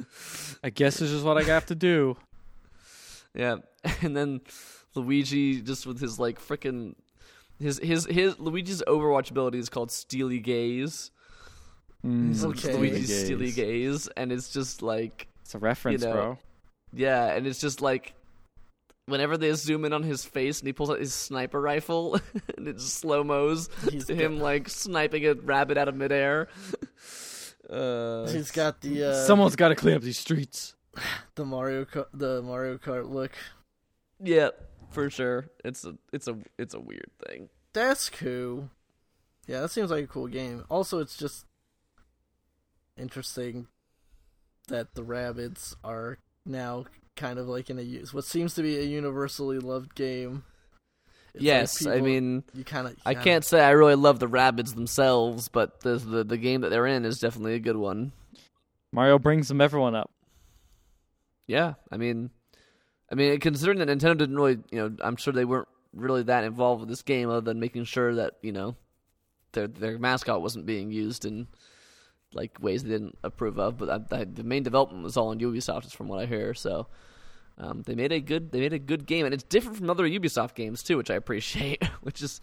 I 0.64 0.70
guess 0.70 0.98
this 0.98 1.10
is 1.10 1.22
what 1.22 1.36
I 1.38 1.42
have 1.42 1.66
to 1.66 1.74
do. 1.74 2.16
Yeah, 3.34 3.56
and 4.02 4.16
then 4.16 4.40
Luigi 4.94 5.60
just 5.60 5.86
with 5.86 6.00
his 6.00 6.18
like 6.18 6.40
freaking 6.40 6.94
his 7.58 7.78
his 7.82 8.06
his 8.06 8.38
Luigi's 8.38 8.82
Overwatch 8.86 9.30
ability 9.30 9.58
is 9.58 9.68
called 9.68 9.90
Steely 9.90 10.38
Gaze. 10.38 11.10
Mm, 12.04 12.44
Okay. 12.44 12.76
Luigi's 12.76 13.08
gaze. 13.08 13.24
Steely 13.24 13.50
Gaze, 13.52 14.08
and 14.16 14.30
it's 14.30 14.50
just 14.52 14.80
like 14.80 15.28
It's 15.46 15.54
a 15.54 15.58
reference, 15.58 16.02
You 16.02 16.08
know, 16.08 16.12
bro. 16.14 16.38
yeah, 16.92 17.26
and 17.32 17.46
it's 17.46 17.60
just 17.60 17.80
like 17.80 18.14
whenever 19.06 19.36
they 19.36 19.52
zoom 19.52 19.84
in 19.84 19.92
on 19.92 20.02
his 20.02 20.24
face 20.24 20.58
and 20.58 20.66
he 20.66 20.72
pulls 20.72 20.90
out 20.90 20.98
his 20.98 21.14
sniper 21.14 21.60
rifle 21.60 22.16
and 22.58 22.66
it 22.66 22.74
just 22.74 22.94
slow 22.94 23.22
mos 23.22 23.68
to 24.06 24.12
him 24.14 24.40
like 24.40 24.68
sniping 24.68 25.24
a 25.24 25.34
rabbit 25.34 25.78
out 25.78 25.88
of 25.88 25.94
midair. 25.96 26.48
Uh, 27.68 28.28
He's 28.28 28.52
got 28.52 28.80
the 28.80 29.02
uh, 29.02 29.24
Someone's 29.24 29.56
got 29.56 29.70
to 29.70 29.74
clean 29.74 29.96
up 29.96 30.02
these 30.02 30.20
streets. 30.20 30.76
the 31.34 31.44
Mario 31.44 31.84
Kart, 31.84 32.06
the 32.14 32.40
Mario 32.40 32.78
Kart 32.78 33.10
look. 33.10 33.32
yeah, 34.22 34.50
for 34.92 35.10
sure. 35.10 35.46
It's 35.64 35.84
a 35.84 35.96
it's 36.12 36.28
a 36.28 36.38
it's 36.60 36.74
a 36.74 36.78
weird 36.78 37.10
thing. 37.26 37.48
That's 37.72 38.08
cool. 38.08 38.70
Yeah, 39.48 39.62
that 39.62 39.72
seems 39.72 39.90
like 39.90 40.04
a 40.04 40.06
cool 40.06 40.28
game. 40.28 40.64
Also, 40.70 41.00
it's 41.00 41.16
just 41.16 41.44
interesting 42.96 43.66
that 44.68 44.94
the 44.94 45.04
rabbits 45.04 45.74
are 45.84 46.18
now 46.44 46.84
kind 47.14 47.38
of 47.38 47.48
like 47.48 47.70
in 47.70 47.78
a 47.78 47.82
u- 47.82 48.06
what 48.12 48.24
seems 48.24 48.54
to 48.54 48.62
be 48.62 48.78
a 48.78 48.82
universally 48.82 49.58
loved 49.58 49.94
game. 49.94 50.44
It's 51.34 51.42
like 51.42 51.44
yes, 51.44 51.86
I 51.86 52.00
mean 52.00 52.44
you 52.54 52.64
kind 52.64 52.86
of. 52.86 52.96
I 53.04 53.14
can't 53.14 53.44
say 53.44 53.60
I 53.60 53.70
really 53.70 53.94
love 53.94 54.18
the 54.20 54.28
rabbits 54.28 54.72
themselves, 54.72 55.48
but 55.48 55.80
the 55.80 55.96
the 55.96 56.24
the 56.24 56.38
game 56.38 56.62
that 56.62 56.70
they're 56.70 56.86
in 56.86 57.04
is 57.04 57.18
definitely 57.18 57.54
a 57.54 57.60
good 57.60 57.76
one. 57.76 58.12
Mario 58.92 59.18
brings 59.18 59.48
them 59.48 59.60
everyone 59.60 59.94
up. 59.94 60.10
Yeah, 61.46 61.74
I 61.92 61.96
mean, 61.96 62.30
I 63.10 63.14
mean, 63.14 63.38
considering 63.40 63.78
that 63.78 63.88
Nintendo 63.88 64.16
didn't 64.18 64.36
really, 64.36 64.58
you 64.70 64.78
know, 64.78 64.96
I'm 65.00 65.16
sure 65.16 65.32
they 65.32 65.44
weren't 65.44 65.68
really 65.94 66.22
that 66.24 66.44
involved 66.44 66.80
with 66.80 66.88
this 66.88 67.02
game, 67.02 67.28
other 67.28 67.40
than 67.40 67.60
making 67.60 67.84
sure 67.84 68.14
that 68.14 68.34
you 68.42 68.52
know 68.52 68.76
their 69.52 69.66
their 69.68 69.98
mascot 69.98 70.42
wasn't 70.42 70.66
being 70.66 70.90
used 70.90 71.24
in 71.24 71.46
like 72.32 72.60
ways 72.60 72.82
they 72.82 72.90
didn't 72.90 73.18
approve 73.22 73.58
of. 73.58 73.78
But 73.78 73.90
I, 74.12 74.16
I, 74.16 74.24
the 74.24 74.44
main 74.44 74.62
development 74.62 75.04
was 75.04 75.16
all 75.16 75.28
on 75.28 75.38
Ubisoft, 75.40 75.86
is 75.86 75.92
from 75.92 76.08
what 76.08 76.20
I 76.20 76.26
hear. 76.26 76.54
So 76.54 76.86
um, 77.58 77.82
they 77.82 77.94
made 77.94 78.12
a 78.12 78.20
good 78.20 78.52
they 78.52 78.60
made 78.60 78.72
a 78.72 78.78
good 78.78 79.06
game, 79.06 79.24
and 79.24 79.34
it's 79.34 79.44
different 79.44 79.78
from 79.78 79.90
other 79.90 80.08
Ubisoft 80.08 80.54
games 80.54 80.82
too, 80.82 80.96
which 80.96 81.10
I 81.10 81.14
appreciate. 81.14 81.84
which 82.02 82.22
is 82.22 82.40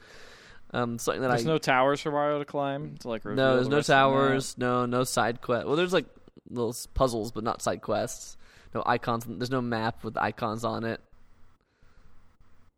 um, 0.73 0.97
something 0.97 1.21
that 1.21 1.29
There's 1.29 1.45
I 1.45 1.49
no 1.49 1.57
towers 1.57 2.01
for 2.01 2.11
Mario 2.11 2.39
to 2.39 2.45
climb 2.45 2.97
to 2.99 3.07
like. 3.07 3.23
no, 3.25 3.55
there's 3.55 3.65
the 3.65 3.71
no 3.71 3.77
rest 3.77 3.89
of 3.89 3.95
the 3.95 4.17
map. 4.17 4.27
towers, 4.27 4.57
no 4.57 4.85
no 4.85 5.03
side 5.03 5.41
quest. 5.41 5.67
Well, 5.67 5.75
there's 5.75 5.93
like 5.93 6.05
little 6.49 6.75
puzzles, 6.93 7.31
but 7.31 7.43
not 7.43 7.61
side 7.61 7.81
quests. 7.81 8.37
No 8.73 8.81
icons. 8.85 9.25
There's 9.27 9.51
no 9.51 9.61
map 9.61 10.03
with 10.03 10.17
icons 10.17 10.65
on 10.65 10.83
it. 10.83 10.99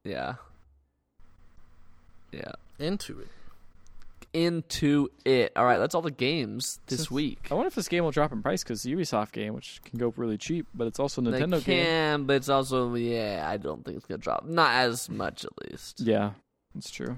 Yeah. 0.04 0.36
Yeah. 2.32 2.52
into 2.80 3.22
it. 3.22 3.28
Into 4.36 5.08
it. 5.24 5.54
All 5.56 5.64
right, 5.64 5.78
that's 5.78 5.96
all 5.96 6.02
the 6.02 6.12
games 6.12 6.82
this 6.88 7.10
week. 7.10 7.48
I 7.50 7.54
wonder 7.54 7.68
if 7.68 7.76
this 7.76 7.88
game 7.88 8.04
will 8.04 8.12
drop 8.12 8.34
in 8.34 8.42
price 8.42 8.66
because 8.66 8.84
it's 8.84 8.94
a 8.94 8.98
Ubisoft 8.98 9.32
game, 9.32 9.54
which 9.54 9.80
can 9.86 9.98
go 9.98 10.14
really 10.18 10.38
cheap, 10.38 10.68
but 10.76 10.88
it's 10.88 11.00
also 11.00 11.22
a 11.22 11.24
Nintendo 11.24 11.64
can, 11.64 12.18
game. 12.18 12.26
but 12.26 12.36
it's 12.36 12.50
also 12.50 12.94
yeah. 12.96 13.48
I 13.50 13.56
don't 13.56 13.86
think 13.86 13.96
it's 13.96 14.06
gonna 14.06 14.18
drop. 14.18 14.46
Not 14.46 14.76
as 14.76 15.10
much, 15.10 15.46
at 15.46 15.52
least. 15.64 16.02
Yeah, 16.02 16.32
that's 16.74 16.92
true. 16.92 17.16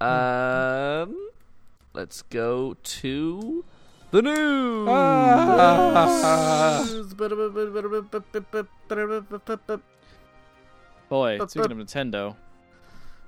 Um, 0.00 1.30
let's 1.94 2.22
go 2.22 2.76
to 2.80 3.64
the 4.12 4.22
news. 4.22 4.88
Ah. 4.88 6.86
Boy, 11.08 11.38
speaking 11.46 11.72
of 11.72 11.78
Nintendo, 11.78 12.36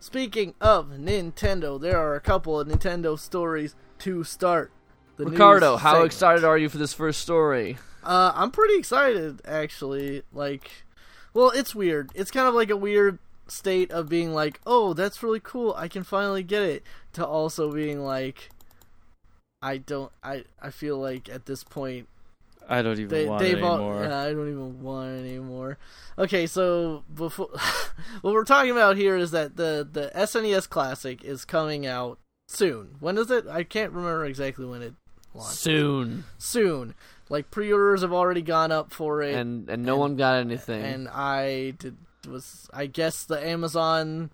Speaking 0.01 0.55
of 0.61 0.89
Nintendo, 0.91 1.81
there 1.81 1.99
are 1.99 2.15
a 2.15 2.21
couple 2.21 2.61
of 2.61 2.69
Nintendo 2.69 3.19
stories 3.19 3.75
to 4.01 4.25
start. 4.25 4.71
Ricardo, 5.17 5.77
how 5.77 5.93
segment. 5.93 6.07
excited 6.07 6.45
are 6.45 6.59
you 6.59 6.69
for 6.69 6.79
this 6.79 6.93
first 6.93 7.21
story? 7.21 7.79
Uh, 8.05 8.33
I'm 8.35 8.51
pretty 8.51 8.77
excited, 8.77 9.41
actually. 9.45 10.23
Like, 10.33 10.71
well, 11.33 11.51
it's 11.51 11.75
weird. 11.75 12.11
It's 12.15 12.31
kind 12.31 12.47
of 12.47 12.55
like 12.55 12.71
a 12.71 12.77
weird 12.77 13.19
state 13.49 13.91
of 13.91 14.09
being 14.09 14.33
like, 14.33 14.61
oh, 14.67 14.93
that's 14.93 15.23
really 15.23 15.41
cool. 15.41 15.75
I 15.77 15.89
can 15.89 16.05
finally 16.05 16.43
get 16.43 16.63
it. 16.63 16.83
To 17.15 17.27
also 17.27 17.73
being 17.73 18.05
like, 18.05 18.51
I 19.63 19.79
don't. 19.79 20.13
I 20.23 20.45
I 20.61 20.71
feel 20.71 20.99
like 20.99 21.29
at 21.29 21.47
this 21.47 21.65
point 21.65 22.09
I 22.69 22.83
don't 22.83 22.99
even 22.99 23.09
they 23.09 23.27
want 23.27 23.43
it 23.45 23.63
all. 23.63 23.75
anymore. 23.77 24.03
Yeah, 24.05 24.19
I 24.21 24.33
don't 24.33 24.49
even 24.49 24.83
want 24.83 25.11
it 25.11 25.21
anymore. 25.21 25.79
Okay, 26.19 26.47
so 26.47 27.05
before 27.15 27.49
what 28.23 28.35
we're 28.35 28.45
talking 28.45 28.71
about 28.73 28.97
here 28.97 29.17
is 29.17 29.31
that 29.31 29.57
the 29.57 29.87
the 29.91 30.11
SNES 30.15 30.69
Classic 30.69 31.23
is 31.25 31.45
coming 31.45 31.87
out 31.87 32.19
soon. 32.49 32.97
When 33.01 33.19
is 33.19 33.31
it? 33.31 33.47
I 33.47 33.63
can't 33.63 33.93
remember 33.93 34.25
exactly 34.25 34.67
when 34.67 34.83
it 34.83 34.95
launched. 35.35 35.59
Soon. 35.59 36.25
Soon. 36.39 36.95
Like 37.29 37.51
pre-orders 37.51 38.03
have 38.03 38.13
already 38.13 38.43
gone 38.43 38.71
up 38.71 38.93
for 38.93 39.21
it 39.23 39.35
And 39.35 39.69
and 39.69 39.85
no 39.85 39.97
one 39.97 40.17
got 40.17 40.37
anything. 40.39 40.83
and 40.85 41.09
I 41.09 41.71
did 41.79 41.97
was 42.29 42.69
I 42.73 42.87
guess 42.87 43.25
the 43.25 43.45
Amazon 43.45 44.31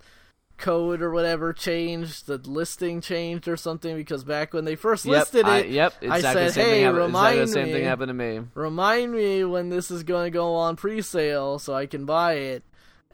code 0.59 1.03
or 1.03 1.11
whatever 1.11 1.53
changed, 1.53 2.27
the 2.27 2.39
listing 2.39 3.01
changed 3.01 3.49
or 3.49 3.57
something 3.57 3.97
because 3.97 4.25
back 4.25 4.53
when 4.53 4.65
they 4.65 4.77
first 4.77 5.05
yep, 5.05 5.29
listed 5.29 5.47
I, 5.47 5.59
it, 5.59 5.69
yep, 5.71 5.95
I 6.09 6.17
exactly 6.17 6.45
the 6.45 6.49
said, 6.49 6.55
same 6.55 6.65
"Hey, 6.67 6.71
thing 6.71 6.83
happened. 6.83 7.09
Exactly 7.09 7.41
the 7.41 7.47
remind 7.47 7.49
same 7.49 7.71
thing 7.71 7.85
happened 7.85 8.09
to 8.09 8.15
me. 8.15 8.41
remind 8.55 9.13
me 9.13 9.45
when 9.45 9.69
this 9.71 9.91
is 9.91 10.03
going 10.03 10.27
to 10.27 10.31
go 10.31 10.55
on 10.55 10.77
pre-sale 10.77 11.59
so 11.59 11.75
I 11.75 11.87
can 11.87 12.05
buy 12.05 12.35
it. 12.35 12.63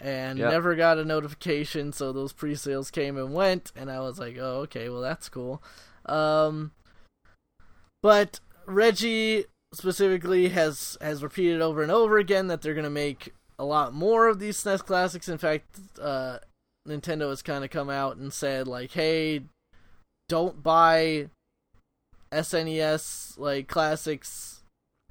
And 0.01 0.39
Yep. 0.39 0.51
never 0.51 0.77
got 0.77 0.99
a 0.99 1.05
notification, 1.05 1.93
so 1.93 2.13
those 2.13 2.33
pre-sales 2.33 2.89
came 2.91 3.17
and 3.17 3.35
went, 3.35 3.73
and 3.75 3.91
I 3.91 3.99
was 3.99 4.19
like, 4.21 4.37
"Oh, 4.39 4.61
okay, 4.61 4.89
well 4.89 5.01
that's 5.01 5.29
cool." 5.29 5.61
Um, 6.07 6.71
but 8.03 8.39
Reggie 8.67 9.47
specifically 9.75 10.51
has 10.51 10.97
has 11.01 11.23
repeated 11.23 11.61
over 11.61 11.83
and 11.83 11.91
over 11.91 12.17
again 12.17 12.47
that 12.47 12.63
they're 12.63 12.75
gonna 12.75 12.89
make 12.91 13.35
a 13.59 13.65
lot 13.65 13.93
more 13.93 14.29
of 14.29 14.39
these 14.39 14.57
SNES 14.57 14.85
classics. 14.85 15.29
In 15.29 15.37
fact, 15.39 15.81
uh, 16.01 16.39
Nintendo 16.87 17.29
has 17.31 17.43
kind 17.43 17.65
of 17.65 17.71
come 17.71 17.91
out 17.91 18.17
and 18.17 18.33
said 18.33 18.67
like, 18.69 18.93
"Hey, 18.93 19.43
don't 20.29 20.63
buy 20.63 21.29
SNES 22.33 23.39
like 23.39 23.69
classics 23.69 24.63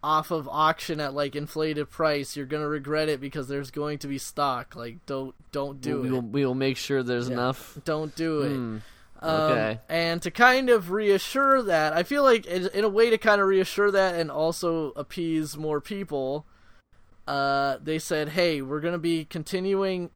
off 0.04 0.30
of 0.30 0.48
auction 0.48 1.00
at 1.00 1.14
like 1.14 1.36
inflated 1.36 1.90
price. 1.90 2.36
You're 2.36 2.46
gonna 2.46 2.68
regret 2.68 3.10
it 3.10 3.20
because 3.20 3.48
there's 3.48 3.72
going 3.72 3.98
to 4.00 4.08
be 4.08 4.18
stock. 4.18 4.76
Like, 4.76 5.06
don't 5.06 5.34
don't 5.52 5.82
do 5.82 6.02
we 6.02 6.08
it. 6.08 6.12
will 6.12 6.22
we 6.22 6.46
will 6.46 6.56
make 6.56 6.78
sure 6.78 7.02
there's 7.04 7.28
Yeah. 7.28 7.34
enough. 7.34 7.78
Don't 7.84 8.16
do 8.16 8.42
it." 8.42 8.50
Hmm. 8.56 8.78
Um, 9.20 9.30
Okay. 9.52 9.80
And 9.90 10.22
to 10.22 10.30
kind 10.30 10.70
of 10.70 10.92
reassure 10.92 11.64
that, 11.64 11.94
I 11.94 12.04
feel 12.04 12.22
like 12.24 12.46
in 12.46 12.68
in 12.68 12.84
a 12.84 12.90
way 12.90 13.10
to 13.10 13.18
kind 13.18 13.42
of 13.42 13.48
reassure 13.48 13.90
that 13.92 14.14
and 14.16 14.30
also 14.30 14.92
appease 14.92 15.58
more 15.58 15.82
people, 15.82 16.46
uh, 17.28 17.78
they 17.82 17.98
said, 17.98 18.30
"Hey, 18.30 18.62
we're 18.62 18.80
gonna 18.80 19.00
be 19.00 19.26
continuing 19.26 20.12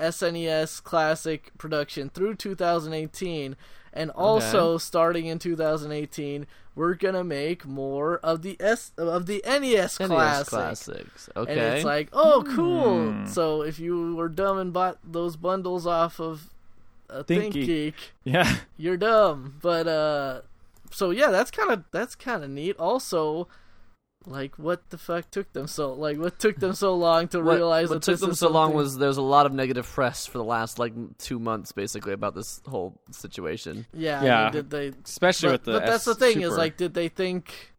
SNES 0.00 0.82
Classic 0.82 1.50
production 1.58 2.10
through 2.10 2.34
2018, 2.36 3.56
and 3.92 4.10
also 4.10 4.76
starting 4.78 5.26
in 5.26 5.38
2018, 5.38 6.46
we're 6.74 6.94
gonna 6.94 7.22
make 7.22 7.64
more 7.64 8.18
of 8.18 8.42
the 8.42 8.56
S 8.58 8.90
of 8.98 9.26
the 9.26 9.40
NES, 9.46 10.00
NES 10.00 10.08
Classic." 10.08 10.48
classics. 10.48 11.28
Okay. 11.36 11.52
And 11.52 11.60
it's 11.60 11.84
like, 11.84 12.08
oh, 12.12 12.44
cool. 12.54 13.12
Hmm. 13.12 13.26
So 13.26 13.62
if 13.62 13.78
you 13.78 14.16
were 14.16 14.28
dumb 14.28 14.58
and 14.58 14.72
bought 14.72 14.98
those 15.04 15.36
bundles 15.36 15.86
off 15.86 16.18
of 16.18 16.50
a 17.08 17.22
Thinky. 17.22 17.52
ThinkGeek, 17.66 17.94
Yeah. 18.24 18.56
you're 18.76 18.96
dumb. 18.96 19.58
But 19.62 19.86
uh, 19.86 20.40
so 20.90 21.10
yeah, 21.10 21.30
that's 21.30 21.52
kind 21.52 21.70
of 21.70 21.84
that's 21.92 22.16
kind 22.16 22.42
of 22.42 22.50
neat. 22.50 22.76
Also, 22.78 23.46
like, 24.26 24.56
what 24.58 24.88
the 24.90 24.98
fuck 24.98 25.30
took 25.30 25.52
them 25.52 25.66
so 25.66 25.92
like 25.92 26.18
what 26.18 26.38
took 26.38 26.56
them 26.56 26.72
so 26.74 26.94
long 26.94 27.28
to 27.28 27.40
what, 27.40 27.56
realize 27.56 27.88
what 27.88 27.96
that 27.96 28.02
took 28.02 28.12
this 28.14 28.20
them 28.20 28.30
is 28.30 28.38
so 28.38 28.48
long 28.48 28.72
was 28.74 28.96
there 28.96 29.08
was 29.08 29.18
a 29.18 29.22
lot 29.22 29.46
of 29.46 29.52
negative 29.52 29.86
press 29.86 30.26
for 30.26 30.38
the 30.38 30.44
last 30.44 30.78
like 30.78 30.92
two 31.18 31.38
months, 31.38 31.72
basically, 31.72 32.12
about 32.12 32.34
this 32.34 32.60
whole 32.66 32.98
situation. 33.10 33.86
yeah, 33.92 34.16
I 34.16 34.20
mean, 34.20 34.26
Yeah. 34.26 34.50
did 34.50 34.70
they? 34.70 34.92
Especially 35.04 35.48
But, 35.48 35.52
with 35.52 35.64
the 35.64 35.72
but 35.72 35.86
that's 35.86 36.04
the 36.04 36.12
S 36.12 36.16
thing 36.18 36.40
is 36.42 36.56
like, 36.56 36.76
did 36.76 36.94
they 36.94 37.08
think? 37.08 37.72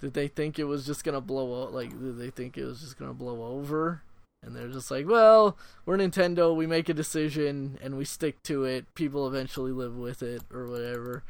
Did 0.00 0.12
they 0.12 0.28
think 0.28 0.58
it 0.58 0.64
was 0.64 0.84
just 0.84 1.04
gonna 1.04 1.20
blow 1.22 1.62
up? 1.64 1.72
Like, 1.72 1.90
did 1.90 2.18
they 2.18 2.30
think 2.30 2.58
it 2.58 2.64
was 2.64 2.80
just 2.80 2.98
gonna 2.98 3.14
blow 3.14 3.42
over? 3.44 4.02
And 4.42 4.54
they're 4.54 4.68
just 4.68 4.90
like, 4.90 5.08
well, 5.08 5.56
we're 5.86 5.96
Nintendo. 5.96 6.54
We 6.54 6.66
make 6.66 6.88
a 6.88 6.94
decision 6.94 7.78
and 7.82 7.96
we 7.96 8.04
stick 8.04 8.42
to 8.44 8.64
it. 8.64 8.94
People 8.94 9.26
eventually 9.26 9.72
live 9.72 9.96
with 9.96 10.22
it 10.22 10.42
or 10.52 10.66
whatever. 10.66 11.24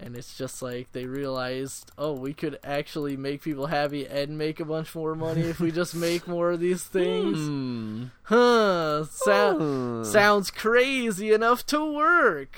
And 0.00 0.14
it's 0.16 0.38
just 0.38 0.62
like 0.62 0.92
they 0.92 1.06
realized, 1.06 1.90
oh, 1.98 2.12
we 2.12 2.32
could 2.32 2.58
actually 2.62 3.16
make 3.16 3.42
people 3.42 3.66
happy 3.66 4.06
and 4.06 4.38
make 4.38 4.60
a 4.60 4.64
bunch 4.64 4.94
more 4.94 5.16
money 5.16 5.40
if 5.42 5.58
we 5.58 5.72
just 5.72 5.94
make 5.94 6.28
more 6.28 6.52
of 6.52 6.60
these 6.60 6.84
things. 6.84 7.36
Hmm. 7.38 8.04
Huh? 8.22 9.04
Sound 9.04 9.58
Hmm. 9.60 10.04
sounds 10.04 10.50
crazy 10.52 11.32
enough 11.32 11.66
to 11.66 11.84
work. 11.84 12.56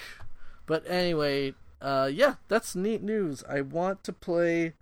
But 0.67 0.85
anyway, 0.89 1.55
uh, 1.81 2.11
yeah, 2.13 2.35
that's 2.49 2.77
neat 2.77 3.03
news. 3.03 3.43
I 3.49 3.63
want 3.63 4.05
to 4.05 4.13
play. 4.13 4.75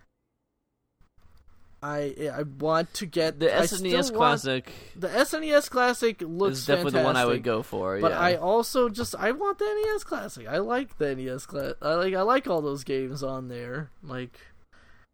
I 1.81 2.31
I 2.33 2.43
want 2.43 2.93
to 2.95 3.05
get 3.05 3.39
The 3.39 3.57
I 3.57 3.65
still 3.65 3.79
SNES 3.79 3.93
want- 4.11 4.15
Classic 4.15 4.71
The 4.95 5.07
SNES 5.07 5.69
Classic 5.69 6.21
looks 6.21 6.59
is 6.59 6.65
definitely 6.65 6.99
the 6.99 7.05
one 7.05 7.15
I 7.15 7.25
would 7.25 7.43
go 7.43 7.63
for. 7.63 7.99
But 7.99 8.11
yeah. 8.11 8.19
I 8.19 8.35
also 8.35 8.89
just 8.89 9.15
I 9.15 9.31
want 9.31 9.59
the 9.59 9.65
NES 9.65 10.03
Classic. 10.03 10.47
I 10.47 10.57
like 10.57 10.97
the 10.97 11.15
NES 11.15 11.45
Classic. 11.45 11.77
I 11.81 11.93
like 11.95 12.13
I 12.13 12.21
like 12.21 12.47
all 12.47 12.61
those 12.61 12.83
games 12.83 13.23
on 13.23 13.47
there. 13.47 13.91
Like, 14.03 14.39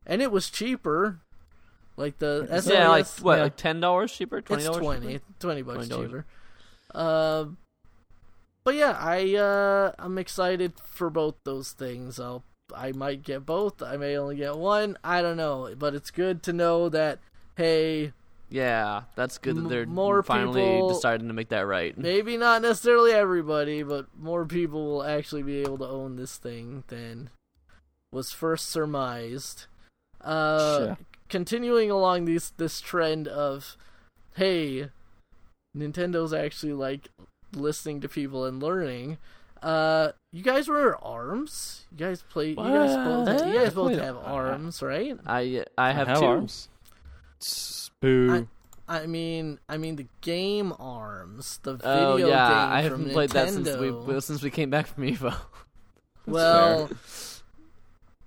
and 0.08 0.22
it 0.22 0.32
was 0.32 0.50
cheaper. 0.50 1.20
Like 1.98 2.18
the 2.18 2.48
SNES. 2.52 2.74
yeah, 2.74 2.90
like 2.90 3.08
what, 3.22 3.38
yeah. 3.38 3.44
like 3.44 3.56
ten 3.58 3.80
dollars 3.80 4.12
cheaper, 4.12 4.42
twenty 4.42 4.64
dollars 4.64 4.82
20, 4.82 5.20
20 5.40 5.62
bucks 5.62 5.88
$20. 5.88 5.90
cheaper. 5.90 6.26
Uh, 6.94 7.46
but 8.64 8.76
yeah, 8.76 8.98
I 9.00 9.36
uh, 9.36 9.92
I'm 10.00 10.18
excited 10.18 10.74
for 10.84 11.10
both 11.12 11.36
those 11.44 11.72
things. 11.72 12.20
I'll 12.20 12.44
I 12.74 12.92
might 12.94 13.24
get 13.24 13.46
both. 13.46 13.82
I 13.82 13.98
may 13.98 14.18
only 14.18 14.38
get 14.38 14.56
one. 14.58 14.98
I 15.04 15.22
don't 15.22 15.38
know, 15.38 15.74
but 15.78 15.94
it's 15.94 16.12
good 16.12 16.42
to 16.44 16.54
know 16.54 16.90
that 16.90 17.20
hey, 17.58 18.12
Yeah, 18.50 19.04
that's 19.16 19.38
good 19.38 19.56
M- 19.58 19.64
that 19.64 19.70
they're 19.70 19.86
more 19.86 20.22
finally 20.24 20.62
people- 20.62 20.90
deciding 20.90 21.28
to 21.28 21.34
make 21.34 21.50
that 21.50 21.68
right. 21.68 21.98
maybe 21.98 22.38
not 22.38 22.62
necessarily 22.62 23.12
everybody, 23.12 23.84
but 23.84 24.08
more 24.18 24.46
people 24.46 24.86
will 24.86 25.04
actually 25.04 25.44
be 25.44 25.62
able 25.62 25.78
to 25.80 25.88
own 25.88 26.16
this 26.16 26.38
thing 26.38 26.84
than 26.88 27.30
was 28.12 28.32
first 28.32 28.70
surmised. 28.70 29.68
Uh, 30.22 30.78
Sure. 30.80 30.98
continuing 31.30 31.92
along 31.92 32.26
these 32.26 32.52
this 32.58 32.82
trend 32.82 33.28
of, 33.28 33.78
hey, 34.36 34.90
Nintendo's 35.78 36.34
actually 36.34 36.74
like 36.74 37.10
listening 37.54 38.02
to 38.02 38.10
people 38.10 38.44
and 38.46 38.62
learning. 38.62 39.18
Uh, 39.62 40.12
you 40.36 40.44
guys 40.44 40.68
were 40.68 40.98
arms. 41.04 41.86
You 41.92 41.98
guys 42.06 42.22
play. 42.30 42.50
You 42.50 42.56
guys 42.56 42.96
both. 42.96 43.28
What? 43.28 43.48
You 43.48 43.54
guys 43.60 43.74
both 43.74 43.88
played- 43.92 44.00
have 44.04 44.18
arms, 44.18 44.82
right? 44.82 45.18
I 45.26 45.64
I 45.78 45.92
have, 45.92 46.08
have 46.08 46.20
two. 46.20 46.26
arms. 46.26 46.68
S- 47.42 47.90
Boo. 48.02 48.48
I 48.88 49.08
mean, 49.08 49.60
I 49.68 49.78
mean 49.78 49.96
the 49.96 50.08
game 50.22 50.74
arms, 50.78 51.60
the 51.64 51.80
Oh 51.84 52.16
video 52.18 52.28
yeah, 52.28 52.48
game 52.50 52.58
I 52.74 52.82
haven't 52.82 53.10
played 53.12 53.30
that 53.32 53.50
since 53.50 53.76
we 53.78 53.90
well, 53.92 54.22
since 54.22 54.44
we 54.44 54.52
came 54.52 54.70
back 54.70 54.88
from 54.88 55.04
Evo. 55.06 55.34
Well, 56.28 56.90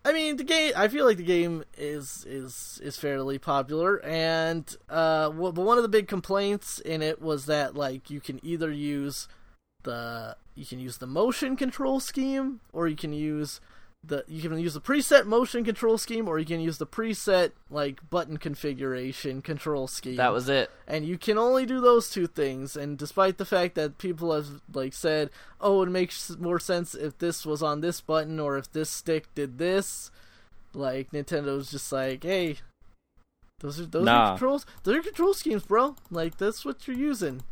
I 0.04 0.12
mean, 0.12 0.36
the 0.36 0.44
game. 0.44 0.72
I 0.76 0.86
feel 0.88 1.04
like 1.04 1.16
the 1.16 1.24
game 1.24 1.64
is 1.76 2.24
is 2.28 2.80
is 2.82 2.96
fairly 2.96 3.38
popular, 3.38 4.00
and 4.04 4.64
uh, 4.88 5.30
wh- 5.30 5.52
but 5.52 5.62
one 5.62 5.76
of 5.78 5.82
the 5.82 5.88
big 5.88 6.06
complaints 6.08 6.78
in 6.78 7.02
it 7.02 7.20
was 7.20 7.46
that 7.46 7.74
like 7.74 8.08
you 8.08 8.20
can 8.20 8.38
either 8.44 8.70
use 8.70 9.26
the 9.84 10.36
you 10.54 10.66
can 10.66 10.78
use 10.80 10.98
the 10.98 11.06
motion 11.06 11.56
control 11.56 12.00
scheme, 12.00 12.60
or 12.72 12.88
you 12.88 12.96
can 12.96 13.12
use 13.12 13.60
the 14.04 14.24
you 14.28 14.40
can 14.40 14.58
use 14.58 14.74
the 14.74 14.80
preset 14.80 15.26
motion 15.26 15.64
control 15.64 15.98
scheme, 15.98 16.28
or 16.28 16.38
you 16.38 16.44
can 16.46 16.60
use 16.60 16.78
the 16.78 16.86
preset 16.86 17.52
like 17.70 18.08
button 18.10 18.36
configuration 18.36 19.42
control 19.42 19.86
scheme 19.88 20.16
That 20.16 20.32
was 20.32 20.48
it. 20.48 20.70
and 20.86 21.04
you 21.04 21.18
can 21.18 21.36
only 21.38 21.66
do 21.66 21.80
those 21.80 22.08
two 22.10 22.26
things 22.28 22.76
and 22.76 22.96
despite 22.96 23.38
the 23.38 23.44
fact 23.44 23.74
that 23.74 23.98
people 23.98 24.32
have 24.34 24.60
like 24.72 24.94
said 24.94 25.30
oh 25.60 25.82
it 25.82 25.88
makes 25.90 26.36
more 26.38 26.58
sense 26.60 26.94
if 26.94 27.18
this 27.18 27.44
was 27.44 27.62
on 27.62 27.80
this 27.80 28.00
button 28.00 28.38
or 28.38 28.56
if 28.56 28.70
this 28.72 28.88
stick 28.88 29.26
did 29.34 29.58
this 29.58 30.10
like 30.74 31.10
nintendo's 31.10 31.70
just 31.70 31.90
like 31.92 32.22
hey 32.22 32.56
those 33.60 33.80
are 33.80 33.86
those 33.86 34.04
Nah. 34.04 34.12
are 34.20 34.28
controls 34.30 34.64
those 34.84 34.96
are 34.96 35.02
control 35.02 35.34
schemes 35.34 35.64
bro 35.64 35.96
like 36.10 36.38
that's 36.38 36.64
what 36.64 36.86
you're 36.86 36.96
using 36.96 37.42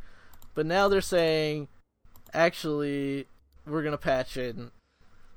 but 0.55 0.64
now 0.64 0.87
they're 0.87 1.01
saying 1.01 1.66
actually 2.37 3.26
we're 3.66 3.82
gonna 3.82 3.97
patch 3.99 4.37
in 4.37 4.70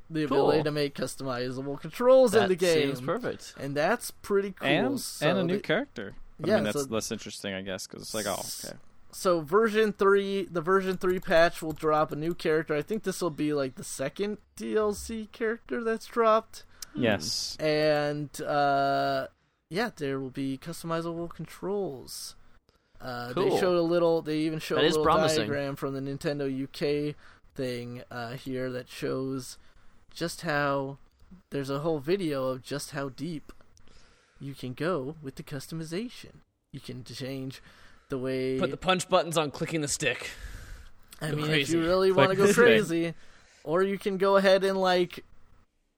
the 0.10 0.26
Cool. 0.28 0.38
ability 0.50 0.64
to 0.64 0.72
make 0.72 0.96
customizable 0.96 1.80
controls 1.80 2.34
in 2.36 2.50
the 2.50 2.56
game 2.56 2.96
seems 2.96 3.02
perfect. 3.02 3.54
and 3.60 3.76
that's 3.76 4.12
pretty 4.12 4.52
cool 4.52 4.68
and 4.68 5.00
So 5.00 5.30
and 5.30 5.40
a 5.40 5.44
new 5.44 5.56
they- 5.56 5.62
character. 5.62 6.16
I 6.44 6.48
Yeah, 6.48 6.56
mean, 6.56 6.64
that's 6.66 6.84
so- 6.84 6.88
less 6.90 7.12
interesting, 7.12 7.54
I 7.54 7.62
guess, 7.62 7.86
because 7.88 8.02
it's 8.04 8.14
like, 8.14 8.26
oh, 8.28 8.42
okay. 8.66 8.78
so 9.12 9.42
version 9.42 9.92
3 9.94 10.46
the 10.46 10.62
version 10.62 10.98
3 10.98 11.20
patch 11.20 11.62
will 11.62 11.72
drop 11.74 12.12
a 12.12 12.16
new 12.16 12.34
character 12.36 12.76
i 12.76 12.82
think 12.84 13.02
this 13.04 13.22
will 13.22 13.32
be 13.32 13.54
like 13.54 13.74
the 13.76 13.84
second 13.84 14.38
dlc 14.56 15.32
character 15.32 15.84
that's 15.84 16.06
dropped 16.06 16.64
Yes. 16.96 17.58
and 17.60 18.30
uh 18.42 19.26
yeah 19.72 19.90
there 19.96 20.20
will 20.20 20.30
be 20.30 20.60
customizable 20.60 21.28
controls 21.30 22.36
uh 23.02 23.34
they 23.34 23.50
showed 23.60 23.78
a 23.78 23.82
little 23.82 24.22
they 24.22 24.38
even 24.40 24.60
showed 24.60 24.76
That 24.78 24.86
a 24.86 24.88
little 24.88 25.04
promising. 25.04 25.40
diagram 25.40 25.76
from 25.76 25.94
the 25.94 26.02
nintendo 26.02 26.46
uk 26.64 27.16
thing 27.56 28.04
uh 28.12 28.32
here 28.34 28.70
that 28.72 28.90
shows 28.90 29.58
just 30.14 30.42
how 30.42 30.98
there's 31.52 31.70
a 31.70 31.80
whole 31.80 32.00
video 32.00 32.48
of 32.48 32.64
just 32.64 32.92
how 32.92 33.10
deep 33.10 33.52
you 34.40 34.54
can 34.54 34.74
go 34.74 35.16
with 35.22 35.36
the 35.36 35.44
customization 35.44 36.42
you 36.72 36.80
can 36.80 37.04
change 37.04 37.62
the 38.10 38.18
way 38.18 38.58
Put 38.60 38.72
the 38.72 38.78
punch 38.78 39.08
buttons 39.08 39.38
on 39.38 39.52
clicking 39.52 39.82
the 39.82 39.88
stick. 39.88 40.32
I 41.22 41.30
Go 41.30 41.36
mean, 41.38 41.52
if 41.52 41.70
you 41.70 41.82
really 41.82 42.12
want 42.12 42.32
to 42.32 42.36
go 42.36 42.52
crazy, 42.54 43.14
or 43.64 43.84
you 43.84 43.98
can 44.00 44.18
go 44.18 44.36
ahead 44.38 44.64
and 44.64 44.80
like, 44.80 45.24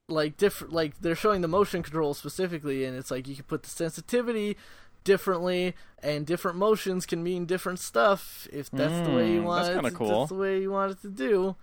like 0.08 0.36
different, 0.36 0.72
like 0.74 1.00
they're 1.00 1.14
showing 1.14 1.40
the 1.40 1.48
motion 1.48 1.82
control 1.82 2.12
specifically, 2.12 2.84
and 2.84 2.96
it's 2.96 3.10
like 3.10 3.26
you 3.28 3.34
can 3.34 3.44
put 3.44 3.62
the 3.62 3.70
sensitivity 3.70 4.56
differently, 5.04 5.74
and 6.02 6.26
different 6.26 6.56
motions 6.58 7.06
can 7.06 7.22
mean 7.22 7.46
different 7.46 7.78
stuff 7.78 8.46
if 8.52 8.70
that's 8.70 9.00
the 9.06 9.14
way 9.14 9.32
you 9.32 9.40
Mm, 9.42 9.44
want. 9.44 9.64
that's 9.64 9.68
it 9.70 9.74
kinda 9.74 9.90
to- 9.90 9.96
cool. 9.96 10.18
That's 10.20 10.28
the 10.30 10.34
way 10.36 10.60
you 10.60 10.70
want 10.70 10.92
it 10.92 11.02
to 11.02 11.08
do. 11.08 11.56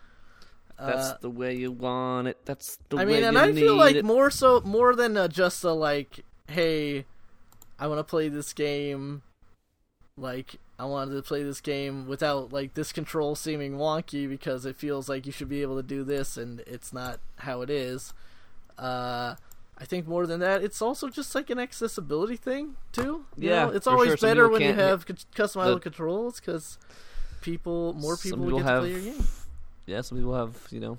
That's 0.77 1.09
Uh, 1.09 1.17
the 1.21 1.29
way 1.29 1.55
you 1.57 1.71
want 1.71 2.27
it. 2.29 2.37
That's 2.45 2.77
the 2.89 2.97
I 2.97 3.05
way 3.05 3.15
mean, 3.15 3.23
and 3.25 3.35
you 3.35 3.43
I 3.43 3.51
feel 3.53 3.75
like 3.75 3.97
it. 3.97 4.05
more 4.05 4.29
so, 4.31 4.61
more 4.61 4.95
than 4.95 5.17
uh, 5.17 5.27
just 5.27 5.63
a 5.65 5.73
like, 5.73 6.23
hey, 6.47 7.05
I 7.77 7.87
want 7.87 7.99
to 7.99 8.03
play 8.05 8.29
this 8.29 8.53
game. 8.53 9.23
Like, 10.17 10.55
I 10.77 10.85
wanted 10.85 11.15
to 11.15 11.21
play 11.21 11.43
this 11.43 11.59
game 11.61 12.07
without 12.07 12.53
like 12.53 12.73
this 12.73 12.91
control 12.93 13.35
seeming 13.35 13.73
wonky 13.73 14.27
because 14.29 14.65
it 14.65 14.77
feels 14.77 15.09
like 15.09 15.25
you 15.25 15.31
should 15.33 15.49
be 15.49 15.61
able 15.61 15.75
to 15.77 15.83
do 15.83 16.03
this 16.05 16.37
and 16.37 16.61
it's 16.61 16.93
not 16.93 17.19
how 17.39 17.61
it 17.61 17.69
is. 17.69 18.13
Uh, 18.77 19.35
I 19.81 19.85
think 19.85 20.07
more 20.07 20.27
than 20.27 20.39
that, 20.41 20.61
it's 20.63 20.81
also 20.81 21.07
just 21.09 21.33
like 21.33 21.49
an 21.49 21.57
accessibility 21.59 22.35
thing 22.35 22.75
too. 22.91 23.25
You 23.37 23.49
Yeah, 23.49 23.65
know? 23.65 23.71
it's 23.71 23.87
always 23.87 24.09
sure. 24.09 24.17
Better 24.17 24.49
when 24.49 24.61
you 24.61 24.73
have 24.73 25.05
customizable 25.05 25.75
the- 25.75 25.79
controls 25.79 26.39
because 26.39 26.77
people, 27.41 27.93
more 27.93 28.17
people, 28.17 28.39
will 28.39 28.45
people 28.47 28.59
get 28.59 28.65
to 28.65 28.71
have- 28.71 28.81
play 28.83 28.91
your 28.91 29.01
game. 29.01 29.23
Yeah, 29.85 30.01
some 30.01 30.17
people 30.17 30.35
have 30.35 30.55
you 30.71 30.79
know 30.79 30.97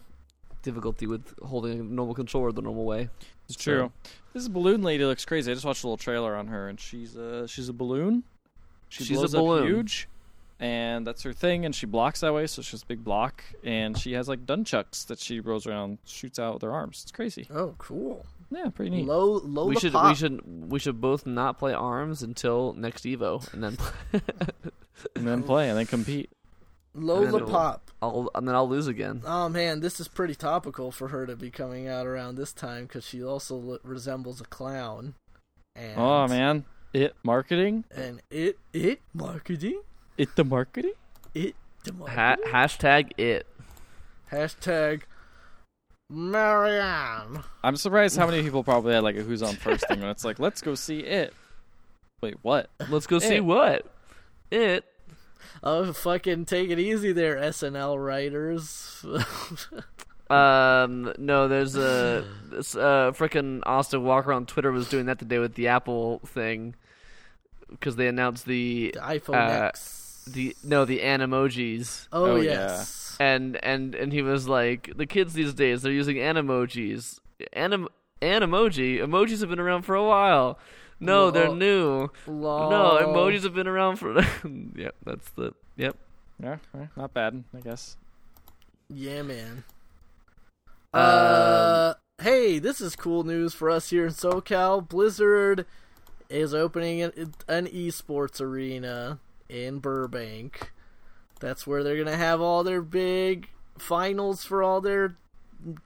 difficulty 0.63 1.07
with 1.07 1.35
holding 1.43 1.81
a 1.81 1.83
normal 1.83 2.15
controller 2.15 2.53
the 2.53 2.63
normal 2.63 2.85
way. 2.85 3.09
It's 3.49 3.57
true. 3.57 3.93
This 4.33 4.47
balloon 4.49 4.83
lady 4.83 5.05
looks 5.05 5.25
crazy. 5.25 5.51
I 5.51 5.55
just 5.55 5.67
watched 5.67 5.85
a 5.85 5.87
little 5.87 5.97
trailer 5.97 6.35
on 6.37 6.47
her, 6.49 6.69
and 6.69 6.79
she's 6.81 7.17
uh 7.17 7.47
she's 7.47 7.69
a 7.69 7.73
balloon. 7.73 8.25
She 8.89 9.05
She's 9.05 9.19
a 9.19 9.21
blows 9.21 9.33
balloon. 9.33 9.63
up 9.63 9.69
huge, 9.69 10.09
and 10.59 11.07
that's 11.07 11.23
her 11.23 11.33
thing. 11.33 11.65
And 11.65 11.75
she 11.75 11.87
blocks 11.87 12.21
that 12.21 12.33
way, 12.35 12.47
so 12.49 12.61
she's 12.63 12.83
a 12.83 12.87
big 12.87 13.05
block. 13.05 13.45
And 13.63 13.97
she 13.97 14.13
has 14.15 14.29
like 14.29 14.47
dunchucks 14.47 15.07
that 15.07 15.19
she 15.21 15.39
rolls 15.39 15.67
around, 15.67 15.99
shoots 16.05 16.39
out 16.39 16.55
with 16.55 16.63
her 16.63 16.73
arms. 16.73 17.01
It's 17.05 17.13
crazy. 17.13 17.47
Oh, 17.55 17.75
cool. 17.79 18.27
Yeah, 18.51 18.69
pretty 18.71 18.91
neat. 18.91 19.07
Low, 19.07 19.39
low. 19.45 19.67
we 19.67 19.75
the 19.75 19.81
should 19.81 19.93
pop. 19.93 20.09
we 20.09 20.15
should 20.17 20.71
we 20.73 20.79
should 20.79 21.01
both 21.01 21.25
not 21.27 21.59
play 21.59 21.73
arms 21.73 22.23
until 22.23 22.73
next 22.73 23.05
Evo, 23.05 23.51
and 23.53 23.63
then 23.63 23.77
and 25.15 25.27
then 25.27 25.43
play 25.43 25.69
and 25.69 25.79
then 25.79 25.87
compete. 25.87 26.31
Lola 26.95 27.25
And 27.27 27.35
then- 27.35 27.47
Pop. 27.47 27.91
I'll 28.03 28.29
and 28.35 28.49
then 28.49 28.55
I'll 28.57 28.69
lose 28.69 28.87
again. 28.89 29.23
Oh 29.25 29.49
man, 29.49 29.81
this 29.81 30.01
is 30.01 30.09
pretty 30.09 30.35
topical 30.35 30.91
for 30.91 31.09
her 31.09 31.27
to 31.27 31.37
be 31.37 31.51
coming 31.51 31.87
out 31.87 32.07
around 32.07 32.35
this 32.37 32.53
time 32.53 32.85
because 32.87 33.05
she 33.05 33.23
also 33.23 33.55
lo- 33.57 33.79
resembles 33.85 34.41
a 34.41 34.45
clown. 34.45 35.15
And, 35.77 35.95
Oh 36.01 36.27
man, 36.27 36.65
it 36.93 37.15
marketing, 37.23 37.85
And 37.95 38.21
it 38.31 38.59
it 38.73 39.01
marketing 39.15 39.81
it 40.19 40.35
the 40.35 40.45
marketing. 40.45 40.95
it 41.35 41.55
the 41.85 41.93
Ha- 42.07 42.37
hashtag 42.49 43.13
it. 43.19 43.47
hashtag 44.33 45.03
Marianne. 46.11 47.43
I'm 47.63 47.77
surprised 47.77 48.17
how 48.17 48.27
many 48.27 48.43
people 48.43 48.65
probably 48.65 48.95
had 48.95 49.03
like 49.05 49.17
a 49.17 49.23
who's 49.23 49.43
on 49.43 49.55
first 49.55 49.87
thing 49.89 50.01
when 50.01 50.11
it's 50.11 50.25
like, 50.25 50.39
let's 50.39 50.61
go 50.61 50.75
see 50.75 51.01
it. 51.01 51.33
Wait, 52.21 52.37
what? 52.43 52.69
Let's 52.89 53.07
go 53.07 53.19
see 53.19 53.41
what 53.41 53.87
it. 54.51 54.85
Oh, 55.63 55.93
fucking 55.93 56.45
take 56.47 56.71
it 56.71 56.79
easy 56.79 57.13
there, 57.13 57.37
SNL 57.37 58.05
writers. 58.05 59.05
Um, 60.29 61.13
no, 61.19 61.49
there's 61.49 61.77
a 61.77 62.25
this 62.51 62.77
uh 62.77 63.11
freaking 63.15 63.63
Austin 63.67 64.05
Walker 64.05 64.33
on 64.33 64.47
Twitter 64.47 64.71
was 64.71 64.89
doing 64.89 65.07
that 65.07 65.19
today 65.19 65.39
with 65.39 65.55
the 65.55 65.69
Apple 65.69 66.21
thing 66.27 66.75
because 67.69 67.97
they 67.97 68.07
announced 68.07 68.47
the 68.47 68.93
the 68.95 69.01
iPhone 69.01 69.35
Uh, 69.35 69.67
X. 69.67 70.10
the 70.33 70.57
no 70.63 70.85
the 70.85 71.01
animojis 71.01 72.07
oh, 72.13 72.33
Oh, 72.33 72.37
yes. 72.37 73.17
and 73.21 73.57
and 73.65 73.95
and 73.95 74.13
he 74.13 74.23
was 74.23 74.49
like 74.49 74.93
the 74.97 75.07
kids 75.07 75.33
these 75.35 75.55
days 75.55 75.83
they're 75.83 75.93
using 75.93 76.17
animojis 76.17 77.19
anim 77.53 77.89
animoji 78.23 78.99
emojis 78.99 79.41
have 79.41 79.49
been 79.51 79.61
around 79.61 79.83
for 79.83 79.95
a 79.95 80.05
while 80.05 80.59
no 81.01 81.31
they're 81.31 81.55
new 81.55 82.09
Lol. 82.27 82.71
no 82.71 82.99
emojis 83.03 83.43
have 83.45 83.55
been 83.55 83.67
around 83.69 83.97
for 83.97 84.15
yep 84.77 84.95
that's 85.05 85.31
the 85.31 85.53
yep 85.77 85.97
Yeah, 86.43 86.57
not 86.97 87.13
bad, 87.13 87.45
I 87.57 87.61
guess. 87.61 87.97
Yeah, 88.89 89.23
man. 89.23 89.65
Um, 90.93 91.01
Uh, 91.03 91.95
hey, 92.23 92.59
this 92.59 92.81
is 92.81 92.97
cool 92.97 93.25
news 93.25 93.53
for 93.55 93.69
us 93.71 93.91
here 93.91 94.07
in 94.07 94.13
SoCal. 94.13 94.87
Blizzard 94.89 95.67
is 96.31 96.55
opening 96.55 97.03
an, 97.03 97.35
an 97.47 97.67
esports 97.67 98.41
arena 98.41 99.19
in 99.51 99.79
Burbank. 99.81 100.73
That's 101.41 101.67
where 101.67 101.83
they're 101.83 101.97
gonna 102.03 102.17
have 102.17 102.41
all 102.41 102.63
their 102.65 102.83
big 102.83 103.49
finals 103.79 104.45
for 104.45 104.63
all 104.63 104.81
their 104.81 105.17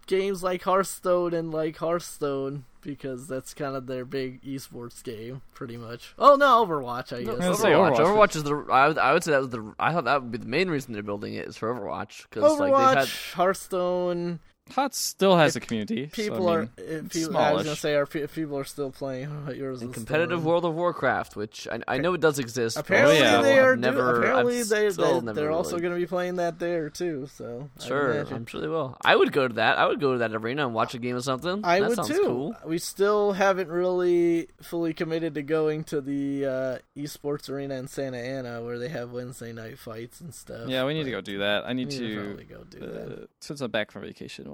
games 0.06 0.42
like 0.42 0.62
Hearthstone 0.62 1.32
and 1.34 1.52
like 1.52 1.76
Hearthstone 1.78 2.64
because 2.80 3.26
that's 3.26 3.54
kind 3.54 3.74
of 3.74 3.86
their 3.86 4.04
big 4.04 4.42
esports 4.42 5.02
game, 5.02 5.42
pretty 5.54 5.76
much. 5.76 6.14
Oh 6.18 6.36
no, 6.36 6.64
Overwatch, 6.66 7.16
I 7.16 7.22
No, 7.22 7.36
guess. 7.36 7.44
I 7.44 7.48
was 7.48 7.60
gonna 7.60 7.70
say 7.70 7.70
Overwatch. 7.72 7.96
Overwatch. 7.96 8.16
Overwatch 8.32 8.36
is 8.36 8.42
the. 8.44 8.54
I 8.70 8.88
would, 8.88 8.98
I 8.98 9.12
would 9.12 9.24
say 9.24 9.30
that 9.32 9.40
was 9.40 9.48
the. 9.50 9.74
I 9.78 9.92
thought 9.92 10.04
that 10.04 10.22
would 10.22 10.30
be 10.32 10.38
the 10.38 10.46
main 10.46 10.68
reason 10.68 10.92
they're 10.92 11.02
building 11.02 11.34
it 11.34 11.46
is 11.46 11.56
for 11.56 11.72
Overwatch 11.74 12.24
because 12.28 12.52
Overwatch, 12.52 12.58
like 12.70 12.94
they've 12.96 12.98
had 12.98 13.08
Hearthstone. 13.34 14.40
Hot 14.72 14.94
still 14.94 15.36
has 15.36 15.56
a 15.56 15.60
community. 15.60 16.08
so, 16.08 16.22
People 16.22 16.48
I 16.48 16.54
are. 16.54 16.60
mean, 16.60 16.70
If 16.78 17.12
people, 17.12 17.36
I 17.36 17.52
was 17.52 17.64
gonna 17.64 17.76
say, 17.76 17.94
are 17.96 18.06
people 18.06 18.56
are 18.58 18.64
still 18.64 18.90
playing 18.90 19.28
Heroes 19.54 19.82
in 19.82 19.92
competitive 19.92 20.38
Storm. 20.40 20.44
World 20.44 20.64
of 20.64 20.74
Warcraft, 20.74 21.36
which 21.36 21.68
I, 21.70 21.80
I 21.86 21.98
know 21.98 22.14
it 22.14 22.22
does 22.22 22.38
exist. 22.38 22.76
but 22.76 22.86
Apparently 22.86 23.18
yeah. 23.18 23.42
they 23.42 23.58
I've 23.58 23.64
are. 23.64 23.74
do- 23.76 23.80
Never. 23.82 24.20
apparently 24.22 24.60
I've 24.60 24.68
they, 24.70 24.90
still 24.90 25.20
they 25.20 25.26
never 25.26 25.32
they're 25.38 25.50
also 25.50 25.78
going 25.78 25.92
to 25.92 25.98
be 26.00 26.06
playing 26.06 26.36
that 26.36 26.58
there 26.58 26.88
too. 26.88 27.28
So 27.34 27.68
I'd 27.76 27.82
Sure. 27.82 28.22
I'm 28.34 28.46
sure 28.46 28.60
they 28.62 28.66
will. 28.68 28.96
I 29.04 29.14
would 29.14 29.32
go 29.32 29.46
to 29.46 29.54
that. 29.54 29.76
I 29.78 29.86
would 29.86 30.00
go 30.00 30.12
to 30.12 30.18
that 30.20 30.34
arena 30.34 30.64
and 30.64 30.74
watch 30.74 30.94
a 30.94 30.98
game 30.98 31.16
of 31.16 31.24
something. 31.24 31.60
I 31.62 31.80
that 31.80 31.88
would 31.90 31.96
sounds 31.96 32.08
too. 32.08 32.22
Cool. 32.24 32.56
We 32.64 32.78
still 32.78 33.32
haven't 33.32 33.68
really 33.68 34.48
fully 34.62 34.94
committed 34.94 35.34
to 35.34 35.42
going 35.42 35.84
to 35.84 36.00
the 36.00 36.46
uh, 36.46 36.78
esports 36.98 37.50
arena 37.50 37.74
in 37.74 37.86
Santa 37.86 38.16
Ana 38.16 38.62
where 38.62 38.78
they 38.78 38.88
have 38.88 39.10
Wednesday 39.12 39.52
night 39.52 39.78
fights 39.78 40.22
and 40.22 40.34
stuff. 40.34 40.68
Yeah, 40.68 40.86
we 40.86 40.94
need 40.94 41.04
to 41.04 41.10
go 41.10 41.20
do 41.20 41.38
that. 41.40 41.64
I 41.66 41.74
need 41.74 41.88
need 41.88 41.98
to. 41.98 42.24
probably 42.24 42.44
go 42.44 42.64
do 42.64 42.78
that. 42.80 43.22
uh, 43.24 43.26
since 43.40 43.60
I'm 43.60 43.70
back 43.70 43.90
from 43.90 44.00
vacation, 44.02 44.48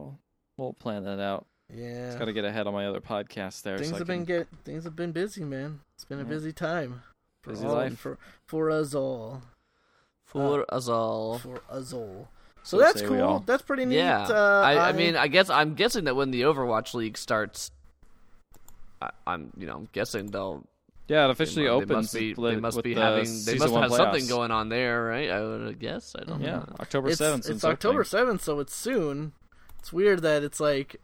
we'll 0.61 0.67
we'll 0.69 0.73
plan 0.75 1.05
that 1.05 1.21
out. 1.21 1.47
Yeah, 1.73 2.17
Got 2.19 2.25
to 2.25 2.33
get 2.33 2.45
ahead 2.45 2.67
on 2.67 2.73
my 2.73 2.87
other 2.87 3.01
podcast 3.01 3.63
there. 3.63 3.77
things 3.79 3.91
so 3.91 3.95
I 3.97 3.99
have 3.99 4.07
been 4.07 4.25
get 4.25 4.49
things 4.65 4.85
have 4.85 4.97
been 4.97 5.13
busy, 5.13 5.45
man. 5.45 5.81
It's 5.95 6.05
been 6.05 6.19
a 6.19 6.23
Yeah. 6.23 6.29
busy 6.29 6.53
time. 6.53 7.03
For 7.43 7.51
Busy 7.51 7.67
all- 7.67 7.75
life. 7.75 7.99
for 7.99 8.19
for 8.47 8.71
us 8.71 8.95
all. 8.95 9.43
For 10.27 10.65
us 10.73 10.89
all. 10.89 11.39
For 11.39 11.61
us 11.71 11.93
all. 11.93 12.29
So, 12.63 12.77
So 12.77 12.79
that's 12.79 13.01
cool. 13.03 13.43
That's 13.47 13.63
pretty 13.63 13.85
neat. 13.87 13.97
Yeah. 13.97 14.25
Uh, 14.29 14.63
I, 14.65 14.91
I 14.91 14.93
mean, 14.93 15.17
I 15.17 15.29
guess 15.29 15.49
I'm 15.49 15.75
guessing 15.75 16.05
that 16.05 16.15
when 16.17 16.31
the 16.31 16.43
Overwatch 16.43 16.93
League 16.93 17.17
starts, 17.17 17.71
I, 19.01 19.11
I'm 19.27 19.51
you 19.57 19.67
know 19.67 19.77
I'm 19.77 19.89
guessing 19.93 20.27
they'll 20.27 20.65
Yeah, 21.09 21.25
it 21.27 21.31
officially 21.31 21.65
mu- 21.67 21.71
opens. 21.71 21.89
They 21.89 21.95
must 21.95 22.13
be, 22.15 22.35
they 22.35 22.57
must 22.57 22.83
be 22.83 22.95
the 22.95 23.01
having. 23.01 23.45
They 23.47 23.57
must 23.59 23.73
one 23.73 23.83
have 23.85 23.93
something 23.93 24.27
going 24.27 24.51
on 24.51 24.69
there, 24.69 25.05
right? 25.05 25.31
I 25.31 25.41
would 25.43 25.79
guess. 25.79 26.15
I 26.19 26.25
don't 26.25 26.41
Yeah, 26.43 26.57
know. 26.59 26.77
October 26.81 27.09
it's, 27.09 27.19
seventh. 27.19 27.49
it's 27.49 27.65
October 27.65 28.05
seventh, 28.05 28.43
so 28.45 28.59
it's 28.61 28.75
soon. 28.75 29.33
It's 29.81 29.93
weird 29.93 30.23
that 30.23 30.43
it's 30.45 30.61
like 30.61 30.97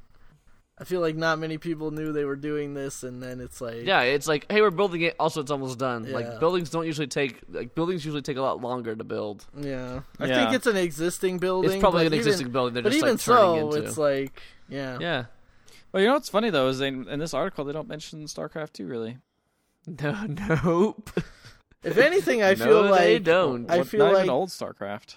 I 0.78 0.84
feel 0.84 1.00
like 1.00 1.16
not 1.16 1.38
many 1.38 1.56
people 1.56 1.90
knew 1.90 2.12
they 2.12 2.26
were 2.26 2.36
doing 2.36 2.74
this, 2.74 3.02
and 3.02 3.22
then 3.22 3.40
it's 3.40 3.60
like 3.62 3.84
Yeah, 3.84 4.02
it's 4.02 4.28
like, 4.28 4.44
hey, 4.52 4.60
we're 4.60 4.70
building 4.70 5.00
it. 5.02 5.16
Also, 5.18 5.40
it's 5.40 5.50
almost 5.50 5.78
done. 5.78 6.04
Yeah. 6.04 6.14
Like 6.14 6.38
buildings 6.38 6.68
don't 6.68 6.84
usually 6.86 7.06
take 7.06 7.40
like 7.48 7.74
buildings 7.74 8.04
usually 8.04 8.20
take 8.22 8.36
a 8.36 8.42
lot 8.42 8.60
longer 8.60 8.94
to 8.94 9.02
build. 9.04 9.46
yeah. 9.56 10.00
I 10.20 10.26
Yeah. 10.26 10.44
think 10.44 10.54
it's 10.56 10.66
an 10.66 10.76
existing 10.76 11.38
building. 11.38 11.70
It's 11.72 11.80
probably 11.80 12.02
an 12.02 12.06
even- 12.12 12.18
existing 12.18 12.50
building. 12.52 12.74
They're 12.74 12.82
but 12.82 12.92
just 12.92 13.02
even 13.02 13.14
like 13.14 13.20
turning 13.24 13.70
so, 13.72 13.76
into. 13.76 13.88
it's 13.88 13.96
like 13.98 14.42
yeah. 14.68 14.98
yeah. 15.00 15.24
Well, 15.92 16.02
you 16.02 16.08
know 16.08 16.14
what's 16.14 16.28
funny 16.28 16.50
though 16.50 16.68
is 16.68 16.78
they, 16.78 16.88
in 16.88 17.18
this 17.18 17.32
article 17.32 17.64
they 17.64 17.72
don't 17.72 17.88
mention 17.88 18.24
StarCraft 18.24 18.72
two 18.74 18.86
really. 18.86 19.16
No, 20.02 20.26
nope. 20.64 21.10
If 21.84 21.96
anything, 21.96 22.42
I 22.42 22.54
No, 22.58 22.64
feel 22.64 22.82
they 22.82 23.14
like 23.14 23.22
don't. 23.22 23.70
I 23.70 23.84
feel 23.84 24.04
not 24.06 24.12
like 24.14 24.24
even 24.24 24.30
old 24.30 24.48
StarCraft. 24.50 25.14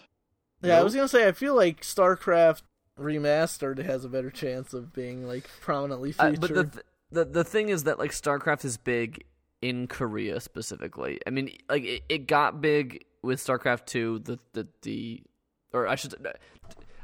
yeah. 0.62 0.80
I 0.80 0.84
was 0.84 0.94
gonna 0.96 1.08
say 1.10 1.28
I 1.28 1.32
feel 1.34 1.56
like 1.56 1.82
StarCraft 1.82 2.62
remastered 3.00 3.84
has 3.84 4.06
a 4.06 4.10
better 4.10 4.30
chance 4.30 4.74
of 4.74 4.94
being 4.94 5.28
like 5.28 5.50
prominently 5.62 6.14
Uh, 6.20 6.32
featured. 6.32 6.42
but 6.42 6.54
the, 6.54 6.64
th- 6.66 6.86
the 7.12 7.26
the 7.26 7.44
thing 7.44 7.70
is 7.70 7.84
that 7.86 7.98
like 8.00 8.12
StarCraft 8.12 8.66
is 8.66 8.78
big 8.78 9.24
in 9.62 9.88
Korea 9.88 10.40
specifically. 10.40 11.20
I 11.28 11.30
mean, 11.32 11.52
like 11.70 11.84
it, 11.84 12.04
it 12.10 12.28
got 12.28 12.62
big 12.62 13.06
with 13.22 13.40
StarCraft 13.40 13.86
two. 13.86 14.20
The 14.20 14.40
the 14.54 14.68
the 14.84 15.24
or 15.74 15.88
I 15.88 15.96
should 15.96 16.16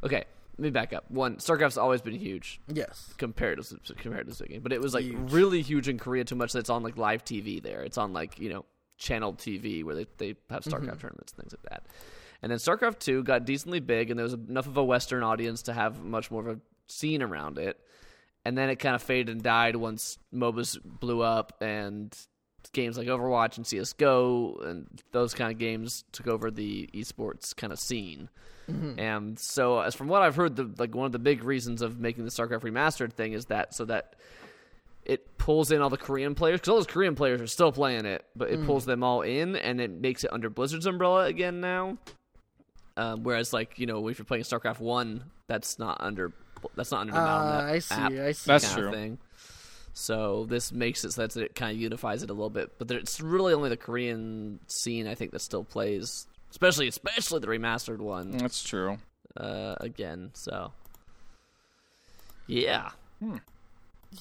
okay. 0.03 0.25
Let 0.57 0.63
me 0.63 0.69
back 0.69 0.93
up. 0.93 1.11
One, 1.11 1.35
StarCraft's 1.35 1.77
always 1.77 2.01
been 2.01 2.13
huge 2.13 2.61
yes. 2.71 3.13
compared 3.17 3.61
to 3.61 3.77
compared 3.97 4.25
to 4.27 4.33
Ziggy, 4.33 4.63
but 4.63 4.71
it 4.71 4.79
was 4.79 4.93
like 4.93 5.03
Huge. 5.03 5.31
really 5.33 5.61
huge 5.61 5.89
in 5.89 5.99
Korea. 5.99 6.23
Too 6.23 6.35
much 6.35 6.53
that 6.53 6.59
it's 6.59 6.69
on 6.69 6.81
like 6.81 6.95
live 6.97 7.25
TV 7.25 7.61
there. 7.61 7.81
It's 7.81 7.97
on 7.97 8.13
like 8.13 8.39
you 8.39 8.49
know 8.49 8.63
channel 8.97 9.33
TV 9.33 9.83
where 9.83 9.95
they 9.95 10.05
they 10.17 10.35
have 10.49 10.63
StarCraft 10.63 11.01
tournaments 11.01 11.33
and 11.33 11.41
things 11.43 11.53
like 11.61 11.69
that. 11.71 11.83
And 12.41 12.51
then 12.51 12.59
StarCraft 12.59 12.99
two 12.99 13.23
got 13.23 13.45
decently 13.45 13.79
big, 13.79 14.09
and 14.09 14.19
there 14.19 14.23
was 14.23 14.33
enough 14.33 14.67
of 14.67 14.77
a 14.77 14.83
Western 14.83 15.23
audience 15.23 15.63
to 15.63 15.73
have 15.73 16.03
much 16.03 16.31
more 16.31 16.47
of 16.47 16.57
a 16.57 16.61
scene 16.87 17.21
around 17.21 17.57
it. 17.57 17.79
And 18.43 18.57
then 18.57 18.69
it 18.69 18.75
kind 18.75 18.93
of 18.93 19.01
faded 19.01 19.29
and 19.29 19.41
died 19.41 19.75
once 19.75 20.19
MOBAs 20.33 20.77
blew 20.83 21.21
up 21.21 21.61
and 21.61 22.15
games 22.73 22.97
like 22.97 23.07
Overwatch 23.07 23.57
and 23.57 23.65
CS:GO 23.65 24.59
and 24.65 25.01
those 25.11 25.33
kind 25.33 25.51
of 25.51 25.57
games 25.57 26.03
took 26.11 26.27
over 26.27 26.51
the 26.51 26.89
esports 26.93 27.55
kind 27.55 27.73
of 27.73 27.79
scene. 27.79 28.29
Mm-hmm. 28.69 28.99
And 28.99 29.39
so, 29.39 29.79
as 29.79 29.95
from 29.95 30.07
what 30.07 30.21
I've 30.21 30.35
heard, 30.35 30.55
the 30.55 30.71
like 30.77 30.95
one 30.95 31.05
of 31.05 31.11
the 31.11 31.19
big 31.19 31.43
reasons 31.43 31.81
of 31.81 31.99
making 31.99 32.25
the 32.25 32.31
StarCraft 32.31 32.61
remastered 32.61 33.13
thing 33.13 33.33
is 33.33 33.45
that 33.45 33.73
so 33.73 33.85
that 33.85 34.15
it 35.05 35.37
pulls 35.37 35.71
in 35.71 35.81
all 35.81 35.89
the 35.89 35.97
Korean 35.97 36.33
players 36.33 36.59
because 36.59 36.69
all 36.69 36.75
those 36.77 36.87
Korean 36.87 37.15
players 37.15 37.39
are 37.41 37.47
still 37.47 37.71
playing 37.71 38.05
it, 38.05 38.25
but 38.35 38.49
it 38.49 38.59
mm. 38.59 38.65
pulls 38.65 38.85
them 38.85 39.03
all 39.03 39.21
in 39.21 39.55
and 39.55 39.79
it 39.79 39.91
makes 39.91 40.23
it 40.23 40.33
under 40.33 40.49
Blizzard's 40.49 40.87
umbrella 40.87 41.25
again 41.25 41.61
now. 41.61 41.97
Um, 42.97 43.23
whereas, 43.23 43.51
like 43.53 43.77
you 43.79 43.85
know, 43.85 44.07
if 44.07 44.17
you're 44.19 44.25
playing 44.25 44.43
StarCraft 44.43 44.79
one, 44.79 45.23
that's 45.47 45.77
not 45.79 45.97
under 45.99 46.31
that's 46.75 46.91
not 46.91 47.01
under 47.01 47.13
the 47.13 47.19
Ah, 47.19 47.65
I 47.65 47.79
see, 47.79 47.93
app 47.95 48.11
I 48.11 48.31
see. 48.31 48.47
That's 48.47 48.73
true. 48.73 48.91
thing. 48.91 49.17
So 49.93 50.45
this 50.49 50.71
makes 50.71 51.03
it 51.05 51.11
so 51.13 51.25
that 51.27 51.37
it 51.37 51.55
kind 51.55 51.71
of 51.71 51.77
unifies 51.81 52.21
it 52.23 52.29
a 52.29 52.33
little 52.33 52.49
bit, 52.49 52.77
but 52.77 52.87
there- 52.89 52.97
it's 52.99 53.21
really 53.21 53.53
only 53.53 53.69
the 53.69 53.77
Korean 53.77 54.59
scene 54.67 55.07
I 55.07 55.15
think 55.15 55.31
that 55.31 55.39
still 55.39 55.63
plays, 55.63 56.27
especially 56.51 56.87
especially 56.87 57.39
the 57.39 57.47
remastered 57.47 57.99
one 57.99 58.31
That's 58.31 58.61
true. 58.63 58.97
uh, 59.37 59.75
again. 59.79 60.31
So 60.33 60.71
yeah, 62.47 62.91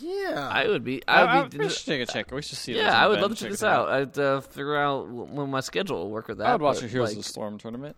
Yeah. 0.00 0.48
I 0.50 0.66
would 0.68 0.84
be. 0.84 1.02
I, 1.06 1.22
I 1.22 1.42
would 1.42 1.50
be. 1.50 1.58
we 1.58 1.68
should 1.68 1.86
take 1.86 2.08
a 2.08 2.12
check. 2.12 2.30
We 2.32 2.42
should 2.42 2.58
see. 2.58 2.74
yeah, 2.76 2.96
I 3.02 3.06
would 3.06 3.20
love 3.20 3.30
to 3.30 3.36
check 3.36 3.42
check 3.46 3.50
this 3.52 3.62
it 3.62 3.68
out. 3.68 3.88
I'd 3.88 4.18
uh, 4.18 4.40
figure 4.40 4.76
out 4.76 5.08
when 5.08 5.50
my 5.50 5.60
schedule 5.60 5.98
will 6.04 6.10
work 6.10 6.28
with 6.28 6.38
that. 6.38 6.46
I 6.48 6.52
would 6.52 6.62
watch 6.62 6.76
but, 6.76 6.84
a 6.84 6.88
Heroes 6.88 7.10
like, 7.10 7.18
of 7.18 7.22
the 7.24 7.28
Storm 7.28 7.58
tournament. 7.58 7.96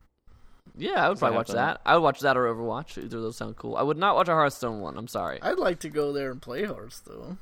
Yeah, 0.77 1.05
I 1.05 1.09
would 1.09 1.19
probably 1.19 1.37
watch 1.39 1.49
that. 1.49 1.81
I 1.87 1.95
would 1.95 2.03
watch 2.03 2.21
that 2.21 2.37
or 2.37 2.45
Overwatch. 2.55 2.99
Either 2.99 3.17
of 3.17 3.23
those 3.23 3.37
sound 3.37 3.57
cool. 3.57 3.77
I 3.77 3.83
would 3.83 3.97
not 3.97 4.15
watch 4.15 4.29
a 4.29 4.33
Hearthstone 4.33 4.81
one. 4.81 4.97
I'm 4.99 5.09
sorry. 5.09 5.41
I'd 5.41 5.59
like 5.59 5.81
to 5.81 5.89
go 5.89 6.13
there 6.13 6.31
and 6.31 6.41
play 6.43 6.65
Hearthstone. 6.65 7.39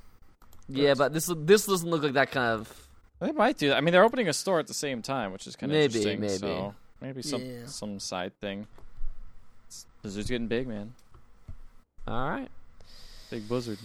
yeah, 0.68 0.94
but 0.94 1.12
this 1.12 1.30
this 1.36 1.66
doesn't 1.66 1.88
look 1.88 2.02
like 2.02 2.12
that 2.14 2.30
kind 2.30 2.60
of. 2.60 2.88
They 3.20 3.32
might 3.32 3.58
do 3.58 3.68
that. 3.70 3.76
I 3.76 3.80
mean, 3.80 3.92
they're 3.92 4.04
opening 4.04 4.28
a 4.28 4.32
store 4.32 4.60
at 4.60 4.66
the 4.66 4.74
same 4.74 5.02
time, 5.02 5.32
which 5.32 5.46
is 5.46 5.56
kind 5.56 5.72
of 5.72 5.76
Maybe, 5.78 5.98
interesting. 6.08 6.20
maybe. 6.20 6.38
So 6.38 6.74
maybe 7.00 7.22
some 7.22 7.42
Yeah. 7.44 7.66
some 7.66 7.98
side 7.98 8.38
thing. 8.40 8.66
It's- 9.66 9.86
Blizzard's 10.02 10.28
getting 10.28 10.46
big, 10.48 10.68
man. 10.68 10.94
All 12.06 12.28
right. 12.28 12.48
Big 13.30 13.48
Blizzard. 13.48 13.78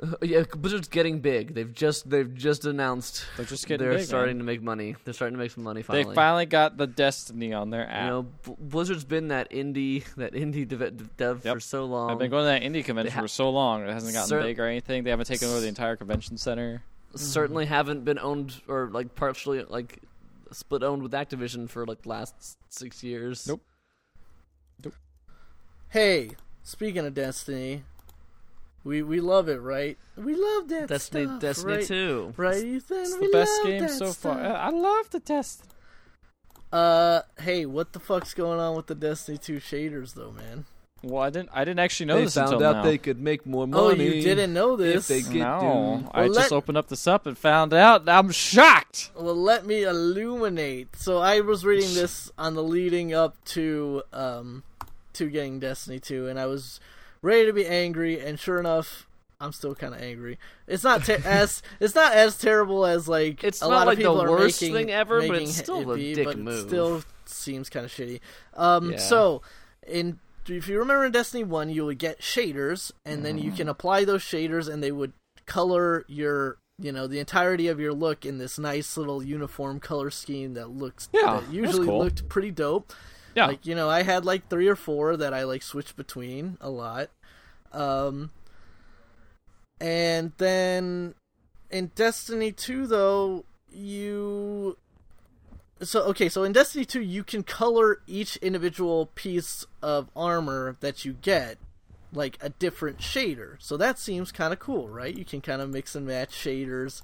yeah, 0.22 0.44
Blizzard's 0.56 0.86
getting 0.88 1.20
big. 1.20 1.54
They've 1.54 1.72
just 1.74 2.08
they've 2.08 2.32
just 2.32 2.64
announced 2.64 3.24
They're 3.36 3.46
just 3.46 3.66
getting 3.66 3.86
they're 3.88 3.98
big, 3.98 4.06
starting 4.06 4.36
man. 4.36 4.46
to 4.46 4.52
make 4.52 4.62
money. 4.62 4.94
They're 5.04 5.12
starting 5.14 5.36
to 5.36 5.42
make 5.42 5.50
some 5.50 5.64
money 5.64 5.82
finally. 5.82 6.02
They 6.02 6.04
finally. 6.04 6.14
finally 6.14 6.46
got 6.46 6.76
the 6.76 6.86
Destiny 6.86 7.52
on 7.52 7.70
their 7.70 7.88
app. 7.90 8.04
you 8.04 8.10
know, 8.10 8.22
B- 8.22 8.54
Blizzard's 8.60 9.04
been 9.04 9.28
that 9.28 9.50
indie 9.50 10.04
that 10.14 10.34
indie 10.34 10.68
dev, 10.68 11.16
dev 11.16 11.44
Yep. 11.44 11.54
for 11.54 11.60
so 11.60 11.84
long. 11.86 12.10
I've 12.10 12.18
been 12.18 12.30
going 12.30 12.42
to 12.44 12.46
that 12.46 12.62
indie 12.62 12.84
convention 12.84 13.12
ha- 13.12 13.22
for 13.22 13.28
so 13.28 13.50
long. 13.50 13.82
It 13.82 13.92
hasn't 13.92 14.12
gotten 14.14 14.28
Cer- 14.28 14.42
big 14.42 14.60
or 14.60 14.66
anything. 14.66 15.02
They 15.02 15.10
haven't 15.10 15.26
taken 15.26 15.48
over 15.48 15.60
the 15.60 15.66
entire 15.68 15.96
convention 15.96 16.36
center. 16.36 16.82
Certainly 17.16 17.66
haven't 17.66 18.04
been 18.04 18.18
owned 18.20 18.60
or 18.68 18.90
like 18.92 19.14
partially 19.16 19.64
like 19.64 19.98
split 20.52 20.82
owned 20.84 21.02
with 21.02 21.12
Activision 21.12 21.68
for 21.68 21.84
like 21.86 22.02
the 22.02 22.08
last 22.10 22.56
six 22.72 23.02
years. 23.02 23.48
Nope. 23.48 23.62
Hey, 25.90 26.30
speaking 26.62 27.06
of 27.06 27.14
Destiny, 27.14 27.82
we 28.84 29.02
we 29.02 29.20
love 29.20 29.48
it, 29.48 29.60
right? 29.60 29.98
We 30.16 30.34
love 30.34 30.68
that 30.68 30.88
Destiny, 30.88 31.26
stuff, 31.26 31.40
Destiny 31.40 31.72
right? 31.76 31.86
Two. 31.86 32.34
Right, 32.36 32.64
Ethan? 32.64 32.98
It's 33.02 33.18
we 33.18 33.26
the 33.26 33.32
best 33.32 33.52
love 33.58 33.66
game 33.66 33.80
that 33.82 33.90
so 33.90 34.12
far. 34.12 34.40
I 34.40 34.70
love 34.70 35.10
the 35.10 35.20
test. 35.20 35.64
Uh, 36.72 37.22
hey, 37.40 37.64
what 37.66 37.92
the 37.92 38.00
fuck's 38.00 38.34
going 38.34 38.60
on 38.60 38.76
with 38.76 38.86
the 38.88 38.94
Destiny 38.94 39.38
2 39.38 39.54
shaders, 39.56 40.12
though, 40.14 40.32
man? 40.32 40.66
Well, 41.02 41.22
I 41.22 41.30
didn't. 41.30 41.48
I 41.54 41.64
didn't 41.64 41.78
actually 41.78 42.06
know 42.06 42.16
they 42.16 42.24
this 42.24 42.34
found 42.34 42.52
until 42.54 42.66
out 42.66 42.76
now. 42.76 42.82
they 42.82 42.98
could 42.98 43.20
make 43.20 43.46
more 43.46 43.66
money. 43.68 43.86
Oh, 43.86 43.92
you 44.14 44.20
didn't 44.20 44.52
know 44.52 44.76
this? 44.76 45.06
they 45.06 45.22
get 45.22 45.34
no, 45.34 46.02
to- 46.04 46.10
I 46.16 46.22
Well, 46.22 46.34
just 46.34 46.50
let- 46.50 46.52
opened 46.52 46.76
up 46.76 46.88
this 46.88 47.06
up 47.06 47.24
and 47.24 47.38
found 47.38 47.72
out. 47.72 48.08
I'm 48.08 48.32
shocked. 48.32 49.12
Well, 49.14 49.36
let 49.36 49.64
me 49.64 49.84
illuminate. 49.84 50.96
So 50.96 51.18
I 51.18 51.40
was 51.40 51.64
reading 51.64 51.94
this 51.94 52.32
on 52.36 52.54
the 52.54 52.64
leading 52.64 53.14
up 53.14 53.36
to 53.46 54.02
um 54.12 54.64
to 55.14 55.30
getting 55.30 55.60
Destiny 55.60 56.00
2, 56.00 56.26
and 56.26 56.38
I 56.38 56.46
was 56.46 56.80
ready 57.22 57.46
to 57.46 57.52
be 57.52 57.66
angry, 57.66 58.20
and 58.20 58.38
sure 58.38 58.58
enough, 58.58 59.06
I'm 59.40 59.52
still 59.52 59.74
kind 59.74 59.94
of 59.94 60.00
angry. 60.02 60.38
It's 60.66 60.82
not 60.84 61.04
ter- 61.04 61.22
as 61.24 61.62
it's 61.80 61.94
not 61.94 62.12
as 62.12 62.36
terrible 62.38 62.84
as 62.86 63.08
like 63.08 63.44
It's 63.44 63.62
a 63.62 63.66
not 63.68 63.70
lot 63.74 63.86
like 63.86 63.94
of 63.94 63.98
people 63.98 64.20
are 64.22 64.30
worst 64.30 64.60
making, 64.60 64.74
thing 64.74 64.90
ever, 64.90 65.26
but 65.26 65.42
it's 65.42 65.56
still 65.56 65.90
it 65.92 65.96
be, 65.96 66.14
dick 66.14 66.24
but 66.24 66.38
move. 66.38 66.64
It 66.64 66.68
still 66.68 67.02
seems 67.26 67.68
kind 67.70 67.86
of 67.86 67.92
shitty. 67.92 68.20
Um, 68.54 68.92
Yeah. 68.92 68.98
so 68.98 69.42
in 69.86 70.18
if 70.48 70.66
you 70.66 70.78
remember 70.78 71.04
in 71.04 71.12
Destiny 71.12 71.44
1, 71.44 71.68
you 71.68 71.84
would 71.84 71.98
get 71.98 72.20
shaders, 72.20 72.90
and 73.04 73.22
then 73.22 73.36
you 73.36 73.52
can 73.52 73.68
apply 73.68 74.04
those 74.06 74.22
shaders, 74.22 74.66
and 74.66 74.82
they 74.82 74.90
would 74.90 75.12
color 75.44 76.06
your, 76.08 76.56
you 76.78 76.90
know, 76.90 77.06
the 77.06 77.18
entirety 77.18 77.68
of 77.68 77.78
your 77.78 77.92
look 77.92 78.24
in 78.24 78.38
this 78.38 78.58
nice 78.58 78.96
little 78.96 79.22
uniform 79.22 79.78
color 79.78 80.08
scheme 80.10 80.54
that 80.54 80.70
looks, 80.70 81.10
Yeah, 81.12 81.40
that 81.42 81.52
usually 81.52 81.86
cool. 81.86 81.98
looked 81.98 82.30
pretty 82.30 82.50
dope. 82.50 82.94
Yeah, 83.38 83.46
Like, 83.46 83.64
you 83.66 83.76
know, 83.76 83.88
I 83.88 84.02
had 84.02 84.24
like 84.24 84.48
three 84.48 84.66
or 84.66 84.74
four 84.74 85.16
that 85.16 85.32
I 85.32 85.44
like 85.44 85.62
switched 85.62 85.94
between 85.94 86.58
a 86.60 86.68
lot. 86.68 87.10
Um, 87.72 88.30
and 89.80 90.32
then 90.38 91.14
in 91.70 91.92
Destiny 91.94 92.50
2, 92.50 92.88
though, 92.88 93.44
you. 93.70 94.76
So, 95.80 96.02
okay, 96.06 96.28
so 96.28 96.42
in 96.42 96.50
Destiny 96.50 96.84
2, 96.84 97.00
you 97.00 97.22
can 97.22 97.44
color 97.44 98.00
each 98.08 98.38
individual 98.38 99.06
piece 99.14 99.64
of 99.80 100.08
armor 100.16 100.76
that 100.80 101.04
you 101.04 101.12
get 101.12 101.58
like 102.12 102.38
a 102.40 102.48
different 102.48 102.98
shader. 102.98 103.54
So 103.60 103.76
that 103.76 104.00
seems 104.00 104.32
kind 104.32 104.52
of 104.52 104.58
cool, 104.58 104.88
right? 104.88 105.16
You 105.16 105.24
can 105.24 105.40
kind 105.40 105.62
of 105.62 105.70
mix 105.70 105.94
and 105.94 106.04
match 106.04 106.30
shaders, 106.30 107.02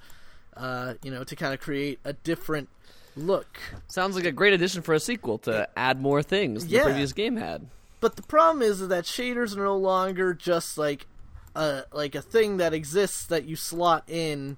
uh, 0.57 0.95
you 1.01 1.11
know, 1.11 1.23
to 1.23 1.35
kind 1.37 1.53
of 1.53 1.61
create 1.61 1.99
a 2.03 2.11
different 2.11 2.67
look. 3.15 3.57
Sounds 3.87 4.15
like 4.15 4.25
a 4.25 4.31
great 4.31 4.53
addition 4.53 4.81
for 4.81 4.93
a 4.93 4.99
sequel 4.99 5.37
to 5.39 5.67
add 5.77 6.01
more 6.01 6.21
things 6.23 6.65
Yeah. 6.65 6.79
the 6.79 6.85
previous 6.89 7.13
game 7.13 7.37
had. 7.37 7.67
But 8.01 8.15
the 8.17 8.23
problem 8.23 8.61
is 8.61 8.87
that 8.87 9.05
shaders 9.05 9.55
are 9.57 9.63
no 9.63 9.77
longer 9.77 10.33
just 10.33 10.77
like 10.77 11.07
a 11.55 11.83
like 11.93 12.13
a 12.15 12.21
thing 12.21 12.57
that 12.57 12.73
exists 12.73 13.25
that 13.27 13.45
you 13.45 13.55
slot 13.55 14.03
in, 14.07 14.57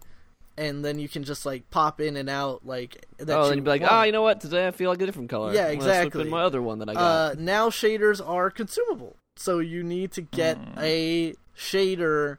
and 0.58 0.84
then 0.84 0.98
you 1.00 1.08
can 1.08 1.24
just 1.24 1.46
like 1.46 1.70
pop 1.70 2.02
in 2.02 2.18
and 2.18 2.28
out 2.30 2.66
like 2.66 3.06
that. 3.20 3.38
oh, 3.38 3.44
you 3.44 3.50
then 3.50 3.58
you'd 3.60 3.64
be 3.64 3.70
like, 3.70 3.82
want. 3.82 3.94
ah, 3.94 4.04
you 4.04 4.12
know 4.12 4.24
what? 4.24 4.42
Today 4.42 4.68
I 4.68 4.72
feel 4.72 4.90
like 4.90 5.02
a 5.02 5.06
different 5.06 5.30
color. 5.30 5.54
Yeah, 5.54 5.68
I'm 5.68 5.80
slip 5.80 5.90
exactly. 5.90 6.22
In 6.24 6.30
my 6.30 6.42
other 6.42 6.62
one 6.62 6.80
that 6.80 6.90
I 6.90 6.94
got. 6.96 7.02
uh, 7.02 7.36
now 7.40 7.70
shaders 7.70 8.28
are 8.28 8.50
consumable, 8.50 9.16
so 9.36 9.60
you 9.60 9.84
need 9.84 10.12
to 10.14 10.22
get 10.22 10.58
Hmm. 10.58 10.80
a 10.80 11.34
shader 11.56 12.38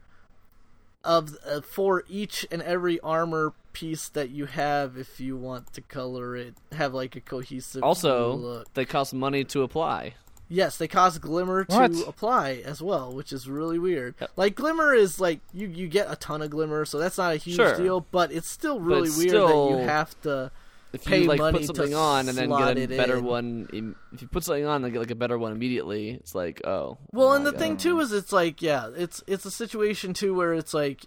of 1.04 1.36
uh, 1.46 1.60
for 1.60 2.04
each 2.08 2.44
and 2.50 2.60
every 2.62 2.98
armor 3.00 3.52
piece 3.78 4.08
that 4.10 4.30
you 4.30 4.46
have 4.46 4.96
if 4.96 5.20
you 5.20 5.36
want 5.36 5.72
to 5.74 5.80
color 5.80 6.36
it 6.36 6.54
have 6.72 6.94
like 6.94 7.16
a 7.16 7.20
cohesive 7.20 7.82
also, 7.82 8.34
look. 8.34 8.74
they 8.74 8.84
cost 8.84 9.14
money 9.14 9.44
to 9.44 9.62
apply. 9.62 10.14
Yes, 10.50 10.78
they 10.78 10.88
cost 10.88 11.20
Glimmer 11.20 11.64
to 11.64 12.04
apply 12.08 12.62
as 12.64 12.80
well, 12.80 13.12
which 13.12 13.34
is 13.34 13.46
really 13.50 13.78
weird. 13.78 14.14
Yep. 14.18 14.30
Like 14.36 14.54
Glimmer 14.54 14.94
is 14.94 15.20
like 15.20 15.40
you 15.52 15.66
you 15.68 15.88
get 15.88 16.10
a 16.10 16.16
ton 16.16 16.40
of 16.40 16.48
Glimmer, 16.50 16.84
so 16.86 16.98
that's 16.98 17.18
not 17.18 17.34
a 17.34 17.36
huge 17.36 17.56
Sure. 17.56 17.76
deal, 17.76 18.00
but 18.00 18.32
it's 18.32 18.48
still 18.48 18.80
really 18.80 19.08
it's 19.08 19.18
weird 19.18 19.28
still- 19.30 19.70
that 19.70 19.76
you 19.82 19.86
have 19.86 20.20
to 20.22 20.50
If 20.94 21.04
Pay 21.04 21.20
you 21.22 21.28
like 21.28 21.38
money 21.38 21.58
put 21.58 21.66
something 21.66 21.94
on 21.94 22.30
and 22.30 22.38
then 22.38 22.48
get 22.48 22.78
a 22.78 22.86
better 22.86 23.18
in. 23.18 23.24
one, 23.24 23.94
if 24.10 24.22
you 24.22 24.28
put 24.28 24.42
something 24.42 24.64
on 24.64 24.84
and 24.84 24.90
get 24.92 25.00
like 25.00 25.10
a 25.10 25.14
better 25.14 25.36
one 25.38 25.52
immediately, 25.52 26.12
it's 26.12 26.34
like, 26.34 26.66
oh. 26.66 26.96
Well, 27.12 27.28
now 27.28 27.34
and 27.36 27.44
the 27.46 27.50
gotta- 27.52 27.62
thing 27.64 27.76
too 27.76 28.00
is 28.00 28.10
it's 28.12 28.32
like 28.32 28.62
yeah, 28.62 28.88
it's 28.96 29.22
it's 29.26 29.44
a 29.44 29.50
situation 29.50 30.14
too 30.14 30.32
where 30.34 30.54
it's 30.54 30.72
like 30.72 31.04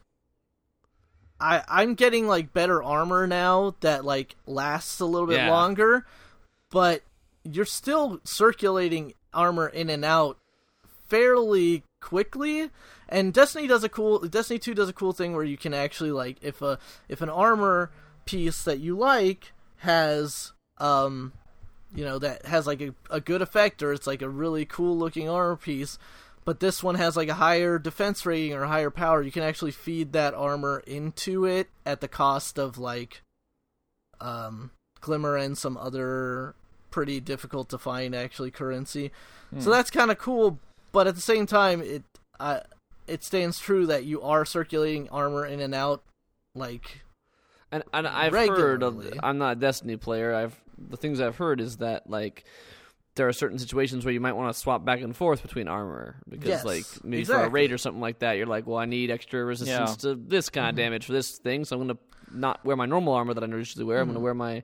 I 1.42 1.64
I'm 1.68 1.96
getting 1.96 2.28
like 2.28 2.54
better 2.54 2.82
armor 2.84 3.26
now 3.28 3.76
that 3.82 4.06
like 4.06 4.36
lasts 4.46 5.00
a 5.00 5.06
little 5.06 5.28
bit 5.28 5.38
Yeah. 5.38 5.50
longer, 5.50 6.06
but 6.70 7.02
you're 7.44 7.66
still 7.66 8.22
circulating 8.24 9.14
armor 9.34 9.68
in 9.68 9.90
and 9.90 10.06
out 10.06 10.38
fairly 11.10 11.84
quickly. 12.02 12.70
And 13.10 13.34
Destiny 13.34 13.68
does 13.68 13.84
a 13.84 13.90
cool 13.90 14.20
Destiny 14.20 14.60
2 14.60 14.74
does 14.74 14.90
a 14.90 14.94
cool 14.94 15.12
thing 15.14 15.34
where 15.36 15.44
you 15.44 15.58
can 15.58 15.74
actually 15.74 16.12
like 16.12 16.38
if 16.42 16.62
a 16.62 16.80
if 17.10 17.22
an 17.22 17.30
armor 17.30 17.92
piece 18.26 18.64
that 18.64 18.80
you 18.80 18.96
like 18.98 19.52
has 19.78 20.54
um 20.78 21.34
you 21.94 22.06
know 22.06 22.20
that 22.20 22.46
has 22.46 22.66
like 22.68 22.80
a, 22.82 22.94
a 23.10 23.20
good 23.20 23.42
effect 23.42 23.82
or 23.84 23.92
it's 23.92 24.08
like 24.08 24.22
a 24.22 24.30
really 24.30 24.64
cool 24.64 24.98
looking 24.98 25.28
armor 25.28 25.56
piece 25.58 25.98
but 26.46 26.60
this 26.60 26.84
one 26.84 26.96
has 26.96 27.16
like 27.16 27.30
a 27.30 27.36
higher 27.36 27.78
defense 27.78 28.26
rating 28.26 28.54
or 28.54 28.66
higher 28.66 28.90
power 28.90 29.22
you 29.22 29.32
can 29.32 29.44
actually 29.44 29.72
feed 29.72 30.14
that 30.14 30.34
armor 30.34 30.84
into 30.88 31.46
it 31.46 31.70
at 31.86 32.02
the 32.02 32.08
cost 32.08 32.58
of 32.58 32.78
like 32.78 33.22
um 34.20 34.72
glimmer 35.00 35.36
and 35.38 35.58
some 35.58 35.78
other 35.78 36.56
pretty 36.90 37.20
difficult 37.20 37.70
to 37.70 37.78
find 37.78 38.14
actually 38.16 38.52
currency 38.52 39.12
so 39.60 39.70
that's 39.70 39.90
kind 39.90 40.12
of 40.12 40.18
cool 40.18 40.60
but 40.92 41.08
at 41.08 41.16
the 41.16 41.22
same 41.22 41.46
time 41.46 41.82
it 41.82 42.04
uh, 42.40 42.60
it 43.08 43.24
stands 43.24 43.60
true 43.60 43.86
that 43.86 44.04
you 44.04 44.22
are 44.22 44.46
circulating 44.46 45.08
armor 45.10 45.46
in 45.46 45.60
and 45.60 45.76
out 45.76 46.04
like 46.56 47.02
And, 47.72 47.84
and 47.94 48.08
I've 48.08 48.34
heard 48.34 48.84
of. 48.84 49.20
I'm 49.24 49.38
not 49.38 49.58
a 49.58 49.60
Destiny 49.60 49.96
player. 49.98 50.34
I've 50.34 50.60
the 50.78 50.98
things 50.98 51.22
I've 51.22 51.38
heard 51.38 51.62
is 51.62 51.78
that 51.78 52.10
like 52.10 52.44
there 53.22 53.28
are 53.28 53.34
certain 53.34 53.60
situations 53.60 54.04
where 54.04 54.12
you 54.16 54.20
might 54.20 54.34
want 54.34 54.52
to 54.52 54.60
swap 54.60 54.84
back 54.84 55.00
and 55.02 55.16
forth 55.16 55.44
between 55.44 55.68
armor 55.68 56.16
because 56.28 56.50
Yes, 56.50 56.66
like 56.66 56.86
maybe 57.04 57.24
for 57.24 57.34
a 57.44 57.50
raid 57.50 57.72
or 57.72 57.78
something 57.78 58.02
like 58.02 58.18
that, 58.20 58.34
you're 58.38 58.48
like, 58.48 58.66
well, 58.66 58.80
I 58.80 58.86
need 58.86 59.12
extra 59.12 59.44
resistance 59.44 59.98
to 59.98 60.16
this 60.16 60.50
kind 60.50 60.68
of 60.70 60.76
damage 60.76 61.06
for 61.06 61.12
this 61.14 61.38
thing, 61.38 61.64
so 61.64 61.76
I'm 61.76 61.88
gonna 61.88 62.00
not 62.34 62.66
wear 62.66 62.76
my 62.76 62.88
normal 62.88 63.14
armor 63.14 63.36
that 63.36 63.44
I 63.44 63.48
usually 63.48 63.86
wear. 63.86 64.00
I'm 64.00 64.08
gonna 64.08 64.20
wear 64.20 64.34
my 64.34 64.64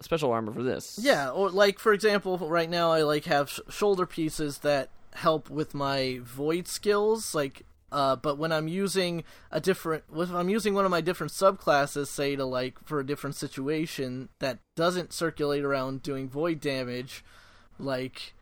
special 0.00 0.32
armor 0.32 0.50
for 0.54 0.62
this. 0.62 0.98
Yeah, 1.02 1.28
or 1.30 1.50
like 1.50 1.78
for 1.78 1.92
example, 1.92 2.38
right 2.38 2.70
now 2.70 2.90
I 2.90 3.02
like 3.02 3.26
have 3.26 3.50
sh- 3.50 3.60
shoulder 3.68 4.06
pieces 4.06 4.60
that 4.60 4.88
help 5.12 5.50
with 5.50 5.74
my 5.74 6.20
void 6.22 6.66
skills, 6.66 7.34
like. 7.34 7.64
Uh, 7.92 8.16
but 8.16 8.38
when 8.38 8.50
I'm 8.50 8.66
using 8.66 9.22
a 9.52 9.60
different, 9.60 10.02
if 10.16 10.32
I'm 10.32 10.48
using 10.48 10.74
one 10.74 10.84
of 10.84 10.90
my 10.90 11.00
different 11.00 11.32
subclasses, 11.32 12.08
say 12.08 12.34
to 12.34 12.44
like 12.44 12.76
for 12.82 12.98
a 12.98 13.06
different 13.06 13.36
situation 13.36 14.30
that 14.40 14.58
doesn't 14.74 15.12
circulate 15.12 15.62
around 15.62 16.02
doing 16.02 16.28
void 16.28 16.58
damage, 16.58 17.24
like 17.78 18.34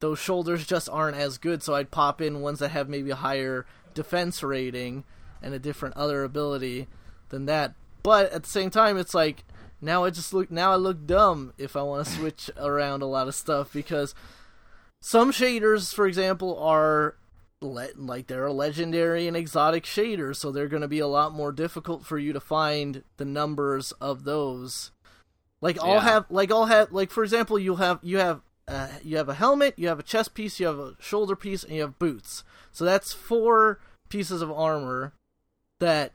those 0.00 0.18
shoulders 0.18 0.66
just 0.66 0.88
aren't 0.88 1.16
as 1.16 1.38
good. 1.38 1.62
So 1.62 1.74
I'd 1.74 1.90
pop 1.90 2.20
in 2.20 2.40
ones 2.40 2.58
that 2.58 2.70
have 2.70 2.88
maybe 2.88 3.10
a 3.10 3.16
higher 3.16 3.66
defense 3.94 4.42
rating 4.42 5.04
and 5.42 5.54
a 5.54 5.58
different 5.58 5.96
other 5.96 6.24
ability 6.24 6.88
than 7.28 7.46
that. 7.46 7.74
But 8.02 8.32
at 8.32 8.42
the 8.44 8.50
same 8.50 8.70
time, 8.70 8.96
it's 8.98 9.14
like 9.14 9.44
now 9.80 10.04
I 10.04 10.10
just 10.10 10.32
look 10.34 10.50
now 10.50 10.72
I 10.72 10.76
look 10.76 11.06
dumb 11.06 11.52
if 11.58 11.76
I 11.76 11.82
want 11.82 12.06
to 12.06 12.12
switch 12.12 12.50
around 12.56 13.02
a 13.02 13.06
lot 13.06 13.28
of 13.28 13.34
stuff 13.34 13.72
because 13.72 14.14
some 15.00 15.32
shaders, 15.32 15.92
for 15.94 16.06
example, 16.06 16.58
are 16.58 17.16
le- 17.60 17.88
like 17.96 18.26
they're 18.28 18.46
a 18.46 18.52
legendary 18.52 19.26
and 19.28 19.36
exotic 19.36 19.84
shaders, 19.84 20.36
so 20.36 20.50
they're 20.52 20.68
going 20.68 20.82
to 20.82 20.88
be 20.88 21.00
a 21.00 21.06
lot 21.08 21.32
more 21.32 21.52
difficult 21.52 22.04
for 22.04 22.18
you 22.18 22.32
to 22.32 22.40
find 22.40 23.02
the 23.16 23.24
numbers 23.24 23.92
of 24.00 24.24
those. 24.24 24.90
Like 25.60 25.82
all 25.82 25.94
Yeah. 25.94 26.00
have 26.02 26.26
like 26.30 26.50
I'll 26.50 26.66
have 26.66 26.92
like 26.92 27.10
for 27.10 27.22
example, 27.22 27.58
you'll 27.58 27.76
have 27.76 27.98
you 28.02 28.18
have 28.18 28.40
uh, 28.72 28.88
you 29.04 29.16
have 29.16 29.28
a 29.28 29.34
helmet, 29.34 29.74
you 29.76 29.88
have 29.88 29.98
a 29.98 30.02
chest 30.02 30.34
piece, 30.34 30.58
you 30.58 30.66
have 30.66 30.78
a 30.78 30.96
shoulder 31.00 31.36
piece, 31.36 31.62
and 31.64 31.74
you 31.74 31.82
have 31.82 31.98
boots. 31.98 32.42
So 32.72 32.84
that's 32.84 33.12
four 33.12 33.80
pieces 34.08 34.40
of 34.42 34.50
armor 34.50 35.12
that 35.80 36.12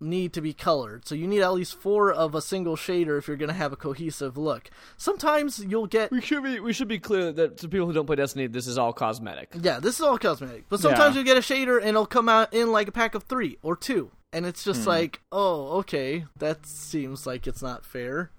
need 0.00 0.32
to 0.32 0.40
be 0.40 0.52
colored. 0.52 1.06
So 1.08 1.14
you 1.16 1.26
need 1.26 1.40
at 1.42 1.52
least 1.52 1.74
four 1.74 2.12
of 2.12 2.34
a 2.34 2.40
single 2.40 2.76
shader 2.76 3.18
if 3.18 3.26
you're 3.26 3.36
going 3.36 3.48
to 3.48 3.54
have 3.54 3.72
a 3.72 3.76
cohesive 3.76 4.38
look. 4.38 4.70
Sometimes 4.96 5.58
you'll 5.58 5.88
get 5.88 6.12
We 6.12 6.20
should 6.20 6.44
be 6.44 6.60
we 6.60 6.72
should 6.72 6.86
be 6.86 7.00
clear 7.00 7.32
that 7.32 7.56
to 7.58 7.68
people 7.68 7.86
who 7.88 7.92
don't 7.92 8.06
play 8.06 8.14
Destiny, 8.16 8.46
this 8.46 8.68
is 8.68 8.78
all 8.78 8.92
cosmetic. 8.92 9.50
yeah, 9.60 9.80
this 9.80 9.96
is 9.96 10.00
all 10.02 10.16
cosmetic. 10.18 10.66
But 10.68 10.78
sometimes 10.80 11.14
Yeah. 11.16 11.20
you 11.20 11.24
get 11.24 11.36
a 11.36 11.40
shader 11.40 11.78
and 11.78 11.88
it'll 11.88 12.06
come 12.06 12.28
out 12.28 12.54
in 12.54 12.70
like 12.70 12.86
a 12.86 12.92
pack 12.92 13.14
of 13.16 13.24
3 13.24 13.58
or 13.62 13.74
2. 13.76 14.10
And 14.32 14.46
it's 14.46 14.62
just 14.62 14.86
like, 14.86 15.20
"Oh, 15.32 15.78
okay, 15.78 16.26
that 16.36 16.64
seems 16.66 17.26
like 17.26 17.46
it's 17.46 17.62
not 17.62 17.84
fair." 17.84 18.30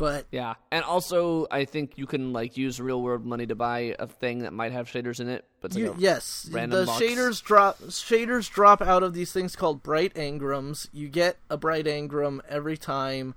But 0.00 0.24
Yeah, 0.32 0.54
and 0.72 0.82
also 0.82 1.46
I 1.50 1.66
think 1.66 1.98
you 1.98 2.06
can 2.06 2.32
like 2.32 2.56
use 2.56 2.80
real 2.80 3.02
world 3.02 3.26
money 3.26 3.46
to 3.46 3.54
buy 3.54 3.94
a 3.98 4.06
thing 4.06 4.38
that 4.40 4.52
might 4.54 4.72
have 4.72 4.88
shaders 4.88 5.20
in 5.20 5.28
it, 5.28 5.44
but 5.60 5.72
it's 5.72 5.76
You, 5.76 5.90
like 5.90 6.00
yes, 6.00 6.48
random 6.50 6.80
the 6.80 6.86
box. 6.86 7.02
shaders 7.02 7.42
drop. 7.42 7.78
Shaders 7.82 8.50
drop 8.50 8.80
out 8.80 9.02
of 9.02 9.12
these 9.12 9.30
things 9.30 9.54
called 9.54 9.82
bright 9.82 10.14
engrams. 10.14 10.88
You 10.90 11.08
get 11.08 11.36
a 11.50 11.58
bright 11.58 11.84
engram 11.84 12.40
every 12.48 12.78
time 12.78 13.34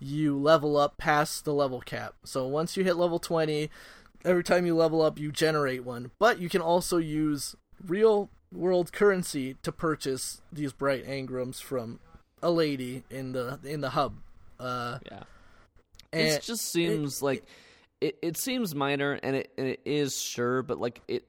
you 0.00 0.38
level 0.38 0.78
up 0.78 0.96
past 0.96 1.44
the 1.44 1.52
level 1.52 1.82
cap. 1.82 2.14
So 2.24 2.46
once 2.46 2.74
you 2.74 2.84
hit 2.84 2.96
level 2.96 3.18
twenty, 3.18 3.68
every 4.24 4.42
time 4.44 4.64
you 4.64 4.74
level 4.74 5.02
up, 5.02 5.18
you 5.18 5.30
generate 5.30 5.84
one. 5.84 6.10
But 6.18 6.38
you 6.38 6.48
can 6.48 6.62
also 6.62 6.96
use 6.96 7.54
real 7.86 8.30
world 8.50 8.92
currency 8.94 9.56
to 9.62 9.70
purchase 9.70 10.40
these 10.50 10.72
bright 10.72 11.06
engrams 11.06 11.60
from 11.62 12.00
a 12.42 12.50
lady 12.50 13.02
in 13.10 13.32
the 13.32 13.58
in 13.62 13.82
the 13.82 13.90
hub. 13.90 14.20
Uh, 14.58 15.00
yeah. 15.04 15.24
And 16.12 16.22
eh, 16.22 16.34
it 16.34 16.42
just 16.42 16.70
seems 16.72 17.22
like 17.22 17.44
it, 18.00 18.16
it 18.22 18.36
seems 18.36 18.74
minor 18.74 19.12
and 19.22 19.36
it 19.36 19.52
and 19.58 19.66
it 19.66 19.80
is 19.84 20.20
sure 20.20 20.62
but 20.62 20.78
like 20.78 21.00
it 21.08 21.24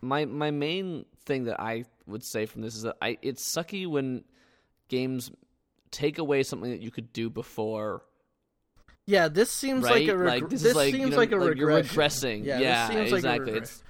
my 0.00 0.24
my 0.24 0.50
main 0.50 1.04
thing 1.24 1.44
that 1.44 1.60
i 1.60 1.84
would 2.06 2.24
say 2.24 2.46
from 2.46 2.62
this 2.62 2.74
is 2.74 2.82
that 2.82 2.96
i 3.02 3.18
it's 3.22 3.54
sucky 3.54 3.86
when 3.86 4.24
games 4.88 5.30
take 5.90 6.18
away 6.18 6.42
something 6.42 6.70
that 6.70 6.80
you 6.80 6.90
could 6.90 7.12
do 7.12 7.30
before. 7.30 8.02
Yeah, 9.06 9.28
this 9.28 9.50
seems 9.50 9.84
right? 9.84 10.06
like 10.06 10.08
a 10.08 10.16
reg- 10.16 10.42
like 10.42 10.50
this, 10.50 10.62
this 10.62 10.70
is 10.70 10.76
like 10.76 10.92
seems 10.92 10.98
you 11.04 11.10
know, 11.10 11.16
like 11.16 11.32
a 11.32 11.36
like 11.36 11.56
you're 11.56 11.70
regressing. 11.70 12.44
Yeah, 12.44 12.58
yeah, 12.58 12.88
seems 12.88 13.10
like 13.10 13.18
exactly. 13.18 13.52
It's 13.54 13.82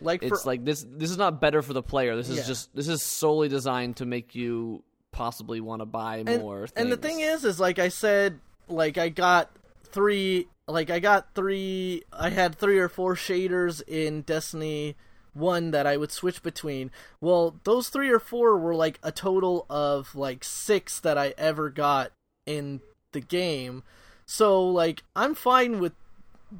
Like 0.00 0.20
for 0.20 0.34
it's 0.34 0.44
like 0.44 0.64
this 0.64 0.84
this 0.86 1.10
is 1.10 1.16
not 1.16 1.40
better 1.40 1.62
for 1.62 1.72
the 1.72 1.82
player. 1.82 2.14
This 2.16 2.28
is 2.28 2.38
Yeah. 2.38 2.44
just 2.44 2.74
this 2.74 2.88
is 2.88 3.02
solely 3.02 3.48
designed 3.48 3.96
to 3.96 4.06
make 4.06 4.34
you 4.34 4.82
possibly 5.12 5.60
want 5.60 5.80
to 5.80 5.86
buy 5.86 6.18
and, 6.18 6.40
more 6.40 6.68
and 6.76 6.92
the 6.92 6.96
thing 6.96 7.18
is 7.18 7.44
is 7.44 7.58
like 7.58 7.80
i 7.80 7.88
said 7.88 8.38
like 8.68 8.96
i 8.96 9.08
got 9.08 9.50
three 9.92 10.48
like 10.68 10.90
i 10.90 10.98
got 10.98 11.34
three 11.34 12.02
i 12.12 12.30
had 12.30 12.54
three 12.54 12.78
or 12.78 12.88
four 12.88 13.14
shaders 13.14 13.82
in 13.86 14.22
destiny 14.22 14.96
one 15.32 15.70
that 15.70 15.86
i 15.86 15.96
would 15.96 16.12
switch 16.12 16.42
between. 16.42 16.90
Well 17.20 17.56
those 17.64 17.88
three 17.88 18.10
or 18.10 18.18
four 18.18 18.58
were 18.58 18.74
like 18.74 18.98
a 19.02 19.12
total 19.12 19.66
of 19.70 20.14
like 20.14 20.44
six 20.44 21.00
that 21.00 21.18
i 21.18 21.34
ever 21.38 21.70
got 21.70 22.12
in 22.46 22.80
the 23.12 23.20
game. 23.20 23.82
So 24.26 24.62
like 24.66 25.02
i'm 25.14 25.34
fine 25.34 25.80
with 25.80 25.92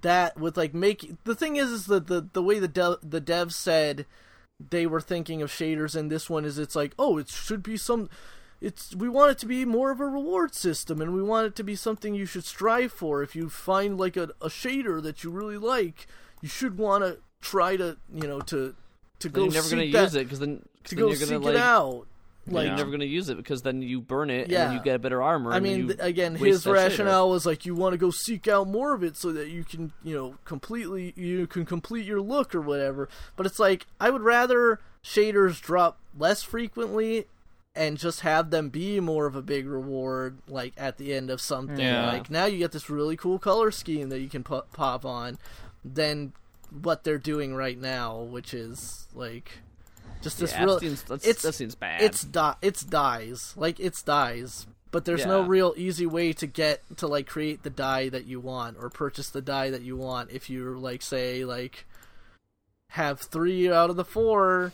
that 0.02 0.38
with 0.38 0.56
like 0.56 0.74
making 0.74 1.18
the 1.24 1.34
thing 1.34 1.56
is 1.56 1.70
is 1.70 1.86
that 1.86 2.06
the 2.06 2.28
the 2.32 2.42
way 2.42 2.58
the 2.58 2.68
dev, 2.68 2.96
the 3.02 3.20
dev 3.20 3.52
said 3.52 4.06
they 4.70 4.86
were 4.86 5.00
thinking 5.00 5.42
of 5.42 5.50
shaders 5.50 5.96
in 5.96 6.08
this 6.08 6.30
one 6.30 6.44
is 6.44 6.58
it's 6.58 6.76
like 6.76 6.92
oh 6.98 7.18
it 7.18 7.28
should 7.28 7.62
be 7.62 7.76
some 7.76 8.08
it's 8.60 8.94
we 8.94 9.08
want 9.08 9.30
it 9.30 9.38
to 9.38 9.46
be 9.46 9.64
more 9.64 9.90
of 9.90 10.00
a 10.00 10.06
reward 10.06 10.54
system 10.54 11.00
and 11.00 11.14
we 11.14 11.22
want 11.22 11.46
it 11.46 11.56
to 11.56 11.64
be 11.64 11.74
something 11.74 12.14
you 12.14 12.26
should 12.26 12.44
strive 12.44 12.92
for 12.92 13.22
if 13.22 13.34
you 13.34 13.48
find 13.48 13.98
like 13.98 14.16
a, 14.16 14.24
a 14.40 14.48
shader 14.48 15.02
that 15.02 15.24
you 15.24 15.30
really 15.30 15.56
like 15.56 16.06
you 16.42 16.48
should 16.48 16.76
want 16.78 17.02
to 17.04 17.18
try 17.40 17.76
to 17.76 17.96
you 18.14 18.28
know 18.28 18.40
to 18.40 18.74
to 19.18 19.28
go 19.28 19.44
you're 19.44 19.52
never 19.52 19.70
gonna 19.70 19.82
use 19.84 20.14
it 20.14 20.24
because 20.24 20.38
then, 20.40 20.56
'cause 20.82 20.90
to 20.90 20.94
then 20.96 21.04
go 21.08 21.14
seek 21.14 21.28
gonna 21.30 21.40
it 21.48 21.54
like 21.54 21.62
out 21.62 22.06
like 22.46 22.64
Yeah. 22.64 22.68
you're 22.68 22.76
never 22.78 22.90
gonna 22.90 23.04
use 23.04 23.28
it 23.28 23.36
because 23.36 23.62
then 23.62 23.80
you 23.82 24.00
burn 24.00 24.28
it 24.30 24.42
and 24.44 24.50
Yeah. 24.52 24.64
then 24.66 24.76
you 24.76 24.82
get 24.82 24.96
a 24.96 24.98
better 24.98 25.22
armor 25.22 25.52
I 25.52 25.56
and 25.56 25.62
mean, 25.62 25.94
again, 26.00 26.34
his 26.34 26.64
that 26.64 26.70
shader. 26.70 26.74
rationale 26.74 27.30
was 27.30 27.44
like 27.46 27.64
you 27.66 27.74
want 27.74 27.92
to 27.92 27.98
go 27.98 28.10
seek 28.10 28.48
out 28.48 28.66
more 28.66 28.92
of 28.94 29.02
it 29.04 29.16
so 29.16 29.30
that 29.32 29.48
you 29.48 29.62
can, 29.62 29.92
you 30.02 30.14
know, 30.14 30.34
completely 30.46 31.12
you 31.16 31.46
can 31.46 31.64
complete 31.66 32.06
your 32.06 32.20
look 32.20 32.54
or 32.54 32.60
whatever. 32.62 33.08
But 33.36 33.44
it's 33.46 33.58
like 33.58 33.86
I 34.00 34.08
would 34.10 34.22
rather 34.22 34.80
shaders 35.04 35.60
drop 35.60 35.98
less 36.18 36.42
frequently 36.42 37.26
and 37.80 37.96
just 37.96 38.20
have 38.20 38.50
them 38.50 38.68
be 38.68 39.00
more 39.00 39.24
of 39.24 39.34
a 39.34 39.40
big 39.40 39.66
reward 39.66 40.36
like 40.46 40.74
at 40.76 40.98
the 40.98 41.14
end 41.14 41.30
of 41.30 41.40
something. 41.40 41.78
Yeah. 41.80 42.06
Like 42.12 42.28
now 42.30 42.44
you 42.44 42.58
get 42.58 42.72
this 42.72 42.90
really 42.90 43.16
cool 43.16 43.38
color 43.38 43.70
scheme 43.70 44.10
that 44.10 44.20
you 44.20 44.28
can 44.28 44.44
pu- 44.44 44.62
pop 44.74 45.06
on 45.06 45.38
than 45.82 46.34
what 46.82 47.04
they're 47.04 47.16
doing 47.18 47.54
right 47.54 47.78
now, 47.80 48.18
which 48.20 48.52
is 48.52 49.08
like 49.14 49.50
just 50.20 50.38
this 50.38 50.52
yeah, 50.52 50.64
real 50.64 50.74
that 50.74 50.80
seems, 50.80 51.02
it's- 51.24 51.42
that 51.42 51.54
seems 51.54 51.74
bad. 51.74 52.02
it's 52.02 52.22
di- 52.22 52.56
it's 52.60 52.84
dies 52.84 53.54
like 53.56 53.80
it's 53.80 54.02
dies 54.02 54.66
but 54.90 55.06
there's 55.06 55.24
no 55.24 55.40
real 55.40 55.72
easy 55.78 56.04
way 56.04 56.34
to 56.34 56.46
get 56.46 56.82
to 56.98 57.06
like 57.06 57.26
create 57.26 57.62
the 57.62 57.70
die 57.70 58.10
that 58.10 58.26
you 58.26 58.38
want 58.40 58.76
or 58.78 58.90
purchase 58.90 59.30
the 59.30 59.40
die 59.40 59.70
that 59.70 59.80
you 59.80 59.96
want 59.96 60.30
if 60.30 60.50
you 60.50 60.76
like 60.78 61.00
say 61.00 61.44
like 61.46 61.86
have 62.90 63.20
three 63.20 63.72
out 63.72 63.88
of 63.88 63.96
the 63.96 64.04
four 64.04 64.72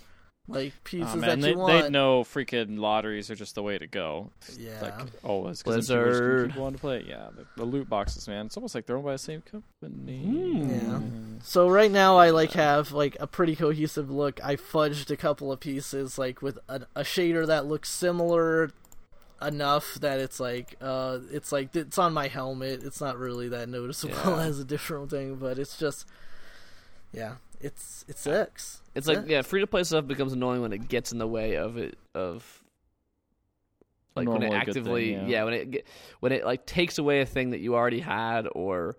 like 0.49 0.73
pieces 0.85 1.11
Oh, 1.15 1.21
that 1.21 1.39
you 1.39 1.43
they, 1.43 1.55
want 1.55 1.83
they 1.85 1.91
know 1.91 2.23
freaking 2.23 2.79
lotteries 2.79 3.31
are 3.31 3.35
just 3.35 3.55
the 3.57 3.63
way 3.63 3.79
to 3.79 3.87
go. 3.87 4.31
yeah 4.59 4.81
Like 4.81 4.95
always, 5.25 5.63
because 5.63 5.89
people 5.89 6.05
Blizzard. 6.05 6.55
want 6.57 6.77
to 6.77 6.81
play. 6.81 7.05
Yeah, 7.09 7.29
the, 7.35 7.47
the 7.57 7.65
loot 7.65 7.89
boxes, 7.89 8.29
man. 8.29 8.47
It's 8.47 8.57
almost 8.57 8.75
like 8.75 8.87
they're 8.87 8.97
owned 8.97 9.05
by 9.07 9.13
the 9.13 9.19
same 9.19 9.43
company. 9.43 10.23
Hmm. 10.23 10.71
Yeah. 10.71 11.01
so 11.43 11.69
right 11.69 11.91
now 11.91 12.17
i 12.17 12.31
like 12.31 12.53
have 12.53 12.93
like 12.93 13.17
a 13.21 13.27
pretty 13.27 13.55
cohesive 13.57 14.11
look 14.11 14.41
i 14.43 14.57
fudged 14.57 15.11
a 15.11 15.17
couple 15.17 15.53
of 15.53 15.61
pieces 15.61 16.19
like 16.19 16.41
with 16.43 16.59
a, 16.69 16.83
a 16.95 17.03
shader 17.03 17.47
that 17.47 17.67
looks 17.67 17.91
similar 17.91 18.71
enough 19.43 19.95
that 20.01 20.19
it's 20.19 20.41
like 20.41 20.77
uh 20.81 21.19
it's 21.31 21.53
like 21.53 21.77
it's 21.77 21.99
on 21.99 22.13
my 22.15 22.27
helmet 22.27 22.83
it's 22.83 23.01
not 23.03 23.19
really 23.19 23.49
that 23.51 23.69
noticeable 23.69 24.15
Yeah. 24.17 24.41
as 24.47 24.59
a 24.59 24.65
different 24.65 25.11
thing 25.11 25.37
but 25.37 25.59
it's 25.59 25.77
just 25.77 26.07
yeah. 27.13 27.35
It's 27.61 28.05
it 28.07 28.19
sucks. 28.19 28.83
It's 28.95 29.07
like 29.09 29.27
yeah, 29.27 29.43
free 29.43 29.61
to 29.61 29.67
play 29.67 29.83
stuff 29.85 30.07
becomes 30.07 30.33
annoying 30.33 30.61
when 30.61 30.73
it 30.73 30.89
gets 30.89 31.13
in 31.13 31.19
the 31.19 31.27
way 31.27 31.57
of 31.57 31.79
it 31.79 31.99
of 32.15 32.65
like 34.15 34.29
when 34.29 34.43
it 34.43 34.49
Normally 34.49 34.57
a 34.57 34.65
good 34.65 34.75
thing, 34.75 34.83
actively 34.83 35.33
yeah. 35.33 35.45
when 35.45 35.55
it 35.55 35.71
get, 35.71 35.87
when 36.21 36.33
it 36.33 36.45
like 36.45 36.67
takes 36.67 36.99
away 36.99 37.21
a 37.21 37.27
thing 37.27 37.51
that 37.51 37.61
you 37.61 37.75
already 37.75 38.01
had 38.01 38.47
or 38.53 38.97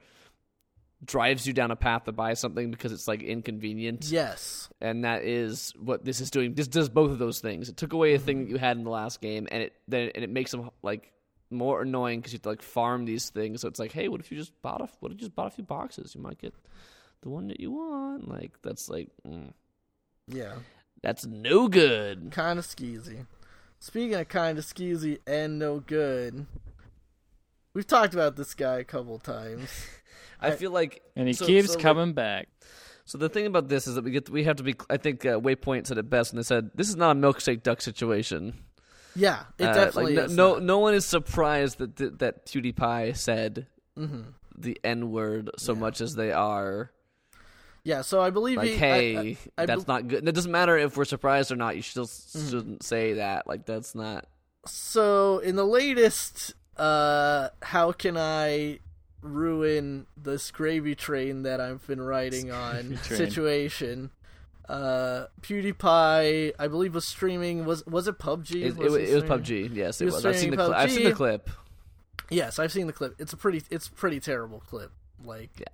drives 1.03 1.45
you 1.45 1.53
down 1.53 1.71
a 1.71 1.75
path 1.75 2.05
to 2.05 2.11
buy 2.11 2.33
something 2.33 2.71
because 2.71 2.91
it's 2.91 3.07
like 3.07 3.21
inconvenient. 3.21 4.05
Yes. 4.09 4.69
And 4.81 5.03
that 5.03 5.23
is 5.23 5.73
what 5.79 6.03
this 6.03 6.21
is 6.21 6.31
doing. 6.31 6.53
This 6.53 6.67
does 6.67 6.89
both 6.89 7.11
of 7.11 7.19
those 7.19 7.39
things. 7.39 7.69
It 7.69 7.77
took 7.77 7.93
away 7.93 8.13
a 8.13 8.19
thing 8.19 8.39
that 8.39 8.49
you 8.49 8.57
had 8.57 8.77
in 8.77 8.83
the 8.83 8.89
last 8.89 9.21
game 9.21 9.47
and 9.51 9.63
it 9.63 9.73
then 9.87 10.11
and 10.15 10.23
it 10.23 10.29
makes 10.29 10.51
them 10.51 10.69
like 10.81 11.11
more 11.49 11.81
annoying 11.81 12.19
because 12.19 12.33
you 12.33 12.37
have 12.37 12.43
to 12.43 12.49
like 12.49 12.61
farm 12.61 13.05
these 13.05 13.29
things. 13.29 13.61
So 13.61 13.67
it's 13.67 13.79
like 13.79 13.91
hey 13.91 14.07
what 14.07 14.19
if 14.19 14.31
you 14.31 14.37
just 14.37 14.59
bought 14.61 14.81
a 14.81 14.89
what 14.99 15.11
if 15.11 15.17
you 15.17 15.21
just 15.21 15.35
bought 15.35 15.47
a 15.47 15.51
few 15.51 15.63
boxes? 15.63 16.13
You 16.15 16.21
might 16.21 16.39
get 16.39 16.53
the 17.21 17.29
one 17.29 17.47
that 17.47 17.59
you 17.59 17.71
want 17.71 18.27
like 18.27 18.51
that's 18.61 18.89
like 18.89 19.09
mm, 19.27 19.51
yeah 20.27 20.53
that's 21.03 21.25
no 21.25 21.67
good 21.67 22.29
kind 22.31 22.57
of 22.59 22.65
skeezy 22.65 23.25
speaking 23.79 24.15
of 24.15 24.27
kind 24.29 24.57
of 24.57 24.65
skeezy 24.65 25.19
and 25.27 25.59
no 25.59 25.79
good 25.79 26.45
we've 27.73 27.87
talked 27.87 28.13
about 28.13 28.35
this 28.35 28.53
guy 28.53 28.79
a 28.79 28.83
couple 28.83 29.19
times 29.19 29.69
i 30.41 30.51
feel 30.51 30.71
like 30.71 31.01
And 31.15 31.27
he 31.27 31.33
so- 31.33 31.45
keeps 31.45 31.67
so, 31.69 31.73
like, 31.75 31.81
coming 31.83 32.13
back. 32.13 32.47
so 33.05 33.17
the 33.17 33.29
thing 33.29 33.45
about 33.45 33.67
this 33.69 33.87
is 33.87 33.95
that 33.95 34.03
we 34.03 34.11
get 34.11 34.29
we 34.29 34.43
have 34.45 34.57
to 34.57 34.63
be 34.63 34.75
i 34.89 34.97
think 34.97 35.25
uh, 35.25 35.39
waypoint 35.39 35.87
said 35.87 35.97
it 35.97 36.09
best 36.09 36.31
and 36.31 36.39
they 36.39 36.43
said 36.43 36.71
this 36.75 36.89
is 36.89 36.95
not 36.95 37.15
a 37.15 37.19
milkshake 37.19 37.63
duck 37.63 37.81
situation 37.81 38.53
yeah 39.15 39.43
it 39.57 39.65
Uh, 39.67 39.73
definitely 39.73 40.15
like, 40.15 40.25
is 40.27 40.35
no, 40.35 40.53
not. 40.53 40.59
no 40.61 40.65
no 40.65 40.79
one 40.79 40.93
is 40.93 41.05
surprised 41.05 41.79
that 41.79 41.95
that, 41.97 42.19
that 42.19 42.45
PewDiePie 42.45 43.15
said 43.17 43.67
Mhm. 43.97 44.33
the 44.55 44.79
N 44.83 45.11
word 45.11 45.49
so 45.57 45.73
Yeah. 45.73 45.79
much 45.79 46.01
as 46.01 46.13
they 46.15 46.31
are. 46.31 46.91
Yeah, 47.83 48.01
so 48.01 48.19
I 48.21 48.29
believe 48.31 48.57
Like, 48.57 48.69
he, 48.69 48.75
hey, 48.75 49.15
I, 49.17 49.21
I, 49.21 49.37
I 49.63 49.65
that's 49.65 49.85
bel- 49.85 49.95
not 49.95 50.07
good. 50.07 50.27
It 50.27 50.33
doesn't 50.33 50.51
matter 50.51 50.77
if 50.77 50.97
we're 50.97 51.05
surprised 51.05 51.51
or 51.51 51.55
not. 51.55 51.75
You 51.75 51.81
still 51.81 52.05
Mm-hmm. 52.05 52.49
shouldn't 52.49 52.83
say 52.83 53.13
that. 53.13 53.47
Like, 53.47 53.65
that's 53.65 53.95
not. 53.95 54.25
so 54.65 55.39
in 55.39 55.55
the 55.55 55.65
latest 55.65 56.53
uh 56.77 57.49
how 57.61 57.91
can 57.91 58.17
I 58.17 58.79
ruin 59.21 60.05
this 60.15 60.51
gravy 60.51 60.93
train 60.95 61.43
that 61.43 61.59
I've 61.59 61.85
been 61.87 62.01
riding 62.01 62.51
on 62.51 62.97
situation 63.03 64.11
uh 64.69 65.25
PewDiePie 65.41 66.51
I 66.59 66.67
believe 66.67 66.93
was 66.93 67.07
streaming 67.07 67.65
was 67.65 67.85
was 67.87 68.07
it 68.07 68.19
PUBG 68.19 68.51
It, 68.55 68.63
it, 68.67 68.77
Was 68.77 68.95
he 68.95 69.03
it 69.03 69.13
was? 69.15 69.23
PUBG. 69.23 69.75
Yes, 69.75 70.01
it 70.01 70.05
was 70.05 70.15
was. 70.15 70.25
I've 70.25 70.37
seen 70.37 70.55
the 70.55 70.63
I've 70.63 70.91
seen 70.91 71.05
the 71.05 71.13
clip. 71.13 71.49
Yes, 72.29 72.59
I've 72.59 72.71
seen 72.73 72.87
the 72.87 72.93
clip. 72.93 73.15
It's 73.19 73.31
a 73.33 73.37
pretty 73.37 73.63
it's 73.71 73.87
pretty 73.87 74.19
terrible 74.19 74.59
clip. 74.67 74.91
Like 75.23 75.51
Yeah. 75.59 75.67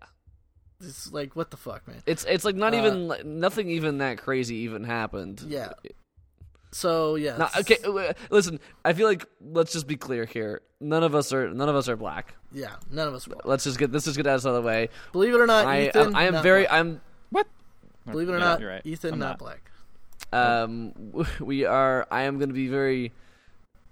It's 0.84 1.12
like 1.12 1.36
what 1.36 1.52
the 1.52 1.58
fuck, 1.58 1.88
man. 1.88 2.02
It's 2.06 2.24
it's 2.26 2.44
like 2.46 2.56
not 2.56 2.74
Uh, 2.74 2.78
even 2.78 3.08
like, 3.08 3.26
nothing 3.26 3.70
even 3.70 4.00
that 4.00 4.18
crazy 4.18 4.56
even 4.58 4.84
happened. 4.84 5.44
Yeah. 5.48 5.74
So 6.72 7.16
yeah. 7.16 7.38
Now, 7.38 7.50
okay, 7.60 7.78
uh, 7.86 8.14
listen. 8.30 8.60
I 8.84 8.94
feel 8.94 9.08
like 9.08 9.26
let's 9.42 9.72
just 9.74 9.86
be 9.88 9.96
clear 9.96 10.26
here. 10.26 10.62
None 10.82 11.04
of 11.04 11.14
us 11.16 11.32
are 11.32 11.54
none 11.54 11.70
of 11.70 11.76
us 11.76 11.88
are 11.88 11.96
black. 11.96 12.36
Yeah, 12.52 12.76
none 12.92 13.08
of 13.08 13.14
us 13.14 13.28
will. 13.28 13.42
Let's 13.46 13.64
just 13.64 13.78
get 13.78 13.92
this 13.92 14.04
is 14.08 14.16
just 14.16 14.18
get 14.18 14.28
out 14.28 14.44
of 14.44 14.54
the 14.56 14.62
way. 14.62 14.90
Believe 15.12 15.34
it 15.34 15.40
or 15.40 15.48
not, 15.48 15.66
I 15.68 15.88
Ethan. 15.88 16.16
I, 16.16 16.22
I 16.22 16.24
am 16.26 16.34
not 16.34 16.44
very 16.44 16.64
black. 16.64 16.74
I'm 16.80 17.02
what? 17.30 17.48
Believe 18.10 18.30
it 18.30 18.34
or 18.34 18.40
Yeah, 18.40 18.44
not, 18.46 18.60
you're 18.60 18.70
right. 18.70 18.82
Ethan 18.86 19.14
I'm 19.14 19.20
not, 19.20 19.40
not. 19.40 19.40
black. 19.40 19.72
um 20.34 20.94
we 21.40 21.66
are 21.66 22.08
I 22.12 22.24
am 22.24 22.38
going 22.40 22.50
to 22.50 22.56
be 22.56 22.68
very 22.68 23.12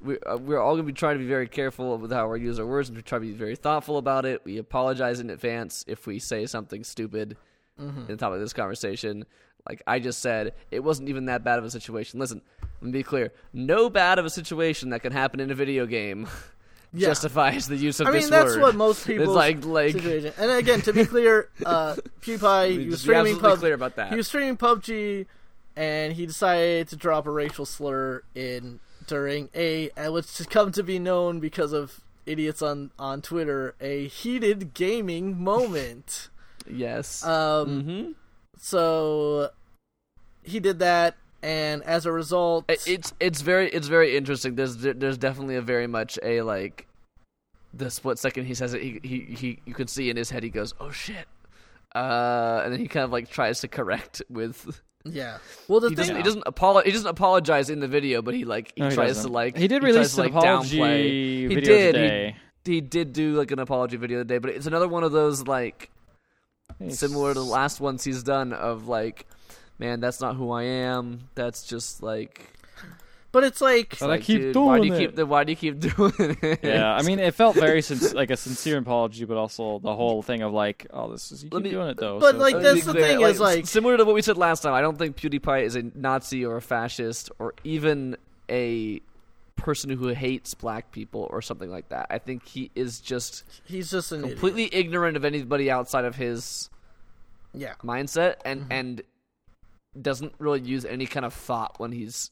we, 0.04 0.18
uh, 0.20 0.38
we're 0.38 0.60
all 0.60 0.74
going 0.74 0.86
to 0.86 0.92
be 0.92 0.98
trying 0.98 1.16
to 1.16 1.20
be 1.20 1.28
very 1.28 1.48
careful 1.48 1.98
with 1.98 2.12
how 2.12 2.28
we 2.30 2.42
use 2.42 2.60
our 2.60 2.66
words 2.66 2.90
and 2.90 2.98
we 2.98 3.02
try 3.04 3.18
to 3.20 3.26
be 3.26 3.32
very 3.34 3.56
thoughtful 3.56 3.98
about 3.98 4.26
it. 4.26 4.42
We 4.44 4.58
apologize 4.58 5.20
in 5.20 5.30
advance 5.30 5.86
if 5.88 6.08
we 6.08 6.20
say 6.20 6.46
something 6.46 6.84
stupid 6.84 7.38
in 7.78 8.06
the 8.08 8.16
top 8.18 8.32
of 8.34 8.40
this 8.40 8.54
conversation. 8.54 9.26
Like 9.68 9.82
I 9.88 10.00
just 10.00 10.20
said, 10.22 10.54
it 10.72 10.82
wasn't 10.84 11.10
even 11.10 11.26
that 11.26 11.44
bad 11.44 11.58
of 11.60 11.66
a 11.66 11.70
situation. 11.72 12.20
Listen, 12.20 12.42
let 12.62 12.84
me 12.84 12.92
be 12.92 13.04
clear: 13.04 13.32
no 13.54 13.90
bad 13.90 14.18
of 14.20 14.26
a 14.26 14.30
situation 14.30 14.90
that 14.90 15.02
can 15.02 15.12
happen 15.12 15.40
in 15.40 15.50
a 15.52 15.56
video 15.56 15.86
game 15.86 16.28
Yeah. 16.94 17.08
justifies 17.08 17.68
the 17.68 17.78
use 17.78 18.00
of 18.02 18.08
I 18.08 18.12
this 18.12 18.24
mean, 18.26 18.32
that's 18.32 18.56
word. 18.56 18.62
what 18.62 18.76
most 18.76 19.08
people 19.08 19.34
like 19.34 19.64
like 19.66 19.94
situation. 19.94 20.34
And 20.38 20.52
again, 20.52 20.82
to 20.82 20.92
be 20.94 21.06
clear, 21.06 21.48
uh, 21.66 21.96
PewDiePie 22.22 22.80
he 22.82 22.88
was 22.90 23.00
streaming 23.02 23.20
absolutely 23.36 23.50
pub- 23.50 23.60
clear 23.60 23.74
about 23.76 23.96
that. 23.96 24.10
He 24.12 24.18
was 24.18 24.28
streaming 24.28 24.58
PUBG, 24.58 25.26
and 25.78 26.12
he 26.14 26.26
decided 26.26 26.90
to 26.90 26.96
drop 26.98 27.28
a 27.28 27.32
racial 27.32 27.66
slur 27.66 28.24
in 28.36 28.80
during 29.08 29.50
a 29.56 29.90
uh, 29.92 30.12
what's 30.12 30.36
to 30.38 30.46
come 30.46 30.72
to 30.72 30.84
be 30.84 31.00
known 31.00 31.40
because 31.40 31.74
of 31.74 32.02
idiots 32.26 32.62
on 32.62 32.92
on 33.00 33.22
Twitter 33.22 33.76
a 33.82 34.08
heated 34.08 34.74
gaming 34.74 35.42
moment. 35.42 36.30
yes. 36.70 37.24
Um, 37.26 37.84
hmm 37.84 38.12
so 38.58 39.50
he 40.44 40.60
did 40.60 40.80
that, 40.80 41.16
and 41.42 41.82
as 41.84 42.06
a 42.06 42.12
result, 42.12 42.66
It's 42.70 43.14
it's 43.20 43.42
very 43.42 43.70
it's 43.70 43.88
very 43.88 44.16
interesting. 44.16 44.56
There's 44.56 44.78
there's 44.78 45.18
definitely 45.18 45.56
a 45.56 45.62
very 45.62 45.88
much 45.88 46.20
a 46.22 46.42
like 46.42 46.88
the 47.74 47.90
split 47.90 48.20
second 48.20 48.46
he 48.46 48.54
says 48.54 48.74
it 48.74 48.82
he 48.82 49.00
he, 49.04 49.20
he 49.34 49.60
you 49.66 49.74
can 49.74 49.88
see 49.88 50.10
in 50.10 50.18
his 50.18 50.30
head 50.30 50.44
he 50.44 50.50
goes 50.50 50.74
oh 50.82 50.92
shit 50.92 51.26
uh 51.96 52.62
and 52.66 52.74
then 52.74 52.80
he 52.82 52.86
kind 52.86 53.06
of 53.06 53.12
like 53.12 53.30
tries 53.30 53.62
to 53.62 53.68
correct 53.70 54.22
with 54.30 54.82
yeah. 55.04 55.38
Well, 55.68 55.80
the 55.80 55.90
he 55.90 55.96
thing 55.96 56.04
doesn't 56.04 56.16
he 56.18 56.24
doesn't 56.24 56.46
apolo- 56.46 56.84
he 56.84 56.92
doesn't 56.92 57.08
apologize 57.08 57.70
in 57.70 57.80
the 57.80 57.88
video 57.88 58.22
but 58.22 58.34
he 58.34 58.46
like 58.46 58.72
he 58.76 58.82
No, 58.82 58.90
he 58.90 58.96
tries 58.96 59.10
to 59.10 59.14
doesn't. 59.16 59.32
like 59.34 59.58
He 59.58 59.68
did 59.68 59.82
tries 59.82 59.94
release 59.94 60.16
to, 60.16 60.22
an 60.22 60.34
like, 60.34 60.44
apology 60.44 60.78
downplay. 60.80 61.48
video 61.48 61.50
he 61.50 61.56
did 61.56 61.94
today. 61.94 62.36
He, 62.66 62.74
he 62.74 62.82
did 62.82 63.14
do 63.14 63.36
like 63.36 63.52
an 63.52 63.60
apology 63.60 63.98
video 63.98 64.20
today 64.20 64.38
but 64.38 64.52
it's 64.52 64.68
another 64.68 64.88
one 64.88 65.04
of 65.04 65.12
those 65.12 65.48
like 65.48 65.90
similar 66.90 67.34
to 67.34 67.40
the 67.40 67.46
last 67.46 67.80
ones 67.80 68.04
he's 68.04 68.24
done 68.24 68.54
of 68.54 68.88
like 68.88 69.26
man 69.80 70.00
that's 70.00 70.22
not 70.22 70.36
who 70.36 70.52
I 70.52 70.64
am 70.64 71.30
that's 71.36 71.64
just 71.64 72.02
like 72.04 72.54
but 73.32 73.44
it's 73.44 73.62
like 73.62 73.98
But 74.00 74.10
I 74.10 74.18
keep 74.18 74.42
dude, 74.42 74.56
why 74.56 74.78
do 74.80 74.88
doing 74.88 74.94
you 74.94 75.00
keep 75.00 75.10
it. 75.12 75.16
the 75.16 75.26
why 75.26 75.44
do 75.44 75.52
you 75.52 75.56
keep 75.56 75.80
doing 75.80 76.14
it? 76.42 76.60
Yeah, 76.64 76.94
I 76.94 77.02
mean, 77.04 77.20
it 77.20 77.34
felt 77.34 77.56
very 77.56 77.82
sin- 77.82 78.14
like 78.16 78.30
a 78.30 78.38
sincere 78.38 78.78
apology, 78.78 79.26
but 79.26 79.38
also 79.38 79.80
the 79.80 79.96
whole 79.96 80.22
thing 80.22 80.42
of 80.42 80.52
like, 80.54 80.88
oh, 80.92 81.12
this 81.12 81.32
is 81.32 81.44
you 81.44 81.50
Let 81.52 81.60
keep 81.60 81.66
me- 81.66 81.72
doing 81.72 81.88
it 81.90 81.98
though. 81.98 82.20
but, 82.20 82.34
so- 82.36 82.38
like, 82.42 82.60
that's 82.62 82.86
the 82.86 82.92
clear, 82.92 83.04
thing 83.08 83.22
is, 83.22 83.40
like- 83.40 83.66
similar 83.68 83.98
to 83.98 84.06
what 84.06 84.16
we 84.16 84.22
said 84.22 84.38
last 84.38 84.64
time. 84.64 84.74
I 84.74 84.82
don't 84.82 84.98
think 84.98 85.16
PewDiePie 85.18 85.64
is 85.64 85.76
a 85.76 85.84
Nazi 85.96 86.46
or 86.46 86.58
a 86.58 86.62
fascist 86.62 87.32
or 87.40 87.54
even 87.64 88.18
a 88.50 89.00
person 89.56 89.92
who 89.92 90.08
hates 90.08 90.54
black 90.56 90.92
people 90.92 91.28
or 91.30 91.42
something 91.42 91.70
like 91.70 91.88
that. 91.90 92.08
I 92.10 92.18
think 92.18 92.48
he 92.48 92.72
is 92.76 93.00
just 93.00 93.44
he's 93.64 93.92
just 93.92 94.12
an 94.12 94.22
completely 94.24 94.74
ignorant 94.74 95.16
of 95.16 95.24
anybody 95.24 95.70
outside 95.70 96.04
of 96.06 96.16
his. 96.16 96.70
Yeah. 97.54 97.74
mindset 97.84 98.36
and 98.46 98.62
Mm-hmm. 98.62 98.72
and 98.72 99.02
doesn't 100.02 100.34
really 100.40 100.62
use 100.62 100.86
any 100.86 101.06
kind 101.06 101.26
of 101.26 101.34
thought 101.34 101.78
when 101.80 101.92
he's 101.92 102.32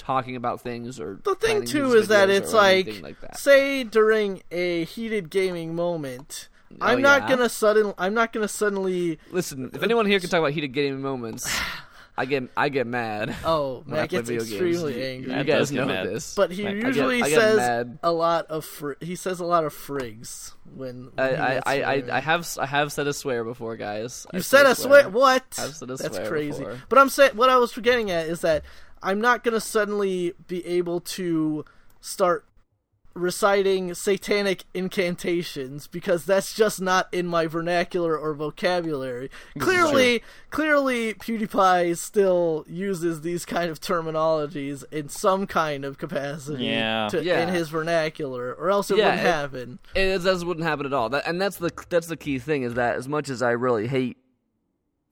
talking 0.00 0.34
about 0.36 0.60
things 0.60 0.98
or 0.98 1.20
The 1.22 1.34
thing 1.36 1.64
too 1.64 1.92
is 1.94 2.08
that 2.08 2.28
it's 2.30 2.52
like, 2.52 3.00
like 3.02 3.20
that. 3.20 3.38
say 3.38 3.84
during 3.84 4.42
a 4.50 4.84
heated 4.84 5.30
gaming 5.30 5.74
moment, 5.76 6.48
Oh, 6.72 6.76
I'm 6.86 7.02
not 7.02 7.22
yeah? 7.22 7.28
gonna 7.36 7.48
sudden 7.48 7.94
I'm 7.98 8.14
not 8.14 8.32
gonna 8.32 8.46
suddenly 8.48 9.18
Listen, 9.32 9.70
if 9.74 9.82
anyone 9.82 10.06
here 10.06 10.20
can 10.20 10.30
talk 10.30 10.38
about 10.38 10.52
heated 10.52 10.72
gaming 10.72 11.02
moments, 11.02 11.52
I 12.16 12.26
get 12.26 12.44
I 12.56 12.68
get 12.68 12.86
mad. 12.86 13.34
oh 13.44 13.82
I 13.88 13.90
Matt 13.90 14.10
gets 14.10 14.28
video 14.28 14.44
games. 14.44 14.52
extremely 14.52 14.98
You- 14.98 15.04
angry. 15.04 15.34
You 15.38 15.44
guys 15.44 15.72
know 15.72 15.86
mad. 15.86 16.06
this. 16.06 16.34
But 16.34 16.52
he 16.52 16.66
I 16.66 16.74
get- 16.74 16.86
usually 16.86 17.22
I 17.22 17.28
get 17.28 17.40
says 17.40 17.56
mad. 17.56 17.98
a 18.02 18.12
lot 18.12 18.46
of 18.46 18.64
fr- 18.64 18.92
he 19.00 19.16
says 19.16 19.40
a 19.40 19.44
lot 19.44 19.64
of 19.64 19.72
frigs 19.74 20.52
when, 20.74 21.10
I, 21.18 21.22
when 21.22 21.34
he 21.34 21.40
I, 21.40 21.56
I, 21.56 21.74
I. 21.94 22.04
I 22.18 22.20
have 22.20 22.46
I 22.60 22.66
have 22.66 22.92
said 22.92 23.06
a 23.08 23.14
swear 23.14 23.42
before, 23.42 23.76
guys. 23.76 24.26
You 24.32 24.38
I've 24.38 24.44
said 24.46 24.66
a 24.66 24.74
swear. 24.76 25.08
What? 25.08 25.44
I've 25.58 25.74
said 25.74 25.90
a 25.90 25.96
That's 25.96 26.14
swear 26.16 26.28
crazy. 26.28 26.58
before. 26.62 26.78
But 26.88 26.98
I'm 27.00 27.08
saying 27.08 27.32
what 27.36 27.48
I 27.50 27.56
was 27.56 27.72
forgetting 27.72 28.10
at 28.12 28.26
is 28.26 28.42
that 28.42 28.64
I'm 29.02 29.20
not 29.20 29.42
gonna 29.44 29.60
suddenly 29.60 30.34
be 30.46 30.64
able 30.66 31.00
to 31.00 31.64
start 32.00 32.44
reciting 33.12 33.92
satanic 33.92 34.62
incantations 34.72 35.88
because 35.88 36.24
that's 36.24 36.54
just 36.54 36.80
not 36.80 37.08
in 37.12 37.26
my 37.26 37.44
vernacular 37.46 38.16
or 38.16 38.32
vocabulary. 38.34 39.28
Clearly, 39.58 40.22
clearly 40.50 41.14
PewDiePie 41.14 41.96
still 41.98 42.64
uses 42.68 43.22
these 43.22 43.44
kind 43.44 43.68
of 43.68 43.80
terminologies 43.80 44.84
in 44.92 45.08
some 45.08 45.48
kind 45.48 45.84
of 45.84 45.98
capacity 45.98 46.66
Yeah. 46.66 47.08
to, 47.10 47.22
Yeah. 47.24 47.42
in 47.42 47.48
his 47.52 47.68
vernacular, 47.68 48.54
or 48.54 48.70
else 48.70 48.92
it 48.92 48.98
Yeah, 48.98 49.06
wouldn't 49.06 49.26
it- 49.26 49.30
happen. 49.30 49.78
It, 49.96 50.18
that 50.22 50.44
wouldn't 50.46 50.64
happen 50.66 50.86
at 50.86 50.92
all. 50.92 51.08
That, 51.08 51.26
and 51.26 51.40
that's 51.42 51.56
the 51.56 51.70
that's 51.88 52.06
the 52.06 52.16
key 52.16 52.38
thing 52.38 52.62
is 52.62 52.74
that 52.74 52.94
as 52.94 53.08
much 53.08 53.28
as 53.28 53.42
I 53.42 53.50
really 53.50 53.88
hate, 53.88 54.18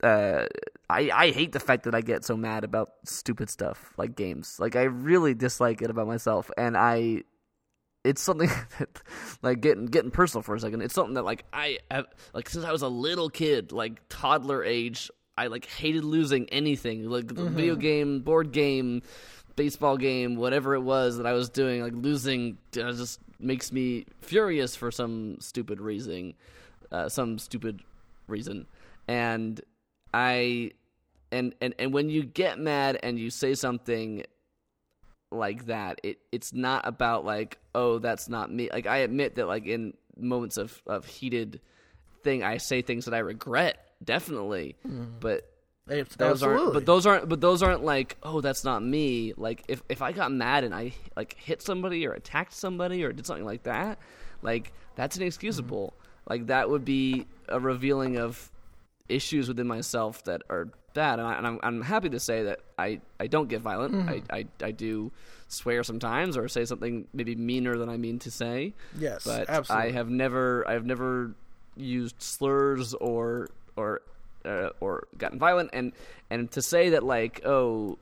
uh, 0.03 0.45
I 0.89 1.11
I 1.13 1.31
hate 1.31 1.51
the 1.51 1.59
fact 1.59 1.83
that 1.83 1.93
I 1.93 2.01
get 2.01 2.23
so 2.23 2.37
mad 2.37 2.63
about 2.63 2.91
stupid 3.05 3.49
stuff 3.49 3.93
like 3.97 4.15
games. 4.15 4.57
Like 4.59 4.75
I 4.75 4.83
really 4.83 5.33
dislike 5.33 5.81
it 5.81 5.89
about 5.89 6.07
myself, 6.07 6.51
and 6.57 6.77
I. 6.77 7.23
It's 8.05 8.21
something 8.21 8.49
that, 8.79 9.01
like 9.41 9.59
getting 9.59 9.85
getting 9.87 10.09
personal 10.09 10.41
for 10.41 10.55
a 10.55 10.59
second. 10.59 10.81
It's 10.81 10.93
something 10.93 11.15
that 11.15 11.25
like 11.25 11.43
I 11.51 11.79
have 11.91 12.05
like 12.33 12.49
since 12.49 12.63
I 12.63 12.71
was 12.71 12.81
a 12.81 12.87
little 12.87 13.29
kid, 13.29 13.73
like 13.73 13.99
toddler 14.07 14.63
age. 14.63 15.11
I 15.37 15.47
like 15.47 15.65
hated 15.65 16.05
losing 16.05 16.49
anything, 16.49 17.09
like 17.09 17.27
the 17.27 17.45
video 17.45 17.75
game, 17.75 18.21
board 18.21 18.53
game, 18.53 19.01
baseball 19.57 19.97
game, 19.97 20.37
whatever 20.37 20.75
it 20.75 20.81
was 20.81 21.17
that 21.17 21.25
I 21.25 21.33
was 21.33 21.49
doing. 21.49 21.81
Like 21.83 21.93
losing 21.93 22.57
uh, 22.77 22.93
just 22.93 23.19
makes 23.37 23.71
me 23.73 24.05
furious 24.21 24.77
for 24.77 24.91
some 24.91 25.37
stupid 25.41 25.81
reason, 25.81 26.35
uh, 26.93 27.09
some 27.09 27.37
stupid 27.37 27.81
reason, 28.27 28.65
and 29.09 29.59
I, 30.13 30.71
and 31.31 31.53
and 31.61 31.75
and 31.79 31.93
when 31.93 32.09
you 32.09 32.23
get 32.23 32.59
mad 32.59 32.99
and 33.03 33.19
you 33.19 33.29
say 33.29 33.53
something 33.53 34.23
like 35.31 35.67
that 35.67 36.01
it 36.01 36.17
it's 36.31 36.53
not 36.53 36.87
about 36.87 37.23
like 37.23 37.59
oh 37.75 37.99
that's 37.99 38.27
not 38.29 38.51
me. 38.51 38.67
Like 38.73 38.87
i 38.87 38.97
admit 38.97 39.35
that 39.35 39.45
like 39.47 39.67
in 39.67 39.93
moments 40.17 40.57
of 40.57 40.81
of 40.87 41.05
heated 41.05 41.61
thing 42.23 42.43
i 42.43 42.57
say 42.57 42.81
things 42.81 43.05
that 43.05 43.13
i 43.13 43.19
regret 43.19 43.85
definitely. 44.03 44.75
Mm. 44.87 45.19
But 45.19 45.47
It's- 45.87 46.15
those 46.15 46.41
absolutely. 46.41 46.61
aren't 46.63 46.73
but 46.73 46.85
those 46.87 47.05
aren't 47.05 47.29
but 47.29 47.41
those 47.41 47.61
aren't 47.61 47.83
like 47.83 48.17
oh 48.23 48.41
that's 48.41 48.63
not 48.63 48.81
me. 48.83 49.33
Like 49.37 49.63
if 49.67 49.83
if 49.87 50.01
i 50.01 50.11
got 50.13 50.31
mad 50.31 50.63
and 50.63 50.73
i 50.73 50.93
like 51.15 51.35
hit 51.37 51.61
somebody 51.61 52.07
or 52.07 52.13
attacked 52.13 52.53
somebody 52.53 53.03
or 53.03 53.13
did 53.13 53.27
something 53.27 53.45
like 53.45 53.63
that 53.63 53.99
like 54.41 54.73
that's 54.95 55.15
inexcusable. 55.15 55.93
Mm. 55.95 56.29
Like 56.29 56.47
that 56.47 56.71
would 56.71 56.85
be 56.85 57.27
a 57.47 57.59
revealing 57.59 58.17
of 58.17 58.51
issues 59.09 59.47
within 59.47 59.67
myself 59.67 60.23
that 60.25 60.41
are 60.49 60.69
bad 60.93 61.19
and, 61.19 61.27
I, 61.27 61.33
and 61.35 61.45
I'm, 61.47 61.59
I'm 61.63 61.81
happy 61.81 62.09
to 62.09 62.19
say 62.19 62.43
that 62.43 62.59
I, 62.77 62.99
I 63.19 63.27
don't 63.27 63.47
get 63.47 63.61
violent 63.61 64.09
I, 64.09 64.21
I, 64.31 64.45
I 64.63 64.71
do 64.71 65.11
swear 65.47 65.83
sometimes 65.83 66.35
or 66.37 66.47
say 66.47 66.65
something 66.65 67.07
maybe 67.13 67.35
meaner 67.35 67.77
than 67.77 67.89
I 67.89 67.97
mean 67.97 68.19
to 68.19 68.31
say 68.31 68.73
yes, 68.97 69.23
but 69.23 69.49
absolutely. 69.49 69.89
I 69.89 69.91
have 69.91 70.09
never 70.09 70.67
I've 70.67 70.85
never 70.85 71.31
used 71.75 72.15
slurs 72.21 72.93
or 72.95 73.49
or 73.75 74.01
uh, 74.45 74.69
or 74.79 75.07
gotten 75.17 75.37
violent 75.39 75.69
and 75.73 75.91
and 76.29 76.49
to 76.51 76.61
say 76.61 76.89
that 76.89 77.03
like 77.03 77.41
oh 77.45 77.97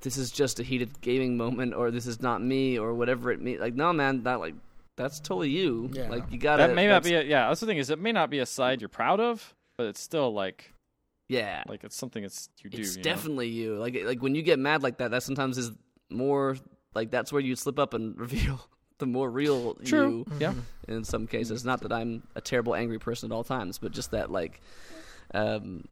this 0.00 0.16
is 0.16 0.30
just 0.30 0.60
a 0.60 0.62
heated 0.62 1.00
gaming 1.00 1.36
moment 1.36 1.74
or 1.74 1.90
this 1.90 2.06
is 2.06 2.20
not 2.22 2.40
me 2.42 2.78
or 2.78 2.94
whatever 2.94 3.30
it 3.32 3.40
means 3.40 3.60
like 3.60 3.74
no 3.74 3.92
man 3.92 4.22
that 4.22 4.40
like 4.40 4.54
that's 4.96 5.20
totally 5.20 5.50
you 5.50 5.90
Yeah. 5.92 6.08
like 6.08 6.24
you 6.30 6.38
gotta 6.38 6.66
that 6.66 6.74
may 6.74 6.86
not 6.88 7.04
be. 7.04 7.14
A, 7.14 7.22
yeah, 7.22 7.48
that's 7.48 7.60
the 7.60 7.66
thing 7.66 7.78
is, 7.78 7.88
it 7.88 8.00
may 8.00 8.10
not 8.12 8.30
be 8.30 8.40
a 8.40 8.46
side 8.46 8.80
you're 8.80 8.88
proud 8.88 9.20
of, 9.20 9.54
but 9.78 9.86
it's 9.86 10.00
still 10.00 10.34
like 10.34 10.74
yeah 11.28 11.62
like 11.68 11.84
it's 11.84 11.96
something 11.96 12.24
it's 12.24 12.50
you 12.62 12.68
do. 12.68 12.78
it's 12.78 12.96
you 12.96 13.02
know? 13.02 13.02
definitely 13.04 13.48
you 13.48 13.76
like 13.76 13.96
like 14.04 14.20
when 14.20 14.34
you 14.34 14.42
get 14.42 14.58
mad 14.58 14.82
like 14.82 14.98
that 14.98 15.10
that 15.12 15.22
sometimes 15.22 15.56
is 15.56 15.70
more 16.10 16.56
like 16.94 17.10
that's 17.10 17.32
where 17.32 17.40
you 17.40 17.54
slip 17.56 17.78
up 17.78 17.94
and 17.94 18.18
reveal 18.20 18.60
the 18.98 19.06
more 19.06 19.30
real 19.30 19.74
True. 19.84 20.24
you 20.28 20.38
Yeah. 20.40 20.54
in 20.88 21.04
some 21.04 21.28
cases. 21.28 21.64
Not 21.64 21.82
that 21.82 21.92
I'm 21.92 22.24
a 22.34 22.40
terrible 22.40 22.74
angry 22.74 22.98
person 22.98 23.30
at 23.30 23.34
all 23.34 23.44
times, 23.44 23.78
but 23.78 23.92
just 23.92 24.10
that 24.10 24.28
like 24.32 24.60
um 25.32 25.84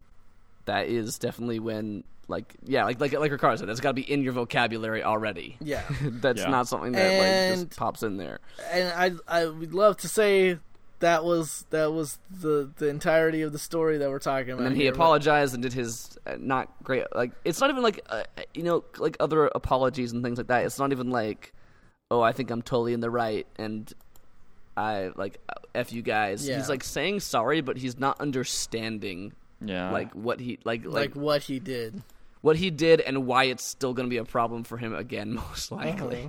that 0.65 0.89
is 0.89 1.17
definitely 1.19 1.61
when 1.61 2.03
like 2.27 2.57
yeah, 2.65 2.85
like 2.85 2.99
like 3.01 3.13
like 3.13 3.31
Ricardo 3.31 3.55
said, 3.59 3.69
it's 3.69 3.79
got 3.79 3.91
to 3.91 3.95
be 3.95 4.11
in 4.11 4.23
your 4.23 4.33
vocabulary 4.33 5.05
already. 5.05 5.57
yeah. 5.61 5.83
That's 6.03 6.41
Yeah. 6.41 6.49
not 6.49 6.67
something 6.67 6.91
that 6.93 7.17
like 7.53 7.57
just 7.57 7.79
pops 7.79 8.03
in 8.03 8.17
there. 8.17 8.41
and 8.73 8.89
I 9.29 9.43
I 9.43 9.47
would 9.47 9.73
love 9.75 9.99
to 9.99 10.09
say 10.09 10.59
that 11.01 11.25
was 11.25 11.67
that 11.71 11.93
was 11.93 12.19
the 12.31 12.71
the 12.79 12.89
entirety 12.89 13.43
of 13.43 13.53
the 13.53 13.59
story 13.59 13.99
that 13.99 14.09
we're 14.09 14.19
talking 14.19 14.51
about. 14.53 14.59
And 14.63 14.67
then 14.73 14.77
he 14.77 14.83
here, 14.85 14.93
but- 14.93 14.97
apologized 14.97 15.55
and 15.55 15.63
did 15.63 15.73
his 15.73 16.17
uh, 16.27 16.37
not 16.39 16.73
great 16.83 17.05
like 17.15 17.33
it's 17.45 17.61
not 17.61 17.71
even 17.71 17.83
like 17.83 18.01
uh, 18.09 18.23
you 18.55 18.63
know 18.63 18.85
like 18.99 19.17
other 19.21 19.47
apologies 19.47 20.13
and 20.13 20.23
things 20.25 20.39
like 20.39 20.47
that. 20.49 20.65
It's 20.65 20.79
not 20.79 20.93
even 20.93 21.11
like 21.11 21.53
oh 22.11 22.21
I 22.23 22.33
think 22.33 22.51
I'm 22.51 22.63
totally 22.63 22.93
in 22.93 23.01
the 23.01 23.11
right 23.11 23.47
and 23.57 23.93
I 24.77 25.11
like 25.17 25.39
uh, 25.49 25.55
f 25.75 25.93
you 25.93 26.03
guys. 26.03 26.47
Yeah. 26.49 26.57
He's 26.59 26.69
like 26.69 26.85
saying 26.85 27.21
sorry, 27.21 27.61
but 27.61 27.77
he's 27.77 27.99
not 27.99 28.21
understanding 28.21 29.33
Yeah. 29.65 29.91
like 29.91 30.13
what 30.13 30.41
he 30.41 30.59
like 30.65 30.85
like, 30.85 30.95
like 30.95 31.15
what 31.17 31.43
he 31.43 31.59
did. 31.59 32.03
what 32.43 32.57
he 32.57 32.71
did 32.71 33.01
and 33.01 33.27
why 33.27 33.45
it's 33.45 33.65
still 33.65 33.93
going 33.95 34.07
to 34.07 34.11
be 34.11 34.19
a 34.19 34.25
problem 34.25 34.65
for 34.65 34.77
him 34.79 34.95
again 34.95 35.35
most 35.49 35.71
likely. 35.73 36.25
Uh-huh. 36.25 36.29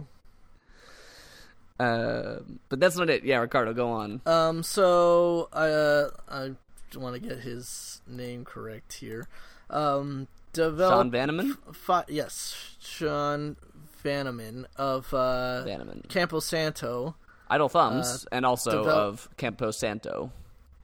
Uh, 1.80 2.38
but 2.70 2.80
that's 2.80 2.98
not 2.98 3.10
it. 3.10 3.24
Yeah, 3.24 3.38
Ricardo, 3.40 3.74
go 3.74 3.90
on. 3.90 4.22
Um, 4.26 4.64
so 4.64 5.50
uh, 5.54 6.10
I 6.30 6.52
want 6.98 7.16
to 7.16 7.20
get 7.22 7.40
his 7.40 8.02
name 8.08 8.46
correct 8.46 8.94
here. 8.94 9.28
Um, 9.70 10.28
develop 10.54 10.94
Sean 10.96 11.12
Vanaman. 11.12 11.58
fi- 11.76 12.06
yes, 12.08 12.76
Sean 12.80 13.58
Vanaman 14.04 14.66
of 14.76 15.14
uh, 15.14 15.64
Vanaman. 15.68 16.08
Campo 16.10 16.40
Santo, 16.40 17.16
Idle 17.50 17.70
Thumbs, 17.70 18.26
and 18.32 18.46
also 18.46 18.86
of 18.86 19.30
Campo 19.38 19.72
Santo. 19.72 20.32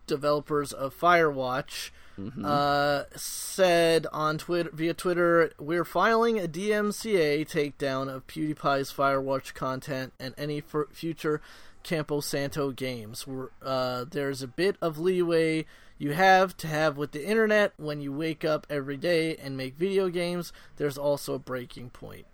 developers 0.05 0.73
of 0.73 0.93
Firewatch, 0.99 1.89
Mm-hmm. 2.19 2.45
uh, 2.45 3.03
said 3.15 4.05
on 4.13 4.37
Twitter 4.37 4.69
via 4.71 4.93
Twitter, 4.93 5.51
"We're 5.59 5.85
filing 5.85 6.39
a 6.39 6.47
DMCA 6.47 7.45
takedown 7.45 8.13
of 8.13 8.27
PewDiePie's 8.27 8.93
Firewatch 8.93 9.53
content 9.55 10.13
and 10.19 10.35
any 10.37 10.59
f- 10.59 10.87
future 10.91 11.41
Campo 11.81 12.19
Santo 12.19 12.71
games. 12.71 13.25
Uh, 13.61 14.05
there's 14.09 14.41
a 14.43 14.47
bit 14.47 14.77
of 14.81 14.99
leeway 14.99 15.65
you 15.97 16.13
have 16.13 16.55
to 16.57 16.67
have 16.67 16.97
with 16.97 17.13
the 17.13 17.25
internet 17.25 17.73
when 17.77 17.99
you 17.99 18.13
wake 18.13 18.45
up 18.45 18.67
every 18.69 18.97
day 18.97 19.35
and 19.35 19.57
make 19.57 19.75
video 19.75 20.09
games. 20.09 20.53
There's 20.77 20.97
also 20.97 21.33
a 21.33 21.39
breaking 21.39 21.89
point. 21.89 22.25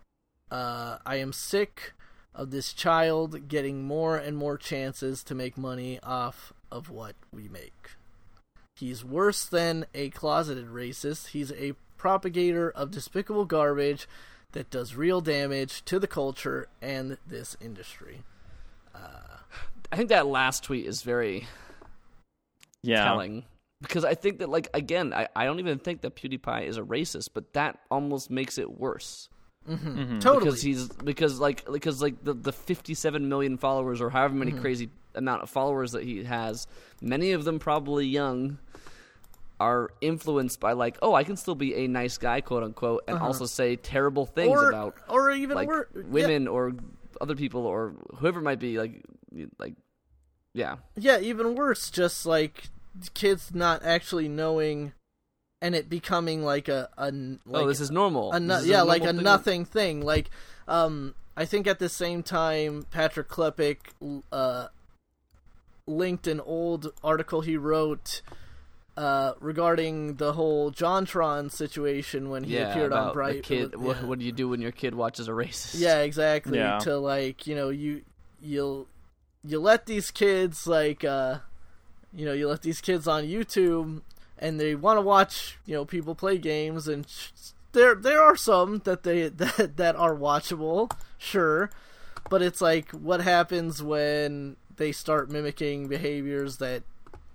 Uh, 0.52 0.98
I 1.06 1.18
am 1.18 1.34
sick." 1.34 1.94
Of 2.36 2.52
this 2.52 2.74
child 2.74 3.50
getting 3.50 3.84
more 3.84 4.16
and 4.16 4.38
more 4.38 4.58
chances 4.58 5.24
to 5.26 5.36
make 5.36 5.58
money 5.58 6.00
off 6.04 6.54
of 6.72 6.90
what 6.90 7.16
we 7.34 7.50
make. 7.50 7.90
He's 8.80 9.04
worse 9.04 9.46
than 9.46 9.86
a 9.94 10.10
closeted 10.10 10.68
racist. 10.68 11.28
He's 11.28 11.52
a 11.52 11.74
propagator 11.98 12.72
of 12.72 12.92
despicable 12.92 13.46
garbage 13.46 14.08
that 14.54 14.70
does 14.70 14.96
real 14.96 15.20
damage 15.22 15.84
to 15.86 16.00
the 16.00 16.08
culture 16.08 16.68
and 16.82 17.18
this 17.28 17.56
industry. 17.62 18.24
I 19.92 19.96
think 19.96 20.10
that 20.10 20.28
last 20.28 20.64
tweet 20.64 20.86
is 20.86 21.02
very 21.02 21.48
Yeah. 22.84 23.04
telling 23.04 23.44
because 23.82 24.06
I 24.06 24.14
think 24.14 24.40
that, 24.40 24.50
like, 24.50 24.70
again, 24.74 25.14
I, 25.14 25.28
I 25.36 25.46
don't 25.46 25.60
even 25.60 25.80
think 25.80 26.02
that 26.02 26.16
PewDiePie 26.16 26.68
is 26.68 26.78
a 26.78 26.82
racist, 26.84 27.30
but 27.34 27.54
that 27.54 27.80
almost 27.90 28.30
makes 28.30 28.58
it 28.58 28.70
worse. 28.80 29.30
Mhm. 29.68 30.22
Totally. 30.22 30.46
because 30.46 30.62
he's 30.62 30.88
because 30.88 31.40
like 31.40 31.70
because 31.72 32.02
like 32.02 32.24
the 32.24 32.34
the 32.34 32.54
57 32.54 33.28
million 33.28 33.58
followers 33.58 34.00
or 34.00 34.10
however 34.10 34.34
Mm-hmm. 34.34 34.40
many 34.40 34.52
crazy 34.54 34.90
amount 35.16 35.44
of 35.44 35.50
followers 35.50 35.92
that 35.92 36.04
he 36.04 36.24
has 36.24 36.66
many 37.02 37.34
of 37.34 37.44
them 37.44 37.60
probably 37.60 38.06
young 38.08 38.58
are 39.60 39.92
influenced 40.02 40.60
by 40.60 40.72
like 40.72 40.98
oh 41.02 41.14
i 41.14 41.24
can 41.24 41.36
still 41.36 41.56
be 41.56 41.76
a 41.76 41.88
nice 41.88 42.18
guy 42.18 42.40
quote 42.42 42.64
unquote 42.64 43.04
and 43.08 43.18
also 43.20 43.46
say 43.46 43.76
terrible 43.76 44.26
things 44.26 44.56
Uh-huh. 44.58 44.66
or, 44.66 44.70
about 44.70 44.96
or 45.10 45.32
even 45.32 45.56
like 45.56 45.68
wor- 45.68 45.90
women 45.94 46.48
or 46.48 46.74
other 47.20 47.36
people 47.36 47.66
or 47.66 47.94
whoever 48.18 48.40
it 48.40 48.44
might 48.44 48.60
be 48.60 48.78
like 48.78 49.04
like 49.58 49.74
yeah 50.54 50.78
Yeah, 50.96 51.18
yeah, 51.18 51.20
even 51.20 51.56
worse. 51.56 51.90
Just 51.92 52.26
like 52.26 52.70
kids 53.14 53.54
not 53.54 53.84
actually 53.84 54.28
knowing, 54.28 54.94
and 55.62 55.76
it 55.76 55.90
becoming 55.90 56.44
like 56.44 56.68
a 56.68 56.90
a 56.98 57.12
like 57.12 57.64
oh 57.64 57.68
this 57.68 57.80
is 57.80 57.92
normal 57.92 58.34
a 58.34 58.40
This 58.40 58.62
is 58.62 58.68
yeah, 58.68 58.82
like 58.82 59.04
a 59.04 59.14
thing. 59.14 59.24
nothing 59.24 59.66
thing. 59.66 60.02
Like, 60.02 60.30
um, 60.68 61.14
I 61.38 61.46
think 61.46 61.68
at 61.68 61.78
the 61.80 61.88
same 61.90 62.24
time, 62.24 62.86
Patrick 62.90 63.28
Klepek 63.30 63.78
uh, 64.32 64.68
linked 65.88 66.28
an 66.28 66.40
old 66.40 66.92
article 67.04 67.42
he 67.42 67.58
wrote 67.58 68.22
uh, 68.98 69.34
regarding 69.40 70.16
the 70.16 70.34
whole 70.34 70.72
JonTron 70.72 71.52
situation 71.52 72.30
when 72.30 72.44
he 72.44 72.56
yeah 72.56 72.72
appeared 72.72 72.92
about 72.92 73.08
on 73.10 73.14
Bright. 73.14 73.36
the 73.38 73.42
kid 73.42 73.76
with- 73.76 73.76
what, 73.76 73.98
yeah. 73.98 74.06
what 74.06 74.20
do 74.20 74.26
you 74.26 74.32
do 74.32 74.50
when 74.50 74.62
your 74.62 74.72
kid 74.72 74.94
watches 74.96 75.28
a 75.28 75.32
racist 75.32 75.80
Yeah, 75.80 76.00
exactly. 76.00 76.58
Yeah. 76.58 76.80
To 76.80 76.98
like, 76.98 77.48
you 77.48 77.56
know, 77.56 77.70
you 77.70 78.02
you'll 78.42 78.88
you 79.44 79.60
let 79.60 79.86
these 79.86 80.12
kids 80.12 80.68
like 80.68 81.04
uh 81.04 81.40
you 82.14 82.26
know, 82.26 82.34
you 82.34 82.48
let 82.48 82.62
these 82.64 82.82
kids 82.82 83.08
on 83.08 83.24
YouTube 83.26 84.02
and 84.38 84.60
they 84.60 84.74
want 84.76 84.98
to 84.98 85.02
watch, 85.02 85.58
you 85.66 85.76
know, 85.76 85.86
people 85.86 86.16
play 86.16 86.38
games 86.38 86.88
and 86.88 87.08
sh- 87.08 87.30
there 87.72 87.96
there 87.96 88.22
are 88.22 88.36
some 88.36 88.80
that 88.86 89.04
they 89.04 89.30
that 89.30 89.78
that 89.78 89.96
are 89.96 90.16
watchable, 90.16 90.92
sure. 91.18 91.70
But 92.30 92.42
it's 92.42 92.60
like 92.62 92.92
what 92.92 93.22
happens 93.22 93.82
when 93.82 94.58
they 94.76 94.92
start 94.92 95.30
mimicking 95.32 95.88
behaviors 95.88 96.58
that 96.58 96.84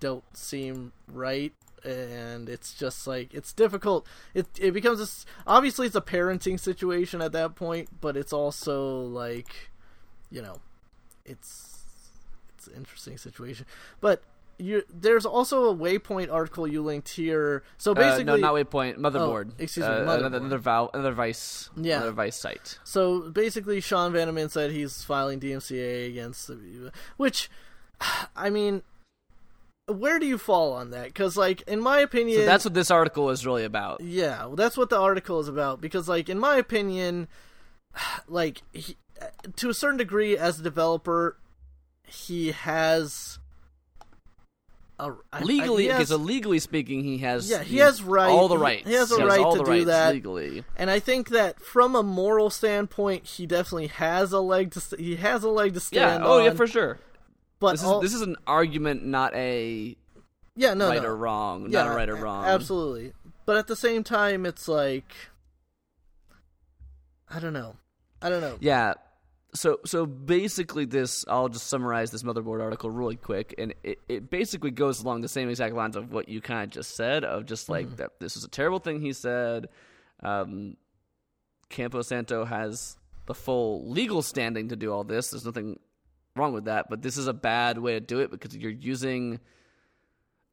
don't 0.04 0.24
seem 0.36 0.92
right 1.12 1.52
and 1.82 2.48
it's 2.48 2.72
just 2.74 3.06
like 3.06 3.32
it's 3.34 3.52
difficult 3.52 4.06
it 4.34 4.46
it 4.60 4.72
becomes 4.72 5.00
a 5.00 5.08
obviously 5.50 5.86
it's 5.86 5.96
a 5.96 6.00
parenting 6.00 6.58
situation 6.60 7.20
at 7.20 7.32
that 7.32 7.54
point 7.54 7.88
but 8.00 8.16
it's 8.16 8.32
also 8.32 9.00
like 9.00 9.70
you 10.30 10.40
know 10.42 10.56
it's 11.24 11.78
it's 12.56 12.66
an 12.68 12.74
interesting 12.74 13.16
situation 13.18 13.64
but 14.00 14.22
you 14.58 14.82
there's 14.88 15.26
also 15.26 15.64
a 15.70 15.74
waypoint 15.74 16.32
article 16.32 16.66
you 16.66 16.80
linked 16.82 17.08
here 17.08 17.62
so 17.76 17.90
Uh, 17.92 17.94
basically 17.94 18.24
no, 18.24 18.36
not 18.36 18.54
Waypoint. 18.54 18.96
Motherboard. 18.98 19.50
Oh, 19.50 19.54
excuse 19.58 19.84
me, 19.84 19.92
Uh, 19.92 19.98
Motherboard. 20.06 20.18
Another, 20.18 20.36
another, 20.38 20.58
Val, 20.58 20.90
another 20.94 21.12
Vice. 21.12 21.70
Yeah. 21.76 21.96
Another 21.96 22.12
Vice 22.12 22.36
site. 22.36 22.78
So 22.84 23.30
basically, 23.30 23.80
Sean 23.80 24.12
Vanaman 24.12 24.48
said 24.50 24.70
he's 24.70 25.02
filing 25.02 25.40
DMCA 25.40 26.06
against 26.08 26.46
the, 26.46 26.92
which, 27.16 27.50
I 28.36 28.48
mean, 28.48 28.82
where 29.86 30.18
do 30.18 30.26
you 30.26 30.38
fall 30.38 30.72
on 30.72 30.90
that? 30.90 31.06
Because, 31.06 31.36
like, 31.36 31.62
in 31.62 31.80
my 31.80 32.00
opinion, 32.00 32.40
So 32.40 32.46
that's 32.46 32.64
what 32.64 32.74
this 32.74 32.90
article 32.90 33.30
is 33.30 33.44
really 33.44 33.64
about. 33.64 34.00
yeah, 34.00 34.46
well, 34.46 34.56
that's 34.56 34.76
what 34.76 34.90
the 34.90 34.98
article 34.98 35.40
is 35.40 35.48
about. 35.48 35.80
Because, 35.80 36.08
like, 36.08 36.28
in 36.28 36.38
my 36.38 36.56
opinion, 36.56 37.28
like, 38.28 38.62
he, 38.72 38.96
uh, 39.20 39.26
to 39.56 39.68
a 39.68 39.74
certain 39.74 39.98
degree, 39.98 40.36
as 40.38 40.58
a 40.60 40.62
developer, 40.62 41.36
he 42.06 42.52
has. 42.52 43.38
a, 44.98 45.12
Legally, 45.42 45.88
has- 45.88 46.08
so 46.08 46.16
legally 46.16 46.60
speaking, 46.60 47.02
he 47.02 47.18
has 47.18 47.50
Yeah, 47.50 47.62
he 47.62 47.72
he- 47.74 47.78
has 47.78 48.00
right- 48.02 48.30
all 48.30 48.46
the 48.48 48.54
he- 48.56 48.62
rights. 48.62 48.88
he 48.88 48.94
has 48.94 49.10
a 49.12 49.16
He 49.16 49.22
right 49.24 49.40
all 49.40 49.52
to 49.56 49.64
the 49.64 49.64
do 49.64 49.84
that. 49.86 50.14
legally. 50.14 50.64
And 50.76 50.88
I 50.88 51.00
think 51.00 51.30
that 51.30 51.60
from 51.60 51.96
a 51.96 52.02
moral 52.02 52.48
standpoint, 52.48 53.26
he 53.26 53.44
definitely 53.44 53.88
has 53.88 54.32
a 54.32 54.38
leg 54.40 54.70
to 54.72 54.96
he 54.96 55.16
has 55.16 55.42
a 55.42 55.48
leg 55.50 55.74
to 55.74 55.80
stand. 55.80 56.22
Oh, 56.22 56.26
yeah. 56.26 56.32
Oh, 56.32 56.38
on. 56.38 56.44
yeah, 56.44 56.52
for 56.54 56.66
sure. 56.68 56.98
But 57.64 57.72
This 57.72 57.80
is 57.82 57.86
all- 57.86 58.00
this 58.00 58.14
is 58.14 58.22
an 58.22 58.36
argument, 58.46 59.04
not 59.04 59.34
a 59.34 59.96
yeah, 60.56 60.74
no, 60.74 60.88
right 60.88 61.02
no. 61.02 61.08
or 61.08 61.16
wrong. 61.16 61.70
yeah, 61.70 61.84
not 61.84 61.92
a 61.92 61.96
right 61.96 62.08
or 62.08 62.16
wrong. 62.16 62.44
Absolutely. 62.44 63.12
But 63.46 63.56
at 63.56 63.66
the 63.66 63.76
same 63.76 64.04
time, 64.04 64.46
it's 64.46 64.68
like 64.68 65.12
I 67.28 67.40
don't 67.40 67.52
know. 67.52 67.76
I 68.22 68.28
don't 68.30 68.40
know. 68.40 68.56
Yeah. 68.60 68.94
So 69.54 69.78
so 69.84 70.04
basically, 70.06 70.84
this 70.84 71.24
I'll 71.28 71.48
just 71.48 71.66
summarize 71.68 72.10
this 72.10 72.22
motherboard 72.24 72.60
article 72.60 72.90
really 72.90 73.16
quick, 73.16 73.54
and 73.56 73.72
it, 73.84 74.00
it 74.08 74.30
basically 74.30 74.70
goes 74.72 75.00
along 75.02 75.20
the 75.20 75.28
same 75.28 75.48
exact 75.48 75.74
lines 75.74 75.94
of 75.96 76.10
what 76.12 76.28
you 76.28 76.40
kind 76.40 76.64
of 76.64 76.70
just 76.70 76.96
said, 76.96 77.24
of 77.24 77.46
just 77.46 77.68
like 77.68 77.86
Mm-hmm. 77.86 77.96
that 77.96 78.10
this 78.20 78.36
is 78.36 78.44
a 78.44 78.48
terrible 78.48 78.78
thing 78.80 79.00
he 79.00 79.12
said. 79.12 79.68
Um, 80.22 80.76
Campo 81.68 82.02
Santo 82.02 82.44
has 82.44 82.96
the 83.26 83.34
full 83.34 83.88
legal 83.88 84.22
standing 84.22 84.68
to 84.68 84.76
do 84.76 84.92
all 84.92 85.04
this. 85.04 85.30
There's 85.30 85.44
nothing 85.44 85.78
wrong 86.36 86.52
with 86.52 86.64
that, 86.66 86.86
but 86.90 87.02
this 87.02 87.16
is 87.16 87.26
a 87.26 87.32
bad 87.32 87.78
way 87.78 87.94
to 87.94 88.00
do 88.00 88.20
it 88.20 88.30
because 88.30 88.56
you're 88.56 88.70
using 88.70 89.40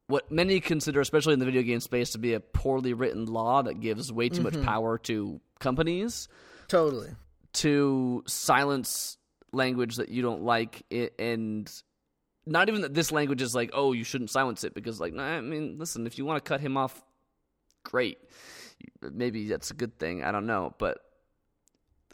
what 0.06 0.30
many 0.30 0.60
consider, 0.60 1.00
especially 1.00 1.32
in 1.32 1.38
the 1.38 1.44
video 1.44 1.62
game 1.62 1.80
space, 1.80 2.10
to 2.10 2.18
be 2.18 2.34
a 2.34 2.40
poorly 2.40 2.92
written 2.92 3.26
law 3.26 3.62
that 3.62 3.80
gives 3.80 4.12
way 4.12 4.28
too 4.28 4.42
Mm-hmm. 4.42 4.58
much 4.58 4.66
power 4.66 4.98
to 4.98 5.40
companies 5.58 6.28
Totally. 6.68 7.10
to 7.54 8.22
silence 8.26 9.16
language 9.52 9.96
that 9.96 10.08
you 10.08 10.22
don't 10.22 10.42
like 10.42 10.82
and 11.18 11.70
not 12.46 12.68
even 12.68 12.80
that 12.80 12.94
this 12.94 13.12
language 13.12 13.42
is 13.42 13.54
like 13.54 13.70
oh 13.74 13.92
you 13.92 14.02
shouldn't 14.02 14.30
silence 14.30 14.64
it 14.64 14.72
because 14.74 14.98
like 14.98 15.12
nah, 15.12 15.22
i 15.36 15.40
mean 15.42 15.76
listen 15.78 16.06
if 16.06 16.16
you 16.16 16.24
want 16.24 16.42
to 16.42 16.48
cut 16.48 16.58
him 16.60 16.76
off 16.78 17.00
great 17.84 18.16
maybe 19.12 19.46
that's 19.46 19.70
a 19.70 19.74
good 19.74 19.98
thing 19.98 20.24
i 20.24 20.32
don't 20.32 20.46
know 20.46 20.74
but 20.78 20.98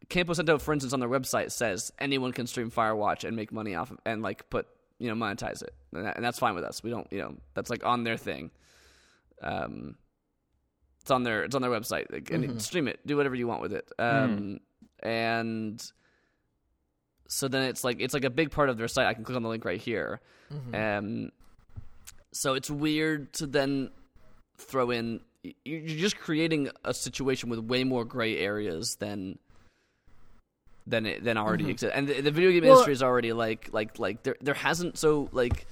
campo 0.08 0.32
santo 0.32 0.58
for 0.58 0.72
instance 0.72 0.92
on 0.92 1.00
their 1.00 1.08
website 1.08 1.52
says 1.52 1.92
anyone 1.98 2.32
can 2.32 2.46
stream 2.46 2.70
firewatch 2.70 3.24
and 3.24 3.36
make 3.36 3.52
money 3.52 3.74
off 3.74 3.90
of, 3.90 3.98
and 4.04 4.22
like 4.22 4.48
put 4.50 4.66
you 4.98 5.08
know 5.08 5.14
monetize 5.14 5.62
it. 5.62 5.74
And, 5.92 6.06
that, 6.06 6.16
and 6.16 6.24
that's 6.24 6.38
fine 6.38 6.54
with 6.54 6.64
us. 6.64 6.82
We 6.82 6.90
don't 6.90 7.06
you 7.12 7.18
know 7.18 7.34
that's 7.54 7.70
like 7.70 7.84
on 7.84 8.04
their 8.04 8.16
thing. 8.16 8.50
Um 9.42 9.96
it's 11.00 11.10
on 11.10 11.22
their 11.22 11.44
it's 11.44 11.54
on 11.54 11.62
their 11.62 11.70
website. 11.70 12.10
Like, 12.10 12.30
and 12.30 12.60
stream 12.60 12.88
it. 12.88 13.00
Do 13.06 13.16
whatever 13.16 13.34
you 13.34 13.46
want 13.46 13.62
with 13.62 13.72
it. 13.72 13.90
Um 13.98 14.60
and 15.02 15.92
so 17.28 17.48
then 17.48 17.64
it's 17.64 17.84
like 17.84 18.00
it's 18.00 18.14
like 18.14 18.24
a 18.24 18.30
big 18.30 18.50
part 18.50 18.68
of 18.68 18.78
their 18.78 18.88
site. 18.88 19.06
I 19.06 19.14
can 19.14 19.24
click 19.24 19.36
on 19.36 19.42
the 19.42 19.48
link 19.48 19.64
right 19.64 19.80
here. 19.80 20.20
Um 20.74 21.30
so 22.32 22.54
it's 22.54 22.70
weird 22.70 23.32
to 23.34 23.46
then 23.46 23.90
throw 24.58 24.90
in 24.90 25.20
you're 25.64 25.80
just 25.86 26.18
creating 26.18 26.68
a 26.84 26.92
situation 26.92 27.48
with 27.48 27.60
way 27.60 27.84
more 27.84 28.04
gray 28.04 28.36
areas 28.38 28.96
than 28.96 29.38
than 30.88 31.06
it 31.06 31.22
than 31.24 31.36
already 31.36 31.68
exists 31.70 31.94
and 31.94 32.08
the, 32.08 32.20
the 32.20 32.30
video 32.30 32.50
game 32.50 32.62
Well- 32.62 32.72
industry 32.72 32.92
is 32.94 33.02
already 33.02 33.32
like 33.32 33.68
like 33.72 33.98
like 33.98 34.22
there 34.22 34.36
there 34.40 34.54
hasn't 34.54 34.96
so 34.98 35.28
like 35.32 35.66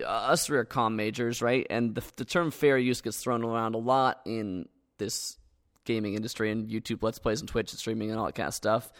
uh, 0.00 0.04
us 0.06 0.46
three 0.46 0.58
are 0.58 0.64
com 0.64 0.94
majors, 0.96 1.40
right? 1.40 1.66
And 1.70 1.94
the, 1.94 2.02
the 2.16 2.24
term 2.26 2.50
fair 2.50 2.76
use 2.76 3.00
gets 3.00 3.16
thrown 3.16 3.42
around 3.42 3.74
a 3.74 3.78
lot 3.78 4.20
in 4.26 4.68
this 4.98 5.38
gaming 5.86 6.14
industry 6.14 6.50
and 6.50 6.68
YouTube 6.68 7.02
Let's 7.02 7.18
Plays 7.18 7.40
and 7.40 7.48
Twitch 7.48 7.72
and 7.72 7.78
streaming 7.78 8.10
and 8.10 8.18
all 8.20 8.26
that 8.26 8.34
kind 8.34 8.46
of 8.48 8.52
stuff. 8.54 8.92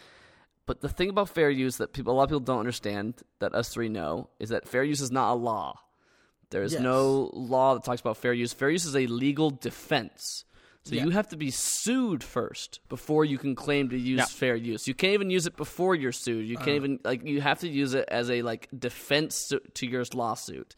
But 0.65 0.81
the 0.81 0.89
thing 0.89 1.09
about 1.11 1.29
fair 1.29 1.49
use 1.51 1.77
that 1.77 1.93
people 1.93 2.13
a 2.13 2.15
lot 2.15 2.23
of 2.23 2.29
people 2.29 2.39
don't 2.39 2.59
understand 2.59 3.13
that 3.39 3.53
us 3.53 3.69
three 3.69 3.89
know 3.89 4.29
is 4.39 4.49
that 4.49 4.67
fair 4.67 4.83
use 4.83 4.99
is 5.01 5.11
not 5.11 5.33
a 5.33 5.35
law. 5.35 5.79
There 6.49 6.63
is 6.63 6.73
Yes. 6.73 6.81
no 6.81 7.29
law 7.33 7.75
that 7.75 7.83
talks 7.83 8.01
about 8.01 8.17
fair 8.17 8.33
use. 8.33 8.51
Fair 8.53 8.69
use 8.71 8.85
is 8.85 8.95
a 8.95 9.05
legal 9.05 9.51
defense. 9.51 10.45
So 10.87 10.95
Yeah. 10.95 11.03
you 11.03 11.09
have 11.11 11.27
to 11.29 11.37
be 11.37 11.51
sued 11.51 12.23
first 12.23 12.79
before 12.87 13.25
you 13.25 13.37
can 13.37 13.55
claim 13.55 13.89
to 13.89 13.97
use 13.97 14.19
Yeah. 14.19 14.25
fair 14.25 14.55
use. 14.55 14.87
You 14.87 14.93
can't 14.93 15.13
even 15.13 15.29
use 15.29 15.45
it 15.45 15.57
before 15.57 15.95
you're 15.95 16.11
sued. 16.13 16.47
You 16.47 16.55
can't 16.55 16.67
uh-huh. 16.69 16.75
even 16.75 16.99
like 17.03 17.25
you 17.25 17.41
have 17.41 17.59
to 17.59 17.67
use 17.67 17.93
it 17.93 18.05
as 18.09 18.29
a 18.29 18.41
like 18.41 18.69
defense 18.77 19.49
to- 19.49 19.61
to 19.75 19.85
your 19.85 20.03
lawsuit. 20.13 20.75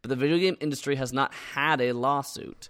But 0.00 0.10
the 0.10 0.16
video 0.16 0.38
game 0.38 0.56
industry 0.60 0.94
has 0.96 1.12
not 1.12 1.34
had 1.34 1.80
a 1.80 1.92
lawsuit 1.92 2.68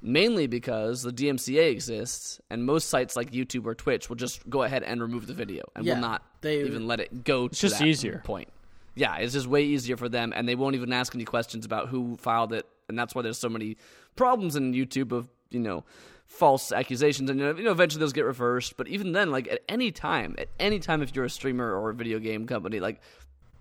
mainly 0.00 0.46
because 0.46 1.02
the 1.02 1.10
DMCA 1.12 1.70
exists, 1.72 2.40
and 2.50 2.64
most 2.64 2.88
sites 2.88 3.16
like 3.16 3.32
YouTube 3.32 3.64
or 3.66 3.74
Twitch 3.74 4.08
will 4.08 4.14
just 4.16 4.48
go 4.48 4.62
ahead 4.62 4.84
and 4.84 5.00
remove 5.02 5.26
the 5.26 5.34
video 5.34 5.64
and 5.74 5.84
Yeah, 5.84 5.94
will 5.94 6.02
not 6.02 6.22
they- 6.40 6.60
even 6.64 6.86
let 6.86 7.00
it 7.00 7.24
go. 7.24 7.48
to 7.48 7.54
just 7.54 7.78
that 7.80 7.86
easier. 7.88 8.20
point. 8.24 8.48
Yeah, 8.94 9.16
it's 9.16 9.32
just 9.32 9.46
way 9.48 9.64
easier 9.64 9.96
for 9.96 10.08
them, 10.08 10.32
and 10.36 10.48
they 10.48 10.54
won't 10.54 10.74
even 10.76 10.92
ask 10.92 11.14
any 11.14 11.24
questions 11.24 11.64
about 11.66 11.88
who 11.88 12.16
filed 12.16 12.52
it, 12.52 12.66
and 12.88 12.96
that's 12.98 13.14
why 13.14 13.22
there's 13.22 13.38
so 13.38 13.48
many 13.48 13.76
problems 14.14 14.54
in 14.56 14.72
YouTube 14.72 15.10
of 15.12 15.28
you 15.50 15.58
know 15.60 15.84
false 16.28 16.70
accusations, 16.72 17.28
and 17.30 17.40
you 17.40 17.64
know 17.64 17.72
eventually 17.72 18.00
those 18.00 18.12
get 18.12 18.24
reversed. 18.24 18.76
But 18.76 18.86
even 18.88 19.12
then, 19.12 19.30
like 19.30 19.48
at 19.48 19.62
any 19.68 19.90
time, 19.90 20.36
at 20.38 20.48
any 20.60 20.78
time, 20.78 21.02
if 21.02 21.16
you're 21.16 21.24
a 21.24 21.30
streamer 21.30 21.74
or 21.74 21.90
a 21.90 21.94
video 21.94 22.18
game 22.18 22.46
company, 22.46 22.78
like 22.78 23.00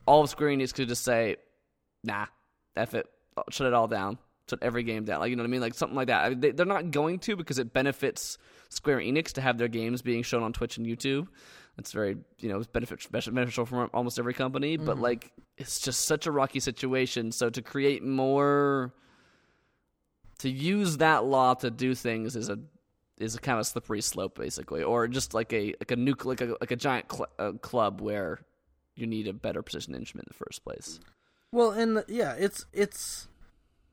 all 0.05 0.21
of 0.21 0.29
Square 0.29 0.49
Enix 0.49 0.73
could 0.73 0.87
just 0.87 1.03
say, 1.03 1.37
"Nah, 2.03 2.27
f 2.75 2.93
it, 2.93 3.07
shut 3.49 3.67
it 3.67 3.73
all 3.73 3.87
down, 3.87 4.19
shut 4.49 4.59
every 4.61 4.83
game 4.83 5.05
down." 5.05 5.21
Like 5.21 5.29
you 5.29 5.35
know 5.35 5.43
what 5.43 5.47
I 5.47 5.51
mean, 5.51 5.61
like 5.61 5.73
something 5.73 5.95
like 5.95 6.07
that. 6.07 6.25
I 6.25 6.29
mean, 6.29 6.39
they, 6.41 6.51
they're 6.51 6.65
not 6.65 6.91
going 6.91 7.19
to 7.19 7.35
because 7.35 7.57
it 7.57 7.73
benefits 7.73 8.37
Square 8.69 8.99
Enix 8.99 9.31
to 9.33 9.41
have 9.41 9.57
their 9.57 9.69
games 9.69 10.01
being 10.01 10.21
shown 10.21 10.43
on 10.43 10.53
Twitch 10.53 10.77
and 10.77 10.85
YouTube. 10.85 11.27
It's 11.77 11.91
very 11.91 12.17
you 12.39 12.49
know 12.49 12.57
it's 12.57 12.67
benefit, 12.67 13.07
beneficial 13.11 13.65
for 13.65 13.85
almost 13.87 14.19
every 14.19 14.33
company, 14.33 14.77
but 14.77 14.95
mm-hmm. 14.95 15.03
like 15.03 15.31
it's 15.57 15.79
just 15.79 16.05
such 16.05 16.27
a 16.27 16.31
rocky 16.31 16.59
situation. 16.59 17.31
So 17.31 17.49
to 17.49 17.61
create 17.61 18.03
more, 18.03 18.93
to 20.39 20.49
use 20.49 20.97
that 20.97 21.25
law 21.25 21.53
to 21.55 21.71
do 21.71 21.95
things 21.95 22.35
is 22.35 22.49
a 22.49 22.59
is 23.17 23.35
a 23.35 23.39
kind 23.39 23.59
of 23.59 23.65
slippery 23.65 24.01
slope 24.01 24.37
basically, 24.37 24.83
or 24.83 25.07
just 25.07 25.33
like 25.33 25.51
a 25.53 25.73
like 25.79 25.91
a 25.91 25.95
nuke 25.95 26.25
like 26.25 26.41
a 26.41 26.55
like 26.61 26.71
a 26.71 26.75
giant 26.75 27.11
cl- 27.11 27.29
uh, 27.39 27.51
club 27.53 28.01
where 28.01 28.39
you 28.95 29.07
need 29.07 29.27
a 29.27 29.33
better 29.33 29.61
precision 29.61 29.95
instrument 29.95 30.27
in 30.27 30.37
the 30.37 30.45
first 30.45 30.63
place. 30.63 30.99
Well, 31.51 31.71
and 31.71 32.03
yeah, 32.07 32.35
it's 32.37 32.65
it's 32.73 33.27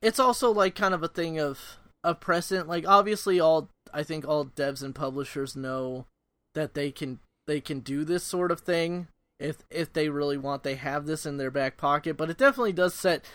it's 0.01 0.19
also 0.19 0.51
like 0.51 0.75
kind 0.75 0.93
of 0.93 1.03
a 1.03 1.07
thing 1.07 1.39
of 1.39 1.77
a 2.03 2.13
precedent. 2.13 2.67
Like 2.67 2.87
obviously, 2.87 3.39
all 3.39 3.69
I 3.93 4.03
think 4.03 4.27
all 4.27 4.45
devs 4.45 4.83
and 4.83 4.93
publishers 4.93 5.55
know 5.55 6.05
that 6.53 6.73
they 6.73 6.91
can 6.91 7.19
they 7.47 7.61
can 7.61 7.79
do 7.79 8.03
this 8.03 8.23
sort 8.23 8.51
of 8.51 8.59
thing 8.59 9.07
if 9.39 9.57
if 9.71 9.91
they 9.93 10.09
really 10.09 10.37
want. 10.37 10.63
They 10.63 10.75
have 10.75 11.05
this 11.07 11.25
in 11.25 11.37
their 11.37 11.51
back 11.51 11.77
pocket, 11.77 12.17
but 12.17 12.29
it 12.29 12.37
definitely 12.37 12.73
does 12.73 12.93
set 12.93 13.25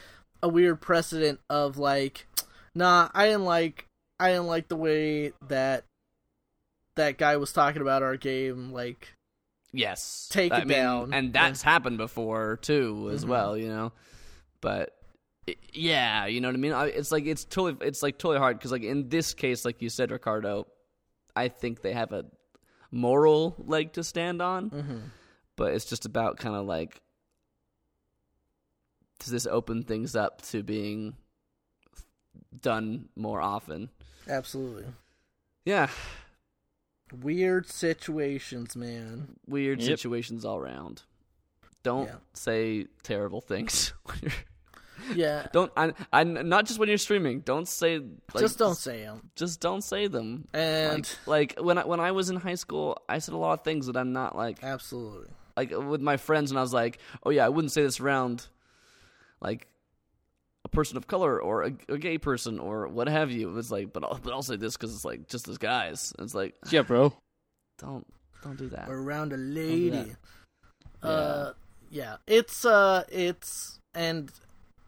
a 0.42 0.48
weird 0.48 0.80
precedent 0.80 1.40
of 1.48 1.76
like, 1.76 2.26
nah, 2.74 3.08
I 3.14 3.26
didn't 3.26 3.44
like 3.44 3.86
I 4.18 4.30
didn't 4.32 4.46
like 4.46 4.68
the 4.68 4.76
way 4.76 5.32
that 5.48 5.84
that 6.96 7.16
guy 7.18 7.36
was 7.38 7.52
talking 7.52 7.80
about 7.82 8.02
our 8.02 8.16
game. 8.16 8.72
Like, 8.72 9.08
Yes, 9.72 10.28
Take 10.30 10.52
I 10.52 10.58
it 10.62 10.66
mean, 10.66 10.76
down. 10.76 11.14
and 11.14 11.32
that's 11.32 11.62
happened 11.62 11.96
before 11.98 12.58
too, 12.60 13.08
as 13.12 13.24
Mhm. 13.24 13.28
well. 13.28 13.56
You 13.56 13.68
know, 13.68 13.92
but 14.60 14.94
it, 15.46 15.58
yeah, 15.72 16.26
you 16.26 16.40
know 16.40 16.48
what 16.48 16.54
I 16.56 16.58
mean. 16.58 16.72
I, 16.72 16.86
it's 16.86 17.12
like 17.12 17.24
it's 17.24 17.44
totally 17.44 17.86
it's 17.86 18.02
like 18.02 18.18
totally 18.18 18.38
hard 18.38 18.58
because 18.58 18.72
like 18.72 18.82
in 18.82 19.08
this 19.08 19.32
case, 19.32 19.64
like 19.64 19.80
you 19.80 19.88
said, 19.88 20.10
Ricardo, 20.10 20.66
I 21.36 21.48
think 21.48 21.82
they 21.82 21.92
have 21.92 22.12
a 22.12 22.24
moral 22.90 23.54
leg 23.58 23.92
to 23.92 24.02
stand 24.04 24.42
on, 24.42 24.70
mhm. 24.70 25.00
but 25.56 25.72
it's 25.72 25.84
just 25.84 26.04
about 26.04 26.36
kind 26.38 26.56
of 26.56 26.66
like 26.66 27.00
does 29.20 29.28
this 29.30 29.46
open 29.46 29.82
things 29.84 30.16
up 30.16 30.42
to 30.42 30.62
being 30.62 31.14
done 32.58 33.08
more 33.16 33.40
often? 33.40 33.90
absolutely 34.28 34.84
Yeah, 35.64 35.88
weird 37.22 37.66
situations, 37.68 38.76
man. 38.76 39.36
weird 39.46 39.80
Yep. 39.80 39.98
situations 39.98 40.44
all 40.44 40.58
around. 40.58 41.02
Don't 41.82 42.06
Yeah. 42.06 42.16
say 42.34 42.86
terrible 43.02 43.40
things. 43.40 43.92
Yeah, 45.14 45.46
Don't 45.52 45.72
I, 45.78 45.94
I 46.12 46.24
not 46.24 46.66
just 46.66 46.78
when 46.78 46.88
you're 46.90 46.98
streaming. 46.98 47.40
Don't 47.40 47.66
say 47.66 47.98
like, 47.98 48.42
just 48.42 48.58
don't 48.58 48.74
say 48.76 49.00
them. 49.00 49.30
just 49.34 49.58
don't 49.58 49.80
say 49.82 50.08
them. 50.08 50.46
And 50.52 51.08
Like, 51.26 51.56
like 51.56 51.64
when 51.64 51.78
I, 51.78 51.86
when 51.86 52.00
I 52.00 52.12
was 52.12 52.28
in 52.28 52.36
high 52.36 52.54
school, 52.54 52.98
I 53.08 53.18
said 53.18 53.32
a 53.32 53.38
lot 53.38 53.58
of 53.58 53.64
things 53.64 53.86
that 53.86 53.96
I'm 53.96 54.12
not 54.12 54.36
like 54.36 54.62
absolutely, 54.62 55.30
like 55.56 55.70
with 55.70 56.02
my 56.02 56.18
friends, 56.18 56.50
and 56.50 56.58
I 56.58 56.62
was 56.62 56.74
like, 56.74 56.98
oh 57.24 57.30
yeah, 57.30 57.46
I 57.46 57.48
wouldn't 57.48 57.72
say 57.72 57.82
this 57.82 57.98
around 57.98 58.46
like 59.40 59.62
a 59.62 59.66
person 60.72 60.96
of 60.96 61.06
color 61.06 61.40
or 61.40 61.62
a, 61.64 61.72
a 61.88 61.98
gay 61.98 62.18
person 62.18 62.58
or 62.58 62.88
what 62.88 63.08
have 63.08 63.30
you. 63.30 63.56
It's 63.58 63.70
like, 63.70 63.92
but 63.92 64.04
I'll, 64.04 64.18
but 64.22 64.32
I'll 64.32 64.42
say 64.42 64.56
this 64.56 64.76
because 64.76 64.94
it's 64.94 65.04
like 65.04 65.28
just 65.28 65.48
as 65.48 65.58
guys. 65.58 66.12
It's 66.18 66.34
like 66.34 66.54
Yeah, 66.70 66.82
bro. 66.82 67.12
don't 67.78 68.06
don't 68.42 68.56
do 68.56 68.68
that. 68.70 68.88
around 68.88 69.32
a 69.32 69.36
that. 69.36 69.42
lady. 69.42 70.16
Uh, 71.02 71.52
yeah, 71.90 72.16
it's 72.26 72.64
uh, 72.64 73.04
it's 73.10 73.78
and 73.94 74.30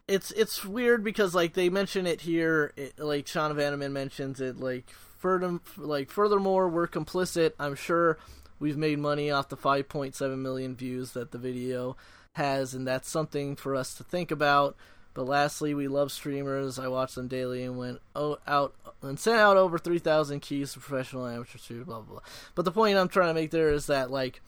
it's 0.07 0.31
it's 0.31 0.63
weird 0.65 1.03
because 1.03 1.33
like 1.33 1.53
they 1.53 1.69
mention 1.69 2.05
it 2.07 2.21
here, 2.21 2.73
it, 2.75 2.99
like 2.99 3.27
Sean 3.27 3.53
Vanaman 3.55 3.91
mentions 3.91 4.39
it, 4.41 4.57
like 4.59 4.89
further 4.89 5.59
like 5.77 6.09
furthermore, 6.09 6.69
we're 6.69 6.87
complicit. 6.87 7.53
I'm 7.59 7.75
sure 7.75 8.17
we've 8.59 8.77
made 8.77 8.99
money 8.99 9.29
off 9.31 9.49
the 9.49 9.57
5.7 9.57 10.37
million 10.37 10.75
views 10.75 11.11
that 11.11 11.31
the 11.31 11.37
video 11.37 11.97
has, 12.35 12.73
and 12.73 12.87
that's 12.87 13.09
something 13.09 13.55
for 13.55 13.75
us 13.75 13.93
to 13.95 14.03
think 14.03 14.31
about. 14.31 14.75
But 15.13 15.27
lastly, 15.27 15.73
we 15.73 15.87
love 15.87 16.11
streamers. 16.11 16.79
I 16.79 16.87
watch 16.87 17.13
them 17.15 17.27
daily 17.27 17.63
and 17.63 17.77
went 17.77 18.01
oh, 18.15 18.39
out 18.47 18.73
and 19.01 19.19
sent 19.19 19.37
out 19.39 19.57
over 19.57 19.77
3,000 19.77 20.39
keys 20.39 20.73
to 20.73 20.79
professional 20.79 21.25
and 21.25 21.35
amateur 21.35 21.57
streamers. 21.59 21.85
Blah 21.85 21.99
blah 22.01 22.13
blah. 22.13 22.23
But 22.55 22.65
the 22.65 22.71
point 22.71 22.97
I'm 22.97 23.07
trying 23.09 23.29
to 23.29 23.39
make 23.39 23.51
there 23.51 23.69
is 23.69 23.85
that 23.87 24.09
like 24.09 24.41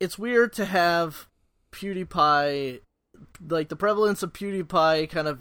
it's 0.00 0.18
weird 0.18 0.52
to 0.54 0.64
have 0.64 1.28
PewDiePie, 1.72 2.80
like 3.48 3.68
the 3.68 3.76
prevalence 3.76 4.22
of 4.22 4.32
PewDiePie, 4.32 5.08
kind 5.10 5.28
of 5.28 5.40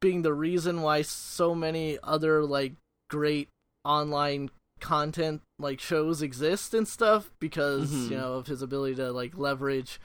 being 0.00 0.22
the 0.22 0.32
reason 0.32 0.80
why 0.82 1.02
so 1.02 1.54
many 1.54 1.98
other 2.02 2.44
like 2.44 2.72
great 3.10 3.48
online 3.84 4.50
content 4.80 5.42
like 5.58 5.78
shows 5.78 6.22
exist 6.22 6.72
and 6.72 6.88
stuff 6.88 7.30
because 7.38 7.90
Mhm. 7.90 8.10
you 8.10 8.16
know 8.16 8.32
of 8.34 8.46
his 8.46 8.62
ability 8.62 8.94
to 8.94 9.12
like 9.12 9.36
leverage 9.36 10.00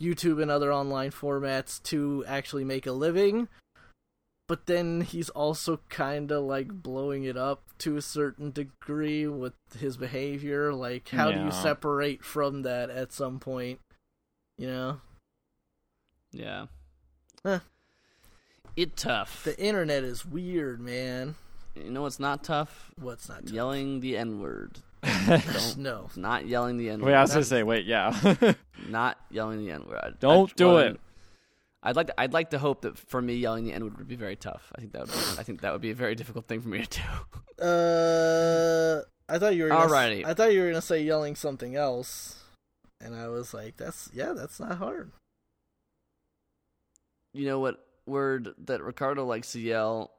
YouTube 0.00 0.40
and 0.40 0.50
other 0.50 0.72
online 0.72 1.10
formats 1.10 1.82
to 1.84 2.24
actually 2.26 2.64
make 2.64 2.86
a 2.86 2.92
living. 2.92 3.48
But 4.46 4.66
then 4.66 5.00
he's 5.00 5.30
also 5.30 5.80
kind 5.88 6.30
of 6.30 6.44
like 6.44 6.68
blowing 6.68 7.24
it 7.24 7.36
up 7.36 7.62
to 7.78 7.96
a 7.96 8.02
certain 8.02 8.50
degree 8.50 9.26
with 9.26 9.54
his 9.78 9.96
behavior. 9.96 10.72
Like, 10.74 11.08
how 11.08 11.32
do 11.32 11.40
you 11.40 11.50
separate 11.50 12.22
from 12.22 12.62
that 12.62 12.90
at 12.90 13.10
some 13.12 13.38
point? 13.38 13.80
You 14.58 14.66
know, 14.68 15.00
Yeah. 16.30 16.66
Huh. 17.42 17.60
It 18.76 18.96
tough. 18.96 19.44
the 19.44 19.58
internet 19.58 20.04
is 20.04 20.26
weird, 20.26 20.80
man. 20.80 21.36
you 21.74 21.90
know 21.90 22.02
what's 22.02 22.20
not 22.20 22.44
tough? 22.44 22.90
What's 23.00 23.28
not? 23.28 23.46
tough? 23.46 23.54
Yelling 23.54 24.00
the 24.00 24.16
N 24.16 24.40
word. 24.40 24.80
Don't 25.04 25.76
no. 25.78 26.08
not 26.16 26.46
yelling 26.46 26.76
the 26.76 26.90
N 26.90 27.00
word. 27.00 27.08
Wait, 27.08 27.14
I 27.14 27.22
was 27.22 27.30
gonna 27.30 27.44
say, 27.44 27.62
wait, 27.62 27.86
yeah. 27.86 28.54
not 28.88 29.18
yelling 29.30 29.64
the 29.64 29.70
N 29.70 29.84
word. 29.86 30.16
Don't 30.20 30.54
do 30.56 30.78
it. 30.78 31.00
I'd 31.82 31.96
like 31.96 32.06
to, 32.06 32.20
I'd 32.20 32.32
like 32.32 32.50
to 32.50 32.58
hope 32.58 32.82
that 32.82 32.98
for 32.98 33.20
me 33.20 33.36
yelling 33.36 33.64
the 33.64 33.72
N 33.72 33.84
word 33.84 33.98
would 33.98 34.08
be 34.08 34.16
very 34.16 34.36
tough. 34.36 34.72
I 34.74 34.80
think 34.80 34.92
that 34.92 35.02
would 35.02 35.10
be, 35.10 35.18
I 35.38 35.42
think 35.42 35.60
that 35.60 35.72
would 35.72 35.82
be 35.82 35.90
a 35.90 35.94
very 35.94 36.14
difficult 36.14 36.46
thing 36.48 36.60
for 36.60 36.68
me 36.68 36.84
to 36.84 37.00
do. 37.00 37.02
Uh, 37.56 39.00
I 39.28 39.38
thought 39.38 39.54
you 39.54 39.62
were. 39.62 39.68
Gonna, 39.68 39.88
Alrighty. 39.88 40.24
I 40.24 40.34
thought 40.34 40.52
you 40.52 40.60
were 40.60 40.66
gonna 40.70 40.82
say 40.82 41.04
yelling 41.04 41.36
something 41.36 41.76
else, 41.76 42.42
and 43.00 43.14
I 43.14 43.28
was 43.28 43.54
like, 43.54 43.76
"That's 43.76 44.10
yeah, 44.12 44.32
that's 44.32 44.58
not 44.58 44.76
hard." 44.78 45.12
You 47.32 47.46
know 47.46 47.60
what 47.60 47.86
word 48.06 48.54
that 48.64 48.82
Ricardo 48.82 49.24
likes 49.24 49.52
to 49.52 49.60
yell? 49.60 50.10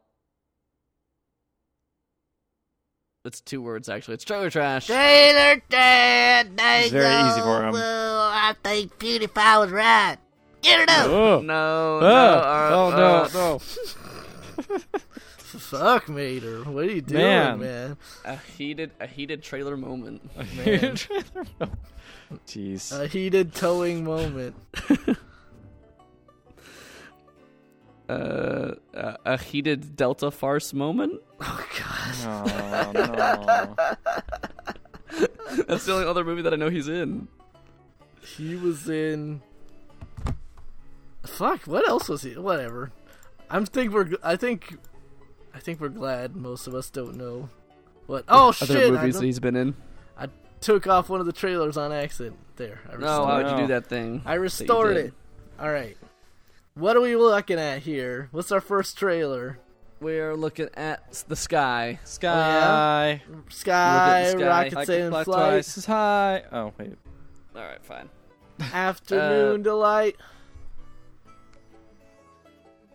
It's 3.26 3.42
two 3.42 3.62
words 3.62 3.90
actually. 3.90 4.14
It's 4.16 4.24
trailer 4.24 4.50
trash. 4.50 4.88
Trailer 4.88 5.62
Dad, 5.70 6.50
It's 6.58 6.92
very 6.92 7.30
easy 7.30 7.42
for 7.42 7.66
him. 7.66 7.74
Well, 7.74 8.20
I 8.22 8.54
think 8.64 8.98
PewDiePie 9.00 9.60
was 9.60 9.72
right. 9.72 10.18
Get 10.62 10.80
it 10.82 10.90
up. 10.90 11.08
oh, 11.08 11.42
No, 11.42 11.98
oh, 11.98 12.00
no, 12.02 12.08
uh, 12.08 12.70
oh 12.72 12.88
uh, 12.88 13.30
no, 13.34 13.52
no. 13.52 13.60
Fuck, 15.38 16.10
Mater. 16.10 16.64
What 16.64 16.86
are 16.86 16.92
you 16.92 17.02
doing, 17.02 17.24
Man. 17.24 17.60
man? 17.60 17.98
A 18.26 18.38
heated, 18.58 18.92
a 19.00 19.08
heated 19.08 19.42
trailer 19.42 19.76
moment. 19.78 20.22
Man. 20.36 20.96
Jeez. 22.48 22.92
A 23.00 23.08
heated 23.08 23.54
towing 23.54 24.04
moment. 24.04 24.56
Uh, 28.08 28.76
a, 28.94 29.18
a 29.26 29.38
heated 29.38 29.96
Delta 29.96 30.32
farce 30.32 30.74
moment. 30.74 31.22
Oh 31.42 31.68
god. 31.78 32.16
oh 32.96 33.76
no. 35.18 35.58
That's 35.68 35.86
the 35.86 35.94
only 35.94 36.06
other 36.06 36.24
movie 36.24 36.42
that 36.44 36.54
I 36.54 36.56
know 36.56 36.70
he's 36.70 36.88
in. 36.88 37.28
He 38.22 38.56
was 38.56 38.88
in. 38.90 39.42
Fuck. 41.26 41.64
What 41.68 41.88
else 41.88 42.08
was 42.08 42.22
he? 42.22 42.38
Whatever. 42.38 42.92
I'm 43.50 43.66
think 43.66 43.92
we're. 43.94 44.06
g- 44.06 44.18
I 44.24 44.36
think. 44.38 44.78
I 45.54 45.60
think 45.60 45.80
we're 45.82 45.90
glad 45.90 46.36
most 46.36 46.68
of 46.68 46.74
us 46.76 46.90
don't 46.90 47.16
know. 47.16 47.50
What? 48.08 48.26
Oh 48.28 48.50
Other 48.50 48.54
shit! 48.66 48.88
I 48.88 48.90
movies 48.92 49.20
that 49.20 49.26
he's 49.26 49.40
been 49.40 49.56
in. 49.56 49.76
I 50.18 50.28
took 50.62 50.88
off 50.88 51.10
one 51.10 51.20
of 51.20 51.26
the 51.26 51.34
trailers 51.34 51.76
on 51.78 51.92
accident. 51.92 52.38
There. 52.56 52.80
I 52.88 52.92
No, 52.94 52.98
restored, 52.98 53.26
why 53.28 53.44
would 53.44 53.52
you 53.52 53.58
do 53.58 53.68
that 53.74 53.88
thing? 53.88 54.22
I 54.26 54.36
restored 54.36 54.96
it. 54.98 55.14
All 55.60 55.70
right. 55.70 55.98
What 56.76 56.98
are 56.98 57.02
we 57.02 57.16
looking 57.16 57.58
at 57.58 57.84
here? 57.84 58.28
What's 58.32 58.52
our 58.52 58.60
first 58.60 58.98
trailer? 58.98 59.60
We're 60.02 60.36
looking 60.36 60.68
at 60.76 61.24
the 61.30 61.36
sky. 61.38 62.00
Sky. 62.04 63.22
Sky, 63.50 64.28
sky. 64.30 64.46
rockets 64.46 64.76
I 64.76 64.82
in 64.82 64.88
can 65.04 65.10
fly 65.12 65.24
flight, 65.24 65.50
twice 65.52 65.78
as 65.78 65.86
high. 65.86 66.44
Oh 66.52 66.74
wait. 66.78 66.96
All 67.56 67.62
right, 67.62 67.82
fine. 67.84 68.10
afternoon 68.74 69.62
Uh, 69.62 69.64
delight. 69.64 70.16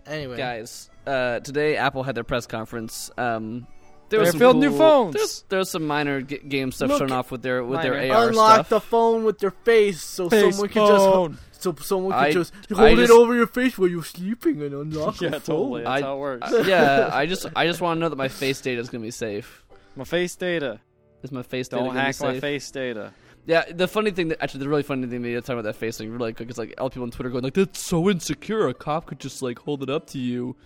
Anyway, 0.06 0.36
Guys, 0.36 0.90
uh, 1.06 1.40
today 1.40 1.76
Apple 1.76 2.02
had 2.02 2.14
their 2.14 2.24
press 2.24 2.46
conference. 2.46 3.10
Um, 3.16 3.66
there 4.10 4.18
They 4.18 4.24
was 4.24 4.30
some 4.32 4.40
revealed 4.40 4.56
new 4.58 4.76
phones. 4.76 5.14
There's, 5.14 5.44
there 5.48 5.58
was 5.60 5.70
some 5.70 5.86
minor 5.86 6.20
g- 6.20 6.38
game 6.38 6.72
stuff 6.72 6.90
Look 6.90 6.98
shown 6.98 7.12
off 7.12 7.30
with 7.30 7.42
their 7.42 7.64
with 7.64 7.80
their 7.80 7.94
Minor. 7.94 8.14
AR 8.14 8.28
unlock 8.28 8.54
stuff. 8.54 8.68
the 8.68 8.80
phone 8.80 9.24
with 9.24 9.40
your 9.40 9.52
face 9.52 10.02
so 10.02 10.28
Face 10.28 10.54
someone 10.56 10.68
can 10.68 10.86
just 10.86 11.04
phone. 11.04 11.38
So 11.60 11.74
someone 11.80 12.12
could 12.12 12.18
I- 12.18 12.32
just 12.32 12.52
I 12.70 12.74
hold 12.74 12.98
it 12.98 13.02
just- 13.02 13.12
over 13.12 13.34
your 13.34 13.46
face 13.46 13.76
while 13.78 13.88
you're 13.88 14.02
sleeping 14.04 14.62
and 14.62 14.74
unlock 14.74 15.16
it. 15.16 15.22
Yeah, 15.22 15.28
the 15.30 15.40
phone. 15.40 15.56
totally. 15.56 15.82
That's 15.84 16.02
I- 16.02 16.06
how 16.06 16.16
it 16.16 16.18
works. 16.18 16.52
Yeah, 16.66 17.10
I 17.12 17.26
just 17.26 17.46
I 17.54 17.66
just 17.66 17.80
want 17.80 17.98
to 17.98 18.00
know 18.00 18.08
that 18.08 18.16
my 18.16 18.28
face 18.28 18.60
data 18.60 18.80
is 18.80 18.88
gonna 18.88 19.02
be 19.02 19.10
safe. 19.10 19.64
my 19.96 20.04
face 20.04 20.34
data. 20.36 20.80
Is 21.22 21.30
my 21.32 21.42
face 21.42 21.68
data 21.68 21.82
Don't 21.84 21.88
gonna 21.94 22.00
hack 22.00 22.18
be 22.18 22.24
my 22.24 22.40
face 22.40 22.70
data. 22.70 23.12
Yeah, 23.46 23.64
the 23.70 23.88
funny 23.88 24.10
thing 24.10 24.28
that 24.28 24.42
actually 24.42 24.60
the 24.60 24.68
really 24.68 24.82
funny 24.82 25.06
thing 25.06 25.22
that 25.22 25.28
you're 25.28 25.40
talking 25.40 25.58
about 25.60 25.64
that 25.72 25.76
face 25.76 25.98
thing 25.98 26.10
really 26.12 26.32
quick 26.32 26.50
is 26.50 26.56
like 26.58 26.74
all 26.78 26.88
people 26.88 27.02
on 27.04 27.10
Twitter 27.10 27.30
going 27.30 27.42
like 27.44 27.54
that's 27.54 27.78
so 27.80 28.08
insecure. 28.10 28.68
A 28.68 28.74
cop 28.74 29.06
could 29.06 29.18
just 29.20 29.42
like 29.42 29.58
hold 29.58 29.82
it 29.82 29.90
up 29.90 30.06
to 30.08 30.18
you. 30.18 30.56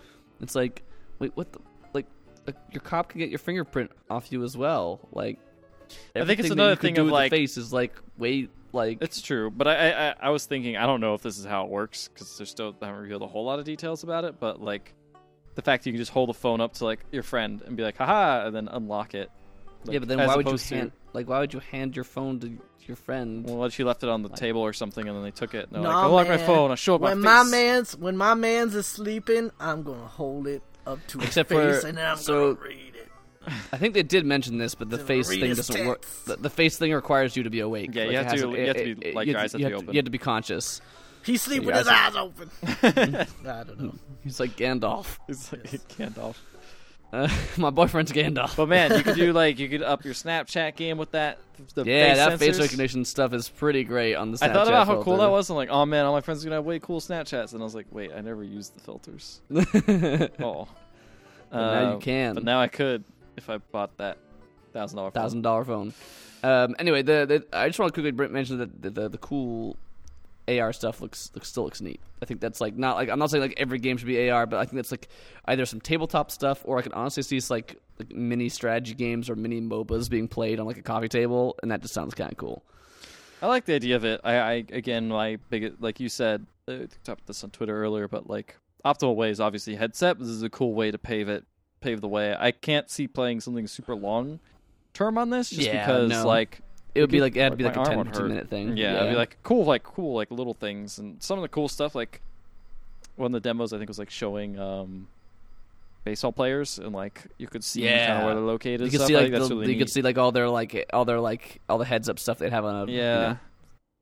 It's 0.41 0.55
like 0.55 0.83
wait, 1.19 1.31
what 1.35 1.51
the 1.53 1.59
like, 1.93 2.05
like 2.47 2.55
your 2.71 2.81
cop 2.81 3.09
can 3.09 3.19
get 3.19 3.29
your 3.29 3.39
fingerprint 3.39 3.91
off 4.09 4.31
you 4.31 4.43
as 4.43 4.55
well. 4.55 4.99
Like 5.11 5.39
I 6.15 6.25
think 6.25 6.39
it's 6.39 6.49
another 6.51 6.75
thing 6.75 6.93
do 6.95 7.01
of, 7.01 7.07
like- 7.07 7.31
face 7.31 7.57
is 7.57 7.73
like 7.73 7.93
wait 8.17 8.49
like 8.75 8.99
It's 9.01 9.21
true, 9.21 9.49
but 9.49 9.67
I, 9.67 9.73
I 9.75 10.09
I- 10.09 10.15
I 10.23 10.29
was 10.29 10.45
thinking 10.45 10.77
I 10.77 10.85
don't 10.85 11.01
know 11.01 11.13
if 11.15 11.21
this 11.21 11.37
is 11.39 11.45
how 11.45 11.63
it 11.65 11.69
works 11.71 12.07
because 12.07 12.37
there's 12.37 12.49
still 12.49 12.73
they 12.79 12.85
haven't 12.85 13.01
revealed 13.01 13.21
a 13.23 13.27
whole 13.27 13.45
lot 13.45 13.57
of 13.59 13.65
details 13.65 14.03
about 14.03 14.23
it. 14.25 14.39
But 14.39 14.61
like 14.61 14.93
the 15.55 15.61
fact 15.61 15.83
that 15.83 15.89
you 15.89 15.93
can 15.93 16.01
just 16.01 16.11
hold 16.11 16.29
the 16.29 16.33
phone 16.33 16.61
up 16.61 16.73
to 16.73 16.85
like 16.85 16.99
your 17.11 17.23
friend 17.23 17.61
and 17.65 17.75
be 17.77 17.83
like 17.83 17.97
haha 17.97 18.45
and 18.47 18.55
then 18.55 18.67
unlock 18.67 19.15
it. 19.15 19.31
yeah, 19.85 19.99
but 19.99 20.07
then 20.07 20.17
why 20.19 20.35
would 20.35 20.45
you 20.45 20.49
opposed 20.51 20.67
to- 20.69 20.75
hand 20.75 20.91
like 21.13 21.27
why 21.29 21.39
would 21.39 21.53
you 21.53 21.61
hand 21.61 21.95
your 21.95 22.03
phone 22.05 22.39
to 22.41 22.57
your 22.87 22.97
friend? 22.97 23.49
Well, 23.49 23.67
she 23.69 23.83
left 23.83 24.03
it 24.03 24.09
on 24.09 24.21
the 24.21 24.29
table 24.29 24.61
or 24.61 24.71
something, 24.73 25.07
and 25.07 25.15
then 25.17 25.23
they 25.23 25.31
took 25.31 25.55
it. 25.55 25.65
And 25.65 25.75
they're 25.75 25.81
Nah, 25.81 26.01
like, 26.07 26.27
"Unlock 26.27 26.27
my 26.27 26.45
phone. 26.45 26.69
I'll 26.69 26.75
show 26.75 26.95
up 26.95 27.01
When 27.01 27.19
my 27.21 27.41
my 27.43 27.49
man's 27.49 27.95
when 27.97 28.15
my 28.17 28.33
man's 28.35 28.75
is 28.75 28.85
sleeping, 28.85 29.49
I'm 29.59 29.81
gonna 29.81 30.05
hold 30.05 30.45
it 30.47 30.61
up 30.85 30.99
to 31.07 31.19
Except 31.21 31.49
his 31.49 31.57
face 31.59 31.81
for- 31.81 31.87
and 31.87 31.97
then 31.97 32.05
I'm 32.11 32.17
so- 32.17 32.53
gonna 32.55 32.67
read 32.67 32.94
it. 32.94 32.94
I 33.71 33.77
think 33.77 33.93
they 33.93 34.03
did 34.03 34.25
mention 34.25 34.57
this, 34.57 34.75
but 34.75 34.89
the 34.89 34.97
Then 34.97 35.05
face 35.05 35.29
thing 35.29 35.53
doesn't 35.53 35.85
work. 35.87 36.05
The, 36.25 36.37
the 36.37 36.49
face 36.49 36.77
thing 36.77 36.93
requires 36.93 37.35
you 37.35 37.43
to 37.43 37.49
be 37.49 37.59
awake. 37.59 37.93
Yeah, 37.93 38.05
you 38.05 38.17
have 38.17 38.25
it 38.27 38.31
has 38.31 38.41
to- 38.41 38.49
you 38.51 38.67
have 38.67 38.77
to 38.77 38.95
be- 38.95 39.11
like, 39.13 39.27
you 39.27 39.31
your 39.31 39.39
have 39.39 39.45
eyes 39.45 39.51
have 39.53 39.61
to 39.61 39.67
be 39.67 39.73
open. 39.73 39.87
You 39.93 39.97
have 39.97 40.05
to 40.05 40.11
be 40.11 40.17
conscious. 40.17 40.81
He's 41.25 41.41
sleeping 41.41 41.67
your 41.67 41.75
with 41.75 41.87
his 41.87 41.87
eyes 41.87 42.15
eyes 42.15 42.15
open. 42.15 42.49
I 43.47 43.63
don't 43.63 43.79
know. 43.79 43.95
He's 44.23 44.39
like 44.39 44.55
Gandalf. 44.55 45.17
It's 45.27 45.51
like 45.51 45.63
Gandalf. 45.89 46.35
Uh, 47.11 47.27
my 47.57 47.69
boyfriend's 47.71 48.11
Gandalf. 48.11 48.55
But 48.55 48.67
man, 48.69 48.91
you 48.95 49.01
could 49.03 49.15
do 49.15 49.31
like 49.41 49.57
you 49.57 49.67
could 49.69 49.81
up 49.81 50.05
your 50.05 50.13
Snapchat 50.13 50.75
game 50.75 50.97
with 50.97 51.11
that. 51.11 51.39
The 51.73 51.83
yeah, 51.85 52.13
face 52.13 52.17
that 52.17 52.39
face 52.39 52.59
recognition 52.59 53.05
stuff 53.05 53.33
is 53.33 53.47
pretty 53.49 53.83
great 53.85 54.15
on 54.15 54.31
the 54.31 54.37
Snapchat 54.37 54.49
I 54.49 54.53
thought 54.53 54.67
about 54.67 54.87
how 54.87 55.01
cool 55.01 55.17
that 55.17 55.31
was. 55.31 55.49
I'm 55.49 55.55
like, 55.55 55.69
oh 55.69 55.85
man, 55.85 56.05
all 56.05 56.13
my 56.13 56.21
friends 56.21 56.43
are 56.43 56.45
gonna 56.47 56.57
have 56.57 56.65
way 56.65 56.79
cool 56.79 56.99
Snapchats, 56.99 57.53
and 57.53 57.61
I 57.61 57.63
was 57.63 57.73
like, 57.73 57.87
wait, 57.91 58.11
I 58.15 58.21
never 58.21 58.43
used 58.43 58.75
the 58.75 58.81
filters. 58.81 59.41
Oh, 60.39 60.67
But 61.49 61.51
now 61.51 61.81
you 61.91 61.95
Uh, 61.95 61.97
can. 61.99 62.33
But 62.35 62.43
now 62.43 62.59
I 62.59 62.67
could 62.67 63.03
if 63.37 63.49
I 63.49 63.57
bought 63.57 63.97
that 63.97 64.17
thousand 64.73 64.97
dollar 64.97 65.11
thousand 65.11 65.41
dollar 65.41 65.63
phone. 65.63 65.93
Um, 66.43 66.75
anyway, 66.77 67.01
the, 67.01 67.25
the 67.25 67.57
I 67.57 67.67
just 67.67 67.79
want 67.79 67.93
to 67.93 68.01
quickly 68.01 68.27
mention 68.27 68.59
that 68.59 68.81
the, 68.81 68.89
the 68.89 69.09
the 69.09 69.17
cool 69.17 69.77
AR 70.47 70.73
stuff 70.73 71.01
looks 71.01 71.31
looks 71.33 71.49
still 71.49 71.63
looks 71.63 71.81
neat. 71.81 71.99
I 72.21 72.25
think 72.25 72.39
that's 72.39 72.61
like 72.61 72.75
not 72.75 72.95
like 72.95 73.09
I'm 73.09 73.19
not 73.19 73.31
saying 73.31 73.41
like 73.41 73.55
every 73.57 73.79
game 73.79 73.97
should 73.97 74.07
be 74.07 74.29
AR, 74.29 74.45
but 74.45 74.57
I 74.57 74.65
think 74.65 74.75
that's 74.75 74.91
like 74.91 75.07
either 75.45 75.65
some 75.65 75.81
tabletop 75.81 76.29
stuff 76.31 76.61
or 76.65 76.77
I 76.77 76.81
can 76.81 76.93
honestly 76.93 77.23
see 77.23 77.39
like, 77.49 77.79
like 77.97 78.13
mini 78.13 78.49
strategy 78.49 78.93
games 78.93 79.29
or 79.29 79.35
mini 79.35 79.61
MOBAs 79.61 80.09
being 80.09 80.27
played 80.27 80.59
on 80.59 80.65
like 80.65 80.77
a 80.77 80.83
coffee 80.83 81.07
table, 81.07 81.55
and 81.61 81.71
that 81.71 81.81
just 81.81 81.93
sounds 81.93 82.13
kind 82.13 82.31
of 82.31 82.37
cool. 82.37 82.63
I 83.41 83.47
like 83.47 83.65
the 83.65 83.73
idea 83.73 83.95
of 83.95 84.05
it. 84.05 84.21
I, 84.23 84.35
I 84.37 84.53
again, 84.71 85.07
my 85.09 85.37
big 85.49 85.75
like 85.79 85.99
you 85.99 86.09
said, 86.09 86.45
uh, 86.67 86.73
I 86.73 86.77
talked 86.77 87.07
about 87.07 87.27
this 87.27 87.43
on 87.43 87.49
Twitter 87.49 87.75
earlier, 87.75 88.07
but 88.07 88.29
like 88.29 88.57
optimal 88.83 89.15
way 89.15 89.31
is 89.31 89.39
obviously 89.39 89.75
headset. 89.75 90.19
This 90.19 90.27
is 90.27 90.43
a 90.43 90.49
cool 90.49 90.73
way 90.73 90.91
to 90.91 90.97
pave 90.97 91.27
it, 91.27 91.43
pave 91.85 92.01
the 92.01 92.07
way. 92.07 92.35
I 92.37 92.51
can't 92.51 92.89
see 92.89 93.07
playing 93.07 93.41
something 93.41 93.67
super 93.67 93.95
long 93.95 94.39
term 94.93 95.17
on 95.17 95.29
this, 95.29 95.49
just 95.49 95.61
Yeah, 95.67 95.85
because 95.85 96.09
no. 96.09 96.25
like 96.27 96.59
It 96.95 97.01
would 97.01 97.09
be 97.11 97.21
like 97.21 97.35
it 97.35 97.41
had 97.41 97.51
to 97.51 97.57
be 97.57 97.63
like, 97.63 97.75
like 97.75 97.87
a 97.87 97.89
10, 97.89 97.97
would 97.97 98.07
15 98.07 98.21
hurt. 98.23 98.27
minute 98.29 98.49
thing. 98.49 98.77
Yeah, 98.77 98.97
it'd 99.01 99.09
be 99.11 99.15
like 99.17 99.37
cool, 99.43 99.65
like 99.65 99.83
cool, 99.83 100.15
like 100.15 100.31
little 100.31 100.53
things, 100.53 100.97
and 100.99 101.21
some 101.21 101.37
of 101.37 101.41
the 101.43 101.49
cool 101.49 101.67
stuff. 101.67 101.93
Like 101.95 102.21
one 103.17 103.27
of 103.27 103.31
the 103.41 103.47
demos, 103.47 103.71
I 103.73 103.77
think 103.77 103.89
was 103.89 103.99
like 103.99 104.09
showing 104.09 104.57
um, 104.59 105.07
baseball 106.05 106.31
players, 106.31 106.79
and 106.79 106.93
like 106.93 107.27
you 107.37 107.47
could 107.47 107.63
see 107.63 107.81
kind 107.81 107.91
Yeah. 107.95 108.17
of 108.19 108.25
where 108.25 108.33
they're 108.35 108.43
located. 108.43 108.81
you 108.81 108.87
could 108.89 108.99
stuff. 109.01 109.07
see 109.07 109.15
like 109.17 109.31
the, 109.31 109.39
really 109.55 109.73
you 109.73 109.77
could 109.79 109.89
see 109.89 110.01
like 110.01 110.17
all 110.17 110.31
their 110.31 110.49
like 110.49 110.85
all 110.93 111.05
their 111.05 111.19
like 111.19 111.61
all 111.69 111.77
the 111.77 111.85
heads 111.85 112.07
up 112.09 112.19
stuff 112.19 112.37
they'd 112.39 112.51
have 112.53 112.65
on 112.65 112.87
a 112.87 112.91
you 112.91 112.97
Yeah, 112.99 113.17
know. 113.33 113.37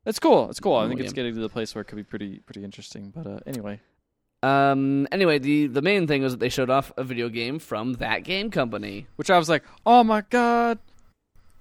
it's 0.05 0.19
cool. 0.19 0.49
It's 0.49 0.59
cool. 0.59 0.75
I 0.75 0.87
think 0.87 0.99
it's 0.99 1.13
getting 1.13 1.33
to 1.35 1.41
the 1.41 1.49
place 1.49 1.73
where 1.75 1.81
it 1.81 1.85
could 1.85 1.95
be 1.97 2.03
pretty 2.03 2.39
pretty 2.45 2.63
interesting. 2.63 3.11
But 3.15 3.25
uh, 3.27 3.39
anyway, 3.47 3.79
Um. 4.43 5.07
Anyway, 5.11 5.39
the 5.39 5.67
the 5.67 5.81
main 5.81 6.05
thing 6.07 6.21
was 6.21 6.33
that 6.33 6.39
they 6.39 6.49
showed 6.49 6.69
off 6.69 6.91
a 6.97 7.03
video 7.03 7.29
game 7.29 7.59
from 7.59 7.93
that 7.93 8.23
game 8.23 8.51
company, 8.51 9.07
which 9.15 9.29
I 9.29 9.37
was 9.37 9.47
like, 9.49 9.63
oh 9.85 10.03
my 10.03 10.21
god, 10.29 10.79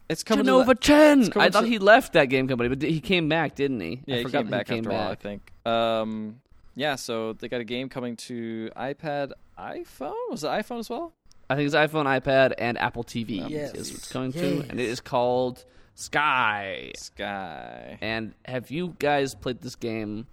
it's 0.09 0.23
coming. 0.25 0.45
to 0.45 0.51
Jenova 0.51 0.67
the- 0.67 0.75
Chen. 0.75 1.21
it's 1.21 1.29
coming 1.29 1.47
I 1.49 1.51
thought 1.51 1.61
to- 1.63 1.67
he 1.69 1.79
left 1.79 2.13
that 2.15 2.27
game 2.27 2.49
company, 2.49 2.69
but 2.69 2.83
he 2.83 3.01
came 3.01 3.29
back, 3.29 3.55
didn't 3.55 3.81
he? 3.81 4.03
Yeah, 4.07 4.17
I 4.17 4.19
he 4.19 4.25
came 4.25 4.49
back 4.49 4.69
he 4.69 4.75
came 4.75 4.85
after 4.87 4.91
a 4.91 4.95
while, 4.95 5.11
I 5.11 5.15
think. 5.15 5.53
Um, 5.65 6.41
yeah, 6.75 6.97
so 6.97 7.35
they 7.35 7.49
got 7.49 7.61
a 7.61 7.65
game 7.65 7.89
coming 7.89 8.17
to 8.17 8.71
iPad, 8.77 9.33
iPhone. 9.59 10.15
Was 10.31 10.43
it 10.43 10.49
iPhone 10.49 10.81
as 10.81 10.91
well? 10.91 11.13
I 11.51 11.55
think 11.55 11.67
it's 11.67 11.75
iPhone, 11.77 12.07
iPad, 12.07 12.55
and 12.59 12.79
Apple 12.79 13.05
TV 13.05 13.49
Yes. 13.49 13.75
is 13.75 13.93
what's 13.93 14.11
coming 14.11 14.33
to, 14.33 14.61
and 14.71 14.81
it 14.81 14.89
is 14.89 15.01
called 15.01 15.65
Sky. 15.95 16.93
Sky. 16.97 17.99
And 18.01 18.33
have 18.47 18.71
you 18.71 18.97
guys 18.99 19.35
played 19.35 19.61
this 19.61 19.77
game? 19.77 20.27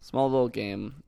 Small 0.00 0.30
little 0.30 0.48
game. 0.48 1.02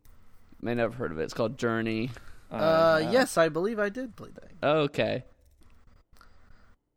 May 0.61 0.75
never 0.75 0.93
heard 0.95 1.13
of 1.13 1.19
it. 1.19 1.25
It's 1.25 1.35
called 1.35 1.57
Journey. 1.59 2.11
Uh, 2.51 3.01
yeah. 3.03 3.11
yes, 3.13 3.37
I 3.39 3.49
believe 3.49 3.79
I 3.79 3.89
did 3.91 4.17
play 4.17 4.31
that. 4.35 4.67
Okay. 4.67 5.25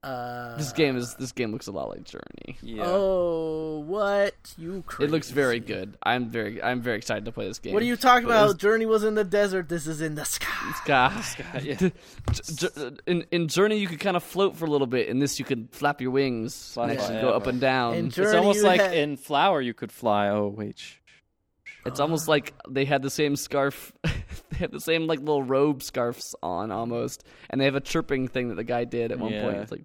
Uh, 0.03 0.57
This 0.57 0.71
game 0.73 0.97
is 0.97 1.13
this 1.15 1.31
game 1.31 1.51
looks 1.51 1.67
a 1.67 1.71
lot 1.71 1.89
like 1.89 2.03
Journey. 2.05 2.57
Yeah. 2.63 2.85
Oh, 2.87 3.83
what 3.85 4.33
you? 4.57 4.83
Crazy. 4.87 5.07
It 5.07 5.11
looks 5.11 5.29
very 5.29 5.59
good. 5.59 5.95
I'm 6.01 6.27
very 6.27 6.61
I'm 6.63 6.81
very 6.81 6.97
excited 6.97 7.25
to 7.25 7.31
play 7.31 7.47
this 7.47 7.59
game. 7.59 7.73
What 7.75 7.83
are 7.83 7.85
you 7.85 7.95
talking 7.95 8.25
But 8.27 8.31
about? 8.33 8.43
it's- 8.45 8.61
Journey 8.61 8.87
was 8.87 9.03
in 9.03 9.13
the 9.13 9.23
desert. 9.23 9.69
This 9.69 9.85
is 9.85 10.01
in 10.01 10.15
the 10.15 10.25
sky. 10.25 10.71
Sky. 10.83 11.21
sky. 11.23 11.61
yeah. 11.63 11.75
J- 12.31 12.53
j- 12.55 12.89
in 13.05 13.25
in 13.29 13.47
Journey, 13.47 13.77
you 13.77 13.87
could 13.87 13.99
kind 13.99 14.17
of 14.17 14.23
float 14.23 14.55
for 14.55 14.65
a 14.65 14.69
little 14.71 14.87
bit. 14.87 15.07
In 15.07 15.19
this, 15.19 15.37
you 15.37 15.45
could 15.45 15.67
flap 15.71 16.01
your 16.01 16.09
wings 16.09 16.55
and 16.55 16.73
Fly 16.73 16.93
actually 16.93 17.21
go 17.21 17.29
up 17.33 17.45
and 17.45 17.61
down. 17.61 17.93
In 17.93 18.07
It's 18.07 18.17
almost 18.33 18.63
like 18.63 18.81
had- 18.81 18.95
in 18.95 19.17
Flower 19.17 19.61
you 19.61 19.75
could 19.75 19.91
fly. 19.91 20.29
Oh 20.29 20.47
wait. 20.47 20.81
It's 21.85 21.99
almost 21.99 22.27
like 22.27 22.53
they 22.69 22.85
had 22.85 23.01
the 23.01 23.09
same 23.09 23.35
scarf. 23.35 23.91
they 24.03 24.57
had 24.57 24.71
the 24.71 24.79
same 24.79 25.07
like 25.07 25.19
little 25.19 25.43
robe 25.43 25.83
scarves 25.83 26.35
on 26.43 26.71
almost, 26.71 27.23
and 27.49 27.59
they 27.59 27.65
have 27.65 27.75
a 27.75 27.81
chirping 27.81 28.27
thing 28.27 28.49
that 28.49 28.55
the 28.55 28.63
guy 28.63 28.85
did 28.85 29.11
at 29.11 29.19
one 29.19 29.31
point. 29.33 29.57
It's 29.57 29.71
like. 29.71 29.83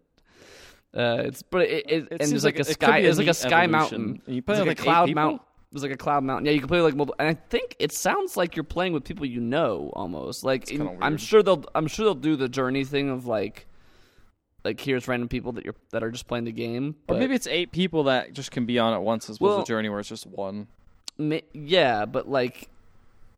Uh, 0.95 1.25
it's 1.27 1.43
but 1.43 1.63
it, 1.63 1.85
it, 1.91 2.09
It 2.11 2.21
and 2.23 2.31
there's 2.31 2.45
like, 2.45 2.59
like 2.59 2.69
a 2.69 2.73
sky. 2.73 3.03
There's 3.03 3.19
like 3.19 3.27
a 3.27 3.35
sky 3.35 3.65
evolution. 3.65 3.71
mountain. 3.71 4.23
You 4.27 4.41
play 4.41 4.59
with, 4.59 4.69
like 4.69 4.81
a 4.81 4.83
cloud 4.83 5.15
mountain. 5.15 5.41
There's 5.71 5.83
like 5.83 5.93
a 5.93 5.97
cloud 5.97 6.25
mountain. 6.25 6.47
Yeah, 6.47 6.53
you 6.53 6.61
can 6.61 6.69
play 6.69 6.81
like 6.81 6.95
multiple. 6.95 7.17
And 7.19 7.29
I 7.29 7.35
think 7.35 7.77
it 7.79 7.93
sounds 7.93 8.37
like 8.37 8.57
you're 8.57 8.65
playing 8.65 8.95
with 8.95 9.05
people 9.05 9.27
you 9.27 9.41
know 9.41 9.91
almost. 9.95 10.43
Like 10.43 10.71
in- 10.71 10.99
I'm 11.03 11.19
sure 11.19 11.43
they'll. 11.43 11.65
I'm 11.75 11.87
sure 11.87 12.07
they'll 12.07 12.15
do 12.15 12.37
the 12.37 12.49
journey 12.49 12.85
thing 12.85 13.11
of 13.11 13.27
like, 13.27 13.67
like 14.65 14.81
here's 14.81 15.07
random 15.07 15.29
people 15.29 15.53
that 15.53 15.67
you're 15.67 15.75
that 15.93 16.03
are 16.03 16.11
just 16.11 16.29
playing 16.29 16.45
the 16.45 16.53
game. 16.53 16.97
Or 17.09 17.19
maybe 17.19 17.35
it's 17.35 17.47
eight 17.47 17.73
people 17.73 18.05
that 18.05 18.33
just 18.33 18.51
can 18.51 18.65
be 18.65 18.79
on 18.79 18.95
at 18.95 19.03
once 19.03 19.29
as 19.29 19.37
opposed 19.37 19.43
Well- 19.43 19.63
to 19.65 19.69
Journey 19.69 19.91
where 19.91 20.01
it's 20.01 20.09
just 20.09 20.27
one. 20.27 20.69
Yeah, 21.19 22.05
but 22.05 22.29
like 22.29 22.69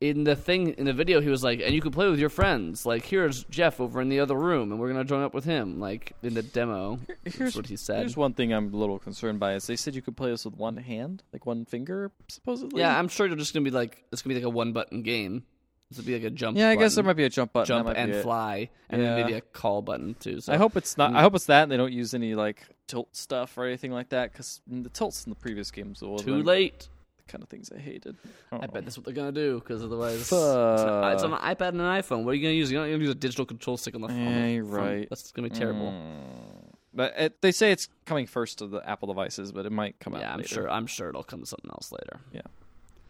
in 0.00 0.24
the 0.24 0.36
thing 0.36 0.70
in 0.74 0.84
the 0.86 0.92
video, 0.92 1.20
he 1.20 1.28
was 1.28 1.42
like, 1.42 1.60
and 1.60 1.74
you 1.74 1.80
can 1.80 1.90
play 1.90 2.09
with 2.09 2.18
your 2.20 2.28
friends. 2.28 2.86
Like 2.86 3.05
here's 3.05 3.44
Jeff 3.44 3.80
over 3.80 4.00
in 4.00 4.09
the 4.09 4.20
other 4.20 4.36
room, 4.36 4.70
and 4.70 4.80
we're 4.80 4.88
gonna 4.88 5.05
join 5.05 5.22
up 5.22 5.34
with 5.34 5.44
him. 5.44 5.80
Like 5.80 6.12
in 6.22 6.34
the 6.34 6.42
demo, 6.42 7.00
Here's 7.24 7.56
what 7.56 7.66
he 7.66 7.76
said. 7.76 8.00
Here's 8.00 8.16
one 8.16 8.32
thing 8.32 8.52
I'm 8.52 8.72
a 8.72 8.76
little 8.76 8.98
concerned 8.98 9.40
by 9.40 9.55
is 9.55 9.66
they 9.66 9.76
said 9.76 9.94
you 9.94 10.02
could 10.02 10.16
play 10.16 10.30
this 10.30 10.44
with 10.44 10.56
one 10.56 10.76
hand, 10.76 11.22
like 11.32 11.46
one 11.46 11.64
finger, 11.64 12.10
supposedly. 12.28 12.80
Yeah, 12.80 12.96
I'm 12.98 13.09
sure 13.09 13.26
you're 13.26 13.36
just 13.36 13.55
gonna 13.55 13.64
be 13.64 13.70
like 13.70 14.05
it's 14.12 14.22
gonna 14.22 14.34
be 14.34 14.40
like 14.40 14.46
a 14.46 14.55
one 14.55 14.72
button 14.72 15.02
game. 15.02 15.44
This 15.90 15.96
would 15.98 16.06
be 16.06 16.14
like 16.14 16.24
a 16.24 16.30
jump. 16.30 16.59
Yeah, 16.59 16.68
I 16.68 16.76
guess 16.76 16.94
there 16.94 17.05
might 17.05 17.14
be 17.16 17.24
a 17.24 17.30
jump 17.30 17.55
button. 17.55 17.66
jump 17.66 17.88
and 17.96 18.14
fly, 18.16 18.68
and 18.90 19.00
then 19.02 19.16
maybe 19.16 19.32
a 19.32 19.40
call 19.40 19.80
button 19.80 20.14
too. 20.20 20.40
So 20.40 20.52
I 20.52 20.59
hope 20.59 20.76
it's 20.76 20.98
not. 20.98 21.12
Mm. 21.12 21.16
I 21.16 21.22
hope 21.22 21.34
it's 21.34 21.46
that. 21.46 21.62
and 21.62 21.72
They 21.72 21.78
don't 21.78 21.92
use 21.92 22.12
any 22.12 22.34
like 22.34 22.62
tilt 22.86 23.09
stuff 23.16 23.56
or 23.56 23.64
anything 23.64 23.90
like 23.92 24.10
that 24.10 24.30
because 24.32 24.60
the 24.66 24.90
tilts 24.90 25.24
in 25.24 25.30
the 25.30 25.36
previous 25.36 25.70
games 25.70 26.02
were 26.02 26.18
too 26.18 26.42
late. 26.42 26.88
The 27.28 27.32
kind 27.32 27.42
of 27.44 27.48
things 27.50 27.70
I 27.70 27.78
hated. 27.78 28.16
I 28.50 28.56
Oh. 28.56 28.59
bet 28.66 28.84
that's 28.84 28.96
what 28.96 29.05
they're 29.05 29.14
gonna 29.14 29.32
do 29.32 29.59
because 29.60 29.84
otherwise, 29.84 30.20
it's, 30.20 30.32
a- 30.32 31.10
it's 31.14 31.22
on 31.22 31.32
an 31.34 31.38
iPad 31.40 31.68
and 31.68 31.80
an 31.80 32.02
iPhone. 32.02 32.24
What 32.24 32.30
are 32.32 32.34
you 32.34 32.42
gonna 32.42 32.55
use? 32.55 32.72
You're 32.72 32.80
not 32.80 32.86
gonna 32.90 32.98
use 33.02 33.10
a 33.10 33.14
digital 33.14 33.44
control 33.46 33.76
stick 33.76 33.94
on 33.94 34.00
the 34.00 34.09
phone. 34.09 34.18
Yeah, 34.18 34.46
you're 34.46 34.64
phone. 34.64 34.74
right. 34.74 35.06
That's 35.10 35.30
gonna 35.32 35.48
be 35.48 35.55
terrible. 35.55 35.92
Mm. 35.92 36.74
But 36.94 37.14
it, 37.18 37.42
they 37.42 37.52
say 37.52 37.70
it's 37.70 37.88
coming 38.06 38.26
first 38.26 38.59
to 38.59 38.66
the 38.66 38.78
Apple 38.88 39.06
devices, 39.09 39.52
but 39.52 39.66
it 39.66 39.70
might 39.72 40.00
come 40.00 40.14
out. 40.14 40.20
Yeah, 40.22 40.32
I'm 40.32 40.38
later. 40.38 40.48
sure. 40.48 40.70
I'm 40.70 40.86
sure 40.86 41.10
it'll 41.10 41.22
come 41.22 41.40
to 41.40 41.46
something 41.46 41.70
else 41.70 41.92
later. 41.92 42.20
Yeah. 42.32 42.42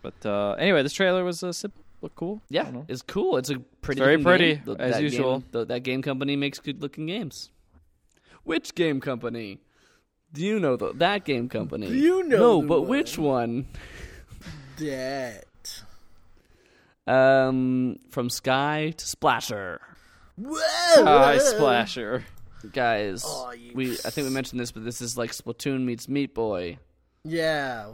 But 0.02 0.26
uh, 0.26 0.52
anyway, 0.58 0.82
this 0.82 0.92
trailer 0.92 1.24
was 1.24 1.42
uh, 1.42 1.52
sim- 1.52 1.72
looked 2.02 2.16
cool. 2.16 2.42
Yeah, 2.50 2.70
it's 2.88 3.02
cool. 3.02 3.36
It's 3.36 3.50
a 3.50 3.58
pretty, 3.80 4.00
very 4.00 4.18
pretty, 4.22 4.54
game. 4.56 4.64
Th- 4.64 4.78
as 4.78 4.94
that 4.94 5.02
usual. 5.02 5.38
Game, 5.40 5.48
th- 5.52 5.68
that 5.68 5.82
game 5.84 6.02
company 6.02 6.36
makes 6.36 6.58
good 6.58 6.82
looking 6.82 7.06
games. 7.06 7.50
Which 8.44 8.74
game 8.74 9.00
company? 9.00 9.60
Do 10.32 10.42
you 10.44 10.60
know 10.60 10.76
th- 10.76 10.92
that 10.96 11.24
game 11.24 11.48
company? 11.48 11.86
Do 11.88 11.94
you 11.94 12.22
know 12.24 12.36
No, 12.38 12.60
the 12.60 12.66
but 12.66 12.80
one? 12.82 12.90
which 12.90 13.16
one? 13.18 13.66
That. 14.78 15.44
Um, 17.06 17.98
from 18.10 18.28
Sky 18.30 18.92
to 18.96 19.06
Splasher, 19.06 19.80
Whoa! 20.36 21.04
Eye 21.04 21.38
splasher. 21.38 22.24
guys. 22.72 23.22
Oh, 23.26 23.50
you 23.52 23.72
we 23.74 23.92
I 23.92 24.10
think 24.10 24.26
we 24.28 24.32
mentioned 24.34 24.60
this, 24.60 24.72
but 24.72 24.84
this 24.84 25.00
is 25.00 25.16
like 25.16 25.30
Splatoon 25.32 25.84
meets 25.84 26.06
Meat 26.08 26.34
Boy. 26.34 26.78
Yeah, 27.24 27.92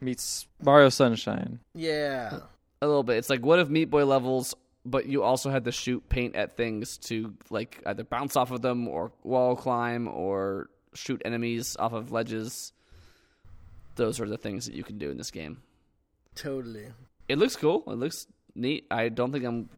meets 0.00 0.46
Mario 0.62 0.88
Sunshine. 0.88 1.60
yeah. 1.74 2.38
A 2.82 2.86
little 2.86 3.02
bit. 3.02 3.16
It's 3.18 3.30
like 3.30 3.44
what 3.44 3.58
if 3.60 3.68
Meat 3.68 3.86
Boy 3.90 4.04
levels, 4.04 4.54
but 4.84 5.06
you 5.06 5.22
also 5.22 5.50
had 5.50 5.64
to 5.64 5.72
shoot 5.72 6.06
paint 6.08 6.34
at 6.34 6.56
things 6.56 6.96
to 6.98 7.34
like 7.50 7.82
either 7.86 8.02
bounce 8.04 8.34
off 8.36 8.50
of 8.50 8.60
them 8.62 8.88
or 8.88 9.12
wall 9.22 9.56
climb 9.56 10.08
or 10.08 10.68
shoot 10.94 11.20
enemies 11.24 11.76
off 11.78 11.92
of 11.92 12.12
ledges. 12.12 12.72
Those 13.96 14.20
are 14.20 14.28
the 14.28 14.36
things 14.38 14.66
that 14.66 14.74
you 14.74 14.82
can 14.84 14.98
do 14.98 15.10
in 15.10 15.16
this 15.18 15.30
game. 15.30 15.62
Totally. 16.34 16.86
It 17.28 17.38
looks 17.38 17.56
cool. 17.56 17.82
It 17.86 17.96
looks 17.96 18.26
neat. 18.54 18.86
I 18.90 19.08
don't 19.08 19.32
think 19.32 19.44
I'm 19.44 19.68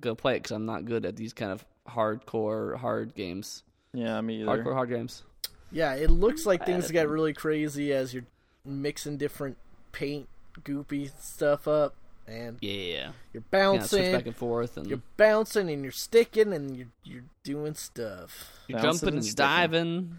gonna 0.00 0.14
play 0.14 0.34
it 0.36 0.42
because 0.42 0.52
I'm 0.52 0.66
not 0.66 0.84
good 0.84 1.04
at 1.06 1.16
these 1.16 1.32
kind 1.32 1.50
of 1.52 1.64
hardcore 1.88 2.76
hard 2.76 3.14
games. 3.14 3.62
Yeah, 3.92 4.20
me 4.20 4.42
either. 4.42 4.62
Hardcore 4.62 4.74
hard 4.74 4.88
games. 4.90 5.22
Yeah, 5.70 5.94
it 5.94 6.10
looks 6.10 6.44
like 6.46 6.64
things 6.66 6.90
get 6.90 7.04
them. 7.04 7.12
really 7.12 7.32
crazy 7.32 7.92
as 7.92 8.12
you're 8.12 8.26
mixing 8.64 9.16
different 9.16 9.56
paint, 9.92 10.28
goopy 10.60 11.10
stuff 11.20 11.66
up, 11.66 11.94
and 12.26 12.58
Yeah. 12.60 13.12
you're 13.32 13.42
Yeah. 13.42 13.48
Bouncing. 13.50 14.12
back 14.12 14.26
and 14.26 14.36
forth 14.36 14.76
and 14.76 14.86
you're 14.86 15.02
bouncing 15.16 15.68
and 15.70 15.82
you're 15.82 15.90
sticking 15.92 16.52
and 16.52 16.76
you're 16.76 16.92
you're 17.04 17.24
doing 17.42 17.74
stuff. 17.74 18.60
you're 18.68 18.78
Bouncing 18.80 19.00
jumping 19.08 19.18
and 19.18 19.26
and 19.26 19.36
diving, 19.36 20.16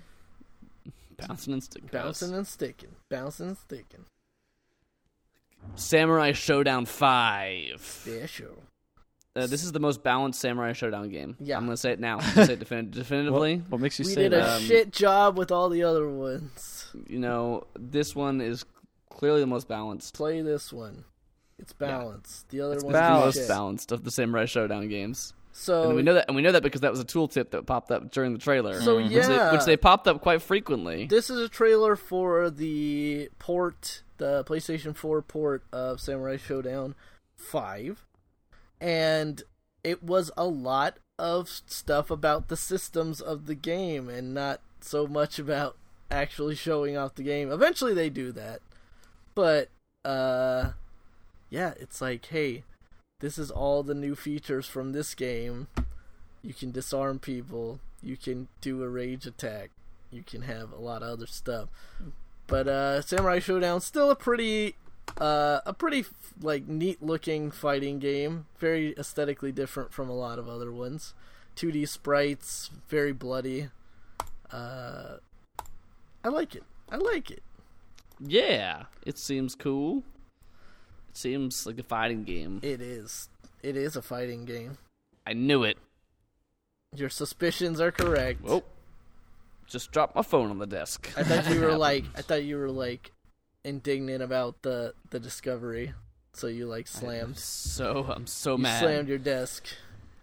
bouncing 1.18 1.53
and 1.53 1.64
sticking. 1.64 1.90
Bouncing 1.91 2.34
and 2.34 2.48
sticking. 2.48 2.95
Bouncing 3.10 3.48
and 3.49 3.57
sticking. 3.57 4.06
Samurai 5.76 6.31
Shodown 6.31 6.88
Five. 6.88 8.06
Yeah, 8.07 8.26
sure. 8.26 8.48
Uh, 9.35 9.48
this 9.48 9.64
is 9.64 9.72
the 9.72 9.80
most 9.80 10.03
balanced 10.03 10.40
Samurai 10.40 10.73
Shodown 10.73 11.10
game. 11.11 11.35
Yeah. 11.40 11.57
I'm 11.57 11.65
gonna 11.65 11.77
say 11.77 11.91
it 11.91 11.99
now. 11.99 12.18
I'm 12.22 12.34
gonna 12.35 12.45
say 12.48 12.53
it 12.53 12.60
defin- 12.60 12.91
definitively. 12.91 13.56
What, 13.57 13.72
what 13.72 13.81
makes 13.81 13.99
you 13.99 14.06
We 14.06 14.14
say 14.14 14.23
did 14.30 14.34
a? 14.34 14.53
Um, 14.56 14.61
shit 14.61 14.91
job 14.91 15.38
with 15.38 15.52
all 15.52 15.69
the 15.69 15.84
other 15.84 16.07
ones. 16.07 16.85
You 17.07 17.19
know, 17.19 17.65
this 17.77 18.15
one 18.15 18.41
is 18.41 18.64
clearly 19.10 19.41
the 19.41 19.48
most 19.48 19.68
balanced. 19.68 20.14
Play 20.14 20.41
this 20.41 20.72
one. 20.72 21.06
It's 21.57 21.73
balanced. 21.73 22.49
The 22.49 22.61
other 22.61 22.76
It's 22.76 22.84
one's 22.84 22.95
the 22.95 23.02
most 23.10 23.48
balanced 23.48 23.91
of 23.91 24.03
the 24.03 24.11
Samurai 24.11 24.44
Shodown 24.45 24.90
games. 24.90 25.34
So 25.55 25.84
and 25.89 25.95
we 25.95 26.01
know 26.01 26.15
that, 26.15 26.25
and 26.27 26.35
we 26.35 26.41
know 26.41 26.51
that 26.51 26.63
because 26.63 26.81
that 26.81 26.89
was 26.91 26.99
a 26.99 27.05
tooltip 27.05 27.51
that 27.51 27.65
popped 27.67 27.91
up 27.91 28.11
during 28.11 28.34
the 28.34 28.39
trailer. 28.39 28.81
So 28.81 28.97
Mhm. 28.97 29.03
which 29.13 29.25
they, 29.27 29.35
yeah. 29.35 29.51
which 29.51 29.65
they 29.65 29.77
popped 29.77 30.07
up 30.07 30.19
quite 30.19 30.41
frequently. 30.41 31.05
This 31.05 31.30
is 31.30 31.39
a 31.39 31.47
trailer 31.47 31.95
for 31.95 32.49
the 32.49 33.30
port, 33.38 34.01
the 34.17 34.43
PlayStation 34.45 34.95
4 34.95 35.21
port 35.21 35.63
of 35.71 35.99
Samurai 36.01 36.38
Shodown 36.38 36.95
5. 37.35 38.03
And 38.81 39.43
it 39.84 40.01
was 40.03 40.31
a 40.35 40.45
lot 40.45 40.97
of 41.19 41.47
stuff 41.67 42.09
about 42.09 42.47
the 42.47 42.57
systems 42.57 43.21
of 43.21 43.45
the 43.45 43.55
game 43.55 44.09
and 44.09 44.34
not 44.34 44.59
so 44.81 45.05
much 45.05 45.38
about 45.38 45.77
actually 46.09 46.55
showing 46.55 46.97
off 46.97 47.13
the 47.15 47.23
game. 47.23 47.51
Eventually 47.51 47.93
they 47.93 48.09
do 48.09 48.31
that. 48.31 48.61
But 49.35 49.69
uh 50.03 50.71
yeah, 51.49 51.73
it's 51.80 52.01
like, 52.01 52.25
hey, 52.25 52.63
this 53.24 53.38
is 53.38 53.50
all 53.50 53.84
the 53.84 53.95
new 53.95 54.16
features 54.16 54.68
from 54.68 54.91
this 54.91 55.16
game. 55.16 55.68
You 56.41 56.54
can 56.54 56.72
disarm 56.72 57.20
people, 57.20 57.80
you 58.02 58.18
can 58.18 58.50
do 58.60 58.84
a 58.84 58.90
rage 58.90 59.26
attack, 59.26 59.70
you 60.12 60.24
can 60.24 60.41
have 60.41 60.74
a 60.74 60.82
lot 60.82 61.02
of 61.02 61.08
other 61.08 61.26
stuff. 61.26 61.70
But 62.48 62.68
uh 62.68 63.02
Samurai 63.02 63.40
Shodown 63.40 63.82
still 63.82 64.12
a 64.12 64.16
pretty 64.18 64.76
uh 65.22 65.62
a 65.66 65.72
pretty 65.72 66.04
like 66.41 66.68
neat 66.68 67.02
looking 67.02 67.50
fighting 67.50 67.98
game, 68.00 68.45
very 68.60 68.94
aesthetically 68.98 69.54
different 69.54 69.94
from 69.94 70.10
a 70.10 70.16
lot 70.16 70.38
of 70.38 70.50
other 70.50 70.70
ones. 70.70 71.14
2D 71.56 71.88
sprites, 71.88 72.72
very 72.90 73.14
bloody. 73.14 73.70
Uh 74.52 75.20
I 76.26 76.28
like 76.28 76.56
it. 76.56 76.64
I 76.91 76.98
like 76.98 77.32
it. 77.32 77.41
yeah, 78.20 78.84
it 79.06 79.18
seems 79.18 79.56
cool. 79.56 80.04
Seems 81.14 81.65
like 81.65 81.77
a 81.80 81.84
fighting 81.84 82.23
game. 82.23 82.60
It 82.64 82.81
is. 82.81 83.30
It 83.61 83.77
is 83.77 83.95
a 83.95 84.02
fighting 84.02 84.45
game. 84.45 84.77
I 85.26 85.34
knew 85.34 85.64
it. 85.64 85.77
Your 86.95 87.10
suspicions 87.10 87.80
are 87.80 87.91
correct. 87.91 88.41
Whoa! 88.41 88.64
Just 89.68 89.91
dropped 89.91 90.15
my 90.15 90.22
phone 90.22 90.49
on 90.49 90.60
the 90.60 90.68
desk. 90.68 91.10
I 91.15 91.23
thought 91.23 91.49
you 91.53 91.61
were 91.65 91.77
like 91.77 92.03
I 92.15 92.22
thought 92.22 92.44
you 92.44 92.57
were 92.57 92.69
like 92.69 93.11
indignant 93.64 94.22
about 94.22 94.61
the 94.64 94.94
the 95.11 95.19
discovery. 95.19 95.94
So 96.34 96.48
you 96.48 96.65
like 96.65 96.88
I'm 96.95 96.99
slammed 96.99 97.38
so 97.38 98.06
I'm 98.10 98.27
so 98.27 98.57
you 98.57 98.64
mad. 98.64 98.80
slammed 98.81 99.07
your 99.07 99.19
desk. 99.19 99.68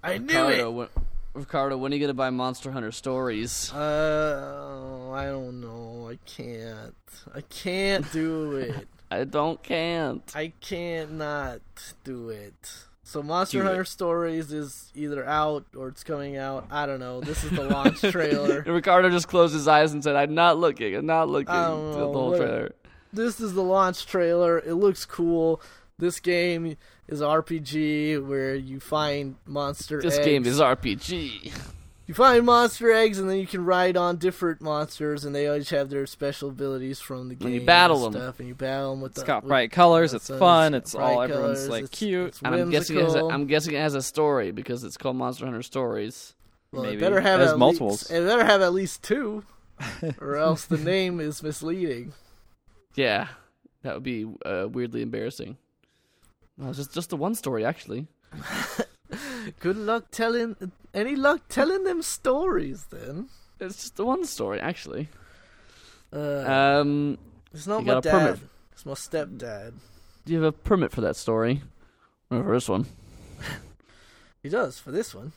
I 0.02 0.18
knew 0.18 0.26
Ricardo, 0.26 0.68
it. 0.68 0.72
when, 0.74 0.88
Ricardo, 1.34 1.76
when 1.78 1.92
are 1.92 1.94
you 1.94 2.00
gonna 2.00 2.14
buy 2.14 2.30
Monster 2.30 2.72
Hunter 2.72 2.90
Stories? 2.92 3.72
Uh, 3.72 5.10
I 5.12 5.26
don't 5.26 5.60
know. 5.60 6.08
I 6.10 6.18
can't. 6.26 6.94
I 7.34 7.40
can't 7.42 8.10
do 8.12 8.56
it. 8.56 8.88
I 9.10 9.24
don't 9.24 9.62
can't. 9.62 10.22
I 10.34 10.52
can't 10.60 11.12
not 11.12 11.60
do 12.04 12.28
it. 12.28 12.54
So 13.02 13.22
Monster 13.24 13.58
Do 13.58 13.64
it. 13.64 13.66
Hunter 13.66 13.84
Stories 13.84 14.52
is 14.52 14.92
either 14.94 15.26
out 15.26 15.64
or 15.76 15.88
it's 15.88 16.04
coming 16.04 16.36
out. 16.36 16.68
I 16.70 16.86
don't 16.86 17.00
know. 17.00 17.20
This 17.20 17.42
is 17.42 17.50
the 17.50 17.64
launch 17.64 18.00
trailer. 18.12 18.62
Ricardo 18.62 19.10
just 19.10 19.26
closed 19.26 19.52
his 19.52 19.66
eyes 19.66 19.92
and 19.92 20.04
said, 20.04 20.14
"I'm 20.14 20.34
not 20.34 20.58
looking. 20.58 20.94
I'm 20.94 21.06
not 21.06 21.28
looking." 21.28 21.52
I 21.52 21.66
don't 21.68 21.90
know, 21.90 21.98
the 21.98 22.06
whole 22.18 22.36
trailer. 22.36 22.72
This 23.12 23.40
is 23.40 23.54
the 23.54 23.62
launch 23.64 24.06
trailer. 24.06 24.60
It 24.60 24.74
looks 24.74 25.04
cool. 25.04 25.60
This 25.98 26.20
game 26.20 26.76
is 27.08 27.20
RPG 27.20 28.24
where 28.24 28.54
you 28.54 28.78
find 28.78 29.34
monster 29.44 30.00
This 30.00 30.16
eggs. 30.16 30.24
game 30.24 30.46
is 30.46 30.60
RPG. 30.60 31.52
You 32.10 32.14
find 32.14 32.44
monster 32.44 32.90
eggs 32.90 33.20
and 33.20 33.30
then 33.30 33.38
you 33.38 33.46
can 33.46 33.64
ride 33.64 33.96
on 33.96 34.16
different 34.16 34.60
monsters 34.60 35.24
and 35.24 35.32
they 35.32 35.46
always 35.46 35.70
have 35.70 35.90
their 35.90 36.06
special 36.06 36.48
abilities 36.48 36.98
from 36.98 37.28
the 37.28 37.36
game. 37.36 37.46
And 37.46 37.54
you 37.54 37.60
battle 37.64 38.04
and 38.04 38.16
'em. 38.16 38.20
stuff, 38.22 38.40
and 38.40 38.48
you 38.48 38.54
battle 38.56 38.90
them 38.90 39.00
with 39.00 39.12
It's 39.12 39.20
the, 39.20 39.26
got 39.28 39.44
with- 39.44 39.48
bright 39.50 39.70
colors. 39.70 40.12
It's 40.12 40.26
fun. 40.26 40.74
It's 40.74 40.92
all 40.96 41.22
everyone's 41.22 41.68
like 41.68 41.84
it's- 41.84 41.96
cute. 41.96 42.26
it's 42.30 42.42
And 42.42 42.52
I'm 42.52 42.68
guessing 42.70 42.98
it 42.98 43.04
has 43.04 43.14
a. 43.14 43.26
I'm 43.26 43.46
guessing 43.46 43.74
it 43.74 43.78
has 43.80 43.94
a 43.94 44.02
story 44.02 44.50
because 44.50 44.82
it's 44.82 44.96
called 44.96 45.14
Monster 45.14 45.44
Hunter 45.44 45.62
Stories. 45.62 46.34
Well, 46.72 46.82
Maybe. 46.82 46.96
it 46.96 47.00
better 47.00 47.20
have 47.20 47.38
It 47.38 47.44
has 47.44 47.52
at 47.52 47.58
multiples. 47.60 48.10
Least, 48.10 48.10
it 48.10 48.26
better 48.26 48.44
have 48.44 48.60
at 48.60 48.72
least 48.72 49.04
two, 49.04 49.44
or 50.20 50.34
else 50.34 50.64
the 50.64 50.78
name 50.78 51.20
is 51.20 51.44
misleading. 51.44 52.12
Yeah, 52.96 53.28
that 53.82 53.94
would 53.94 54.02
be 54.02 54.26
uh, 54.44 54.66
weirdly 54.68 55.02
embarrassing. 55.02 55.58
No, 56.58 56.72
just 56.72 56.92
just 56.92 57.10
the 57.10 57.16
one 57.16 57.36
story 57.36 57.64
actually. 57.64 58.08
Good 59.60 59.76
luck 59.76 60.06
telling 60.10 60.56
any 60.94 61.16
luck 61.16 61.42
telling 61.48 61.84
them 61.84 62.02
stories. 62.02 62.86
Then 62.90 63.28
It's 63.58 63.76
just 63.76 63.96
the 63.96 64.04
one 64.04 64.24
story 64.24 64.60
actually. 64.60 65.08
uh, 66.12 66.44
Um, 66.80 67.18
it's 67.52 67.66
not 67.66 67.84
my 67.84 68.00
dad. 68.00 68.10
permit. 68.10 68.40
It's 68.72 68.86
my 68.86 68.94
stepdad. 68.94 69.72
do 70.24 70.32
you 70.32 70.40
have 70.42 70.54
a 70.54 70.56
permit 70.56 70.92
for 70.92 71.00
that 71.02 71.16
story? 71.16 71.62
Or 72.30 72.42
for 72.44 72.52
this 72.54 72.68
one? 72.68 72.86
He 74.42 74.48
does 74.48 74.78
for 74.78 74.90
this 74.90 75.14
one. 75.14 75.32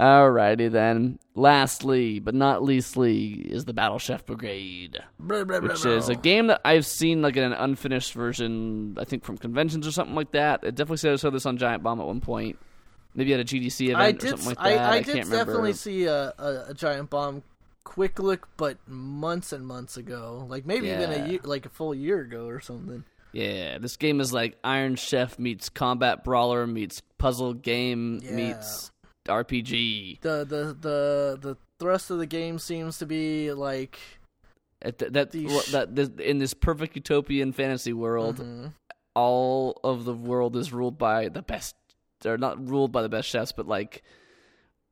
Alrighty 0.00 0.72
then. 0.72 1.18
Lastly, 1.34 2.20
but 2.20 2.34
not 2.34 2.62
leastly, 2.62 3.32
is 3.32 3.66
the 3.66 3.74
Battle 3.74 3.98
Chef 3.98 4.24
Brigade. 4.24 4.98
Blah, 5.18 5.44
blah, 5.44 5.60
blah, 5.60 5.68
which 5.68 5.84
is 5.84 6.08
a 6.08 6.14
game 6.14 6.46
that 6.46 6.62
I've 6.64 6.86
seen 6.86 7.20
like 7.20 7.36
in 7.36 7.44
an 7.44 7.52
unfinished 7.52 8.14
version. 8.14 8.96
I 8.98 9.04
think 9.04 9.24
from 9.24 9.36
conventions 9.36 9.86
or 9.86 9.92
something 9.92 10.14
like 10.14 10.32
that. 10.32 10.64
It 10.64 10.74
definitely 10.74 10.96
said 10.96 11.12
I 11.12 11.16
saw 11.16 11.28
this 11.28 11.44
on 11.44 11.58
Giant 11.58 11.82
Bomb 11.82 12.00
at 12.00 12.06
one 12.06 12.20
point. 12.20 12.58
Maybe 13.14 13.34
at 13.34 13.40
a 13.40 13.44
GDC 13.44 13.90
event 13.90 14.00
I 14.00 14.26
or 14.26 14.30
something 14.30 14.46
like 14.46 14.58
that. 14.58 14.64
I, 14.78 14.90
I, 14.92 14.96
did 15.02 15.06
can't 15.06 15.24
remember. 15.26 15.36
definitely 15.36 15.72
see 15.74 16.04
a, 16.04 16.32
a, 16.38 16.64
a 16.68 16.74
giant 16.74 17.10
bomb 17.10 17.42
quick 17.84 18.18
look, 18.18 18.48
but 18.56 18.78
months 18.86 19.52
and 19.52 19.66
months 19.66 19.96
ago, 19.96 20.46
like 20.48 20.64
maybe 20.64 20.88
even 20.88 21.12
a 21.12 21.28
year, 21.28 21.40
like 21.42 21.66
a 21.66 21.68
full 21.68 21.94
year 21.94 22.20
ago 22.20 22.46
or 22.46 22.60
something. 22.60 23.04
Yeah, 23.32 23.78
this 23.78 23.96
game 23.96 24.20
is 24.20 24.32
like 24.32 24.56
Iron 24.64 24.96
Chef 24.96 25.38
meets 25.38 25.68
combat 25.68 26.24
brawler 26.24 26.66
meets 26.66 27.02
puzzle 27.18 27.54
game 27.54 28.20
Yeah. 28.22 28.30
meets 28.32 28.90
RPG. 29.30 30.20
The 30.20 30.44
the 30.44 30.76
the 30.78 31.38
the 31.40 31.56
thrust 31.78 32.10
of 32.10 32.18
the 32.18 32.26
game 32.26 32.58
seems 32.58 32.98
to 32.98 33.06
be 33.06 33.52
like 33.52 33.98
At 34.82 34.98
th- 34.98 35.12
that 35.12 35.30
These- 35.30 35.72
that 35.72 35.94
this, 35.96 36.10
in 36.18 36.38
this 36.38 36.52
perfect 36.54 36.96
utopian 36.96 37.52
fantasy 37.52 37.92
world, 37.92 38.36
mhm. 38.38 38.72
all 39.14 39.78
of 39.84 40.04
the 40.04 40.14
world 40.14 40.56
is 40.56 40.72
ruled 40.72 40.98
by 40.98 41.28
the 41.28 41.42
best. 41.42 41.74
They're 42.20 42.38
not 42.38 42.68
ruled 42.68 42.92
by 42.92 43.02
the 43.02 43.08
best 43.08 43.28
chefs, 43.28 43.52
but 43.52 43.66
like 43.66 44.02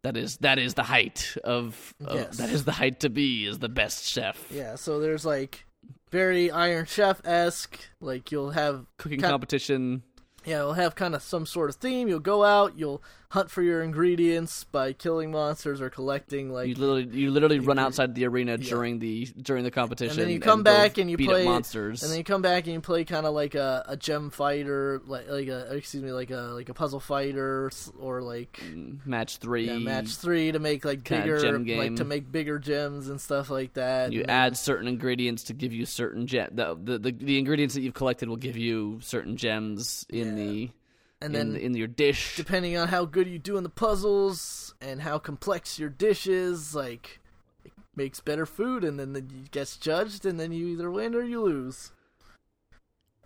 that 0.02 0.16
is 0.16 0.36
that 0.38 0.58
is 0.58 0.74
the 0.74 0.84
height 0.84 1.36
of, 1.44 1.94
of 2.04 2.14
Yes. 2.14 2.36
that 2.38 2.50
is 2.50 2.64
the 2.64 2.72
height 2.72 3.00
to 3.00 3.10
be 3.10 3.46
is 3.46 3.58
the 3.58 3.68
best 3.68 4.04
chef. 4.06 4.46
yeah. 4.50 4.76
So 4.76 5.00
there's 5.00 5.24
like 5.26 5.66
very 6.10 6.50
Iron 6.50 6.86
Chef 6.86 7.20
esque. 7.26 7.78
Like 8.00 8.30
you'll 8.32 8.50
have 8.52 8.86
Cooking 8.96 9.20
Kind- 9.20 9.30
competition. 9.30 10.02
yeah, 10.46 10.58
you'll 10.60 10.72
have 10.74 10.94
kind 10.94 11.14
of 11.14 11.22
some 11.22 11.44
sort 11.46 11.68
of 11.68 11.76
theme. 11.76 12.08
You'll 12.08 12.20
go 12.20 12.44
out, 12.44 12.78
you'll 12.78 13.02
hunt 13.30 13.50
for 13.50 13.62
your 13.62 13.82
ingredients 13.82 14.64
by 14.64 14.92
killing 14.94 15.30
monsters 15.30 15.82
or 15.82 15.90
collecting 15.90 16.50
like 16.50 16.66
you 16.66 16.74
literally 16.74 17.06
you 17.12 17.30
literally 17.30 17.58
run 17.58 17.78
outside 17.78 18.14
the 18.14 18.24
arena 18.24 18.56
yeah. 18.58 18.70
during 18.70 18.98
the 18.98 19.26
during 19.42 19.64
the 19.64 19.70
competition, 19.70 20.18
and 20.18 20.28
then 20.28 20.30
you 20.30 20.40
come 20.40 20.60
go 20.60 20.72
back 20.72 20.96
and 20.96 21.10
you 21.10 21.18
play- 21.18 21.44
monsters. 21.44 22.02
And 22.02 22.10
then 22.10 22.18
you 22.18 22.24
come 22.24 22.40
back 22.40 22.64
and 22.64 22.72
you 22.74 22.80
play 22.80 23.04
kind 23.04 23.26
of 23.26 23.34
like 23.34 23.54
a, 23.54 23.84
a 23.86 23.96
gem 23.96 24.30
fighter, 24.30 25.02
like 25.04 25.28
like 25.28 25.48
a 25.48 25.74
excuse 25.74 26.02
me, 26.02 26.10
like 26.12 26.30
a 26.30 26.52
like 26.54 26.68
a 26.68 26.74
puzzle 26.74 27.00
fighter, 27.00 27.70
or 27.98 28.22
like 28.22 28.60
mm, 28.64 29.04
match 29.06 29.36
three. 29.38 29.66
yeah, 29.66 29.78
match 29.78 30.16
three 30.16 30.52
to 30.52 30.58
make 30.58 30.84
like 30.84 31.04
bigger, 31.04 31.38
like 31.60 31.96
to 31.96 32.04
make 32.04 32.30
bigger 32.32 32.58
gems 32.58 33.08
and 33.08 33.20
stuff 33.20 33.50
like 33.50 33.74
that. 33.74 34.12
You 34.12 34.22
and 34.22 34.30
add 34.30 34.56
certain 34.56 34.88
ingredients 34.88 35.44
to 35.44 35.52
give 35.52 35.72
you 35.72 35.84
certain 35.84 36.26
gem. 36.26 36.48
The, 36.52 36.74
the 36.82 36.98
the 36.98 37.12
the 37.12 37.38
ingredients 37.38 37.74
that 37.74 37.82
you've 37.82 37.94
collected 37.94 38.28
will 38.28 38.36
give 38.36 38.56
you 38.56 39.00
certain 39.02 39.36
gems 39.36 40.06
in 40.08 40.28
Yeah. 40.28 40.34
the 40.34 40.70
and 41.20 41.34
in, 41.34 41.52
then 41.52 41.60
in 41.60 41.74
your 41.74 41.88
dish. 41.88 42.36
depending 42.36 42.76
on 42.76 42.88
how 42.88 43.04
good 43.04 43.28
you 43.28 43.38
do 43.38 43.56
in 43.56 43.62
the 43.62 43.68
puzzles 43.68 44.74
and 44.80 45.02
how 45.02 45.18
complex 45.18 45.78
your 45.78 45.88
dish 45.88 46.26
is, 46.26 46.74
like 46.74 47.20
it 47.64 47.72
makes 47.96 48.20
better 48.20 48.46
food, 48.46 48.84
and 48.84 48.98
then 48.98 49.14
it 49.16 49.50
gets 49.50 49.76
judged, 49.76 50.24
and 50.24 50.38
then 50.38 50.52
you 50.52 50.68
either 50.68 50.90
win 50.90 51.14
or 51.14 51.22
you 51.22 51.42
lose. 51.42 51.92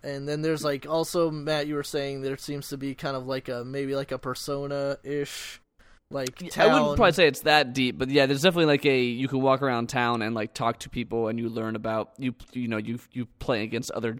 And 0.03 0.27
then 0.27 0.41
there's 0.41 0.63
like 0.63 0.85
also 0.87 1.31
Matt, 1.31 1.67
you 1.67 1.75
were 1.75 1.83
saying 1.83 2.21
there 2.21 2.37
seems 2.37 2.69
to 2.69 2.77
be 2.77 2.93
kind 2.93 3.15
of 3.15 3.25
like 3.25 3.47
a 3.47 3.63
maybe 3.63 3.95
like 3.95 4.11
a 4.11 4.17
persona 4.17 4.97
ish, 5.03 5.61
like 6.09 6.37
town. 6.49 6.69
I 6.69 6.73
wouldn't 6.73 6.97
probably 6.97 7.13
say 7.13 7.27
it's 7.27 7.41
that 7.41 7.73
deep, 7.73 7.97
but 7.97 8.09
yeah, 8.09 8.25
there's 8.25 8.41
definitely 8.41 8.65
like 8.65 8.85
a 8.85 8.99
you 8.99 9.29
can 9.29 9.41
walk 9.41 9.61
around 9.61 9.87
town 9.87 10.21
and 10.21 10.35
like 10.35 10.53
talk 10.53 10.79
to 10.79 10.89
people 10.89 11.29
and 11.29 11.39
you 11.39 11.47
learn 11.47 11.77
about 11.77 12.11
you 12.17 12.35
you 12.51 12.67
know 12.67 12.77
you 12.77 12.99
you 13.13 13.27
play 13.39 13.63
against 13.63 13.91
other 13.91 14.17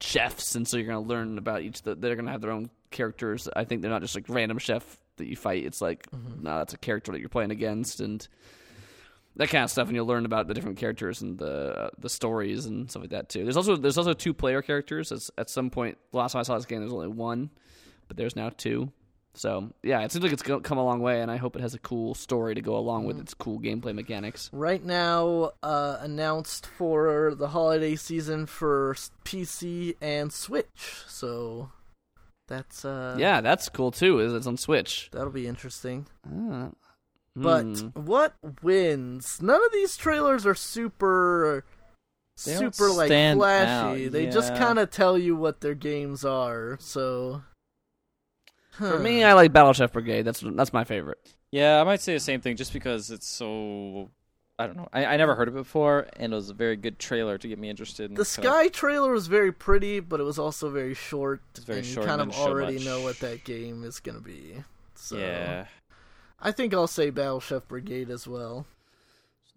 chefs 0.00 0.54
and 0.54 0.68
so 0.68 0.76
you're 0.76 0.86
gonna 0.86 1.00
learn 1.00 1.38
about 1.38 1.62
each. 1.62 1.80
The, 1.80 1.94
they're 1.94 2.16
gonna 2.16 2.30
have 2.30 2.42
their 2.42 2.50
own 2.50 2.68
characters. 2.92 3.48
I 3.54 3.64
think 3.64 3.82
they're 3.82 3.90
not 3.90 4.02
just 4.02 4.14
like 4.14 4.26
random 4.28 4.58
chef 4.58 4.98
that 5.16 5.26
you 5.26 5.36
fight. 5.36 5.64
It's 5.64 5.80
like 5.80 6.10
mm-hmm. 6.10 6.44
no, 6.44 6.58
that's 6.58 6.74
a 6.74 6.78
character 6.78 7.12
that 7.12 7.20
you're 7.20 7.28
playing 7.28 7.50
against 7.50 8.00
and 8.00 8.26
that 9.36 9.48
kind 9.48 9.64
of 9.64 9.70
stuff, 9.70 9.88
and 9.88 9.96
you'll 9.96 10.06
learn 10.06 10.26
about 10.26 10.46
the 10.46 10.54
different 10.54 10.78
characters 10.78 11.22
and 11.22 11.38
the 11.38 11.84
uh, 11.84 11.90
the 11.98 12.08
stories 12.08 12.66
and 12.66 12.90
stuff 12.90 13.02
like 13.02 13.10
that 13.10 13.28
too. 13.28 13.44
There's 13.44 13.56
also 13.56 13.76
there's 13.76 13.98
also 13.98 14.12
two 14.12 14.34
player 14.34 14.62
characters. 14.62 15.10
It's, 15.10 15.30
at 15.38 15.48
some 15.48 15.70
point, 15.70 15.98
the 16.10 16.18
last 16.18 16.32
time 16.32 16.40
I 16.40 16.42
saw 16.42 16.56
this 16.56 16.66
game, 16.66 16.80
there's 16.80 16.92
only 16.92 17.08
one, 17.08 17.50
but 18.08 18.16
there's 18.16 18.36
now 18.36 18.50
two. 18.50 18.92
So 19.34 19.72
yeah, 19.82 20.02
it 20.02 20.12
seems 20.12 20.22
like 20.22 20.32
it's 20.32 20.42
come 20.42 20.78
a 20.78 20.84
long 20.84 21.00
way, 21.00 21.22
and 21.22 21.30
I 21.30 21.38
hope 21.38 21.56
it 21.56 21.62
has 21.62 21.74
a 21.74 21.78
cool 21.78 22.14
story 22.14 22.54
to 22.54 22.60
go 22.60 22.76
along 22.76 23.04
with 23.04 23.16
mm-hmm. 23.16 23.22
its 23.22 23.34
cool 23.34 23.58
gameplay 23.58 23.94
mechanics. 23.94 24.50
right 24.52 24.84
now 24.84 25.52
uh, 25.62 25.96
announced 26.00 26.66
for 26.66 27.34
the 27.34 27.48
holiday 27.48 27.96
season 27.96 28.44
for 28.44 28.94
PC 29.24 29.96
and 30.02 30.30
Switch. 30.30 31.02
So 31.06 31.70
that's 32.52 32.84
uh 32.84 33.16
yeah, 33.18 33.40
that's 33.40 33.68
cool 33.68 33.90
too. 33.90 34.20
Is 34.20 34.32
it's 34.34 34.46
on 34.46 34.56
Switch? 34.56 35.08
that'll 35.12 35.30
be 35.32 35.46
interesting. 35.46 36.06
Ah. 36.26 36.70
But 37.34 37.62
Hmm. 37.64 37.86
what 37.94 38.34
wins? 38.62 39.40
None 39.40 39.64
of 39.64 39.72
these 39.72 39.96
trailers 39.96 40.44
are 40.44 40.54
super 40.54 41.64
They 42.44 42.54
super 42.56 42.90
like 42.90 43.08
flashy. 43.08 44.06
out, 44.06 44.12
They 44.12 44.26
just 44.26 44.54
kind 44.54 44.78
of 44.78 44.90
tell 44.90 45.16
you 45.16 45.34
what 45.34 45.60
their 45.62 45.74
games 45.74 46.24
are. 46.26 46.76
So 46.80 47.42
for 48.72 48.98
me, 48.98 49.24
I 49.24 49.32
like 49.32 49.52
Battle 49.52 49.72
Chef 49.72 49.92
Brigade. 49.92 50.22
That's 50.22 50.40
that's 50.44 50.72
my 50.72 50.84
favorite. 50.84 51.18
Yeah, 51.50 51.80
I 51.80 51.84
might 51.84 52.00
say 52.00 52.14
the 52.14 52.20
same 52.20 52.40
thing 52.40 52.56
just 52.56 52.72
because 52.72 53.10
it's 53.10 53.26
so. 53.26 54.10
I 54.58 54.66
don't 54.66 54.76
know. 54.76 54.88
I, 54.92 55.04
I 55.06 55.16
never 55.16 55.34
heard 55.34 55.48
of 55.48 55.54
it 55.56 55.60
before, 55.60 56.06
and 56.16 56.32
it 56.32 56.36
was 56.36 56.50
a 56.50 56.54
very 56.54 56.76
good 56.76 56.98
trailer 56.98 57.38
to 57.38 57.48
get 57.48 57.58
me 57.58 57.68
interested. 57.70 58.10
In 58.10 58.14
the 58.14 58.24
kind 58.24 58.46
of- 58.46 58.52
Sky 58.52 58.68
trailer 58.68 59.12
was 59.12 59.26
very 59.26 59.50
pretty, 59.52 59.98
but 60.00 60.20
it 60.20 60.24
was 60.24 60.38
also 60.38 60.70
very 60.70 60.94
short. 60.94 61.40
It's 61.54 61.64
very 61.64 61.78
and 61.78 61.86
short 61.86 62.04
You 62.04 62.08
kind 62.08 62.20
and 62.22 62.30
of 62.32 62.38
already 62.38 62.74
much. 62.74 62.84
know 62.84 63.00
what 63.02 63.18
that 63.20 63.44
game 63.44 63.82
is 63.82 63.98
going 63.98 64.18
to 64.18 64.22
be. 64.24 64.62
So 64.94 65.16
Yeah, 65.16 65.66
I 66.40 66.52
think 66.52 66.74
I'll 66.74 66.86
say 66.86 67.10
Battle 67.10 67.40
Chef 67.40 67.66
Brigade 67.66 68.10
as 68.10 68.28
well. 68.28 68.66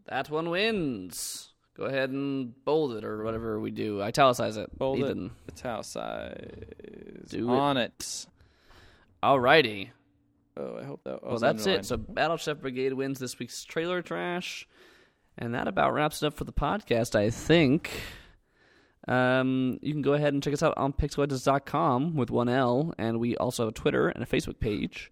That 0.07 0.29
one 0.29 0.49
wins. 0.49 1.49
Go 1.75 1.83
ahead 1.85 2.09
and 2.09 2.53
bold 2.63 2.93
it 2.95 3.03
or 3.03 3.23
whatever 3.23 3.59
we 3.59 3.69
do. 3.71 4.01
Italicize 4.01 4.55
it. 4.55 4.75
Bold 4.77 4.99
it. 4.99 5.05
Ethan. 5.05 5.31
it's 5.49 5.61
house 5.61 5.89
size 5.89 7.27
Do 7.29 7.51
it. 7.51 7.55
on 7.55 7.75
it. 7.77 8.25
Alrighty. 9.21 9.89
Oh, 10.57 10.77
I 10.79 10.83
hope 10.85 11.03
that. 11.03 11.19
Oh, 11.21 11.29
well, 11.31 11.37
that's 11.39 11.67
it. 11.67 11.85
So 11.85 11.97
Battle 11.97 12.37
Chef 12.37 12.59
Brigade 12.61 12.93
wins 12.93 13.19
this 13.19 13.37
week's 13.39 13.65
trailer 13.65 14.01
trash, 14.01 14.65
and 15.37 15.53
that 15.53 15.67
about 15.67 15.93
wraps 15.93 16.23
it 16.23 16.27
up 16.27 16.33
for 16.33 16.43
the 16.43 16.53
podcast. 16.53 17.15
I 17.15 17.29
think. 17.29 17.91
Um, 19.07 19.77
you 19.83 19.93
can 19.93 20.01
go 20.01 20.13
ahead 20.13 20.33
and 20.33 20.41
check 20.41 20.53
us 20.53 20.63
out 20.63 20.73
on 20.77 20.91
pixellegends.com 20.91 22.15
with 22.15 22.31
one 22.31 22.49
L, 22.49 22.93
and 22.97 23.19
we 23.19 23.37
also 23.37 23.63
have 23.63 23.69
a 23.69 23.71
Twitter 23.73 24.09
and 24.09 24.23
a 24.23 24.25
Facebook 24.25 24.59
page. 24.59 25.11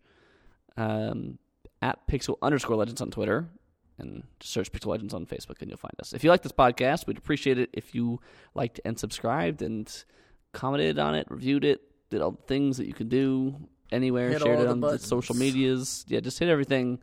Um, 0.75 1.37
at 1.83 2.07
pixel 2.07 2.37
underscore 2.41 2.77
legends 2.77 3.01
on 3.01 3.11
Twitter, 3.11 3.49
and 3.99 4.23
just 4.39 4.53
search 4.53 4.71
Pixel 4.71 4.87
Legends 4.87 5.13
on 5.13 5.25
Facebook, 5.25 5.61
and 5.61 5.69
you'll 5.69 5.77
find 5.77 5.93
us. 5.99 6.13
If 6.13 6.23
you 6.23 6.29
like 6.29 6.41
this 6.41 6.51
podcast, 6.51 7.05
we'd 7.05 7.17
appreciate 7.17 7.59
it 7.59 7.69
if 7.73 7.93
you 7.93 8.19
liked 8.55 8.79
and 8.85 8.97
subscribed 8.97 9.61
and 9.61 9.91
commented 10.53 10.97
on 10.97 11.13
it, 11.13 11.27
reviewed 11.29 11.65
it, 11.65 11.81
did 12.09 12.21
all 12.21 12.31
the 12.31 12.41
things 12.43 12.77
that 12.77 12.87
you 12.87 12.93
can 12.93 13.09
do 13.09 13.55
anywhere, 13.91 14.29
Hit 14.29 14.41
shared 14.41 14.61
it 14.61 14.67
on 14.67 14.79
the 14.79 14.97
social 14.97 15.35
medias. 15.35 16.05
Yeah, 16.07 16.21
just 16.21 16.39
hit 16.39 16.49
everything. 16.49 16.99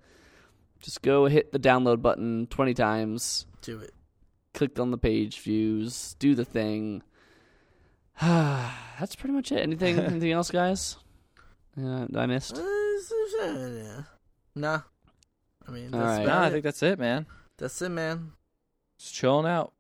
Just 0.81 1.03
go 1.03 1.27
hit 1.27 1.53
the 1.53 1.59
download 1.59 2.01
button 2.03 2.47
20 2.49 2.75
times, 2.75 3.47
Do 3.63 3.79
it. 3.81 3.93
click 4.55 4.79
on 4.81 4.91
the 4.91 4.99
page 4.99 5.41
views, 5.41 6.15
do 6.19 6.35
the 6.35 6.45
thing. 6.45 7.03
That's 8.21 9.15
pretty 9.17 9.35
much 9.35 9.53
it. 9.53 9.59
Anything 9.61 9.99
anything 9.99 10.33
else, 10.33 10.51
guys? 10.51 10.97
Uh, 11.81 12.07
I 12.15 12.27
missed? 12.27 12.57
yeah. 13.41 14.03
Nah. 14.55 14.81
I 15.67 15.71
mean, 15.71 15.95
All 15.95 16.01
that's 16.01 16.19
right. 16.19 16.27
Nah, 16.27 16.33
about 16.33 16.43
I 16.43 16.47
it. 16.47 16.51
think 16.51 16.65
that's 16.65 16.83
it, 16.83 16.99
man. 16.99 17.27
That's 17.59 17.81
it, 17.83 17.91
man. 17.91 18.33
Just 18.99 19.15
chilling 19.15 19.47
out. 19.47 19.73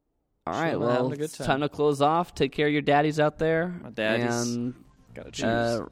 All 0.46 0.54
right, 0.54 0.70
Chilling, 0.70 0.86
well, 0.86 0.96
having 0.96 1.12
a 1.12 1.16
good 1.16 1.24
it's 1.24 1.38
time. 1.38 1.46
time 1.46 1.60
to 1.62 1.68
close 1.68 2.00
off. 2.00 2.34
Take 2.34 2.52
care 2.52 2.66
of 2.66 2.72
your 2.72 2.82
daddies 2.82 3.18
out 3.18 3.38
there. 3.38 3.74
My 3.82 3.90
daddies. 3.90 4.54
And 4.54 4.74
Gotta 5.14 5.30
choose. 5.32 5.44
uh, 5.44 5.86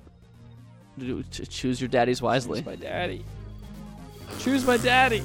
choose 1.48 1.80
your 1.80 1.89
daddies 1.89 2.22
wisely. 2.22 2.60
Choose 2.60 2.66
my 2.66 2.76
daddy. 2.76 3.24
Choose 4.38 4.66
my 4.66 4.76
daddy. 4.76 5.22